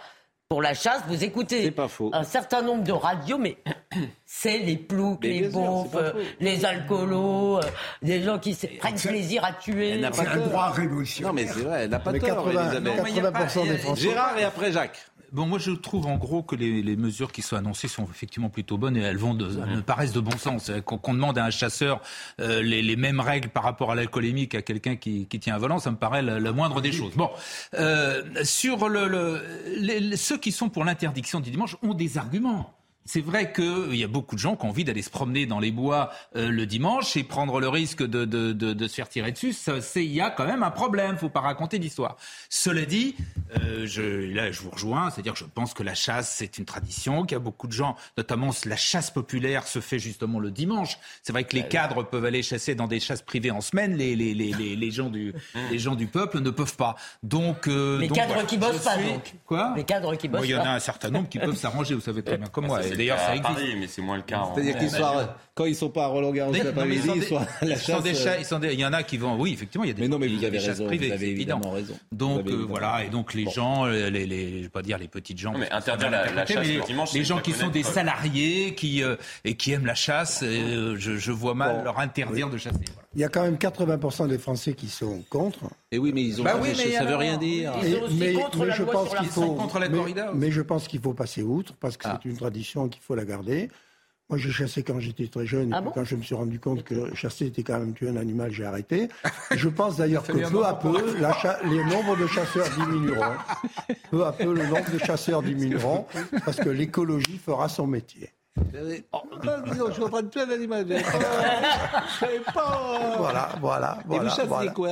pour 0.47 0.61
la 0.61 0.75
chasse, 0.75 1.01
vous 1.07 1.23
écoutez 1.23 1.73
un 2.13 2.23
certain 2.23 2.61
nombre 2.61 2.83
de 2.83 2.91
radios, 2.91 3.39
mais 3.39 3.57
c'est 4.25 4.59
les 4.59 4.77
ploucs, 4.77 5.23
les 5.23 5.47
beaufs, 5.47 5.95
les 6.39 6.65
alcoolos, 6.65 7.57
euh, 7.57 7.61
des 8.03 8.21
gens 8.21 8.37
qui 8.37 8.55
prennent 8.77 8.95
plaisir 8.95 9.43
à 9.43 9.53
tuer. 9.53 9.99
C'est 10.13 10.27
un 10.27 10.37
droit 10.37 10.69
révolutionnaire. 10.69 11.33
Non, 11.33 11.35
mais 11.35 11.47
c'est 11.47 11.61
vrai, 11.61 11.83
elle 11.83 11.89
n'a 11.89 11.99
pas 11.99 12.13
tort, 12.13 12.45
80, 12.51 12.79
des 13.65 13.77
Français. 13.79 14.01
Gérard 14.01 14.37
et 14.37 14.43
après 14.43 14.71
Jacques. 14.71 15.07
Bon, 15.35 15.47
moi 15.47 15.59
je 15.59 15.71
trouve 15.71 16.07
en 16.07 16.15
gros 16.15 16.43
que 16.43 16.55
les, 16.55 16.95
mesures 16.95 17.33
qui 17.33 17.41
sont 17.41 17.57
annoncées 17.57 17.89
sont 17.89 18.07
effectivement 18.09 18.47
plutôt 18.49 18.77
bonnes 18.77 18.95
et 18.95 19.01
elles 19.01 19.17
vont 19.17 19.33
de, 19.33 19.47
me 19.47 19.81
paraissent 19.81 20.13
de 20.13 20.21
bon 20.21 20.37
sens. 20.37 20.71
Qu'on 20.85 21.13
demande 21.13 21.37
à 21.37 21.43
un 21.43 21.49
chasseur 21.49 22.01
euh, 22.39 22.61
les, 22.61 22.95
mêmes 22.95 23.19
règles 23.19 23.49
par 23.49 23.63
rapport 23.63 23.91
à 23.91 23.95
l'alcoolémie 23.95 24.47
qu'à 24.47 24.61
quelqu'un 24.61 24.95
qui, 24.95 25.27
tient 25.27 25.55
un 25.55 25.57
volant, 25.57 25.77
ça 25.79 25.91
me 25.91 25.97
paraît 25.97 26.21
la, 26.21 26.51
moindre 26.53 26.79
des 26.79 26.93
choses. 26.93 27.13
Bon, 27.15 27.29
euh, 27.73 28.23
sur 28.43 28.87
le, 28.87 29.41
ceux 30.15 30.37
qui 30.37 30.53
sont 30.53 30.69
pour 30.69 30.85
l'interdiction 30.85 31.41
du 31.41 31.51
dimanche 31.51 31.75
ont 31.83 31.93
des 31.93 32.17
arguments. 32.17 32.73
C'est 33.05 33.21
vrai 33.21 33.53
qu'il 33.53 33.95
y 33.95 34.03
a 34.03 34.07
beaucoup 34.07 34.35
de 34.35 34.39
gens 34.39 34.55
qui 34.55 34.65
ont 34.65 34.69
envie 34.69 34.83
d'aller 34.83 35.03
se 35.03 35.11
promener 35.11 35.45
dans 35.45 35.59
les 35.59 35.71
bois 35.71 36.11
euh, 36.35 36.49
le 36.49 36.65
dimanche 36.65 37.15
et 37.15 37.23
prendre 37.23 37.59
le 37.59 37.69
risque 37.69 38.01
de, 38.01 38.25
de, 38.25 38.51
de, 38.51 38.73
de 38.73 38.87
se 38.87 38.95
faire 38.95 39.07
tirer 39.09 39.31
dessus. 39.31 39.55
Il 39.95 40.03
y 40.11 40.21
a 40.21 40.31
quand 40.31 40.45
même 40.45 40.63
un 40.63 40.71
problème, 40.71 41.15
faut 41.17 41.29
pas 41.29 41.41
raconter 41.41 41.77
d'histoire. 41.77 42.17
Cela 42.49 42.83
dit, 42.85 43.15
euh, 43.59 43.85
je, 43.85 44.01
là 44.33 44.51
je 44.51 44.59
vous 44.61 44.71
rejoins, 44.71 45.11
c'est-à-dire 45.11 45.33
que 45.33 45.39
je 45.39 45.45
pense 45.45 45.75
que 45.75 45.83
la 45.83 45.93
chasse 45.93 46.33
c'est 46.35 46.57
une 46.57 46.65
tradition, 46.65 47.25
qu'il 47.25 47.33
y 47.33 47.35
a 47.35 47.39
beaucoup 47.39 47.67
de 47.67 47.73
gens, 47.73 47.95
notamment 48.17 48.49
la 48.65 48.75
chasse 48.75 49.11
populaire 49.11 49.67
se 49.67 49.81
fait 49.81 49.99
justement 49.99 50.39
le 50.39 50.49
dimanche. 50.49 50.97
C'est 51.21 51.31
vrai 51.31 51.43
que 51.43 51.55
les 51.55 51.67
cadres 51.67 52.03
peuvent 52.03 52.25
aller 52.25 52.41
chasser 52.41 52.73
dans 52.73 52.87
des 52.87 52.99
chasses 52.99 53.21
privées 53.21 53.51
en 53.51 53.61
semaine, 53.61 53.95
les, 53.95 54.15
les, 54.15 54.33
les, 54.33 54.75
les, 54.75 54.91
gens, 54.91 55.09
du, 55.09 55.33
les 55.71 55.77
gens 55.79 55.95
du 55.95 56.07
peuple 56.07 56.39
ne 56.39 56.49
peuvent 56.49 56.75
pas. 56.75 56.95
Donc, 57.21 57.67
euh, 57.67 57.99
les 57.99 58.09
cadres 58.09 58.45
qui 58.47 58.57
bossent 58.57 58.83
pas 58.83 58.97
donc. 58.97 59.35
Quoi 59.45 59.73
Les 59.75 59.83
cadres 59.83 60.15
qui 60.15 60.27
bossent 60.27 60.41
pas. 60.41 60.47
Il 60.47 60.51
y 60.51 60.55
en 60.55 60.63
a 60.63 60.71
un 60.71 60.79
certain 60.79 61.11
nombre 61.11 61.29
qui 61.29 61.37
peuvent 61.37 61.55
s'arranger, 61.55 61.93
vous 61.93 62.01
savez 62.01 62.23
très 62.23 62.37
bien 62.37 62.47
comme 62.47 62.65
moi 62.67 62.81
d'ailleurs, 62.97 63.19
ça 63.19 63.35
existe. 63.35 63.53
Paris, 63.53 63.75
mais 63.79 63.87
c'est 63.87 64.01
moins 64.01 64.17
le 64.17 64.23
cas. 64.23 64.43
C'est-à-dire 64.53 64.77
qu'ils 64.77 64.89
soient, 64.89 65.37
quand 65.53 65.65
ils 65.65 65.75
sont 65.75 65.89
pas 65.89 66.05
à 66.05 66.07
Roland 66.07 66.31
Garros 66.31 66.53
l'après-midi, 66.53 67.09
ils 67.15 67.23
sont 67.23 67.37
à 67.37 67.47
la 67.61 67.77
chasse. 67.77 68.03
Il 68.63 68.79
y 68.79 68.85
en 68.85 68.93
a 68.93 69.03
qui 69.03 69.17
vont, 69.17 69.39
oui, 69.39 69.53
effectivement, 69.53 69.83
il 69.83 69.87
y 69.87 69.91
a 69.91 69.93
des. 69.93 70.01
Mais 70.01 70.07
non, 70.07 70.19
mais 70.19 70.27
vous 70.27 70.43
avez 70.43 70.59
raison. 70.59 70.85
Vous 70.85 70.91
avez 70.91 71.29
évidemment 71.29 71.71
raison. 71.71 71.95
Donc 72.11 72.47
euh, 72.47 72.65
voilà, 72.67 73.03
et 73.05 73.09
donc 73.09 73.33
les 73.33 73.49
gens, 73.49 73.85
euh, 73.85 74.09
les, 74.09 74.25
les, 74.25 74.57
je 74.57 74.63
vais 74.63 74.69
pas 74.69 74.81
dire 74.81 74.97
les 74.97 75.07
petites 75.07 75.37
gens. 75.37 75.53
Mais 75.57 75.71
interdire 75.71 76.09
la 76.09 76.45
chasse 76.45 76.67
le 76.67 76.85
dimanche. 76.85 77.13
Les 77.13 77.23
gens 77.23 77.39
qui 77.39 77.51
sont 77.51 77.69
des 77.69 77.83
salariés, 77.83 78.75
qui 78.75 79.03
euh, 79.03 79.15
et 79.43 79.55
qui 79.55 79.71
aiment 79.71 79.85
la 79.85 79.95
chasse, 79.95 80.43
je 80.43 81.31
vois 81.31 81.53
mal 81.53 81.83
leur 81.83 81.99
interdire 81.99 82.49
de 82.49 82.57
chasser. 82.57 82.85
Il 83.15 83.21
y 83.21 83.23
a 83.23 83.29
quand 83.29 83.43
même 83.43 83.55
80% 83.55 84.27
des 84.27 84.37
Français 84.37 84.73
qui 84.73 84.89
sont 84.89 85.23
contre. 85.29 85.69
Et 85.91 85.97
oui, 85.97 86.11
mais 86.13 86.21
ils 86.21 86.41
ont 86.41 86.43
bah 86.43 86.59
oui, 86.61 86.73
mais 86.77 86.91
ça 86.91 87.05
veut 87.05 87.15
rien 87.15 87.37
dire. 87.37 87.73
Ils 87.81 87.95
sont 87.95 88.01
aussi 88.03 88.17
mais, 88.19 88.33
contre 88.33 88.65
la 88.65 88.75
je 88.75 88.83
pense 88.83 89.15
qu'il 89.15 89.27
faut 89.27 89.53
contre 89.53 89.79
la 89.79 89.87
corrida. 89.87 90.31
Mais, 90.35 90.51
je 90.51 90.61
pense 90.61 90.87
qu'il 90.87 90.99
faut 90.99 91.13
passer 91.13 91.41
outre 91.41 91.75
parce 91.79 91.95
que 91.95 92.07
ah. 92.07 92.19
c'est 92.21 92.29
une 92.29 92.35
tradition 92.35 92.89
qu'il 92.89 93.01
faut 93.01 93.15
la 93.15 93.23
garder. 93.23 93.69
Moi, 94.29 94.39
j'ai 94.39 94.51
chassé 94.51 94.81
quand 94.81 94.99
j'étais 94.99 95.27
très 95.27 95.45
jeune. 95.45 95.69
et 95.69 95.75
ah 95.75 95.83
quand 95.93 96.03
je 96.03 96.15
me 96.15 96.23
suis 96.23 96.33
rendu 96.33 96.59
compte 96.59 96.83
que 96.83 97.13
chasser 97.13 97.45
était 97.45 97.61
quand 97.61 97.77
même 97.77 97.93
tuer 97.93 98.09
un 98.09 98.17
animal, 98.17 98.51
j'ai 98.51 98.65
arrêté. 98.65 99.07
je 99.55 99.69
pense 99.69 99.97
d'ailleurs 99.97 100.23
que 100.23 100.33
peu 100.49 100.65
à 100.65 100.73
peu, 100.73 101.19
la 101.19 101.59
les 101.63 101.83
nombres 101.85 102.17
de 102.17 102.25
chasseurs 102.25 102.67
diminueront. 102.75 103.35
peu 104.09 104.25
à 104.25 104.31
peu, 104.31 104.51
le 104.53 104.65
nombre 104.65 104.91
de 104.91 104.97
chasseurs 104.97 105.43
diminueront 105.43 106.07
parce 106.43 106.57
que 106.57 106.69
l'écologie 106.69 107.37
fera 107.37 107.69
son 107.69 107.85
métier. 107.85 108.31
Oh, 108.57 109.21
je 109.89 109.91
suis 109.93 110.03
en 110.03 110.09
train 110.09 110.21
de 110.23 110.29
tuer 110.29 110.41
un 110.41 110.49
animal. 110.49 110.85
Je 110.87 112.19
savais 112.19 112.39
pas. 112.53 113.15
Voilà, 113.17 113.49
voilà. 113.59 113.97
Et 114.11 114.19
vous 114.19 114.29
chassiez 114.29 114.73
quoi? 114.73 114.89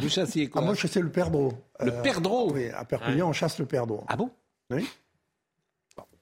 Vous 0.00 0.08
chassiez 0.08 0.48
quoi? 0.48 0.62
Ah, 0.62 0.64
Moi, 0.64 0.74
je 0.74 0.80
chassais 0.80 1.00
le 1.00 1.10
perdreau. 1.10 1.52
Le 1.80 1.92
euh, 1.92 2.02
perdreau? 2.02 2.52
Oui, 2.52 2.70
à 2.70 2.84
Perpignan, 2.84 3.28
on 3.28 3.32
chasse 3.32 3.58
le 3.58 3.66
perdreau. 3.66 4.04
Ah 4.08 4.16
bon? 4.16 4.30
Oui. 4.70 4.88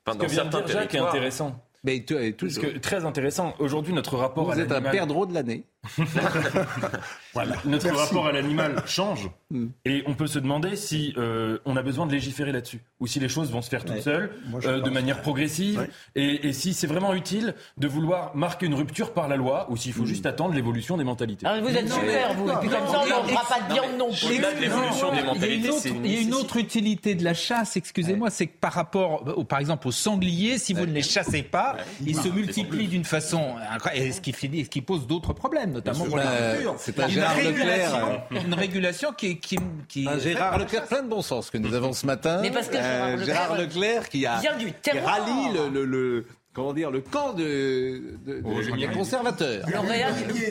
Ce 0.07 0.13
que 0.17 0.27
vient 0.27 0.45
de 0.45 0.51
dire 0.51 0.69
Jacques 0.69 0.95
est 0.95 0.99
intéressant. 0.99 1.57
Mais 1.85 2.01
tout, 2.01 2.15
que, 2.17 2.79
très 2.79 3.05
intéressant. 3.05 3.55
Aujourd'hui, 3.59 3.93
notre 3.93 4.17
rapport 4.17 4.45
vous 4.45 4.53
à 4.53 4.57
êtes 4.57 4.73
un 4.73 4.83
perdreau 4.83 5.27
de 5.27 5.35
l'année. 5.35 5.65
voilà. 7.35 7.57
Notre 7.65 7.91
rapport 7.91 8.27
à 8.27 8.33
l'animal 8.33 8.83
change. 8.87 9.31
Mm. 9.55 9.67
et 9.85 10.03
on 10.07 10.15
peut 10.15 10.27
se 10.27 10.39
demander 10.39 10.75
si 10.75 11.15
euh, 11.17 11.59
on 11.65 11.77
a 11.77 11.83
besoin 11.83 12.07
de 12.07 12.13
légiférer 12.13 12.51
là-dessus 12.51 12.81
ou 12.99 13.07
si 13.07 13.21
les 13.21 13.29
choses 13.29 13.53
vont 13.53 13.63
se 13.63 13.69
faire 13.69 13.85
toutes 13.85 14.01
seules, 14.01 14.31
euh, 14.65 14.81
de 14.81 14.91
manière 14.91 15.21
progressive, 15.21 15.87
et, 16.17 16.53
si 16.53 16.75
c'est 16.75 16.87
vraiment 16.87 17.15
utile 17.15 17.55
de 17.77 17.87
vouloir 17.87 18.35
marquer 18.35 18.67
une 18.67 18.75
rupture 18.75 19.13
par 19.13 19.29
la 19.29 19.37
loi 19.37 19.67
ou 19.71 19.77
s'il 19.77 19.93
faut 19.93 20.03
mm. 20.03 20.07
juste 20.07 20.27
attendre 20.27 20.55
l'évolution 20.55 20.97
des 20.97 21.05
mentalités. 21.05 21.47
Ah, 21.47 21.61
vous 21.61 21.69
êtes 21.69 21.93
super, 21.93 22.35
vous. 22.35 22.51
Et 22.51 22.55
puis 22.61 22.69
comme 22.69 22.89
ça, 22.89 23.03
on 23.03 23.07
n'aura 23.07 23.45
pas 23.49 23.61
de 23.69 23.73
viande 23.73 23.99
non 23.99 24.11
plus. 24.11 24.61
L'évolution 24.61 25.13
des 25.13 25.23
mentalités, 25.23 25.71
Il 26.05 26.13
y 26.13 26.17
a 26.17 26.21
une 26.21 26.35
autre 26.35 26.57
utilité 26.57 27.15
de 27.15 27.23
la 27.23 27.35
chasse, 27.35 27.77
excusez-moi, 27.77 28.31
c'est 28.31 28.47
que 28.47 28.59
par 28.59 28.73
rapport, 28.73 29.47
par 29.47 29.61
exemple, 29.61 29.87
aux 29.89 29.93
sangliers, 29.93 30.59
si 30.59 30.73
vous 30.73 30.87
ne 30.87 30.93
les 30.93 31.03
chassez 31.03 31.43
pas, 31.43 31.77
ils 32.05 32.17
se 32.17 32.29
multiplient 32.29 32.89
d'une 32.89 33.05
façon 33.05 33.55
incroyable, 33.71 34.13
ce 34.13 34.21
qui, 34.21 34.33
finit, 34.33 34.65
ce 34.65 34.71
qui 34.71 34.81
pose 34.81 35.07
d'autres 35.07 35.33
problèmes 35.33 35.74
notamment 35.75 36.05
pour 36.05 36.17
la 36.17 36.57
C'est 36.79 36.99
un 36.99 37.09
Gérard 37.09 37.37
Leclerc. 37.37 38.27
Une 38.31 38.55
régulation 38.55 39.13
qui, 39.13 39.39
qui, 39.39 39.59
qui 39.89 40.09
un 40.09 40.19
Gérard 40.19 40.59
Leclerc 40.59 40.87
plein 40.87 41.03
de 41.03 41.09
bon 41.09 41.23
sens 41.23 41.51
que 41.51 41.59
nous 41.59 41.75
avons 41.75 41.93
ce 41.93 42.07
matin. 42.07 42.41
Mais 42.41 42.51
parce 42.51 42.69
que 42.69 42.77
Gérard, 43.25 43.57
Leclerc, 43.57 44.09
qui 44.09 44.27
a 44.27 44.39
vient 44.39 44.57
du 44.57 44.73
rallie 45.05 45.53
le, 45.73 45.85
le, 45.85 46.27
comment 46.53 46.73
dire, 46.73 46.91
le 46.91 47.01
camp 47.01 47.33
de, 47.33 48.17
de, 48.25 48.41
de, 48.41 48.43
oh, 48.45 48.97
conservateurs. 48.97 49.67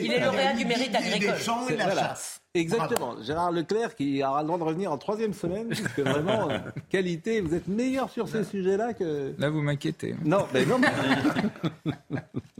il 0.02 0.12
est 0.12 0.20
lauréat 0.20 0.52
du 0.52 0.64
mérite 0.64 0.94
agricole. 0.94 1.34
Et 1.70 1.76
la 1.76 1.94
chasse. 1.94 2.40
Exactement. 2.56 3.16
Gérard 3.20 3.50
Leclerc 3.50 3.96
qui 3.96 4.22
aura 4.22 4.42
le 4.42 4.46
droit 4.46 4.58
de 4.58 4.62
revenir 4.62 4.92
en 4.92 4.98
troisième 4.98 5.34
semaine, 5.34 5.66
puisque 5.68 5.98
vraiment, 5.98 6.48
euh, 6.50 6.58
qualité, 6.88 7.40
vous 7.40 7.52
êtes 7.52 7.66
meilleur 7.66 8.10
sur 8.10 8.28
ces 8.28 8.44
sujets-là 8.44 8.94
que. 8.94 9.34
Là, 9.38 9.50
vous 9.50 9.60
m'inquiétez. 9.60 10.14
Non, 10.24 10.46
mais 10.54 10.64
non. 10.64 10.80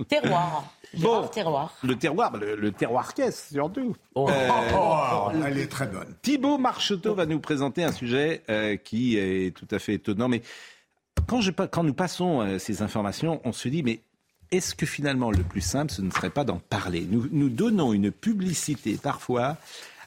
terroir. 0.08 0.64
Bon, 0.98 1.26
terroir. 1.28 1.74
Le 1.82 1.96
terroir, 1.96 2.36
le, 2.36 2.72
terroir 2.72 3.14
caisse 3.14 3.48
surtout. 3.52 3.94
Oh. 4.14 4.28
Euh, 4.28 4.48
oh, 4.74 5.30
elle 5.46 5.58
est 5.58 5.66
très 5.66 5.86
bonne. 5.86 6.14
Thibaut 6.22 6.58
Marcheteau 6.58 7.14
va 7.14 7.26
nous 7.26 7.40
présenter 7.40 7.84
un 7.84 7.92
sujet 7.92 8.42
euh, 8.48 8.76
qui 8.76 9.16
est 9.16 9.54
tout 9.56 9.68
à 9.70 9.78
fait 9.78 9.94
étonnant. 9.94 10.28
Mais 10.28 10.42
quand, 11.26 11.40
je, 11.40 11.50
quand 11.50 11.82
nous 11.82 11.94
passons 11.94 12.58
ces 12.58 12.82
informations, 12.82 13.40
on 13.44 13.52
se 13.52 13.68
dit, 13.68 13.82
mais 13.82 14.00
est-ce 14.50 14.74
que 14.74 14.86
finalement 14.86 15.30
le 15.30 15.42
plus 15.42 15.60
simple, 15.60 15.92
ce 15.92 16.02
ne 16.02 16.10
serait 16.10 16.30
pas 16.30 16.44
d'en 16.44 16.58
parler? 16.58 17.06
Nous, 17.10 17.28
nous 17.32 17.48
donnons 17.48 17.92
une 17.92 18.10
publicité 18.10 18.96
parfois 19.02 19.56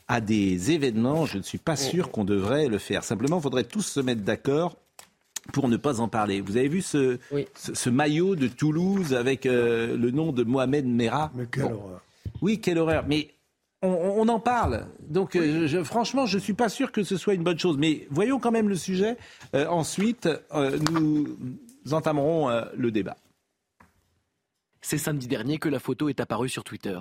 à 0.07 0.21
des 0.21 0.71
événements, 0.71 1.25
je 1.25 1.37
ne 1.37 1.43
suis 1.43 1.57
pas 1.57 1.75
sûr 1.75 2.11
qu'on 2.11 2.23
devrait 2.23 2.67
le 2.67 2.77
faire. 2.77 3.03
Simplement, 3.03 3.37
il 3.37 3.41
faudrait 3.41 3.65
tous 3.65 3.81
se 3.81 3.99
mettre 3.99 4.21
d'accord 4.21 4.77
pour 5.51 5.67
ne 5.67 5.77
pas 5.77 5.99
en 5.99 6.07
parler. 6.07 6.41
Vous 6.41 6.57
avez 6.57 6.67
vu 6.67 6.81
ce, 6.81 7.19
ce, 7.55 7.89
maillot 7.89 8.35
de 8.35 8.47
Toulouse 8.47 9.13
avec 9.13 9.45
euh, 9.45 9.97
le 9.97 10.11
nom 10.11 10.31
de 10.31 10.43
Mohamed 10.43 10.85
Merah? 10.85 11.31
Mais 11.35 11.45
quelle 11.51 11.65
horreur. 11.65 12.01
Oui, 12.41 12.59
quelle 12.59 12.77
horreur. 12.77 13.05
Mais 13.07 13.29
on, 13.81 14.27
en 14.27 14.39
parle. 14.39 14.87
Donc, 15.09 15.35
euh, 15.35 15.67
je, 15.67 15.83
franchement, 15.83 16.25
je 16.25 16.37
ne 16.37 16.41
suis 16.41 16.53
pas 16.53 16.69
sûr 16.69 16.91
que 16.91 17.03
ce 17.03 17.17
soit 17.17 17.33
une 17.33 17.43
bonne 17.43 17.59
chose. 17.59 17.77
Mais 17.77 18.07
voyons 18.09 18.39
quand 18.39 18.51
même 18.51 18.69
le 18.69 18.75
sujet. 18.75 19.17
Euh, 19.55 19.67
ensuite, 19.67 20.29
nous 20.91 21.37
entamerons 21.91 22.49
le 22.75 22.91
débat. 22.91 23.17
C'est 24.89 24.97
samedi 24.97 25.27
dernier 25.27 25.57
que 25.57 25.67
la 25.67 25.79
photo 25.79 26.07
est 26.07 26.21
apparue 26.21 26.47
sur 26.47 26.63
Twitter. 26.63 26.97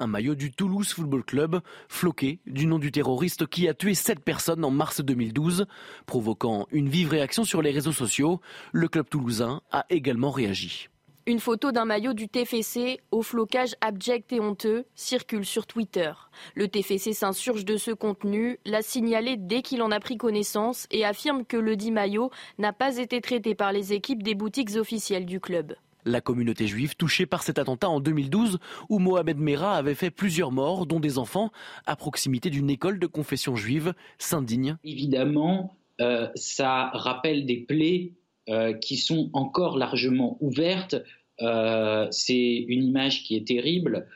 Un 0.00 0.08
maillot 0.08 0.34
du 0.34 0.50
Toulouse 0.50 0.92
Football 0.92 1.22
Club, 1.22 1.60
floqué 1.88 2.40
du 2.48 2.66
nom 2.66 2.80
du 2.80 2.90
terroriste 2.90 3.46
qui 3.46 3.68
a 3.68 3.74
tué 3.74 3.94
sept 3.94 4.18
personnes 4.18 4.64
en 4.64 4.72
mars 4.72 5.02
2012, 5.02 5.66
provoquant 6.04 6.66
une 6.72 6.88
vive 6.88 7.10
réaction 7.10 7.44
sur 7.44 7.62
les 7.62 7.70
réseaux 7.70 7.92
sociaux. 7.92 8.40
Le 8.72 8.88
club 8.88 9.08
toulousain 9.08 9.60
a 9.70 9.86
également 9.88 10.32
réagi. 10.32 10.88
Une 11.26 11.38
photo 11.38 11.70
d'un 11.70 11.84
maillot 11.84 12.12
du 12.12 12.28
TFC 12.28 12.98
au 13.12 13.22
flocage 13.22 13.76
abject 13.80 14.32
et 14.32 14.40
honteux 14.40 14.86
circule 14.96 15.46
sur 15.46 15.68
Twitter. 15.68 16.10
Le 16.56 16.66
TFC 16.66 17.12
s'insurge 17.12 17.64
de 17.64 17.76
ce 17.76 17.92
contenu, 17.92 18.58
l'a 18.66 18.82
signalé 18.82 19.36
dès 19.36 19.62
qu'il 19.62 19.82
en 19.82 19.92
a 19.92 20.00
pris 20.00 20.16
connaissance 20.16 20.88
et 20.90 21.04
affirme 21.04 21.44
que 21.44 21.56
le 21.56 21.76
dit 21.76 21.92
maillot 21.92 22.32
n'a 22.58 22.72
pas 22.72 22.96
été 22.96 23.20
traité 23.20 23.54
par 23.54 23.70
les 23.70 23.92
équipes 23.92 24.24
des 24.24 24.34
boutiques 24.34 24.74
officielles 24.74 25.24
du 25.24 25.38
club. 25.38 25.76
La 26.04 26.20
communauté 26.20 26.66
juive 26.66 26.96
touchée 26.96 27.26
par 27.26 27.42
cet 27.42 27.58
attentat 27.58 27.88
en 27.88 28.00
2012 28.00 28.58
où 28.88 28.98
Mohamed 28.98 29.38
Merah 29.38 29.76
avait 29.76 29.94
fait 29.94 30.10
plusieurs 30.10 30.52
morts, 30.52 30.86
dont 30.86 31.00
des 31.00 31.18
enfants, 31.18 31.50
à 31.86 31.96
proximité 31.96 32.50
d'une 32.50 32.70
école 32.70 32.98
de 32.98 33.06
confession 33.06 33.56
juive, 33.56 33.94
s'indigne. 34.18 34.76
Évidemment, 34.84 35.76
euh, 36.00 36.28
ça 36.34 36.90
rappelle 36.94 37.46
des 37.46 37.58
plaies 37.58 38.12
euh, 38.48 38.72
qui 38.72 38.96
sont 38.96 39.30
encore 39.32 39.76
largement 39.76 40.38
ouvertes. 40.40 40.96
Euh, 41.40 42.06
c'est 42.10 42.64
une 42.68 42.84
image 42.84 43.24
qui 43.24 43.36
est 43.36 43.46
terrible 43.46 44.06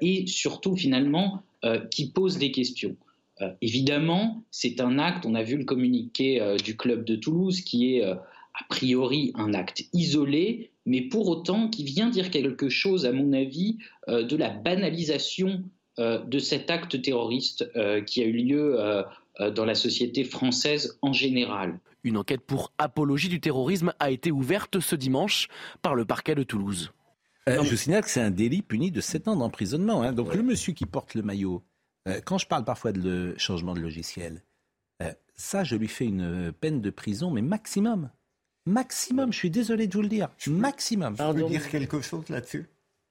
et 0.00 0.26
surtout 0.26 0.76
finalement 0.76 1.42
qui 1.90 2.10
pose 2.10 2.38
des 2.38 2.50
questions. 2.50 2.96
évidemment, 3.60 4.42
c'est 4.50 4.80
un 4.80 4.98
acte, 4.98 5.26
on 5.26 5.34
a 5.34 5.42
vu 5.42 5.58
le 5.58 5.66
communiqué 5.66 6.56
du 6.64 6.74
club 6.74 7.04
de 7.04 7.16
Toulouse, 7.16 7.60
qui 7.60 7.96
est 7.96 8.02
a 8.02 8.64
priori 8.70 9.32
un 9.34 9.52
acte 9.52 9.84
isolé, 9.92 10.70
mais 10.88 11.02
pour 11.02 11.28
autant 11.28 11.68
qui 11.68 11.84
vient 11.84 12.08
dire 12.08 12.30
quelque 12.30 12.70
chose, 12.70 13.04
à 13.04 13.12
mon 13.12 13.34
avis, 13.34 13.76
euh, 14.08 14.24
de 14.24 14.36
la 14.36 14.48
banalisation 14.48 15.62
euh, 15.98 16.24
de 16.24 16.38
cet 16.38 16.70
acte 16.70 17.00
terroriste 17.02 17.70
euh, 17.76 18.00
qui 18.00 18.22
a 18.22 18.24
eu 18.24 18.32
lieu 18.32 19.04
dans 19.54 19.64
la 19.64 19.76
société 19.76 20.24
française 20.24 20.98
en 21.00 21.12
général. 21.12 21.78
Une 22.02 22.16
enquête 22.16 22.40
pour 22.40 22.72
apologie 22.78 23.28
du 23.28 23.40
terrorisme 23.40 23.92
a 24.00 24.10
été 24.10 24.32
ouverte 24.32 24.80
ce 24.80 24.96
dimanche 24.96 25.46
par 25.80 25.94
le 25.94 26.04
parquet 26.04 26.34
de 26.34 26.42
Toulouse. 26.42 26.90
je 27.46 27.76
signale 27.76 28.02
que 28.02 28.10
c'est 28.10 28.20
un 28.20 28.32
délit 28.32 28.62
puni 28.62 28.90
de 28.90 29.00
7 29.00 29.28
ans 29.28 29.36
d'emprisonnement. 29.36 30.02
Hein. 30.02 30.12
Donc 30.12 30.34
le 30.34 30.42
monsieur 30.42 30.72
qui 30.72 30.86
porte 30.86 31.14
le 31.14 31.22
maillot, 31.22 31.62
quand 32.24 32.38
je 32.38 32.48
parle 32.48 32.64
parfois 32.64 32.90
de 32.90 33.34
changement 33.36 33.74
de 33.74 33.80
logiciel, 33.80 34.42
ça, 35.36 35.62
je 35.62 35.76
lui 35.76 35.86
fais 35.86 36.06
une 36.06 36.52
peine 36.52 36.80
de 36.80 36.90
prison, 36.90 37.30
mais 37.30 37.42
maximum. 37.42 38.10
Maximum, 38.66 39.32
je 39.32 39.38
suis 39.38 39.50
désolé 39.50 39.86
de 39.86 39.94
vous 39.94 40.02
le 40.02 40.08
dire. 40.08 40.28
Maximum. 40.46 41.16
Je 41.18 41.32
peux 41.32 41.48
dire 41.48 41.68
quelque 41.68 42.00
chose 42.00 42.28
là-dessus? 42.28 42.66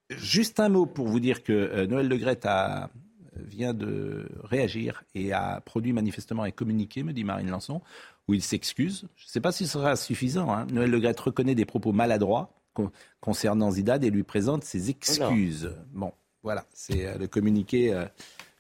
Juste 0.10 0.60
un 0.60 0.70
mot 0.70 0.86
pour 0.86 1.08
vous 1.08 1.20
dire 1.20 1.44
que 1.44 1.52
euh, 1.52 1.88
Noël 1.88 2.08
Le 2.08 2.48
a, 2.48 2.90
vient 3.36 3.74
de 3.74 4.30
réagir 4.44 5.04
et 5.16 5.34
a 5.34 5.62
produit 5.62 5.92
manifestement 5.94 6.44
un 6.44 6.52
communiqué, 6.52 7.04
me 7.04 7.12
dit 7.12 7.24
Marine 7.24 7.50
Lançon, 7.50 7.82
où 8.28 8.34
il 8.34 8.42
s'excuse. 8.42 9.08
Je 9.16 9.26
ne 9.26 9.30
sais 9.30 9.42
pas 9.42 9.52
si 9.52 9.66
ce 9.66 9.74
sera 9.74 9.96
suffisant. 9.96 10.54
Hein. 10.54 10.66
Noël 10.72 10.92
Le 10.92 11.22
reconnaît 11.22 11.56
des 11.56 11.66
propos 11.66 11.92
maladroits 11.92 12.54
concernant 13.20 13.72
Zidane 13.72 14.04
et 14.04 14.12
lui 14.12 14.24
présente 14.24 14.64
ses 14.64 14.90
excuses. 14.90 15.76
Bon, 15.92 16.14
voilà, 16.44 16.66
c'est 16.74 17.08
euh, 17.08 17.18
le 17.18 17.28
communiqué. 17.28 17.94
Euh, 17.94 18.06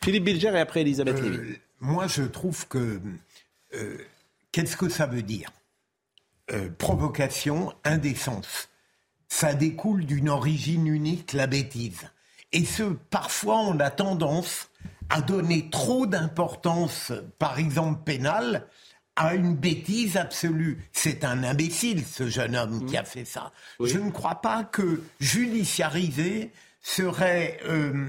Philippe 0.03 0.23
Bilger 0.23 0.49
et 0.53 0.59
après 0.59 0.81
Elisabeth 0.81 1.21
Lévy. 1.21 1.57
Moi, 1.79 2.07
je 2.07 2.23
trouve 2.23 2.67
que. 2.67 2.99
Qu'est-ce 4.51 4.75
que 4.75 4.89
ça 4.89 5.05
veut 5.05 5.21
dire? 5.21 5.51
Euh, 6.51 6.69
provocation, 6.77 7.73
indécence. 7.83 8.69
Ça 9.27 9.53
découle 9.53 10.05
d'une 10.05 10.29
origine 10.29 10.87
unique, 10.87 11.33
la 11.33 11.47
bêtise. 11.47 12.07
Et 12.53 12.63
ce, 12.63 12.83
parfois, 12.83 13.59
on 13.59 13.79
a 13.79 13.89
tendance 13.89 14.69
à 15.09 15.21
donner 15.21 15.69
trop 15.69 16.05
d'importance, 16.05 17.11
par 17.37 17.59
exemple 17.59 18.03
pénale, 18.03 18.67
à 19.17 19.35
une 19.35 19.55
bêtise 19.55 20.15
absolue. 20.15 20.89
C'est 20.93 21.23
un 21.23 21.43
imbécile, 21.43 22.05
ce 22.05 22.29
jeune 22.29 22.55
homme 22.55 22.85
qui 22.85 22.95
a 22.97 23.03
fait 23.03 23.25
ça. 23.25 23.51
Je 23.83 23.97
ne 23.97 24.11
crois 24.11 24.41
pas 24.41 24.63
que 24.63 25.03
judiciariser 25.19 26.51
serait 26.81 27.59
euh, 27.65 28.07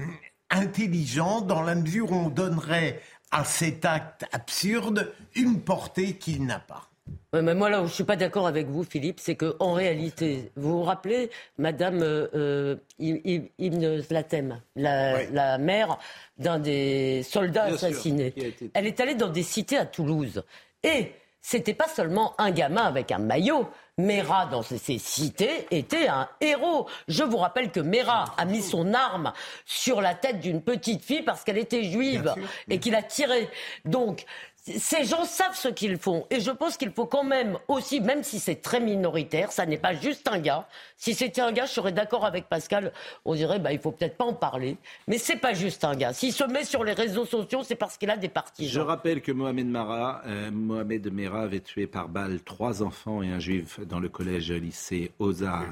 intelligent 0.49 1.41
dans 1.41 1.61
la 1.61 1.75
mesure 1.75 2.11
où 2.11 2.15
on 2.15 2.29
donnerait 2.29 3.01
à 3.31 3.43
cet 3.43 3.85
acte 3.85 4.25
absurde 4.31 5.13
une 5.35 5.61
portée 5.61 6.13
qu'il 6.17 6.45
n'a 6.45 6.59
pas 6.59 6.88
mais 7.33 7.53
moi, 7.53 7.69
là 7.69 7.81
où 7.81 7.85
je 7.85 7.91
ne 7.91 7.93
suis 7.93 8.03
pas 8.03 8.15
d'accord 8.15 8.47
avec 8.47 8.67
vous, 8.67 8.83
Philippe, 8.83 9.19
c'est 9.19 9.35
qu'en 9.35 9.73
réalité, 9.73 10.51
vous 10.55 10.79
vous 10.79 10.83
rappelez, 10.83 11.29
Madame 11.57 11.99
euh, 12.01 12.75
Ibn 12.99 14.01
Zlatem, 14.01 14.61
la, 14.75 15.57
mère 15.57 15.99
d'un 16.37 16.59
des 16.59 17.23
soldats 17.23 17.65
assassinés, 17.65 18.33
elle 18.73 18.87
est 18.87 18.99
allée 18.99 19.15
dans 19.15 19.29
des 19.29 19.43
cités 19.43 19.77
à 19.77 19.85
Toulouse. 19.85 20.43
Et 20.83 21.11
c'était 21.41 21.73
pas 21.73 21.87
seulement 21.87 22.33
un 22.37 22.51
gamin 22.51 22.83
avec 22.83 23.11
un 23.11 23.19
maillot. 23.19 23.69
Mera, 23.97 24.45
dans 24.45 24.61
ces 24.61 24.97
cités, 24.97 25.67
était 25.71 26.07
un 26.07 26.29
héros. 26.39 26.87
Je 27.07 27.23
vous 27.23 27.37
rappelle 27.37 27.69
que 27.69 27.81
Mera 27.81 28.33
a 28.37 28.45
mis 28.45 28.61
son 28.61 28.93
arme 28.93 29.33
sur 29.65 29.99
la 30.01 30.15
tête 30.15 30.39
d'une 30.39 30.61
petite 30.61 31.03
fille 31.03 31.21
parce 31.21 31.43
qu'elle 31.43 31.57
était 31.57 31.83
juive 31.83 32.33
et 32.69 32.79
qu'il 32.79 32.95
a 32.95 33.03
tiré. 33.03 33.49
Donc, 33.85 34.25
ces 34.63 35.05
gens 35.05 35.25
savent 35.25 35.55
ce 35.55 35.67
qu'ils 35.69 35.97
font. 35.97 36.25
Et 36.29 36.39
je 36.39 36.51
pense 36.51 36.77
qu'il 36.77 36.91
faut 36.91 37.05
quand 37.05 37.23
même 37.23 37.57
aussi, 37.67 38.01
même 38.01 38.23
si 38.23 38.39
c'est 38.39 38.61
très 38.61 38.79
minoritaire, 38.79 39.51
ça 39.51 39.65
n'est 39.65 39.77
pas 39.77 39.93
juste 39.93 40.27
un 40.27 40.39
gars. 40.39 40.67
Si 40.97 41.13
c'était 41.13 41.41
un 41.41 41.51
gars, 41.51 41.65
je 41.65 41.71
serais 41.71 41.91
d'accord 41.91 42.25
avec 42.25 42.47
Pascal. 42.47 42.91
On 43.25 43.35
dirait, 43.35 43.59
bah, 43.59 43.71
il 43.71 43.79
faut 43.79 43.91
peut-être 43.91 44.17
pas 44.17 44.25
en 44.25 44.33
parler. 44.33 44.77
Mais 45.07 45.17
c'est 45.17 45.37
pas 45.37 45.53
juste 45.53 45.83
un 45.83 45.95
gars. 45.95 46.13
S'il 46.13 46.33
se 46.33 46.43
met 46.43 46.63
sur 46.63 46.83
les 46.83 46.93
réseaux 46.93 47.25
sociaux, 47.25 47.63
c'est 47.63 47.75
parce 47.75 47.97
qu'il 47.97 48.09
a 48.09 48.17
des 48.17 48.29
partisans. 48.29 48.71
Je 48.71 48.79
rappelle 48.79 49.21
que 49.21 49.31
Mohamed 49.31 49.67
Mara, 49.67 50.21
euh, 50.25 50.51
Mohamed 50.51 51.11
Mera 51.11 51.41
avait 51.41 51.61
tué 51.61 51.87
par 51.87 52.09
balle 52.09 52.41
trois 52.41 52.83
enfants 52.83 53.21
et 53.21 53.29
un 53.31 53.39
juif 53.39 53.79
dans 53.79 53.99
le 53.99 54.09
collège 54.09 54.51
lycée 54.51 55.11
Ozar. 55.19 55.65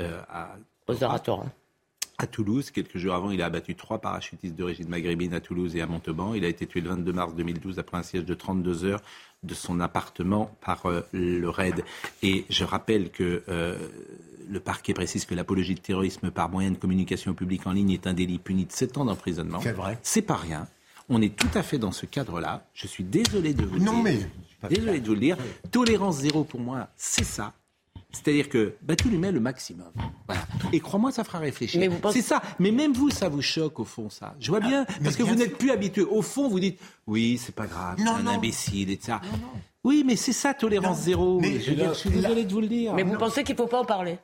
Euh, 0.00 0.20
à, 0.28 0.56
Ozar 0.88 1.14
à 1.14 1.18
Torah. 1.18 1.46
À 2.22 2.26
Toulouse. 2.26 2.70
Quelques 2.70 2.98
jours 2.98 3.14
avant, 3.14 3.30
il 3.30 3.42
a 3.42 3.46
abattu 3.46 3.74
trois 3.74 3.98
parachutistes 3.98 4.54
d'origine 4.54 4.88
maghrébine 4.88 5.34
à 5.34 5.40
Toulouse 5.40 5.76
et 5.76 5.80
à 5.80 5.86
Montauban. 5.86 6.34
Il 6.34 6.44
a 6.44 6.48
été 6.48 6.66
tué 6.66 6.80
le 6.80 6.90
22 6.90 7.12
mars 7.12 7.34
2012 7.34 7.78
après 7.78 7.98
un 7.98 8.02
siège 8.02 8.24
de 8.24 8.34
32 8.34 8.84
heures 8.84 9.02
de 9.42 9.54
son 9.54 9.80
appartement 9.80 10.56
par 10.64 10.86
euh, 10.86 11.02
le 11.12 11.48
RAID. 11.48 11.84
Et 12.22 12.44
je 12.48 12.64
rappelle 12.64 13.10
que 13.10 13.42
euh, 13.48 13.76
le 14.48 14.60
parquet 14.60 14.94
précise 14.94 15.24
que 15.24 15.34
l'apologie 15.34 15.74
de 15.74 15.80
terrorisme 15.80 16.30
par 16.30 16.48
moyen 16.48 16.70
de 16.70 16.76
communication 16.76 17.34
publique 17.34 17.66
en 17.66 17.72
ligne 17.72 17.90
est 17.90 18.06
un 18.06 18.14
délit 18.14 18.38
puni 18.38 18.66
de 18.66 18.72
7 18.72 18.98
ans 18.98 19.04
d'emprisonnement. 19.04 19.60
C'est 19.60 19.72
vrai. 19.72 19.98
C'est 20.02 20.22
pas 20.22 20.36
rien. 20.36 20.68
On 21.08 21.20
est 21.20 21.34
tout 21.34 21.50
à 21.54 21.62
fait 21.62 21.78
dans 21.78 21.92
ce 21.92 22.06
cadre-là. 22.06 22.64
Je 22.74 22.86
suis 22.86 23.04
désolé 23.04 23.54
de 23.54 23.64
vous 23.64 23.78
non, 23.78 24.02
dire. 24.02 24.02
mais... 24.04 24.18
Désolé 24.68 25.00
de 25.00 25.06
vous 25.06 25.14
le 25.14 25.20
dire. 25.20 25.36
Tolérance 25.72 26.18
zéro 26.18 26.44
pour 26.44 26.60
moi, 26.60 26.88
c'est 26.96 27.24
ça. 27.24 27.52
C'est-à-dire 28.12 28.48
que 28.48 28.74
bah, 28.82 28.94
tu 28.94 29.08
lui 29.08 29.18
mets 29.18 29.32
le 29.32 29.40
maximum. 29.40 29.90
Voilà. 30.26 30.42
Et 30.72 30.80
crois-moi, 30.80 31.12
ça 31.12 31.24
fera 31.24 31.38
réfléchir. 31.38 31.90
C'est 32.12 32.22
ça. 32.22 32.42
Mais 32.58 32.70
même 32.70 32.92
vous, 32.92 33.10
ça 33.10 33.28
vous 33.28 33.42
choque 33.42 33.80
au 33.80 33.84
fond, 33.84 34.10
ça. 34.10 34.34
Je 34.38 34.50
vois 34.50 34.60
ah, 34.62 34.68
bien, 34.68 34.86
parce 35.02 35.16
que 35.16 35.22
vous 35.22 35.34
n'êtes 35.34 35.56
plus 35.56 35.70
habitué. 35.70 36.02
Au 36.02 36.22
fond, 36.22 36.48
vous 36.48 36.60
dites, 36.60 36.78
oui, 37.06 37.38
c'est 37.38 37.54
pas 37.54 37.66
grave, 37.66 37.96
c'est 37.98 38.08
un 38.08 38.26
imbécile 38.26 38.90
et 38.90 38.98
ça. 39.00 39.20
Oui, 39.84 40.04
mais 40.06 40.16
c'est 40.16 40.32
ça, 40.32 40.54
tolérance 40.54 41.00
zéro. 41.00 41.40
Mais 41.40 41.58
je, 41.58 41.92
suis 41.94 42.10
désolé 42.10 42.44
de 42.44 42.52
vous 42.52 42.60
le 42.60 42.68
dire. 42.68 42.94
Mais 42.94 43.02
vous 43.02 43.16
pensez 43.16 43.42
qu'il 43.42 43.54
ne 43.54 43.60
faut 43.60 43.66
pas 43.66 43.80
en 43.80 43.84
parler? 43.84 44.18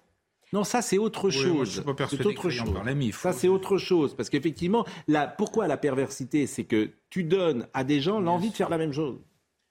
Non, 0.52 0.64
ça 0.64 0.80
c'est 0.80 0.96
autre 0.96 1.28
chose. 1.28 1.82
c'est 2.08 2.26
autre 2.26 2.48
chose. 2.48 2.72
Ça 3.12 3.32
c'est 3.32 3.48
autre 3.48 3.76
chose 3.76 4.14
parce 4.16 4.30
qu'effectivement, 4.30 4.86
pourquoi 5.36 5.66
la 5.66 5.76
perversité, 5.76 6.46
c'est 6.46 6.64
que 6.64 6.90
tu 7.10 7.24
donnes 7.24 7.66
à 7.74 7.84
des 7.84 8.00
gens 8.00 8.20
l'envie 8.20 8.50
de 8.50 8.54
faire 8.54 8.70
la 8.70 8.78
même 8.78 8.92
chose. 8.92 9.18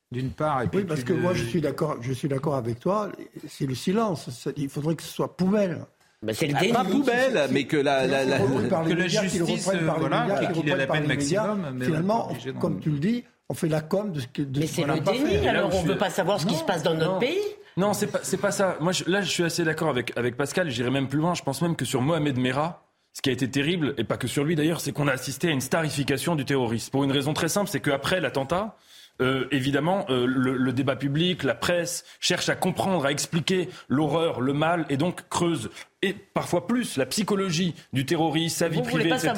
D'une 0.09 0.31
part, 0.31 0.61
et 0.61 0.67
puis 0.67 0.79
oui, 0.79 0.85
parce 0.85 1.03
que 1.03 1.11
moi 1.11 1.34
je 1.34 1.43
suis 1.43 1.59
d'accord, 1.59 1.97
je 1.99 2.13
suis 2.13 2.29
d'accord 2.29 2.55
avec 2.55 2.79
toi. 2.79 3.11
C'est 3.49 3.65
le 3.65 3.75
silence. 3.75 4.49
Il 4.55 4.69
faudrait 4.69 4.95
que 4.95 5.03
ce 5.03 5.11
soit 5.11 5.35
poubelle. 5.35 5.85
Bah, 6.23 6.34
c'est 6.34 6.47
le 6.47 6.55
ah, 6.55 6.73
Pas 6.73 6.85
poubelle, 6.85 7.47
mais 7.51 7.65
que 7.65 7.77
la, 7.77 8.07
la, 8.07 8.23
la, 8.23 8.39
que 8.39 8.93
la 8.93 9.07
justice, 9.07 9.69
voilà, 9.99 10.49
qu'il 10.53 10.69
ait 10.69 10.77
la 10.77 10.88
peine 10.88 11.07
maximum. 11.07 11.79
Finalement, 11.81 12.31
comme 12.59 12.79
tu 12.79 12.89
le 12.89 12.99
dis, 12.99 13.25
on 13.49 13.53
fait 13.53 13.67
la 13.67 13.81
com 13.81 14.11
de 14.13 14.21
ce 14.21 14.27
que. 14.27 14.41
De 14.41 14.61
mais 14.61 14.67
c'est 14.67 14.85
le 14.85 14.99
déni. 14.99 15.47
Alors 15.47 15.75
on 15.75 15.84
ne 15.84 15.89
veut 15.89 15.97
pas 15.97 16.09
savoir 16.09 16.39
ce 16.39 16.45
qui 16.45 16.55
se 16.55 16.63
passe 16.63 16.84
dans 16.84 16.95
notre 16.95 17.19
pays. 17.19 17.38
Non, 17.75 17.93
c'est 17.93 18.07
pas, 18.07 18.19
pas 18.41 18.51
ça. 18.51 18.77
Moi, 18.79 18.91
là, 19.05 19.21
je 19.21 19.29
suis 19.29 19.43
assez 19.43 19.63
d'accord 19.63 19.89
avec, 19.89 20.11
avec 20.17 20.35
Pascal. 20.35 20.69
J'irai 20.71 20.89
même 20.89 21.07
plus 21.07 21.19
loin. 21.19 21.35
Je 21.35 21.43
pense 21.43 21.61
même 21.61 21.75
que 21.75 21.85
sur 21.85 22.01
Mohamed 22.01 22.38
Merah, 22.39 22.88
ce 23.13 23.21
qui 23.21 23.29
a 23.29 23.34
été 23.34 23.49
terrible, 23.49 23.93
et 23.99 24.03
pas 24.03 24.17
que 24.17 24.27
sur 24.27 24.43
lui 24.43 24.55
d'ailleurs, 24.55 24.81
c'est 24.81 24.91
qu'on 24.91 25.07
a 25.07 25.11
assisté 25.11 25.49
à 25.49 25.51
une 25.51 25.61
starification 25.61 26.35
du 26.35 26.43
terrorisme. 26.43 26.89
Pour 26.89 27.03
une 27.03 27.11
raison 27.11 27.34
très 27.34 27.49
simple, 27.49 27.69
c'est 27.69 27.79
qu'après 27.79 28.19
l'attentat, 28.19 28.75
euh, 29.22 29.48
évidemment, 29.52 30.06
euh, 30.10 30.26
le, 30.27 30.73
débat 30.73 30.95
public, 30.95 31.44
la 31.44 31.56
presse 31.56 32.06
cherche 32.19 32.49
à 32.49 32.56
comprendre, 32.56 33.06
à 33.06 33.11
expliquer 33.11 33.69
l'horreur, 33.88 34.41
le 34.41 34.53
mal, 34.53 34.85
et 34.89 34.98
donc 34.98 35.27
creuse 35.30 35.69
et 36.01 36.13
parfois 36.13 36.67
plus 36.67 36.97
la 36.97 37.05
psychologie 37.05 37.73
du 37.93 38.05
terroriste, 38.05 38.57
sa 38.57 38.67
vie 38.67 38.81
privée, 38.81 39.09
etc., 39.09 39.33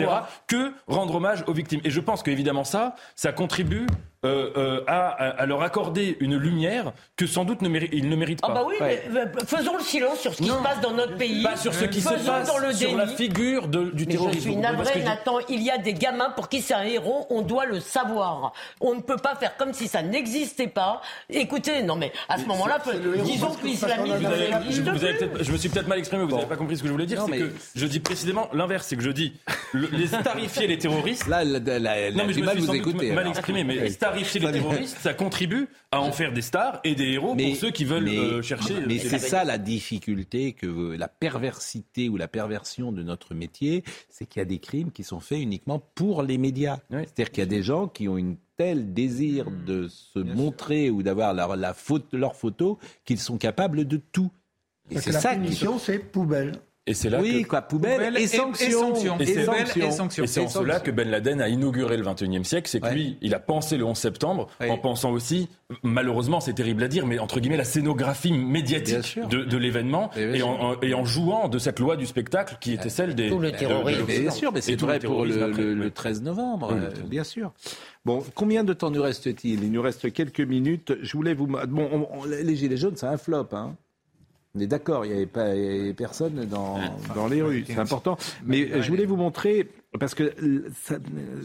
que 0.48 0.74
rendre 0.88 1.16
hommage 1.16 1.44
aux 1.48 1.54
victimes. 1.54 1.82
Et 1.84 1.92
je 1.92 2.00
pense 2.00 2.24
qu'évidemment 2.24 2.64
ça, 2.64 2.96
ça 3.16 3.32
contribue 3.32 3.88
euh, 4.26 4.52
euh, 4.58 4.84
à, 4.86 5.46
leur 5.46 5.62
accorder 5.62 6.18
une 6.20 6.36
lumière 6.36 6.92
que 7.16 7.26
sans 7.26 7.46
doute 7.46 7.62
ne 7.62 7.70
ils 7.94 8.10
ne 8.10 8.16
méritent 8.18 8.42
pas. 8.42 8.50
Ah 8.50 8.54
bah 8.54 8.64
oui, 8.68 8.76
mais, 8.82 9.02
euh, 9.16 9.26
faisons 9.48 9.78
le 9.78 9.84
silence 9.84 10.20
sur 10.20 10.34
ce 10.34 10.40
qui 10.40 10.50
se 10.50 10.62
passe 10.62 10.82
dans 10.82 10.92
notre 10.92 11.16
pays. 11.16 11.42
Pas 11.42 11.56
sur 11.56 11.74
ce 11.74 11.86
qui 11.86 12.02
se 12.02 12.10
passe 12.10 12.46
dans 12.46 12.58
le 12.58 12.74
sur 12.74 12.98
la 12.98 13.08
figure 13.08 13.70
de, 13.70 13.92
du 13.92 14.06
terrorisme. 14.06 14.40
Je 14.40 14.44
suis 14.44 14.56
navré, 14.58 15.04
Nathan. 15.04 15.38
Il 15.48 15.64
y 15.64 15.72
a 15.72 15.78
des 15.78 15.94
gamins 15.94 16.32
pour 16.32 16.50
qui 16.50 16.62
c'est 16.62 16.74
un 16.74 16.84
héros. 16.84 17.28
On 17.30 17.44
doit 17.44 17.66
le 17.66 17.80
savoir. 17.80 18.52
On 18.82 18.94
ne 18.94 19.00
peut 19.00 19.16
pas 19.16 19.36
faire 19.36 19.56
comme 19.56 19.72
si 19.72 19.88
ça 19.88 20.02
n'existait 20.02 20.68
pas. 20.68 21.00
Écoutez, 21.30 21.82
non 21.82 21.96
mais 21.96 22.12
à 22.28 22.38
ce 22.38 22.46
moment-là, 22.48 22.80
disons 23.24 23.52
que 23.52 23.66
l'islamisme. 23.66 24.28
Je 25.40 25.52
me 25.54 25.58
suis 25.58 25.70
peut-être 25.70 25.88
mal 25.88 25.98
exprimé. 25.98 26.26
Vous 26.26 26.36
n'avez 26.36 26.46
pas 26.50 26.58
compris 26.58 26.78
ce 26.78 26.82
que 26.82 26.88
je 26.88 26.94
voulais 26.94 27.06
dire. 27.06 27.26
C'est 27.26 27.38
que 27.38 27.52
je 27.76 27.86
dis 27.86 28.00
précisément 28.00 28.50
l'inverse. 28.54 28.88
C'est 28.88 28.98
que 28.98 29.04
je 29.04 29.12
dis 29.12 29.34
les 29.74 30.08
tarifier 30.08 30.68
les 30.68 30.78
terroristes. 30.78 31.28
Là, 31.28 31.44
la, 31.44 31.60
la, 31.60 32.12
non 32.12 32.26
mais 32.26 32.34
je 32.34 32.42
me 32.42 32.50
suis 32.50 32.82
vous 32.82 33.14
mal 33.14 33.28
exprimé. 33.28 33.64
Mais 33.64 33.90
starifier 33.90 34.42
les 34.42 34.52
terroristes, 34.52 34.98
ça 35.00 35.14
contribue 35.14 35.70
à 35.92 36.02
en 36.02 36.12
faire 36.12 36.34
des 36.34 36.42
stars 36.42 36.80
et 36.84 36.96
des 36.96 37.12
héros 37.14 37.36
pour 37.36 37.56
ceux 37.56 37.72
qui 37.72 37.86
veulent 37.86 38.10
euh, 38.10 38.42
chercher. 38.42 38.76
Mais 38.86 39.00
c'est 39.00 39.20
ça 39.20 39.44
la 39.44 39.58
difficulté, 39.58 40.54
que 40.54 40.96
la 40.98 41.08
perversité 41.08 42.10
ou 42.10 42.18
la 42.18 42.28
perversion 42.28 42.92
de 42.92 43.04
notre 43.04 43.34
métier, 43.34 43.84
c'est 44.10 44.26
qu'il 44.26 44.40
y 44.40 44.44
a 44.44 44.46
des 44.46 44.60
crimes 44.60 44.92
qui 44.92 45.04
sont 45.04 45.20
faits 45.20 45.40
uniquement 45.40 45.80
pour 45.96 46.24
les 46.24 46.38
médias. 46.38 46.80
C'est-à-dire 46.90 47.32
qu'il 47.32 47.40
y 47.40 47.48
a 47.48 47.50
des 47.50 47.64
gens 47.64 47.88
qui 47.88 48.08
ont 48.08 48.18
une 48.18 48.38
tel 48.58 48.94
désir 48.94 49.50
mmh. 49.50 49.66
de 49.66 49.88
se 49.88 50.20
montrer 50.20 50.90
ou 50.90 51.02
d'avoir 51.02 51.34
leur, 51.34 51.56
la 51.56 51.74
faute, 51.74 52.08
leur 52.12 52.36
photo 52.36 52.78
qu'ils 53.06 53.20
sont 53.20 53.38
capables 53.38 53.86
de 53.86 53.98
tout. 53.98 54.32
Et 54.92 55.00
c'est 55.00 55.12
ça 55.12 55.36
qui 55.36 55.56
c'est 55.80 56.00
poubelle. 56.00 56.54
Et 56.90 56.96
c'est 56.96 57.12
là 57.12 57.22
oui, 57.22 57.44
que... 57.44 57.50
quoi, 57.50 57.62
poubelle, 57.62 58.18
et, 58.18 58.26
sanctions. 58.26 59.20
Et, 59.20 59.26
c'est 60.26 60.42
en 60.42 60.48
cela 60.48 60.80
que 60.80 60.90
Ben 60.90 61.08
Laden 61.08 61.40
a 61.40 61.48
inauguré 61.48 61.98
le 61.98 62.04
21e 62.04 62.44
siècle. 62.44 62.68
C'est 62.68 62.80
que 62.80 62.90
lui, 62.90 63.16
il 63.22 63.36
a 63.36 63.40
pensé 63.40 63.78
le 63.78 63.86
11 63.86 63.96
septembre 63.96 64.48
en 64.60 64.78
pensant 64.80 65.12
aussi, 65.12 65.50
malheureusement, 65.84 66.40
c'est 66.40 66.54
terrible 66.54 66.82
à 66.82 66.88
dire, 66.88 67.06
mais 67.06 67.20
entre 67.20 67.40
guillemets, 67.40 67.58
la 67.58 67.64
scénographie 67.64 68.34
médiatique 68.34 69.20
de, 69.30 69.58
l'événement 69.58 70.10
et, 70.18 70.42
en, 70.42 71.06
jouant 71.06 71.48
de 71.48 71.60
cette 71.60 71.80
loi 71.80 71.96
du 71.96 72.08
spectacle 72.08 72.58
qui 72.60 72.74
était 72.74 72.90
celle 72.90 73.14
des. 73.14 73.30
Tout 73.30 73.40
le 73.40 73.52
terrorisme. 73.52 74.06
bien 74.06 74.32
sûr, 74.32 74.52
mais 74.52 74.62
c'est 74.62 74.76
vrai 74.76 74.98
pour 75.00 75.26
le, 75.26 75.90
13 75.92 76.24
novembre, 76.24 76.72
euh, 76.74 76.90
bien 77.06 77.24
sûr. 77.24 77.52
Bon, 78.04 78.24
combien 78.34 78.64
de 78.64 78.74
temps 78.74 78.90
nous 78.90 79.02
reste-t-il? 79.02 79.64
Il 79.64 79.72
nous 79.72 79.82
reste 79.82 80.12
quelques 80.12 80.42
minutes. 80.42 80.94
Je 81.02 81.14
voulais 81.14 81.36
vous. 81.36 81.46
Bon, 81.46 82.08
les 82.26 82.56
Gilets 82.56 82.78
jaunes, 82.78 82.96
c'est 82.96 83.06
un 83.06 83.18
flop, 83.18 83.50
hein 83.52 83.76
on 84.56 84.60
est 84.60 84.68
d'accord, 84.68 85.06
il 85.06 85.10
n'y 85.10 85.18
avait, 85.18 85.26
pas, 85.26 85.54
personne 85.96 86.46
dans, 86.46 86.80
dans 87.14 87.28
les 87.28 87.42
rues, 87.42 87.64
c'est 87.68 87.78
important. 87.78 88.18
Mais 88.46 88.82
je 88.82 88.90
voulais 88.90 89.06
vous 89.06 89.16
montrer, 89.16 89.70
parce 90.00 90.16
que 90.16 90.34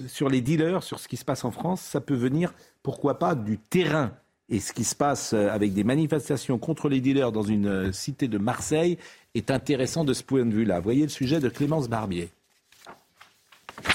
sur 0.09 0.29
les 0.29 0.41
dealers, 0.41 0.83
sur 0.83 0.99
ce 0.99 1.09
qui 1.09 1.17
se 1.17 1.25
passe 1.25 1.45
en 1.45 1.51
France, 1.51 1.81
ça 1.81 2.01
peut 2.01 2.15
venir, 2.15 2.55
pourquoi 2.83 3.19
pas, 3.19 3.35
du 3.35 3.59
terrain. 3.59 4.13
Et 4.51 4.61
ce 4.61 4.73
qui 4.73 4.85
se 4.85 4.95
passe 4.95 5.33
avec 5.33 5.73
des 5.73 5.85
manifestations 5.85 6.59
contre 6.59 6.89
les 6.89 7.01
dealers 7.01 7.33
dans 7.33 7.43
une 7.43 7.93
cité 7.93 8.29
de 8.29 8.39
Marseille 8.39 8.99
est 9.35 9.51
intéressant 9.51 10.05
de 10.05 10.13
ce 10.13 10.23
point 10.23 10.45
de 10.45 10.55
vue-là. 10.55 10.81
Voyez 10.81 11.03
le 11.03 11.09
sujet 11.09 11.41
de 11.41 11.49
Clémence 11.49 11.89
Barbier. 11.89 12.31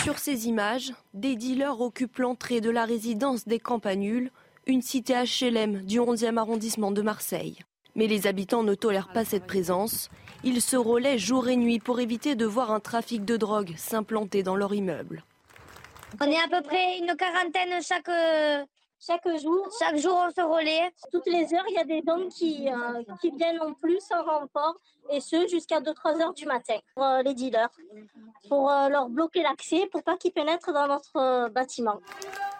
Sur 0.04 0.18
ces 0.20 0.48
images, 0.48 0.94
des 1.14 1.36
dealers 1.36 1.82
occupent 1.82 2.18
l'entrée 2.18 2.62
de 2.62 2.70
la 2.70 2.86
résidence 2.86 3.48
des 3.48 3.60
Campanules, 3.60 4.32
une 4.66 4.82
cité 4.82 5.14
HLM 5.14 5.84
du 5.84 6.00
11e 6.00 6.38
arrondissement 6.38 6.92
de 6.92 7.02
Marseille. 7.02 7.58
Mais 8.00 8.08
les 8.08 8.28
habitants 8.28 8.64
ne 8.64 8.76
tolèrent 8.76 9.10
pas 9.10 9.26
cette 9.26 9.46
présence. 9.46 10.10
Ils 10.46 10.62
se 10.62 10.78
relaient 10.78 11.18
jour 11.18 11.50
et 11.50 11.58
nuit 11.58 11.80
pour 11.80 12.00
éviter 12.00 12.36
de 12.36 12.46
voir 12.46 12.72
un 12.72 12.80
trafic 12.80 13.26
de 13.26 13.36
drogue 13.36 13.74
s'implanter 13.76 14.42
dans 14.42 14.56
leur 14.56 14.74
immeuble. 14.74 15.22
On 16.22 16.32
est 16.32 16.38
à 16.38 16.48
peu 16.50 16.62
près 16.62 16.98
une 17.00 17.14
quarantaine 17.18 17.84
chaque, 17.84 18.08
chaque 19.00 19.28
jour. 19.40 19.68
Chaque 19.80 19.98
jour, 19.98 20.16
on 20.16 20.30
se 20.30 20.42
relaie. 20.42 20.92
Toutes 21.12 21.26
les 21.28 21.54
heures, 21.54 21.64
il 21.70 21.76
y 21.76 21.78
a 21.78 21.84
des 21.84 22.04
hommes 22.10 22.30
qui, 22.30 22.68
euh, 22.70 23.04
qui 23.22 23.32
viennent 23.32 23.62
en 23.62 23.74
plus 23.74 24.04
en 24.12 24.24
renfort, 24.24 24.76
et 25.10 25.22
ce 25.22 25.48
jusqu'à 25.48 25.80
2-3 25.80 26.22
heures 26.22 26.34
du 26.34 26.46
matin, 26.46 26.78
pour 26.94 27.04
euh, 27.04 27.22
les 27.22 27.34
dealers, 27.34 27.70
pour 28.48 28.70
euh, 28.70 28.90
leur 28.90 29.10
bloquer 29.10 29.42
l'accès, 29.44 29.88
pour 29.92 30.04
pas 30.04 30.18
qu'ils 30.18 30.34
pénètrent 30.34 30.74
dans 30.74 30.88
notre 30.88 31.50
bâtiment. 31.50 32.00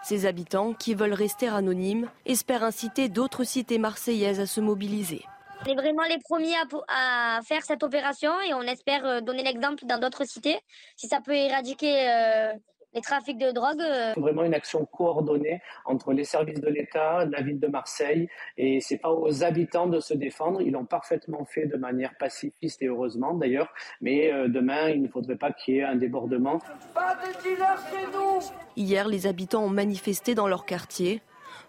Ces 0.02 0.26
habitants, 0.26 0.72
qui 0.72 0.94
veulent 0.94 1.12
rester 1.12 1.48
anonymes, 1.48 2.08
espèrent 2.24 2.64
inciter 2.64 3.08
d'autres 3.08 3.44
cités 3.44 3.78
marseillaises 3.78 4.40
à 4.40 4.46
se 4.46 4.60
mobiliser. 4.60 5.24
On 5.62 5.70
est 5.70 5.74
vraiment 5.74 6.04
les 6.04 6.18
premiers 6.18 6.54
à, 6.88 7.40
faire 7.44 7.62
cette 7.64 7.82
opération 7.82 8.32
et 8.40 8.54
on 8.54 8.62
espère 8.62 9.20
donner 9.20 9.42
l'exemple 9.42 9.84
dans 9.84 9.98
d'autres 9.98 10.24
cités. 10.24 10.58
Si 10.96 11.06
ça 11.06 11.20
peut 11.20 11.34
éradiquer 11.34 12.54
les 12.94 13.00
trafics 13.00 13.38
de 13.38 13.52
drogue. 13.52 13.80
Euh. 13.80 14.12
C'est 14.14 14.20
vraiment 14.20 14.44
une 14.44 14.54
action 14.54 14.84
coordonnée 14.84 15.60
entre 15.84 16.12
les 16.12 16.24
services 16.24 16.60
de 16.60 16.68
l'État, 16.68 17.24
la 17.24 17.42
ville 17.42 17.60
de 17.60 17.68
Marseille, 17.68 18.28
et 18.56 18.80
c'est 18.80 18.98
pas 18.98 19.12
aux 19.12 19.44
habitants 19.44 19.86
de 19.86 20.00
se 20.00 20.14
défendre. 20.14 20.60
Ils 20.60 20.72
l'ont 20.72 20.86
parfaitement 20.86 21.44
fait 21.44 21.66
de 21.66 21.76
manière 21.76 22.16
pacifiste 22.18 22.82
et 22.82 22.86
heureusement 22.86 23.34
d'ailleurs, 23.34 23.72
mais 24.00 24.32
euh, 24.32 24.48
demain 24.48 24.90
il 24.90 25.02
ne 25.02 25.08
faudrait 25.08 25.36
pas 25.36 25.52
qu'il 25.52 25.74
y 25.74 25.78
ait 25.78 25.84
un 25.84 25.96
débordement. 25.96 26.58
Pas 26.94 27.16
de 27.16 27.42
dealers 27.42 27.78
chez 27.90 28.06
nous 28.12 28.40
Hier, 28.76 29.08
les 29.08 29.26
habitants 29.26 29.64
ont 29.64 29.70
manifesté 29.70 30.34
dans 30.34 30.48
leur 30.48 30.64
quartier. 30.66 31.22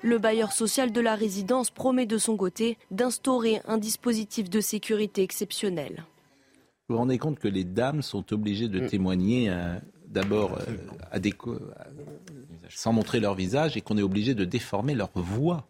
Le 0.03 0.18
bailleur 0.18 0.52
social 0.52 0.91
de 0.91 1.02
la 1.02 1.14
résidence 1.14 1.69
promet 1.69 2.07
de 2.07 2.18
son 2.18 2.35
côté 2.35 2.77
d'instaurer 2.89 3.61
un 3.68 3.77
dispositif 3.77 4.49
de 4.49 4.60
sécurité 4.60 5.22
exceptionnel. 5.22 6.03
Vous 6.88 6.95
vous 6.95 6.99
rendez 6.99 7.19
compte 7.19 7.39
que 7.39 7.48
les 7.48 7.64
dames 7.64 8.02
sont 8.02 8.34
obligées 8.34 8.68
de 8.68 8.81
mm. 8.81 8.88
témoigner 8.88 9.49
euh, 9.49 9.76
d'abord 10.12 10.60
euh, 10.60 11.58
sans 12.70 12.94
montrer 12.94 13.20
leur 13.20 13.34
visage 13.36 13.78
et 13.78 13.82
qu'on 13.82 13.98
est 13.98 14.04
obligé 14.04 14.36
de 14.36 14.46
déformer 14.46 14.94
leur 14.94 15.12
voix. 15.16 15.68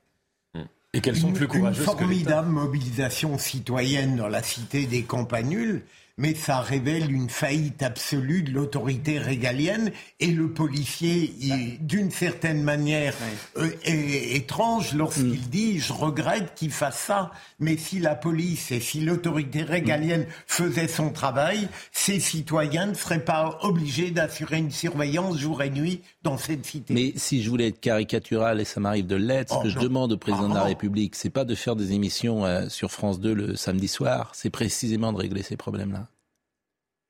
Et 0.93 0.99
qu'elles 0.99 1.15
sont 1.15 1.31
plus 1.31 1.47
courageuses 1.47 1.79
Une 1.79 1.85
formidable 1.85 2.49
mobilisation 2.49 3.37
citoyenne 3.37 4.17
dans 4.17 4.27
la 4.27 4.43
cité 4.43 4.87
des 4.87 5.03
Campanules 5.03 5.83
mais 6.17 6.35
ça 6.35 6.59
révèle 6.59 7.11
une 7.11 7.29
faillite 7.29 7.83
absolue 7.83 8.43
de 8.43 8.51
l'autorité 8.51 9.19
régalienne 9.19 9.91
et 10.19 10.27
le 10.27 10.51
policier, 10.51 11.33
d'une 11.79 12.11
certaine 12.11 12.63
manière, 12.63 13.15
euh, 13.57 13.69
est 13.83 14.35
étrange 14.35 14.93
lorsqu'il 14.93 15.41
mm. 15.41 15.49
dit 15.49 15.79
je 15.79 15.93
regrette 15.93 16.53
qu'il 16.55 16.71
fasse 16.71 16.99
ça, 16.99 17.31
mais 17.59 17.77
si 17.77 17.99
la 17.99 18.15
police 18.15 18.71
et 18.71 18.79
si 18.79 19.01
l'autorité 19.01 19.63
régalienne 19.63 20.25
faisaient 20.47 20.87
son 20.87 21.11
travail, 21.11 21.67
ces 21.91 22.19
citoyens 22.19 22.87
ne 22.87 22.93
seraient 22.93 23.23
pas 23.23 23.59
obligés 23.61 24.11
d'assurer 24.11 24.57
une 24.57 24.71
surveillance 24.71 25.37
jour 25.37 25.61
et 25.61 25.69
nuit 25.69 26.01
dans 26.23 26.37
cette 26.37 26.65
cité. 26.65 26.93
Mais 26.93 27.13
si 27.15 27.41
je 27.41 27.49
voulais 27.49 27.67
être 27.67 27.79
caricatural 27.79 28.59
et 28.59 28.65
ça 28.65 28.79
m'arrive 28.79 29.07
de 29.07 29.15
l'être, 29.15 29.53
ce 29.53 29.59
oh 29.59 29.63
que 29.63 29.69
je 29.69 29.79
demande 29.79 30.11
au 30.11 30.17
président 30.17 30.49
de 30.49 30.55
la 30.55 30.63
République, 30.63 31.15
c'est 31.15 31.29
pas 31.29 31.45
de 31.45 31.55
faire 31.55 31.75
des 31.75 31.93
émissions 31.93 32.45
euh, 32.45 32.69
sur 32.69 32.91
France 32.91 33.19
2 33.19 33.33
le 33.33 33.55
samedi 33.55 33.87
soir, 33.87 34.31
c'est 34.33 34.49
précisément 34.49 35.13
de 35.13 35.17
régler 35.17 35.43
ces 35.43 35.57
problèmes-là. 35.57 36.07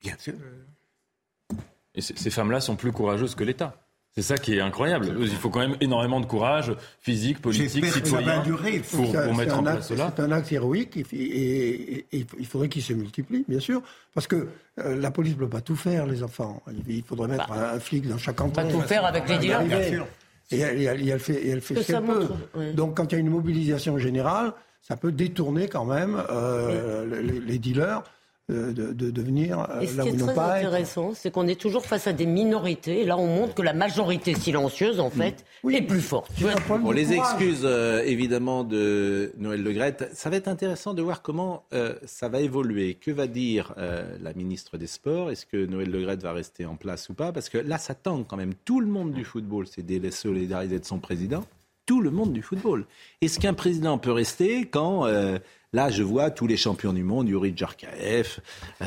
Bien 0.01 0.15
sûr. 0.17 0.33
Et 1.93 2.01
ces 2.01 2.29
femmes-là 2.29 2.61
sont 2.61 2.75
plus 2.75 2.91
courageuses 2.91 3.35
que 3.35 3.43
l'État. 3.43 3.75
C'est 4.13 4.21
ça 4.21 4.37
qui 4.37 4.55
est 4.57 4.59
incroyable. 4.59 5.15
Il 5.21 5.29
faut 5.29 5.49
quand 5.49 5.61
même 5.61 5.77
énormément 5.79 6.19
de 6.19 6.25
courage 6.25 6.73
physique, 6.99 7.41
politique, 7.41 7.85
citoyen 7.85 8.41
pour, 8.41 9.11
pour 9.11 9.35
mettre 9.35 9.57
en 9.57 9.63
place 9.63 9.87
cela. 9.87 10.11
C'est 10.13 10.21
un 10.21 10.31
acte 10.33 10.51
héroïque 10.51 10.97
et, 11.13 12.05
il 12.11 12.45
faudrait 12.45 12.67
qu'il 12.67 12.81
se 12.81 12.91
multiplie, 12.91 13.45
bien 13.47 13.61
sûr, 13.61 13.81
parce 14.13 14.27
que 14.27 14.49
euh, 14.79 14.97
la 14.97 15.11
police 15.11 15.35
ne 15.35 15.39
peut 15.39 15.49
pas 15.49 15.61
tout 15.61 15.77
faire, 15.77 16.05
les 16.05 16.23
enfants. 16.23 16.61
Il 16.89 17.03
faudrait 17.03 17.29
mettre 17.29 17.47
bah. 17.47 17.71
un 17.75 17.79
flic 17.79 18.05
dans 18.05 18.17
chaque 18.17 18.35
canton. 18.35 18.51
Pas 18.51 18.65
tout 18.65 18.81
faire 18.81 19.05
avec 19.05 19.29
les 19.29 19.37
dealers, 19.37 19.63
bien 19.63 19.83
sûr. 19.83 20.07
Et 20.51 20.59
elle, 20.59 21.19
fait, 21.19 21.47
elle 21.47 21.61
fait 21.61 21.81
ce 21.81 21.91
qu'elle 21.93 22.03
peut. 22.03 22.27
Donc 22.73 22.97
quand 22.97 23.09
il 23.11 23.15
y 23.15 23.17
a 23.17 23.19
une 23.19 23.29
mobilisation 23.29 23.97
générale, 23.97 24.51
ça 24.81 24.97
peut 24.97 25.13
détourner 25.13 25.69
quand 25.69 25.85
même 25.85 26.21
euh, 26.29 27.21
les, 27.21 27.59
dealers 27.59 28.03
de, 28.51 29.11
devenir 29.11 29.59
euh, 29.59 29.81
et 29.81 29.87
ce 29.87 30.01
qui 30.01 30.07
est 30.09 30.17
très 30.17 30.39
intéressant, 30.39 31.13
c'est 31.15 31.31
qu'on 31.31 31.47
est 31.47 31.59
toujours 31.59 31.85
face 31.85 32.07
à 32.07 32.13
des 32.13 32.25
minorités. 32.25 33.01
Et 33.01 33.05
là, 33.05 33.17
on 33.17 33.27
montre 33.27 33.53
que 33.53 33.61
la 33.61 33.73
majorité 33.73 34.33
silencieuse, 34.33 34.99
en 34.99 35.09
fait, 35.09 35.45
est 35.69 35.81
plus 35.81 36.01
forte. 36.01 36.31
Bon, 36.67 36.91
les 36.91 37.13
excuses, 37.13 37.61
euh, 37.63 38.03
évidemment, 38.03 38.63
de 38.63 39.31
Noël 39.37 39.63
Le 39.63 39.93
Ça 40.13 40.29
va 40.29 40.35
être 40.35 40.47
intéressant 40.47 40.93
de 40.93 41.01
voir 41.01 41.21
comment 41.21 41.63
euh, 41.73 41.95
ça 42.05 42.29
va 42.29 42.41
évoluer. 42.41 42.95
Que 42.95 43.11
va 43.11 43.27
dire 43.27 43.73
la 43.77 44.33
ministre 44.33 44.77
des 44.77 44.87
Sports? 44.87 45.31
Est-ce 45.31 45.45
que 45.45 45.65
Noël 45.65 45.89
Le 45.89 46.03
va 46.15 46.33
rester 46.33 46.65
en 46.65 46.75
place 46.75 47.09
ou 47.09 47.13
pas? 47.13 47.31
Parce 47.31 47.49
que 47.49 47.57
là, 47.57 47.77
ça 47.77 47.95
tend 47.95 48.23
quand 48.23 48.37
même. 48.37 48.53
Tout 48.65 48.79
le 48.79 48.87
monde 48.87 49.11
du 49.11 49.23
football 49.23 49.67
s'est 49.67 49.81
désolidariser 49.81 50.79
de 50.79 50.85
son 50.85 50.99
président. 50.99 51.45
Tout 51.85 52.01
le 52.01 52.11
monde 52.11 52.31
du 52.31 52.41
football. 52.41 52.85
Est-ce 53.21 53.39
qu'un 53.39 53.53
président 53.53 53.97
peut 53.97 54.11
rester 54.11 54.65
quand 54.65 55.07
Là, 55.73 55.89
je 55.89 56.03
vois 56.03 56.31
tous 56.31 56.47
les 56.47 56.57
champions 56.57 56.91
du 56.91 57.01
monde, 57.01 57.29
Yuri 57.29 57.53
Djarkaev, 57.55 58.39
euh, 58.81 58.85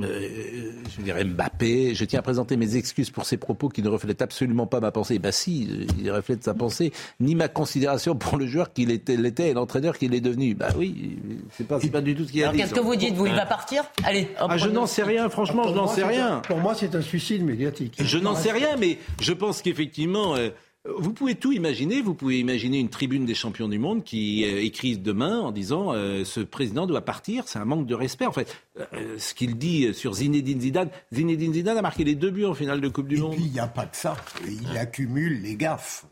euh, 0.00 0.70
je 0.94 1.00
dirais 1.00 1.24
Mbappé. 1.24 1.94
Je 1.94 2.04
tiens 2.04 2.18
à 2.18 2.22
présenter 2.22 2.58
mes 2.58 2.76
excuses 2.76 3.08
pour 3.08 3.24
ces 3.24 3.38
propos 3.38 3.70
qui 3.70 3.80
ne 3.82 3.88
reflètent 3.88 4.20
absolument 4.20 4.66
pas 4.66 4.80
ma 4.80 4.90
pensée. 4.90 5.18
Bah 5.18 5.32
si, 5.32 5.86
il 5.98 6.10
reflète 6.10 6.44
sa 6.44 6.52
pensée, 6.52 6.92
ni 7.20 7.34
ma 7.34 7.48
considération 7.48 8.16
pour 8.16 8.36
le 8.36 8.46
joueur 8.46 8.74
qu'il 8.74 8.90
était, 8.90 9.16
l'était 9.16 9.48
et 9.48 9.54
l'entraîneur 9.54 9.96
qu'il 9.96 10.12
est 10.12 10.20
devenu. 10.20 10.54
Bah 10.54 10.68
oui, 10.76 11.18
c'est 11.52 11.66
pas, 11.66 11.78
pas 11.78 12.02
du 12.02 12.14
tout 12.14 12.26
ce 12.26 12.32
qu'il 12.32 12.44
a 12.44 12.52
dit. 12.52 12.58
Qu'est-ce 12.58 12.74
que 12.74 12.80
vous 12.80 12.96
dites 12.96 13.14
Vous, 13.14 13.24
il 13.24 13.34
va 13.34 13.46
partir? 13.46 13.84
Allez. 14.04 14.28
ah, 14.38 14.58
je 14.58 14.68
n'en 14.68 14.84
sais 14.84 15.04
rien, 15.04 15.30
franchement, 15.30 15.66
je 15.66 15.72
n'en 15.72 15.86
sais 15.86 16.04
rien. 16.04 16.42
pour 16.46 16.58
moi, 16.58 16.74
c'est 16.74 16.94
un 16.94 17.00
suicide 17.00 17.44
médiatique. 17.44 17.94
Je 17.98 18.18
n'en 18.18 18.34
sais 18.34 18.52
rien, 18.52 18.76
mais 18.78 18.98
je 19.22 19.32
pense 19.32 19.62
qu'effectivement. 19.62 20.36
Euh, 20.36 20.50
vous 20.98 21.12
pouvez 21.12 21.34
tout 21.34 21.52
imaginer. 21.52 22.00
Vous 22.00 22.14
pouvez 22.14 22.38
imaginer 22.38 22.78
une 22.78 22.88
tribune 22.88 23.24
des 23.24 23.34
champions 23.34 23.68
du 23.68 23.78
monde 23.78 24.04
qui 24.04 24.44
euh, 24.44 24.62
écrit 24.62 24.96
demain 24.96 25.40
en 25.40 25.52
disant 25.52 25.92
euh, 25.92 26.24
ce 26.24 26.40
président 26.40 26.86
doit 26.86 27.02
partir. 27.02 27.48
C'est 27.48 27.58
un 27.58 27.64
manque 27.64 27.86
de 27.86 27.94
respect. 27.94 28.26
En 28.26 28.32
fait, 28.32 28.56
euh, 28.78 29.16
ce 29.18 29.34
qu'il 29.34 29.56
dit 29.58 29.92
sur 29.94 30.14
Zinedine 30.14 30.60
Zidane. 30.60 30.90
Zinedine 31.12 31.54
Zidane 31.54 31.78
a 31.78 31.82
marqué 31.82 32.04
les 32.04 32.14
deux 32.14 32.30
buts 32.30 32.44
en 32.44 32.54
finale 32.54 32.80
de 32.80 32.88
Coupe 32.88 33.08
du 33.08 33.16
Monde. 33.18 33.34
Et 33.34 33.36
puis 33.36 33.44
il 33.46 33.52
n'y 33.52 33.60
a 33.60 33.66
pas 33.66 33.86
que 33.86 33.96
ça. 33.96 34.16
Il 34.46 34.76
accumule 34.76 35.42
les 35.42 35.56
gaffes. 35.56 36.06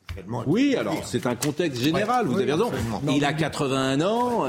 Oui, 0.46 0.76
alors 0.76 1.04
c'est 1.04 1.26
un 1.26 1.34
contexte 1.34 1.80
général. 1.80 2.26
vous 2.26 2.38
avez 2.38 2.52
raison. 2.52 2.70
il 3.10 3.24
a 3.24 3.32
81 3.32 4.00
ans. 4.02 4.46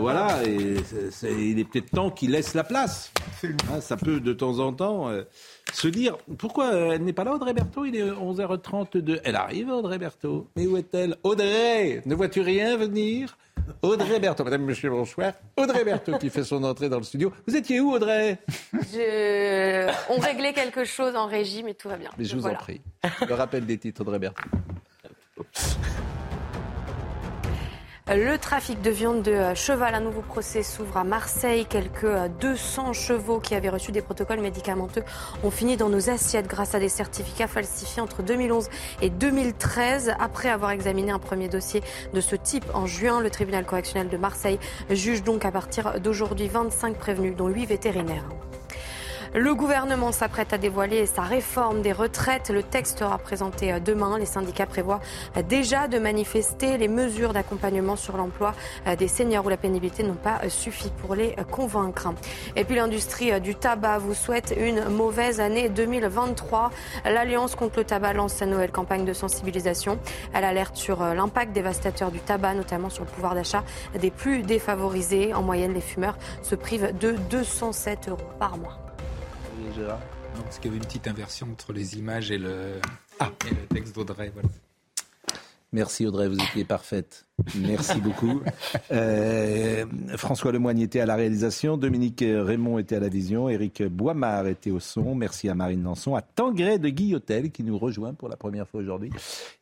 voilà. 0.00 0.38
Et 0.46 0.76
il 1.30 1.58
est 1.58 1.64
peut-être 1.64 1.90
temps 1.90 2.10
qu'il 2.10 2.30
laisse 2.32 2.54
la 2.54 2.64
place. 2.64 3.12
Ah, 3.72 3.80
ça 3.80 3.96
peut 3.96 4.20
de 4.20 4.32
temps 4.32 4.58
en 4.58 4.72
temps 4.72 5.10
se 5.72 5.88
dire 5.88 6.16
pourquoi 6.38 6.72
euh, 6.72 6.92
elle 6.92 7.02
n'est 7.04 7.12
pas 7.12 7.24
là, 7.24 7.32
Audrey 7.34 7.52
Berthaud? 7.52 7.84
Il 7.84 7.96
est 7.96 8.10
11h32. 8.10 9.20
Elle 9.24 9.36
arrive, 9.36 9.68
Audrey 9.70 9.98
Berthaud. 9.98 10.48
Mais 10.56 10.66
où 10.66 10.76
est-elle? 10.76 11.16
Audrey 11.22 12.02
Ne 12.06 12.14
vois-tu 12.14 12.40
rien 12.40 12.76
venir? 12.76 13.36
Audrey 13.82 14.20
Berthaud, 14.20 14.44
madame, 14.44 14.62
monsieur, 14.62 14.90
bonsoir. 14.90 15.32
Audrey 15.56 15.84
Berthaud 15.84 16.18
qui 16.18 16.30
fait 16.30 16.44
son 16.44 16.62
entrée 16.64 16.88
dans 16.88 16.98
le 16.98 17.02
studio. 17.04 17.32
Vous 17.46 17.56
étiez 17.56 17.80
où, 17.80 17.92
Audrey? 17.92 18.38
On 20.10 20.18
réglait 20.20 20.52
quelque 20.52 20.84
chose 20.84 21.16
en 21.16 21.26
régie, 21.26 21.62
mais 21.62 21.74
tout 21.74 21.88
va 21.88 21.96
bien. 21.96 22.10
Mais 22.18 22.24
je 22.24 22.36
vous 22.36 22.46
en 22.46 22.54
prie. 22.54 22.80
Le 23.26 23.34
rappel 23.34 23.66
des 23.66 23.78
titres, 23.78 24.02
Audrey 24.02 24.18
Berthaud. 24.18 24.48
Le 28.06 28.36
trafic 28.36 28.82
de 28.82 28.90
viande 28.90 29.22
de 29.22 29.54
cheval, 29.54 29.94
un 29.94 30.00
nouveau 30.00 30.20
procès 30.20 30.62
s'ouvre 30.62 30.98
à 30.98 31.04
Marseille. 31.04 31.64
Quelques 31.64 32.06
200 32.38 32.92
chevaux 32.92 33.40
qui 33.40 33.54
avaient 33.54 33.70
reçu 33.70 33.92
des 33.92 34.02
protocoles 34.02 34.40
médicamenteux 34.40 35.02
ont 35.42 35.50
fini 35.50 35.78
dans 35.78 35.88
nos 35.88 36.10
assiettes 36.10 36.46
grâce 36.46 36.74
à 36.74 36.80
des 36.80 36.90
certificats 36.90 37.46
falsifiés 37.46 38.02
entre 38.02 38.22
2011 38.22 38.68
et 39.00 39.08
2013. 39.08 40.16
Après 40.20 40.50
avoir 40.50 40.72
examiné 40.72 41.12
un 41.12 41.18
premier 41.18 41.48
dossier 41.48 41.82
de 42.12 42.20
ce 42.20 42.36
type 42.36 42.66
en 42.74 42.84
juin, 42.84 43.22
le 43.22 43.30
tribunal 43.30 43.64
correctionnel 43.64 44.10
de 44.10 44.18
Marseille 44.18 44.58
juge 44.90 45.22
donc 45.22 45.46
à 45.46 45.50
partir 45.50 45.98
d'aujourd'hui 45.98 46.48
25 46.48 46.98
prévenus, 46.98 47.34
dont 47.34 47.48
8 47.48 47.64
vétérinaires. 47.64 48.28
Le 49.36 49.52
gouvernement 49.52 50.12
s'apprête 50.12 50.52
à 50.52 50.58
dévoiler 50.58 51.06
sa 51.06 51.22
réforme 51.22 51.82
des 51.82 51.90
retraites. 51.90 52.50
Le 52.50 52.62
texte 52.62 53.00
sera 53.00 53.18
présenté 53.18 53.72
euh, 53.72 53.80
demain. 53.80 54.16
Les 54.16 54.26
syndicats 54.26 54.64
prévoient 54.64 55.00
euh, 55.36 55.42
déjà 55.42 55.88
de 55.88 55.98
manifester. 55.98 56.78
Les 56.78 56.86
mesures 56.86 57.32
d'accompagnement 57.32 57.96
sur 57.96 58.16
l'emploi 58.16 58.54
euh, 58.86 58.94
des 58.94 59.08
seniors 59.08 59.44
où 59.44 59.48
la 59.48 59.56
pénibilité 59.56 60.04
n'ont 60.04 60.14
pas 60.14 60.48
suffi 60.48 60.88
pour 61.00 61.16
les 61.16 61.34
convaincre. 61.50 62.14
Et 62.54 62.62
puis 62.62 62.76
l'industrie 62.76 63.40
du 63.40 63.56
tabac 63.56 63.98
vous 63.98 64.14
souhaite 64.14 64.54
une 64.56 64.84
mauvaise 64.84 65.40
année 65.40 65.68
2023. 65.68 66.70
L'Alliance 67.04 67.56
contre 67.56 67.80
le 67.80 67.84
tabac 67.84 68.12
lance 68.12 68.34
sa 68.34 68.46
nouvelle 68.46 68.70
campagne 68.70 69.04
de 69.04 69.12
sensibilisation. 69.12 69.98
Elle 70.32 70.44
alerte 70.44 70.76
sur 70.76 71.02
l'impact 71.02 71.52
dévastateur 71.52 72.12
du 72.12 72.20
tabac, 72.20 72.54
notamment 72.54 72.88
sur 72.88 73.02
le 73.02 73.10
pouvoir 73.10 73.34
d'achat 73.34 73.64
des 73.98 74.12
plus 74.12 74.42
défavorisés. 74.42 75.34
En 75.34 75.42
moyenne, 75.42 75.74
les 75.74 75.80
fumeurs 75.80 76.18
se 76.42 76.54
privent 76.54 76.96
de 77.00 77.16
207 77.30 78.10
euros 78.10 78.30
par 78.38 78.56
mois. 78.58 78.83
Gérard 79.74 80.00
parce 80.42 80.58
qu'il 80.58 80.66
y 80.66 80.68
avait 80.68 80.78
une 80.78 80.84
petite 80.84 81.06
inversion 81.06 81.48
entre 81.52 81.72
les 81.72 81.96
images 81.96 82.30
et 82.30 82.38
le, 82.38 82.80
ah. 83.20 83.30
et 83.46 83.50
le 83.50 83.66
texte 83.66 83.94
d'Audrey. 83.94 84.30
Voilà. 84.32 84.48
Merci 85.74 86.06
Audrey, 86.06 86.28
vous 86.28 86.36
étiez 86.36 86.64
parfaite. 86.64 87.26
Merci 87.58 88.00
beaucoup. 88.00 88.42
Euh, 88.92 89.86
François 90.16 90.52
Lemoyne 90.52 90.78
était 90.78 91.00
à 91.00 91.06
la 91.06 91.16
réalisation, 91.16 91.76
Dominique 91.76 92.24
Raymond 92.24 92.78
était 92.78 92.94
à 92.94 93.00
la 93.00 93.08
vision, 93.08 93.48
Éric 93.48 93.82
Boimard 93.82 94.46
était 94.46 94.70
au 94.70 94.78
son. 94.78 95.16
Merci 95.16 95.48
à 95.48 95.56
Marine 95.56 95.82
Lançon, 95.82 96.14
à 96.14 96.22
Tangré 96.22 96.78
de 96.78 96.88
Guillotel 96.90 97.50
qui 97.50 97.64
nous 97.64 97.76
rejoint 97.76 98.14
pour 98.14 98.28
la 98.28 98.36
première 98.36 98.68
fois 98.68 98.82
aujourd'hui 98.82 99.10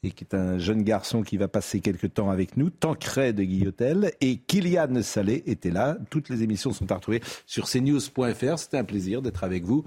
et 0.03 0.11
qui 0.11 0.25
est 0.25 0.35
un 0.35 0.59
jeune 0.59 0.83
garçon 0.83 1.23
qui 1.23 1.39
va 1.39 1.49
passer 1.49 1.81
quelques 1.81 2.13
temps 2.13 2.29
avec 2.29 2.59
nous. 2.59 2.69
Tancred 2.69 3.35
de 3.35 3.45
Guillotel 3.45 4.13
et 4.21 4.37
Kylian 4.37 5.03
Salé 5.03 5.43
était 5.47 5.71
là. 5.71 5.97
Toutes 6.11 6.29
les 6.29 6.43
émissions 6.43 6.73
sont 6.73 6.93
à 6.93 6.97
retrouver 6.97 7.23
sur 7.47 7.67
cnews.fr. 7.67 8.59
C'était 8.59 8.77
un 8.77 8.85
plaisir 8.85 9.23
d'être 9.23 9.45
avec 9.45 9.65
vous. 9.65 9.87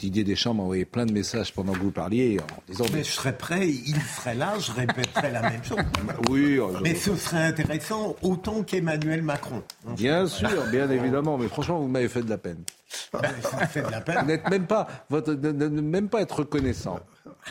Didier 0.00 0.24
Deschamps 0.24 0.54
m'a 0.54 0.62
envoyé 0.62 0.86
plein 0.86 1.04
de 1.04 1.12
messages 1.12 1.52
pendant 1.52 1.74
que 1.74 1.78
vous 1.78 1.90
parliez 1.90 2.38
en 2.40 2.62
disant. 2.66 2.86
Mais 2.92 3.04
je 3.04 3.10
serais 3.10 3.36
prêt, 3.36 3.68
il 3.68 4.00
serait 4.00 4.34
là, 4.34 4.54
je 4.58 4.72
répéterais 4.72 5.30
la 5.30 5.42
même 5.42 5.62
chose. 5.62 5.76
Bah 6.06 6.14
oui. 6.30 6.58
Oh, 6.58 6.70
mais 6.82 6.94
ce 6.94 7.14
serait 7.14 7.44
intéressant 7.44 8.16
autant 8.22 8.62
qu'Emmanuel 8.62 9.20
Macron. 9.22 9.62
Bien 9.96 10.26
sûr, 10.26 10.48
bien 10.72 10.90
évidemment, 10.90 11.36
mais 11.36 11.48
franchement, 11.48 11.78
vous 11.78 11.88
m'avez 11.88 12.08
fait 12.08 12.22
de 12.22 12.30
la 12.30 12.38
peine. 12.38 12.62
Ah, 13.12 13.66
fait 13.66 13.82
de 13.82 13.90
la 13.90 14.00
peine. 14.00 14.26
N'êtes 14.26 14.48
même 14.50 14.66
pas, 14.66 14.86
votre, 15.08 15.32
même 15.32 16.08
pas 16.08 16.20
être 16.20 16.40
reconnaissant. 16.40 17.00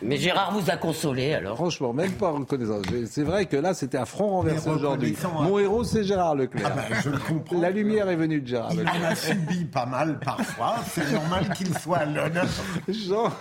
Mais 0.01 0.17
Gérard 0.17 0.53
vous 0.53 0.69
a 0.69 0.77
consolé 0.77 1.33
alors. 1.33 1.55
Franchement, 1.55 1.93
même 1.93 2.11
pas 2.13 2.29
reconnaissant. 2.29 2.81
C'est 3.07 3.23
vrai 3.23 3.45
que 3.45 3.57
là, 3.57 3.73
c'était 3.73 3.97
un 3.97 4.05
front 4.05 4.29
renversé 4.29 4.69
aujourd'hui. 4.69 5.15
Mon 5.41 5.59
héros, 5.59 5.83
c'est 5.83 6.03
Gérard 6.03 6.35
Leclerc. 6.35 6.71
Ah 6.71 6.75
ben, 6.89 6.97
je 7.03 7.09
le 7.09 7.17
comprends. 7.17 7.59
La 7.59 7.69
lumière 7.69 8.09
est 8.09 8.15
venue 8.15 8.41
de 8.41 8.47
Gérard 8.47 8.73
Il 8.73 8.87
en 8.87 9.03
a 9.03 9.15
subi 9.15 9.65
pas 9.65 9.85
mal 9.85 10.19
parfois. 10.19 10.75
C'est 10.87 11.11
normal 11.11 11.49
qu'il 11.55 11.77
soit 11.77 11.97
à 11.99 12.05
l'honneur. 12.05 12.47
Jean, 12.87 13.31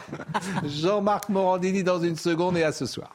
Jean-Marc 0.64 1.28
Morandini 1.28 1.82
dans 1.82 2.00
une 2.00 2.16
seconde 2.16 2.56
et 2.56 2.62
à 2.64 2.72
ce 2.72 2.86
soir. 2.86 3.14